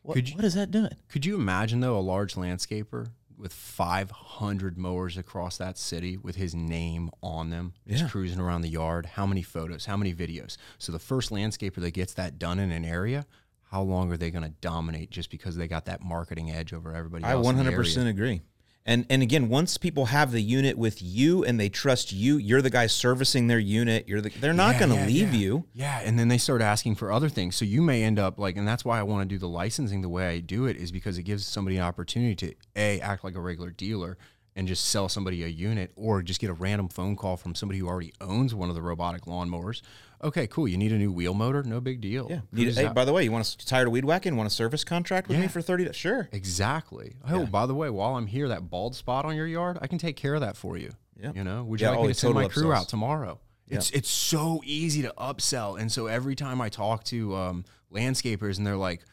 What, 0.03 0.17
you- 0.29 0.35
what 0.37 0.45
is 0.45 0.55
that 0.55 0.71
doing? 0.71 0.93
Could 1.09 1.25
you 1.27 1.35
imagine 1.35 1.81
though 1.81 1.99
a 1.99 2.01
large 2.01 2.35
landscaper 2.35 3.09
with 3.41 3.53
500 3.53 4.77
mowers 4.79 5.17
across 5.17 5.57
that 5.59 5.79
city 5.79 6.17
with 6.17 6.37
his 6.37 6.55
name 6.55 7.11
on 7.23 7.51
them, 7.51 7.73
Yeah. 7.87 7.99
just 7.99 8.11
cruising 8.13 8.39
around 8.41 8.61
the 8.63 8.69
yard? 8.69 9.07
How 9.07 9.27
many 9.27 9.43
photos? 9.43 9.87
How 9.87 9.97
many 9.97 10.15
videos? 10.15 10.57
So 10.79 10.93
the 10.93 10.99
first 10.99 11.31
landscaper 11.31 11.77
that 11.77 11.93
gets 11.93 12.15
that 12.15 12.39
done 12.39 12.59
in 12.59 12.71
an 12.71 12.85
area, 12.85 13.27
how 13.71 13.83
long 13.83 14.13
are 14.13 14.17
they 14.17 14.31
going 14.31 14.45
to 14.45 14.53
dominate 14.61 15.11
just 15.11 15.31
because 15.31 15.57
they 15.57 15.69
got 15.69 15.87
that 15.87 16.03
marketing 16.03 16.51
edge 16.51 16.73
over 16.73 16.95
everybody 16.95 17.25
I 17.25 17.33
else? 17.33 17.49
in 17.49 17.57
the 17.57 17.63
100% 17.65 17.97
area? 17.99 18.11
agree. 18.11 18.43
And 18.91 19.07
and 19.09 19.23
again, 19.23 19.49
once 19.49 19.79
people 19.79 20.07
have 20.07 20.33
the 20.33 20.43
unit 20.43 20.77
with 20.77 21.01
you 21.01 21.45
and 21.45 21.61
they 21.61 21.69
trust 21.69 22.13
you, 22.13 22.39
you're 22.39 22.61
the 22.61 22.71
guy 22.71 22.89
servicing 22.89 23.47
their 23.47 23.61
unit. 23.61 24.09
You're 24.09 24.21
the 24.21 24.31
they're 24.31 24.53
not 24.53 24.75
Yeah, 24.75 24.79
going 24.81 24.91
to 24.91 24.97
yeah, 24.97 25.07
leave 25.07 25.33
yeah. 25.33 25.41
you. 25.41 25.65
Yeah, 25.73 26.01
and 26.01 26.19
then 26.19 26.27
they 26.27 26.39
start 26.39 26.61
asking 26.61 26.97
for 26.97 27.13
other 27.13 27.29
things. 27.29 27.55
So 27.55 27.65
you 27.65 27.83
may 27.83 28.03
end 28.03 28.19
up 28.19 28.37
like, 28.37 28.57
and 28.57 28.67
that's 28.67 28.85
why 28.85 28.99
I 28.99 29.05
want 29.05 29.23
to 29.23 29.33
do 29.33 29.39
the 29.39 29.49
licensing 29.49 30.03
the 30.03 30.09
way 30.09 30.27
I 30.29 30.41
do 30.41 30.67
it 30.67 30.77
is 30.77 30.91
because 30.91 31.19
it 31.19 31.23
gives 31.23 31.47
somebody 31.47 31.77
an 31.77 31.85
opportunity 31.85 32.35
to 32.35 32.55
a 32.75 33.01
act 33.01 33.23
like 33.23 33.37
a 33.37 33.41
regular 33.41 33.71
dealer 33.71 34.19
and 34.57 34.67
just 34.67 34.87
sell 34.87 35.09
somebody 35.09 35.45
a 35.45 35.47
unit, 35.47 35.93
or 35.95 36.21
just 36.23 36.41
get 36.41 36.51
a 36.51 36.53
random 36.53 36.89
phone 36.89 37.15
call 37.15 37.37
from 37.37 37.55
somebody 37.55 37.79
who 37.79 37.87
already 37.87 38.13
owns 38.21 38.53
one 38.53 38.69
of 38.69 38.75
the 38.75 38.83
robotic 38.83 39.23
lawnmowers. 39.23 39.81
Okay, 40.23 40.47
cool. 40.47 40.69
You 40.69 40.77
need 40.77 40.93
a 40.93 40.99
new 40.99 41.11
wheel 41.11 41.33
motor? 41.33 41.63
No 41.63 41.81
big 41.81 42.01
deal. 42.01 42.27
Yeah. 42.29 42.41
Need, 42.53 42.75
hey, 42.75 42.87
out. 42.87 42.95
by 42.95 43.05
the 43.05 43.13
way, 43.13 43.25
you 43.25 43.33
want 43.33 43.45
to 43.47 43.67
tired 43.67 43.87
of 43.87 43.93
weed 43.93 44.05
whacking? 44.05 44.37
Want 44.37 44.47
a 44.47 44.51
service 44.51 44.85
contract 44.85 45.29
with 45.29 45.39
me 45.39 45.49
for 45.49 45.63
30 45.63 45.87
days? 45.87 45.97
Sure. 45.97 46.29
Exactly. 46.33 47.15
Oh, 47.29 47.47
by 47.47 47.67
the 47.67 47.75
way, 47.75 47.89
while 47.89 48.17
I'm 48.17 48.27
here, 48.27 48.49
that 48.49 48.69
bald 48.69 48.95
spot 48.95 49.25
on 49.25 49.35
your 49.35 49.47
yard, 49.47 49.79
I 49.81 49.87
can 49.87 49.99
take 49.99 50.17
care 50.17 50.35
of 50.35 50.43
that 50.43 50.57
for 50.57 50.77
you. 50.77 50.93
Yeah. 51.19 51.33
You 51.35 51.45
know, 51.45 51.65
would 51.65 51.81
you 51.81 51.87
Yeah, 51.87 51.91
like 51.93 51.99
oh, 51.99 52.03
me 52.03 52.09
to 52.09 52.15
send 52.15 52.35
my 52.35 52.43
total 52.45 52.63
crew 52.63 52.71
upsells. 52.71 52.77
out 52.77 52.89
tomorrow? 52.89 53.41
It's 53.69 53.91
it's 53.91 54.11
so 54.11 54.61
easy 54.65 55.03
to 55.03 55.15
upsell, 55.17 55.81
and 55.81 55.93
so 55.93 56.07
every 56.07 56.35
time 56.35 56.61
I 56.61 56.69
talk 56.71 57.05
to 57.05 57.37
um, 57.37 57.65
landscapers, 57.93 58.59
and 58.59 58.67
they're 58.67 58.77
like, 58.77 59.05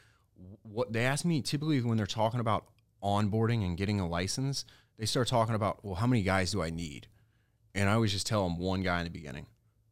what 0.63 0.91
they 0.91 1.05
ask 1.05 1.25
me 1.25 1.41
typically 1.41 1.79
when 1.81 1.95
they're 1.95 2.07
talking 2.07 2.39
about 2.39 2.65
onboarding 3.03 3.63
and 3.63 3.77
getting 3.77 3.99
a 3.99 4.07
license, 4.07 4.65
they 4.97 5.05
start 5.05 5.27
talking 5.27 5.53
about, 5.53 5.83
well, 5.85 5.95
how 5.95 6.07
many 6.07 6.23
guys 6.23 6.51
do 6.51 6.61
I 6.61 6.71
need? 6.71 7.07
And 7.75 7.87
I 7.89 7.93
always 7.93 8.11
just 8.11 8.25
tell 8.25 8.43
them 8.43 8.57
one 8.57 8.81
guy 8.81 8.99
in 8.99 9.03
the 9.03 9.11
beginning. 9.11 9.45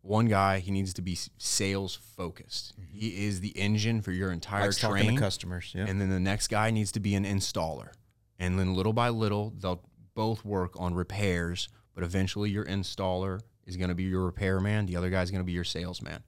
One 0.06 0.28
guy, 0.28 0.60
he 0.60 0.70
needs 0.70 0.94
to 0.94 1.02
be 1.02 1.18
sales 1.38 1.96
focused. 1.96 2.74
He 2.92 3.26
is 3.26 3.42
the 3.42 3.50
engine 3.58 4.02
for 4.02 4.12
your 4.12 4.32
entire 4.32 4.70
Mm-hmm. 4.70 4.88
Likes 4.94 5.02
train. 5.02 5.16
to 5.16 5.20
customers. 5.20 5.74
Yeah. 5.76 5.86
And 5.88 6.00
then 6.00 6.10
the 6.10 6.20
next 6.20 6.48
guy 6.50 6.70
needs 6.70 6.92
to 6.92 7.00
be 7.00 7.16
an 7.16 7.26
installer. 7.26 7.90
And 8.38 8.60
then 8.60 8.76
little 8.76 8.94
by 8.94 9.10
little, 9.10 9.54
they'll 9.58 9.82
both 10.14 10.46
work 10.46 10.74
on 10.80 10.94
repairs, 10.94 11.70
but 11.96 12.04
eventually 12.04 12.52
your 12.52 12.66
installer 12.66 13.40
is 13.66 13.78
going 13.78 13.90
to 13.90 13.96
be 13.96 14.04
your 14.04 14.26
repairman. 14.26 14.86
The 14.86 14.96
other 14.96 15.10
guy's 15.10 15.32
going 15.32 15.42
to 15.42 15.46
be 15.46 15.54
your 15.54 15.64
salesman. 15.64 16.24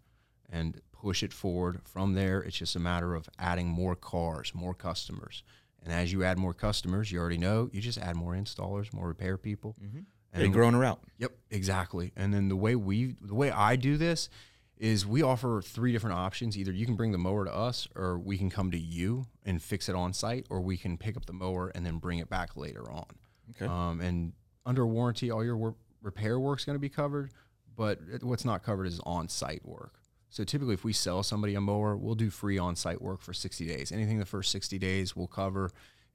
And 0.50 0.82
push 0.92 1.22
it 1.22 1.32
forward. 1.32 1.82
From 1.86 2.14
there, 2.14 2.40
it's 2.42 2.58
just 2.58 2.76
a 2.76 2.80
matter 2.80 3.14
of 3.14 3.30
adding 3.38 3.68
more 3.68 3.96
cars, 3.96 4.54
more 4.56 4.74
customers. 4.74 5.44
And 5.84 5.94
as 5.94 6.12
you 6.12 6.24
add 6.24 6.40
more 6.40 6.54
customers, 6.56 7.12
you 7.12 7.20
already 7.20 7.38
know, 7.38 7.70
you 7.72 7.80
just 7.82 8.00
add 8.00 8.16
more 8.16 8.34
installers, 8.34 8.92
more 8.92 9.08
repair 9.08 9.38
people. 9.38 9.76
Mm-hmm. 9.82 10.00
And 10.46 10.54
growing 10.54 10.74
her 10.74 10.84
out. 10.84 11.02
Yep, 11.18 11.32
exactly. 11.50 12.12
And 12.16 12.34
then 12.34 12.50
the 12.50 12.56
way 12.56 12.76
we, 12.76 13.16
the 13.22 13.34
way 13.36 13.52
I 13.52 13.76
do 13.76 13.98
this 13.98 14.30
is 14.78 15.06
we 15.08 15.24
offer 15.24 15.62
three 15.62 15.92
different 15.92 16.16
options. 16.16 16.58
Either 16.58 16.72
you 16.72 16.86
can 16.86 16.96
bring 16.96 17.12
the 17.12 17.18
mower 17.18 17.46
to 17.46 17.54
us, 17.54 17.88
or 17.96 18.20
we 18.20 18.38
can 18.38 18.50
come 18.50 18.70
to 18.72 18.78
you 18.78 19.26
and 19.46 19.62
fix 19.62 19.90
it 19.90 19.96
on 19.96 20.14
site, 20.14 20.46
or 20.50 20.62
we 20.62 20.78
can 20.78 20.98
pick 20.98 21.18
up 21.18 21.26
the 21.26 21.34
mower 21.34 21.72
and 21.74 21.86
then 21.86 21.98
bring 21.98 22.20
it 22.20 22.30
back 22.30 22.56
later 22.56 22.90
on. 22.92 23.06
Okay. 23.52 23.66
Um, 23.66 24.02
and 24.02 24.34
under 24.66 24.86
warranty, 24.86 25.32
all 25.32 25.44
your 25.44 25.58
wor- 25.58 25.76
repair 26.02 26.40
work's 26.40 26.64
going 26.66 26.76
to 26.76 26.80
be 26.80 26.90
covered, 26.90 27.32
but 27.76 28.00
it- 28.12 28.24
what's 28.24 28.46
not 28.46 28.62
covered 28.64 28.86
is 28.86 29.00
on 29.04 29.30
site 29.30 29.66
work. 29.66 29.94
So 30.30 30.44
typically, 30.44 30.74
if 30.76 30.84
we 30.84 30.94
sell 30.94 31.24
somebody 31.24 31.56
a 31.56 31.62
mower, 31.62 31.96
we'll 31.96 32.14
do 32.14 32.30
free 32.30 32.58
on 32.60 32.76
site 32.76 33.02
work 33.02 33.22
for 33.22 33.34
60 33.34 33.66
days. 33.66 33.92
Anything 33.92 34.20
the 34.20 34.26
first 34.26 34.52
60 34.52 34.78
days 34.78 35.16
we'll 35.16 35.26
cover. 35.28 35.72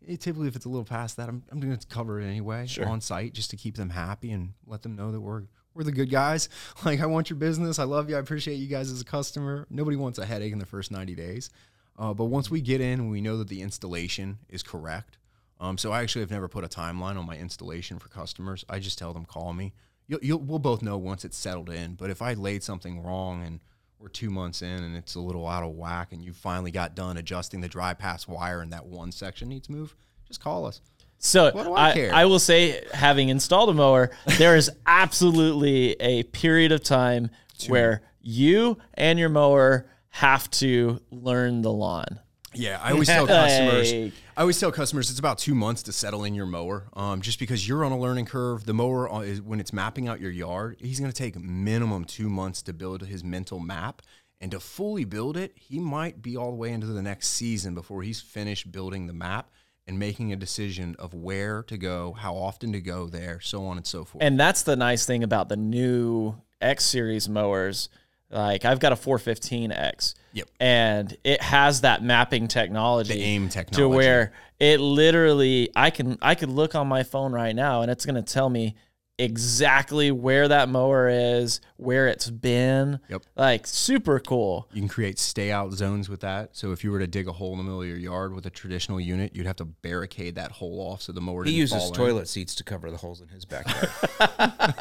Typically, 0.06 0.48
if 0.48 0.56
it's 0.56 0.64
a 0.64 0.68
little 0.68 0.84
past 0.84 1.16
that, 1.16 1.28
I'm, 1.28 1.42
I'm 1.50 1.60
going 1.60 1.76
to 1.76 1.86
cover 1.86 2.20
it 2.20 2.26
anyway 2.26 2.66
Sure. 2.66 2.86
on 2.88 3.00
site 3.00 3.32
just 3.34 3.50
to 3.50 3.56
keep 3.56 3.76
them 3.76 3.90
happy 3.90 4.30
and 4.32 4.52
let 4.66 4.82
them 4.82 4.96
know 4.96 5.12
that 5.12 5.20
we're 5.20 5.42
we're 5.74 5.84
the 5.84 5.92
good 5.92 6.10
guys. 6.10 6.48
Like 6.84 7.00
I 7.00 7.06
want 7.06 7.30
your 7.30 7.38
business. 7.38 7.78
I 7.78 7.84
love 7.84 8.10
you. 8.10 8.16
I 8.16 8.18
appreciate 8.18 8.56
you 8.56 8.66
guys 8.66 8.90
as 8.90 9.00
a 9.00 9.04
customer. 9.04 9.66
Nobody 9.70 9.96
wants 9.96 10.18
a 10.18 10.26
headache 10.26 10.52
in 10.52 10.58
the 10.58 10.66
first 10.66 10.90
90 10.90 11.14
days. 11.14 11.50
Uh, 11.98 12.12
but 12.12 12.24
once 12.26 12.50
we 12.50 12.60
get 12.60 12.80
in 12.80 13.00
and 13.00 13.10
we 13.10 13.20
know 13.20 13.36
that 13.38 13.48
the 13.48 13.62
installation 13.62 14.38
is 14.48 14.62
correct, 14.62 15.18
um, 15.60 15.78
so 15.78 15.92
I 15.92 16.02
actually 16.02 16.22
have 16.22 16.30
never 16.30 16.48
put 16.48 16.64
a 16.64 16.68
timeline 16.68 17.16
on 17.16 17.24
my 17.26 17.36
installation 17.36 17.98
for 17.98 18.08
customers. 18.08 18.64
I 18.68 18.80
just 18.80 18.98
tell 18.98 19.12
them 19.12 19.24
call 19.24 19.52
me. 19.52 19.72
You'll, 20.08 20.18
you'll, 20.22 20.38
we'll 20.40 20.58
both 20.58 20.82
know 20.82 20.98
once 20.98 21.24
it's 21.24 21.36
settled 21.36 21.70
in. 21.70 21.94
But 21.94 22.10
if 22.10 22.20
I 22.20 22.34
laid 22.34 22.62
something 22.64 23.00
wrong 23.02 23.44
and 23.44 23.60
we're 24.02 24.08
two 24.08 24.30
months 24.30 24.62
in 24.62 24.82
and 24.82 24.96
it's 24.96 25.14
a 25.14 25.20
little 25.20 25.46
out 25.46 25.62
of 25.62 25.70
whack 25.70 26.12
and 26.12 26.24
you 26.24 26.32
finally 26.32 26.72
got 26.72 26.96
done 26.96 27.16
adjusting 27.16 27.60
the 27.60 27.68
dry 27.68 27.94
pass 27.94 28.26
wire 28.26 28.60
and 28.60 28.72
that 28.72 28.84
one 28.84 29.12
section 29.12 29.48
needs 29.48 29.70
move, 29.70 29.94
just 30.26 30.40
call 30.40 30.66
us. 30.66 30.80
So 31.18 31.52
I 31.76 31.92
I? 31.92 32.10
I 32.12 32.24
will 32.24 32.40
say, 32.40 32.84
having 32.92 33.28
installed 33.28 33.68
a 33.68 33.74
mower, 33.74 34.10
there 34.38 34.56
is 34.56 34.72
absolutely 34.86 35.92
a 36.00 36.24
period 36.24 36.72
of 36.72 36.82
time 36.82 37.30
where 37.68 38.02
you 38.20 38.76
and 38.94 39.20
your 39.20 39.28
mower 39.28 39.86
have 40.08 40.50
to 40.50 41.00
learn 41.12 41.62
the 41.62 41.70
lawn. 41.70 42.18
Yeah, 42.54 42.80
I 42.82 42.92
always 42.92 43.08
tell 43.08 43.26
customers. 43.26 43.92
Like- 43.92 44.12
I 44.36 44.40
always 44.40 44.58
tell 44.58 44.72
customers 44.72 45.10
it's 45.10 45.18
about 45.18 45.38
two 45.38 45.54
months 45.54 45.82
to 45.84 45.92
settle 45.92 46.24
in 46.24 46.34
your 46.34 46.46
mower. 46.46 46.84
Um, 46.94 47.20
just 47.20 47.38
because 47.38 47.66
you're 47.68 47.84
on 47.84 47.92
a 47.92 47.98
learning 47.98 48.26
curve, 48.26 48.64
the 48.64 48.72
mower 48.74 49.12
uh, 49.12 49.20
is 49.20 49.42
when 49.42 49.60
it's 49.60 49.72
mapping 49.72 50.08
out 50.08 50.20
your 50.20 50.30
yard, 50.30 50.76
he's 50.80 50.98
going 50.98 51.10
to 51.12 51.16
take 51.16 51.38
minimum 51.38 52.04
two 52.04 52.28
months 52.30 52.62
to 52.62 52.72
build 52.72 53.02
his 53.02 53.22
mental 53.22 53.60
map, 53.60 54.02
and 54.40 54.50
to 54.50 54.58
fully 54.60 55.04
build 55.04 55.36
it, 55.36 55.52
he 55.56 55.78
might 55.78 56.22
be 56.22 56.36
all 56.36 56.50
the 56.50 56.56
way 56.56 56.72
into 56.72 56.86
the 56.86 57.02
next 57.02 57.28
season 57.28 57.74
before 57.74 58.02
he's 58.02 58.20
finished 58.20 58.72
building 58.72 59.06
the 59.06 59.12
map 59.12 59.50
and 59.86 59.98
making 59.98 60.32
a 60.32 60.36
decision 60.36 60.96
of 60.98 61.12
where 61.12 61.62
to 61.64 61.76
go, 61.76 62.12
how 62.12 62.34
often 62.34 62.72
to 62.72 62.80
go 62.80 63.06
there, 63.06 63.38
so 63.40 63.66
on 63.66 63.76
and 63.76 63.86
so 63.86 64.04
forth. 64.04 64.22
And 64.22 64.38
that's 64.40 64.62
the 64.62 64.76
nice 64.76 65.04
thing 65.04 65.22
about 65.22 65.48
the 65.48 65.56
new 65.56 66.36
X 66.60 66.84
series 66.84 67.28
mowers. 67.28 67.88
Like 68.32 68.64
I've 68.64 68.80
got 68.80 68.92
a 68.92 68.96
415X. 68.96 70.14
Yep. 70.32 70.48
And 70.58 71.16
it 71.22 71.42
has 71.42 71.82
that 71.82 72.02
mapping 72.02 72.48
technology. 72.48 73.14
The 73.14 73.22
aim 73.22 73.48
To 73.48 73.88
where 73.88 74.32
it 74.58 74.80
literally 74.80 75.70
I 75.76 75.90
can 75.90 76.18
I 76.22 76.34
could 76.34 76.48
look 76.48 76.74
on 76.74 76.88
my 76.88 77.02
phone 77.02 77.32
right 77.32 77.54
now 77.54 77.82
and 77.82 77.90
it's 77.90 78.06
gonna 78.06 78.22
tell 78.22 78.48
me 78.48 78.74
exactly 79.18 80.10
where 80.10 80.48
that 80.48 80.68
mower 80.68 81.08
is, 81.08 81.60
where 81.76 82.08
it's 82.08 82.30
been. 82.30 82.98
Yep. 83.08 83.22
Like 83.36 83.66
super 83.66 84.18
cool. 84.18 84.68
You 84.72 84.80
can 84.80 84.88
create 84.88 85.18
stay 85.18 85.52
out 85.52 85.72
zones 85.72 86.08
with 86.08 86.20
that. 86.20 86.56
So 86.56 86.72
if 86.72 86.82
you 86.82 86.90
were 86.90 86.98
to 86.98 87.06
dig 87.06 87.28
a 87.28 87.32
hole 87.32 87.52
in 87.52 87.58
the 87.58 87.64
middle 87.64 87.82
of 87.82 87.88
your 87.88 87.98
yard 87.98 88.34
with 88.34 88.46
a 88.46 88.50
traditional 88.50 89.00
unit, 89.00 89.36
you'd 89.36 89.46
have 89.46 89.56
to 89.56 89.64
barricade 89.64 90.36
that 90.36 90.52
hole 90.52 90.80
off 90.80 91.02
so 91.02 91.12
the 91.12 91.20
mower 91.20 91.44
He 91.44 91.50
didn't 91.50 91.60
uses 91.60 91.76
fall 91.76 91.88
in. 91.88 91.94
He 91.94 92.00
uses 92.00 92.12
toilet 92.12 92.28
seats 92.28 92.54
to 92.56 92.64
cover 92.64 92.90
the 92.90 92.96
holes 92.96 93.20
in 93.20 93.28
his 93.28 93.44
backyard. 93.44 93.90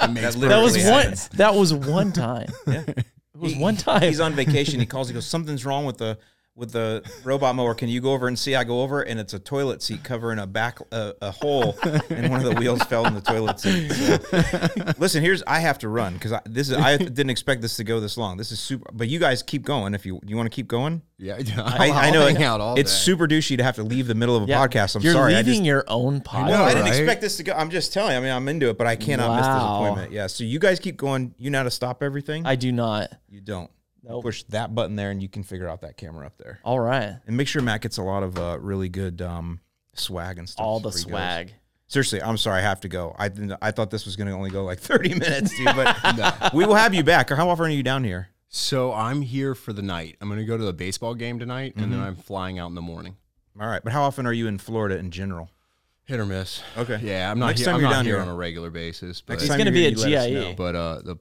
That 0.01 0.13
That 0.13 0.61
was 0.61 0.75
Literally 0.75 0.83
one 0.83 1.15
that 1.33 1.55
was 1.55 1.73
one 1.73 2.11
time. 2.11 2.49
yeah. 2.67 2.83
It 3.41 3.45
was 3.45 3.55
one 3.55 3.75
time. 3.75 4.03
He's 4.03 4.19
on 4.19 4.33
vacation. 4.33 4.79
He 4.79 4.85
calls. 4.85 5.07
He 5.07 5.13
goes, 5.13 5.25
"Something's 5.25 5.65
wrong 5.65 5.85
with 5.85 5.97
the 5.97 6.17
with 6.61 6.71
the 6.71 7.03
robot 7.25 7.55
mower. 7.55 7.75
Can 7.75 7.89
you 7.89 7.99
go 7.99 8.13
over 8.13 8.29
and 8.29 8.39
see? 8.39 8.55
I 8.55 8.63
go 8.63 8.81
over 8.83 9.01
and 9.01 9.19
it's 9.19 9.33
a 9.33 9.39
toilet 9.39 9.81
seat 9.81 10.03
covering 10.03 10.39
a 10.39 10.47
back 10.47 10.79
uh, 10.93 11.11
a 11.21 11.31
hole, 11.31 11.75
and 12.09 12.29
one 12.31 12.39
of 12.39 12.45
the 12.45 12.55
wheels 12.57 12.81
fell 12.83 13.05
in 13.05 13.13
the 13.15 13.19
toilet 13.21 13.59
seat. 13.59 13.91
So, 13.91 14.93
listen, 14.97 15.21
here's 15.23 15.43
I 15.45 15.59
have 15.59 15.79
to 15.79 15.89
run 15.89 16.13
because 16.13 16.33
this 16.45 16.69
is 16.69 16.77
I 16.77 16.95
didn't 16.97 17.31
expect 17.31 17.61
this 17.61 17.75
to 17.77 17.83
go 17.83 17.99
this 17.99 18.15
long. 18.15 18.37
This 18.37 18.51
is 18.53 18.59
super, 18.61 18.89
but 18.93 19.09
you 19.09 19.19
guys 19.19 19.43
keep 19.43 19.63
going 19.63 19.93
if 19.93 20.05
you 20.05 20.21
you 20.25 20.37
want 20.37 20.49
to 20.49 20.55
keep 20.55 20.67
going. 20.69 21.01
Yeah, 21.17 21.35
I, 21.57 21.89
I'll, 21.89 21.93
I 21.93 22.09
know 22.11 22.21
I'll 22.21 22.27
it- 22.27 22.33
hang 22.37 22.43
out 22.43 22.61
all 22.61 22.79
it's 22.79 22.91
day. 22.91 22.97
super 22.97 23.27
douchey 23.27 23.57
to 23.57 23.63
have 23.63 23.75
to 23.75 23.83
leave 23.83 24.07
the 24.07 24.15
middle 24.15 24.35
of 24.35 24.43
a 24.43 24.45
Yeah. 24.47 24.65
podcast. 24.65 24.95
I'm 24.95 25.01
You're 25.01 25.13
sorry. 25.13 25.33
I 25.35 25.37
leaving 25.39 25.53
just, 25.55 25.65
your 25.65 25.83
own 25.87 26.21
podcast. 26.21 26.47
no, 26.47 26.63
I 26.63 26.69
didn't 26.69 26.83
right? 26.85 26.95
expect 26.95 27.21
this 27.21 27.37
to 27.37 27.43
go. 27.43 27.53
I'm 27.53 27.69
just 27.69 27.91
telling 27.93 28.11
you. 28.13 28.17
I 28.17 28.21
mean, 28.21 28.31
I'm 28.31 28.47
into 28.47 28.69
it, 28.69 28.77
but 28.77 28.87
I 28.87 28.95
cannot 28.95 29.35
miss 29.37 29.45
this 29.47 29.55
appointment. 29.55 30.11
Yeah. 30.11 30.27
So 30.27 30.43
you 30.43 30.59
guys 30.59 30.79
keep 30.79 30.97
going. 30.97 31.33
You 31.37 31.49
know 31.51 31.59
how 31.59 31.63
to 31.63 31.71
stop 31.71 32.01
everything. 32.03 32.45
I 32.45 32.55
do 32.55 32.71
not. 32.71 33.11
you 33.29 33.41
don't. 33.41 33.69
You 34.03 34.09
Nope. 34.09 34.23
Push 34.23 34.43
that 34.49 34.73
button 34.73 34.95
there, 34.95 35.11
and 35.11 35.21
you 35.21 35.29
can 35.29 35.43
figure 35.43 35.67
out 35.69 35.81
that 35.81 35.95
camera 35.97 36.25
up 36.25 36.37
there. 36.37 36.59
All 36.63 36.79
right. 36.79 37.17
And 37.27 37.37
make 37.37 37.47
sure 37.47 37.61
Matt 37.61 37.81
gets 37.81 37.97
a 37.97 38.03
lot 38.03 38.23
of 38.23 38.37
uh, 38.37 38.57
really 38.59 38.89
good 38.89 39.21
um, 39.21 39.59
swag 39.93 40.39
and 40.39 40.49
stuff. 40.49 40.63
All 40.65 40.79
the 40.79 40.89
before 40.89 40.97
he 40.99 41.03
goes. 41.03 41.11
swag. 41.11 41.53
Seriously, 41.87 42.21
I'm 42.23 42.37
sorry, 42.37 42.59
I 42.59 42.61
have 42.63 42.79
to 42.81 42.87
go. 42.87 43.15
I 43.19 43.29
I 43.61 43.71
thought 43.71 43.91
this 43.91 44.05
was 44.05 44.15
going 44.15 44.27
to 44.27 44.33
only 44.33 44.49
go 44.49 44.63
like 44.63 44.79
30 44.81 45.09
minutes, 45.15 45.55
dude. 45.55 45.65
But 45.75 46.53
we 46.53 46.65
will 46.65 46.75
have 46.75 46.93
you 46.93 47.03
back. 47.03 47.29
How 47.29 47.49
often 47.49 47.65
are 47.65 47.69
you 47.69 47.83
down 47.83 48.03
here? 48.03 48.29
So 48.47 48.91
I'm 48.93 49.21
here 49.21 49.53
for 49.55 49.71
the 49.73 49.81
night. 49.81 50.17
I'm 50.19 50.27
going 50.29 50.39
to 50.39 50.45
go 50.45 50.57
to 50.57 50.63
the 50.63 50.73
baseball 50.73 51.13
game 51.15 51.37
tonight, 51.39 51.73
and 51.75 51.91
then 51.91 51.99
Mm-hmm. 51.99 52.07
I'm 52.07 52.15
flying 52.15 52.59
out 52.59 52.67
in 52.67 52.75
the 52.75 52.81
morning. 52.81 53.17
All 53.59 53.67
right, 53.67 53.83
but 53.83 53.91
how 53.93 54.03
often 54.03 54.25
are 54.25 54.33
you 54.33 54.47
in 54.47 54.57
Florida 54.57 54.97
in 54.97 55.11
general? 55.11 55.49
Hit 56.05 56.19
or 56.19 56.25
miss. 56.25 56.63
Okay. 56.77 56.99
Yeah, 57.03 57.29
I'm 57.29 57.37
not 57.39 57.47
Next 57.47 57.59
here. 57.59 57.65
time 57.67 57.75
I'm 57.75 57.81
you're 57.81 57.89
not 57.89 57.95
down 57.97 58.05
here 58.05 58.15
here- 58.15 58.21
on 58.23 58.29
a 58.29 58.35
regular 58.35 58.69
basis. 58.71 59.21
But, 59.21 59.33
Next 59.33 59.43
He's 59.43 59.55
gonna 59.57 59.71
be 59.71 59.81
here, 59.89 60.05
a 60.05 60.09
you 60.31 60.45
GIE. 60.47 60.53
but 60.57 60.75
uh, 60.75 61.01
the 61.03 61.17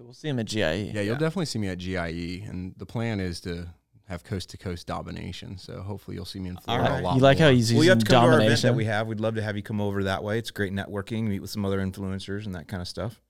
So 0.00 0.04
we'll 0.04 0.14
see 0.14 0.28
him 0.28 0.38
at 0.38 0.46
GIE. 0.46 0.92
yeah, 0.94 1.02
you'll 1.02 1.16
definitely 1.16 1.44
see 1.44 1.58
me 1.58 1.68
at 1.68 1.76
GIE, 1.76 2.42
and 2.48 2.72
the 2.78 2.86
plan 2.86 3.20
is 3.20 3.38
to 3.42 3.66
have 4.08 4.24
coast 4.24 4.48
to 4.48 4.56
coast 4.56 4.86
domination. 4.86 5.58
So 5.58 5.82
hopefully 5.82 6.14
you'll 6.14 6.24
see 6.24 6.40
me 6.40 6.48
in 6.48 6.56
Florida 6.56 6.90
right. 6.90 7.00
a 7.00 7.02
lot. 7.02 7.16
You 7.16 7.20
like 7.20 7.38
how 7.38 7.44
more. 7.44 7.52
he's 7.52 7.74
Well, 7.74 7.84
you 7.84 7.90
have 7.90 7.98
to 7.98 8.06
come 8.06 8.24
to 8.24 8.32
our 8.32 8.40
event 8.40 8.62
that 8.62 8.74
we 8.74 8.86
have. 8.86 9.08
We'd 9.08 9.20
love 9.20 9.34
to 9.34 9.42
have 9.42 9.56
you 9.56 9.62
come 9.62 9.78
over 9.78 10.04
that 10.04 10.24
way. 10.24 10.38
It's 10.38 10.50
great 10.50 10.72
networking, 10.72 11.24
meet 11.24 11.40
with 11.40 11.50
some 11.50 11.66
other 11.66 11.80
influencers 11.80 12.46
and 12.46 12.54
that 12.54 12.66
kind 12.66 12.80
of 12.80 12.88
stuff. 12.88 13.20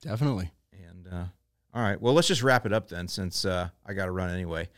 definitely. 0.00 0.50
And 0.72 1.06
uh, 1.12 1.24
all 1.74 1.82
right, 1.82 2.00
well, 2.00 2.14
let's 2.14 2.28
just 2.28 2.42
wrap 2.42 2.64
it 2.64 2.72
up 2.72 2.88
then, 2.88 3.06
since 3.06 3.44
uh, 3.44 3.68
I 3.84 3.92
got 3.92 4.06
to 4.06 4.10
run 4.10 4.30
anyway. 4.30 4.70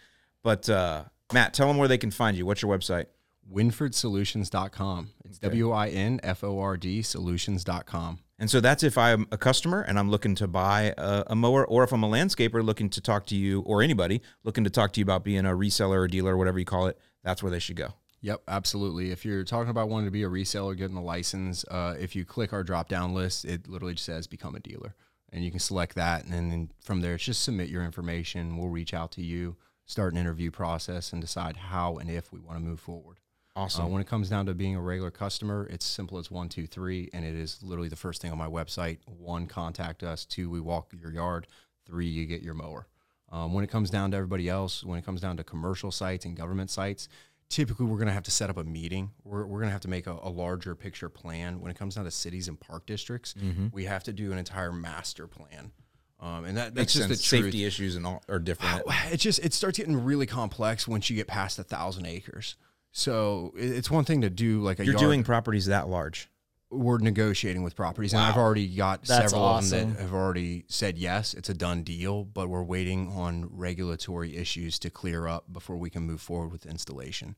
But 0.43 0.69
uh, 0.69 1.05
Matt, 1.33 1.55
tell 1.55 1.69
them 1.69 1.77
where 1.77 1.87
they 1.87 1.99
can 1.99 2.11
find 2.11 2.37
you. 2.37 2.45
What's 2.45 2.61
your 2.61 2.77
website? 2.77 3.07
WinfordSolutions.com. 3.55 5.11
It's 5.25 5.39
W 5.39 5.71
I 5.71 5.91
N 5.91 6.19
F 6.25 6.43
O 6.43 6.59
R 6.59 6.77
D 6.77 7.03
Solutions.com. 7.03 8.19
And 8.39 8.51
so 8.51 8.61
that's 8.61 8.83
if 8.83 8.99
I'm 8.99 9.27
a 9.33 9.39
customer 9.39 9.81
and 9.81 9.99
I'm 9.99 10.11
looking 10.11 10.35
to 10.37 10.47
buy 10.47 10.93
a, 10.99 11.25
a 11.29 11.37
mower, 11.37 11.67
or 11.67 11.85
if 11.85 11.93
I'm 11.93 12.03
a 12.03 12.09
landscaper 12.09 12.63
looking 12.63 12.91
to 12.91 13.01
talk 13.01 13.27
to 13.27 13.37
you, 13.37 13.61
or 13.63 13.83
anybody 13.83 14.21
looking 14.45 14.65
to 14.65 14.71
talk 14.71 14.93
to 14.93 15.01
you 15.01 15.05
about 15.05 15.25
being 15.25 15.47
a 15.47 15.51
reseller 15.51 15.97
or 15.97 16.09
dealer, 16.09 16.35
or 16.35 16.37
whatever 16.37 16.59
you 16.59 16.67
call 16.67 16.87
it. 16.87 16.99
That's 17.25 17.43
where 17.43 17.51
they 17.51 17.59
should 17.59 17.77
go. 17.77 17.95
Yep, 18.21 18.43
absolutely. 18.49 19.11
If 19.11 19.25
you're 19.25 19.45
talking 19.45 19.71
about 19.71 19.89
wanting 19.89 20.07
to 20.07 20.11
be 20.11 20.25
a 20.25 20.29
reseller, 20.29 20.77
getting 20.77 20.97
a 20.97 21.03
license, 21.03 21.65
uh, 21.71 21.95
if 21.99 22.17
you 22.17 22.25
click 22.25 22.53
our 22.53 22.63
drop 22.63 22.89
down 22.89 23.15
list, 23.15 23.45
it 23.45 23.69
literally 23.69 23.95
just 23.95 24.07
says 24.07 24.27
become 24.27 24.55
a 24.55 24.61
dealer. 24.61 24.95
And 25.33 25.45
you 25.45 25.51
can 25.51 25.61
select 25.61 25.95
that. 25.97 26.25
And 26.25 26.51
then 26.51 26.71
from 26.81 27.01
there, 27.01 27.15
it's 27.15 27.25
just 27.25 27.43
submit 27.43 27.69
your 27.69 27.85
information. 27.85 28.57
We'll 28.57 28.69
reach 28.69 28.95
out 28.95 29.13
to 29.13 29.23
you, 29.23 29.57
start 29.85 30.13
an 30.13 30.19
interview 30.19 30.51
process, 30.51 31.13
and 31.13 31.21
decide 31.21 31.57
how 31.57 31.97
and 31.97 32.11
if 32.11 32.33
we 32.33 32.41
want 32.41 32.59
to 32.59 32.65
move 32.65 32.81
forward. 32.81 33.19
Awesome. 33.57 33.87
Uh, 33.87 33.89
when 33.89 34.03
it 34.03 34.07
comes 34.07 34.29
down 34.29 34.45
to 34.47 34.55
being 34.55 34.77
a 34.77 34.81
regular 34.83 35.11
customer, 35.11 35.67
it's 35.71 35.87
simple 35.87 36.19
as 36.19 36.31
one, 36.31 36.49
two, 36.51 36.67
three, 36.67 37.09
and 37.15 37.25
it 37.25 37.35
is 37.35 37.59
literally 37.63 37.89
the 37.89 37.97
first 37.97 38.21
thing 38.21 38.31
on 38.31 38.37
my 38.37 38.47
website. 38.47 38.99
One, 39.07 39.47
contact 39.47 40.03
us. 40.03 40.27
Two, 40.27 40.51
we 40.51 40.61
walk 40.61 40.93
your 41.01 41.11
yard. 41.11 41.47
Three, 41.87 42.07
you 42.07 42.27
get 42.27 42.43
your 42.43 42.53
mower. 42.55 42.87
Um, 43.33 43.55
when 43.55 43.65
it 43.65 43.71
comes 43.71 43.89
down 43.91 44.11
to 44.11 44.17
everybody 44.19 44.49
else, 44.49 44.85
when 44.85 44.99
it 44.99 45.07
comes 45.07 45.23
down 45.23 45.39
to 45.39 45.45
commercial 45.45 45.91
sites 45.91 46.27
and 46.27 46.37
government 46.37 46.71
sites, 46.71 47.09
typically 47.49 47.87
we're 47.87 47.97
going 47.97 48.09
to 48.09 48.13
have 48.13 48.23
to 48.25 48.31
set 48.31 48.51
up 48.51 48.59
a 48.59 48.65
meeting. 48.65 49.11
We're, 49.25 49.47
we're 49.47 49.59
going 49.61 49.69
to 49.69 49.73
have 49.73 49.81
to 49.83 49.89
make 49.89 50.07
a, 50.07 50.19
a 50.23 50.29
larger 50.29 50.75
picture 50.75 51.09
plan. 51.09 51.61
When 51.61 51.71
it 51.71 51.79
comes 51.79 51.95
down 51.95 52.05
to 52.05 52.11
cities 52.11 52.49
and 52.49 52.61
park 52.61 52.85
districts, 52.87 53.35
we 53.73 53.87
have 53.87 54.05
to 54.05 54.13
do 54.13 54.33
an 54.33 54.39
entire 54.39 54.73
master 54.73 55.27
plan. 55.27 55.73
Um, 56.21 56.45
and 56.45 56.57
that, 56.57 56.75
Makes 56.75 56.93
that's 56.95 57.09
just 57.09 57.09
sense. 57.09 57.31
the 57.31 57.37
truth. 57.37 57.45
Safety 57.47 57.65
issues 57.65 57.97
and 57.97 58.07
all 58.07 58.23
are 58.29 58.39
different. 58.39 58.85
It 59.11 59.19
just 59.19 59.39
it 59.45 59.55
starts 59.55 59.79
getting 59.79 60.03
really 60.05 60.27
complex 60.27 60.87
once 60.89 61.09
you 61.11 61.17
get 61.17 61.27
past 61.27 61.59
a 61.59 61.63
thousand 61.65 62.07
acres. 62.07 62.57
So 62.99 63.53
it's 63.59 63.91
one 63.91 64.07
thing 64.07 64.23
to 64.23 64.31
do 64.31 64.63
like 64.63 64.81
a 64.81 64.85
You're 64.87 64.95
yard. 64.95 65.03
doing 65.05 65.23
properties 65.23 65.67
that 65.67 65.87
large. 65.87 66.31
we're 66.71 66.97
negotiating 66.97 67.63
with 67.63 67.77
properties, 67.77 68.15
and 68.15 68.23
I've 68.23 68.39
already 68.39 68.67
got 68.69 69.05
That's 69.05 69.31
several 69.33 69.45
of 69.49 69.69
them 69.69 69.93
that 69.93 70.01
have 70.01 70.15
already 70.15 70.65
said 70.69 70.97
yes, 70.97 71.35
it's 71.35 71.51
a 71.51 71.55
done 71.55 71.83
deal. 71.83 72.25
But 72.25 72.49
we're 72.49 72.63
waiting 72.63 73.13
on 73.13 73.51
regulatory 73.53 74.35
issues 74.39 74.79
to 74.79 74.89
clear 74.89 75.29
up 75.29 75.45
before 75.53 75.77
we 75.77 75.91
can 75.91 76.05
move 76.05 76.23
forward 76.23 76.51
with 76.51 76.65
installation. 76.65 77.37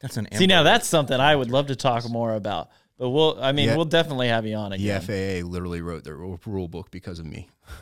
That's 0.00 0.16
an 0.16 0.26
See, 0.32 0.46
now 0.46 0.62
that's 0.62 0.88
something 0.88 1.20
I 1.20 1.36
would 1.36 1.50
love 1.50 1.66
to 1.66 1.76
talk 1.76 2.08
more 2.08 2.32
about. 2.34 2.70
But 2.98 3.10
we'll, 3.10 3.36
I 3.42 3.52
mean, 3.52 3.68
Yeah. 3.68 3.76
we'll 3.76 3.84
definitely 3.84 4.28
have 4.28 4.46
you 4.46 4.56
on 4.56 4.72
again. 4.72 5.02
The. 5.06 5.42
FAA 5.42 5.46
literally 5.46 5.82
wrote 5.82 6.02
their 6.04 6.16
rule 6.16 6.40
rule 6.46 6.68
book 6.68 6.90
because 6.90 7.18
of 7.18 7.26
me. 7.26 7.50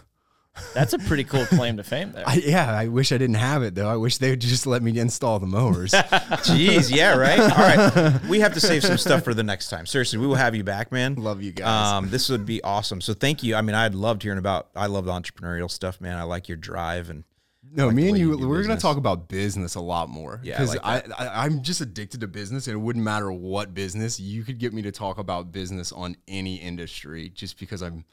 That's 0.74 0.92
a 0.92 0.98
pretty 0.98 1.24
cool 1.24 1.46
claim 1.46 1.78
to 1.78 1.82
fame 1.82 2.12
there. 2.12 2.24
I, 2.26 2.34
yeah, 2.34 2.70
I 2.70 2.88
wish 2.88 3.10
I 3.10 3.18
didn't 3.18 3.36
have 3.36 3.62
it 3.62 3.74
though. 3.74 3.88
I 3.88 3.96
wish 3.96 4.18
they 4.18 4.30
would 4.30 4.40
just 4.40 4.66
let 4.66 4.82
me 4.82 4.98
install 4.98 5.38
the 5.38 5.46
mowers. 5.46 5.92
Jeez, 5.92 6.94
yeah, 6.94 7.16
right. 7.16 7.40
All 7.40 7.48
right, 7.48 8.22
we 8.28 8.40
have 8.40 8.52
to 8.54 8.60
save 8.60 8.82
some 8.82 8.98
stuff 8.98 9.24
for 9.24 9.32
the 9.32 9.42
next 9.42 9.70
time. 9.70 9.86
Seriously, 9.86 10.18
we 10.18 10.26
will 10.26 10.34
have 10.34 10.54
you 10.54 10.62
back, 10.62 10.92
man. 10.92 11.14
Love 11.14 11.42
you 11.42 11.52
guys. 11.52 11.92
Um, 11.92 12.10
this 12.10 12.28
would 12.28 12.44
be 12.44 12.62
awesome. 12.62 13.00
So 13.00 13.14
thank 13.14 13.42
you. 13.42 13.54
I 13.54 13.62
mean, 13.62 13.74
I'd 13.74 13.94
loved 13.94 14.22
hearing 14.22 14.38
about. 14.38 14.68
I 14.76 14.86
love 14.86 15.06
the 15.06 15.12
entrepreneurial 15.12 15.70
stuff, 15.70 16.00
man. 16.00 16.18
I 16.18 16.24
like 16.24 16.48
your 16.48 16.58
drive 16.58 17.08
and 17.08 17.24
No, 17.70 17.86
like 17.86 17.96
me 17.96 18.08
and 18.10 18.18
you, 18.18 18.38
you 18.38 18.46
we're 18.48 18.62
going 18.62 18.76
to 18.76 18.82
talk 18.82 18.98
about 18.98 19.28
business 19.28 19.74
a 19.74 19.80
lot 19.80 20.10
more. 20.10 20.40
Yeah, 20.42 20.56
I 20.56 20.58
because 20.58 20.76
like 20.76 20.84
I. 20.84 21.24
I, 21.24 21.44
I'm 21.44 21.62
just 21.62 21.80
addicted 21.80 22.20
to 22.20 22.28
business, 22.28 22.66
and 22.66 22.74
it 22.74 22.78
wouldn't 22.80 23.04
matter 23.04 23.32
what 23.32 23.72
business 23.72 24.20
you 24.20 24.42
could 24.44 24.58
get 24.58 24.74
me 24.74 24.82
to 24.82 24.92
talk 24.92 25.16
about 25.16 25.50
business 25.50 25.92
on 25.92 26.16
any 26.28 26.56
industry, 26.56 27.30
just 27.30 27.58
because 27.58 27.82
I'm. 27.82 28.04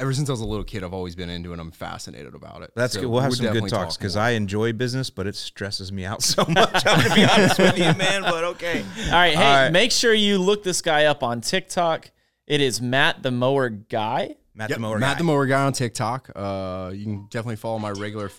Ever 0.00 0.12
since 0.12 0.28
I 0.28 0.32
was 0.32 0.40
a 0.40 0.46
little 0.46 0.62
kid, 0.64 0.84
I've 0.84 0.94
always 0.94 1.16
been 1.16 1.28
into 1.28 1.50
it. 1.50 1.54
and 1.54 1.60
I'm 1.60 1.72
fascinated 1.72 2.32
about 2.36 2.62
it. 2.62 2.70
that's 2.76 2.94
So 2.94 3.00
good. 3.00 3.08
We'll 3.08 3.20
have 3.20 3.34
some 3.34 3.52
good 3.52 3.68
talks 3.68 3.96
because 3.96 4.14
more. 4.14 4.26
I 4.26 4.30
enjoy 4.30 4.72
business, 4.72 5.10
but 5.10 5.26
it 5.26 5.34
stresses 5.34 5.90
me 5.90 6.04
out 6.04 6.22
so 6.34 6.44
much. 6.48 6.86
I'm 6.86 7.02
gonna 7.02 7.14
be 7.16 7.24
honest 7.24 7.58
with 7.58 7.76
you, 7.78 7.92
man. 7.94 8.22
But 8.22 8.44
okay. 8.44 8.84
All 9.06 9.10
right, 9.12 9.34
hey, 9.34 9.42
All 9.44 9.62
right. 9.64 9.70
make 9.72 9.90
sure 9.90 10.14
you 10.14 10.38
look 10.38 10.62
this 10.62 10.82
guy 10.82 11.06
up 11.06 11.24
on 11.24 11.40
TikTok. 11.40 12.12
It 12.46 12.60
is 12.60 12.80
Matt 12.80 13.24
the 13.24 13.32
Mower 13.32 13.70
Guy. 13.70 14.36
Matt 14.54 14.70
Yep, 14.70 14.76
the 14.76 14.80
mower 14.82 14.98
Matt 15.00 15.14
guy. 15.14 15.18
the 15.18 15.24
mower 15.24 15.46
guy 15.46 15.64
on 15.64 15.72
TikTok. 15.72 16.30
Uh, 16.34 16.92
you 16.94 17.02
can 17.04 17.22
definitely 17.24 17.56
follow 17.56 17.80
my 17.80 17.90
regular. 17.90 18.30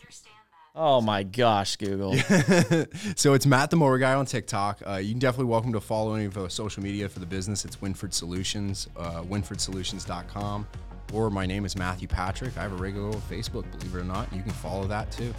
Oh 0.76 1.02
my 1.02 1.24
gosh, 1.24 1.76
Google. 1.76 2.14
so 3.18 3.34
it's 3.34 3.46
Matt 3.46 3.70
the 3.70 3.76
mower 3.76 3.98
guy 3.98 4.14
on 4.14 4.26
TikTok. 4.26 4.82
Uh, 4.88 4.94
you 4.96 5.10
can 5.12 5.20
definitely 5.20 5.50
welcome 5.52 5.74
to 5.74 5.82
follow 5.82 6.14
any 6.14 6.24
of 6.24 6.38
our 6.38 6.50
social 6.50 6.82
media 6.82 7.10
for 7.10 7.20
the 7.20 7.26
business. 7.26 7.66
It's 7.66 7.82
Winford 7.82 8.14
Solutions, 8.14 8.88
uh, 8.96 9.24
WinfordSolutions.com, 9.24 10.66
or 11.14 11.30
my 11.30 11.46
name 11.46 11.66
is 11.66 11.76
Matthew 11.76 12.08
Patrick. 12.08 12.58
I 12.58 12.62
have 12.62 12.74
a 12.74 12.76
regular 12.76 13.12
Facebook, 13.12 13.70
believe 13.72 13.96
it 13.96 14.00
or 14.00 14.04
not. 14.04 14.32
You 14.34 14.42
can 14.42 14.52
follow 14.52 14.86
that 14.88 15.12
too. 15.12 15.34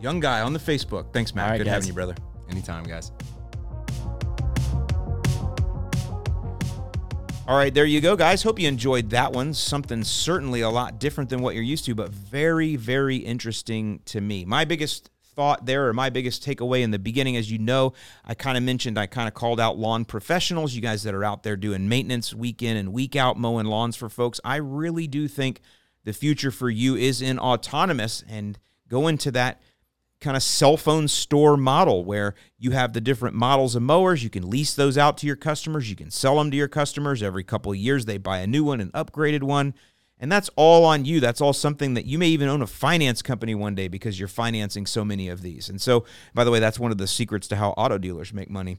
Young 0.00 0.20
guy 0.20 0.40
on 0.40 0.52
the 0.52 0.58
Facebook. 0.58 1.12
Thanks, 1.12 1.34
Matt. 1.34 1.50
Right, 1.50 1.58
good 1.58 1.64
guys. 1.64 1.74
having 1.74 1.88
you, 1.88 1.94
brother. 1.94 2.14
Anytime, 2.50 2.84
guys. 2.84 3.12
All 7.46 7.56
right, 7.56 7.74
there 7.74 7.84
you 7.84 8.00
go, 8.00 8.16
guys. 8.16 8.42
Hope 8.42 8.58
you 8.58 8.68
enjoyed 8.68 9.10
that 9.10 9.32
one. 9.32 9.52
Something 9.52 10.04
certainly 10.04 10.60
a 10.60 10.70
lot 10.70 10.98
different 10.98 11.28
than 11.28 11.42
what 11.42 11.54
you're 11.54 11.64
used 11.64 11.84
to, 11.86 11.94
but 11.94 12.10
very, 12.10 12.76
very 12.76 13.16
interesting 13.16 14.00
to 14.06 14.20
me. 14.20 14.44
My 14.44 14.64
biggest 14.64 15.10
thought 15.34 15.66
there, 15.66 15.88
or 15.88 15.92
my 15.92 16.10
biggest 16.10 16.44
takeaway 16.44 16.82
in 16.82 16.90
the 16.90 16.98
beginning, 16.98 17.36
as 17.36 17.50
you 17.50 17.58
know, 17.58 17.92
I 18.24 18.34
kind 18.34 18.56
of 18.56 18.62
mentioned, 18.62 18.98
I 18.98 19.06
kind 19.06 19.28
of 19.28 19.34
called 19.34 19.60
out 19.60 19.78
lawn 19.78 20.04
professionals, 20.04 20.74
you 20.74 20.82
guys 20.82 21.02
that 21.02 21.14
are 21.14 21.24
out 21.24 21.42
there 21.42 21.56
doing 21.56 21.88
maintenance 21.88 22.34
week 22.34 22.62
in 22.62 22.76
and 22.76 22.92
week 22.92 23.16
out, 23.16 23.38
mowing 23.38 23.66
lawns 23.66 23.96
for 23.96 24.08
folks. 24.08 24.40
I 24.44 24.56
really 24.56 25.06
do 25.06 25.28
think 25.28 25.60
the 26.04 26.12
future 26.12 26.50
for 26.50 26.68
you 26.70 26.96
is 26.96 27.22
in 27.22 27.38
autonomous 27.38 28.24
and 28.28 28.58
go 28.88 29.08
into 29.08 29.30
that 29.32 29.60
kind 30.20 30.36
of 30.36 30.42
cell 30.42 30.76
phone 30.76 31.08
store 31.08 31.56
model 31.56 32.04
where 32.04 32.34
you 32.56 32.70
have 32.70 32.92
the 32.92 33.00
different 33.00 33.34
models 33.34 33.74
of 33.74 33.82
mowers. 33.82 34.22
You 34.22 34.30
can 34.30 34.48
lease 34.48 34.74
those 34.74 34.96
out 34.96 35.18
to 35.18 35.26
your 35.26 35.36
customers. 35.36 35.90
You 35.90 35.96
can 35.96 36.10
sell 36.10 36.36
them 36.36 36.50
to 36.50 36.56
your 36.56 36.68
customers 36.68 37.22
every 37.22 37.44
couple 37.44 37.72
of 37.72 37.78
years. 37.78 38.04
They 38.04 38.18
buy 38.18 38.38
a 38.38 38.46
new 38.46 38.64
one, 38.64 38.80
an 38.80 38.90
upgraded 38.92 39.42
one. 39.42 39.74
And 40.22 40.30
that's 40.30 40.48
all 40.54 40.84
on 40.84 41.04
you. 41.04 41.18
That's 41.18 41.40
all 41.40 41.52
something 41.52 41.94
that 41.94 42.06
you 42.06 42.16
may 42.16 42.28
even 42.28 42.48
own 42.48 42.62
a 42.62 42.66
finance 42.68 43.22
company 43.22 43.56
one 43.56 43.74
day 43.74 43.88
because 43.88 44.20
you're 44.20 44.28
financing 44.28 44.86
so 44.86 45.04
many 45.04 45.28
of 45.28 45.42
these. 45.42 45.68
And 45.68 45.80
so, 45.80 46.04
by 46.32 46.44
the 46.44 46.52
way, 46.52 46.60
that's 46.60 46.78
one 46.78 46.92
of 46.92 46.98
the 46.98 47.08
secrets 47.08 47.48
to 47.48 47.56
how 47.56 47.70
auto 47.70 47.98
dealers 47.98 48.32
make 48.32 48.48
money. 48.48 48.78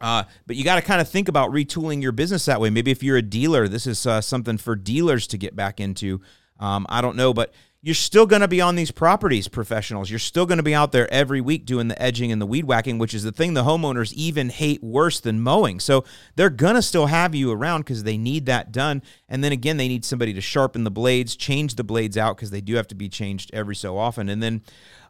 Uh, 0.00 0.24
but 0.46 0.56
you 0.56 0.64
got 0.64 0.76
to 0.76 0.82
kind 0.82 1.02
of 1.02 1.08
think 1.08 1.28
about 1.28 1.50
retooling 1.50 2.00
your 2.00 2.12
business 2.12 2.46
that 2.46 2.62
way. 2.62 2.70
Maybe 2.70 2.90
if 2.90 3.02
you're 3.02 3.18
a 3.18 3.22
dealer, 3.22 3.68
this 3.68 3.86
is 3.86 4.06
uh, 4.06 4.22
something 4.22 4.56
for 4.56 4.74
dealers 4.74 5.26
to 5.26 5.36
get 5.36 5.54
back 5.54 5.80
into. 5.80 6.22
Um, 6.58 6.86
I 6.88 7.02
don't 7.02 7.16
know, 7.16 7.34
but 7.34 7.52
you're 7.84 7.94
still 7.94 8.24
going 8.24 8.40
to 8.40 8.48
be 8.48 8.62
on 8.62 8.76
these 8.76 8.90
properties, 8.90 9.46
professionals. 9.46 10.08
You're 10.08 10.18
still 10.18 10.46
going 10.46 10.56
to 10.56 10.62
be 10.62 10.74
out 10.74 10.90
there 10.90 11.12
every 11.12 11.42
week 11.42 11.66
doing 11.66 11.88
the 11.88 12.00
edging 12.00 12.32
and 12.32 12.40
the 12.40 12.46
weed 12.46 12.64
whacking, 12.64 12.96
which 12.96 13.12
is 13.12 13.24
the 13.24 13.30
thing 13.30 13.52
the 13.52 13.64
homeowners 13.64 14.10
even 14.14 14.48
hate 14.48 14.82
worse 14.82 15.20
than 15.20 15.42
mowing. 15.42 15.78
So 15.80 16.02
they're 16.34 16.48
going 16.48 16.76
to 16.76 16.82
still 16.82 17.06
have 17.06 17.34
you 17.34 17.52
around 17.52 17.82
because 17.82 18.04
they 18.04 18.16
need 18.16 18.46
that 18.46 18.72
done. 18.72 19.02
And 19.28 19.44
then 19.44 19.52
again, 19.52 19.76
they 19.76 19.86
need 19.86 20.06
somebody 20.06 20.32
to 20.32 20.40
sharpen 20.40 20.84
the 20.84 20.90
blades, 20.90 21.36
change 21.36 21.74
the 21.74 21.84
blades 21.84 22.16
out 22.16 22.38
because 22.38 22.50
they 22.50 22.62
do 22.62 22.76
have 22.76 22.88
to 22.88 22.94
be 22.94 23.10
changed 23.10 23.50
every 23.52 23.76
so 23.76 23.98
often. 23.98 24.30
And 24.30 24.42
then 24.42 24.62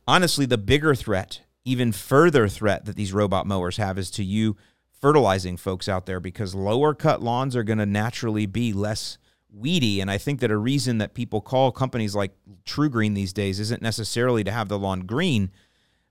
honestly, 0.09 0.45
the 0.45 0.59
bigger 0.59 0.97
threat 0.97 1.43
even 1.65 1.93
further 1.93 2.49
threat 2.49 2.87
that 2.87 2.97
these 2.97 3.13
robot 3.13 3.47
mowers 3.47 3.77
have 3.77 3.99
is 3.99 4.11
to 4.11 4.25
you 4.25 4.57
fertilizing 5.01 5.57
folks 5.57 5.89
out 5.89 6.07
there 6.07 6.19
because 6.19 6.57
lower 6.57 6.93
cut 6.93 7.23
lawns 7.23 7.55
are 7.55 7.63
going 7.63 7.79
to 7.79 7.87
naturally 7.87 8.47
be 8.47 8.73
less 8.73 9.17
weedy. 9.55 10.01
And 10.01 10.11
I 10.11 10.19
think 10.19 10.41
that 10.41 10.51
a 10.51 10.57
reason 10.57 10.99
that 10.99 11.15
people 11.15 11.41
call 11.41 11.73
companies 11.73 12.15
like 12.15 12.33
TruGreen 12.65 13.15
these 13.15 13.33
days 13.33 13.61
isn't 13.61 13.83
necessarily 13.83 14.45
to 14.45 14.51
have 14.51 14.69
the 14.69 14.79
lawn 14.79 15.01
green, 15.01 15.51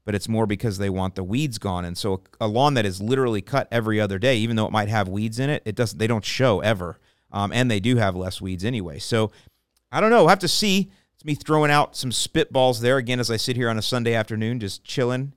but 0.06 0.16
it's 0.16 0.30
more 0.30 0.46
because 0.46 0.78
they 0.78 0.90
want 0.90 1.16
the 1.16 1.24
weeds 1.24 1.58
gone. 1.58 1.86
And 1.86 1.98
so 1.98 2.22
a 2.40 2.48
lawn 2.48 2.74
that 2.76 2.86
is 2.86 3.02
literally 3.02 3.42
cut 3.42 3.68
every 3.72 4.00
other 4.00 4.20
day, 4.20 4.38
even 4.38 4.56
though 4.56 4.66
it 4.66 4.72
might 4.72 4.90
have 4.90 5.08
weeds 5.08 5.40
in 5.40 5.50
it, 5.50 5.62
it 5.66 5.76
doesn't. 5.76 6.00
They 6.00 6.08
don't 6.08 6.26
show 6.26 6.60
ever, 6.62 7.00
um, 7.32 7.52
and 7.52 7.70
they 7.70 7.80
do 7.80 7.98
have 7.98 8.16
less 8.16 8.42
weeds 8.42 8.66
anyway. 8.66 9.00
So 9.00 9.32
I 9.92 10.02
don't 10.02 10.10
know. 10.10 10.20
We'll 10.20 10.30
have 10.30 10.40
to 10.40 10.48
see. 10.48 10.92
It's 11.14 11.26
me 11.26 11.36
throwing 11.36 11.72
out 11.72 11.96
some 11.96 12.10
spitballs 12.10 12.82
there 12.82 12.98
again 12.98 13.20
as 13.20 13.30
I 13.30 13.38
sit 13.38 13.56
here 13.56 13.70
on 13.70 13.78
a 13.78 13.84
Sunday 13.84 14.14
afternoon, 14.14 14.60
just 14.60 14.84
chilling, 14.84 15.34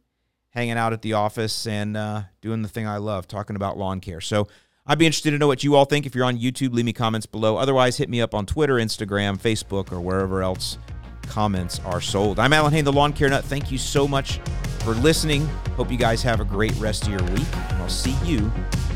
hanging 0.51 0.79
out 0.79 0.93
at 0.93 1.03
the 1.03 1.13
office, 1.13 1.67
and 1.67 1.97
uh, 1.97 2.23
doing 2.41 2.63
the 2.63 2.69
thing 2.69 2.87
I 2.87 2.97
love, 2.97 3.29
talking 3.29 3.57
about 3.57 3.79
lawn 3.79 4.01
care. 4.01 4.21
So. 4.21 4.49
I'd 4.87 4.99
be 4.99 5.07
interested 5.07 5.33
to 5.33 5.39
know 5.39 5.49
what 5.49 5.65
you 5.65 5.75
all 5.75 5.85
think. 5.85 6.07
If 6.07 6.15
you're 6.15 6.25
on 6.25 6.39
YouTube, 6.39 6.73
leave 6.73 6.85
me 6.85 6.93
comments 6.93 7.27
below. 7.27 7.57
Otherwise, 7.57 7.97
hit 7.97 8.09
me 8.09 8.21
up 8.21 8.35
on 8.35 8.47
Twitter, 8.47 8.75
Instagram, 8.75 9.37
Facebook, 9.37 9.91
or 9.91 10.01
wherever 10.01 10.43
else 10.43 10.79
comments 11.23 11.81
are 11.81 12.01
sold. 12.01 12.39
I'm 12.39 12.53
Allyn 12.53 12.73
Hane, 12.73 12.85
the 12.85 12.93
Lawn 12.93 13.13
Care 13.13 13.29
Nut. 13.29 13.45
Thank 13.45 13.73
you 13.73 13.79
so 13.79 14.07
much 14.07 14.39
for 14.81 14.95
listening. 14.95 15.45
Hope 15.77 15.91
you 15.91 15.99
guys 15.99 16.23
have 16.23 16.41
a 16.41 16.45
great 16.45 16.75
rest 16.77 17.03
of 17.05 17.09
your 17.09 17.23
week, 17.33 17.49
and 17.53 17.83
I'll 17.83 17.89
see 17.89 18.17
you 18.25 18.39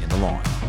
in 0.00 0.08
the 0.08 0.16
lawn. 0.18 0.59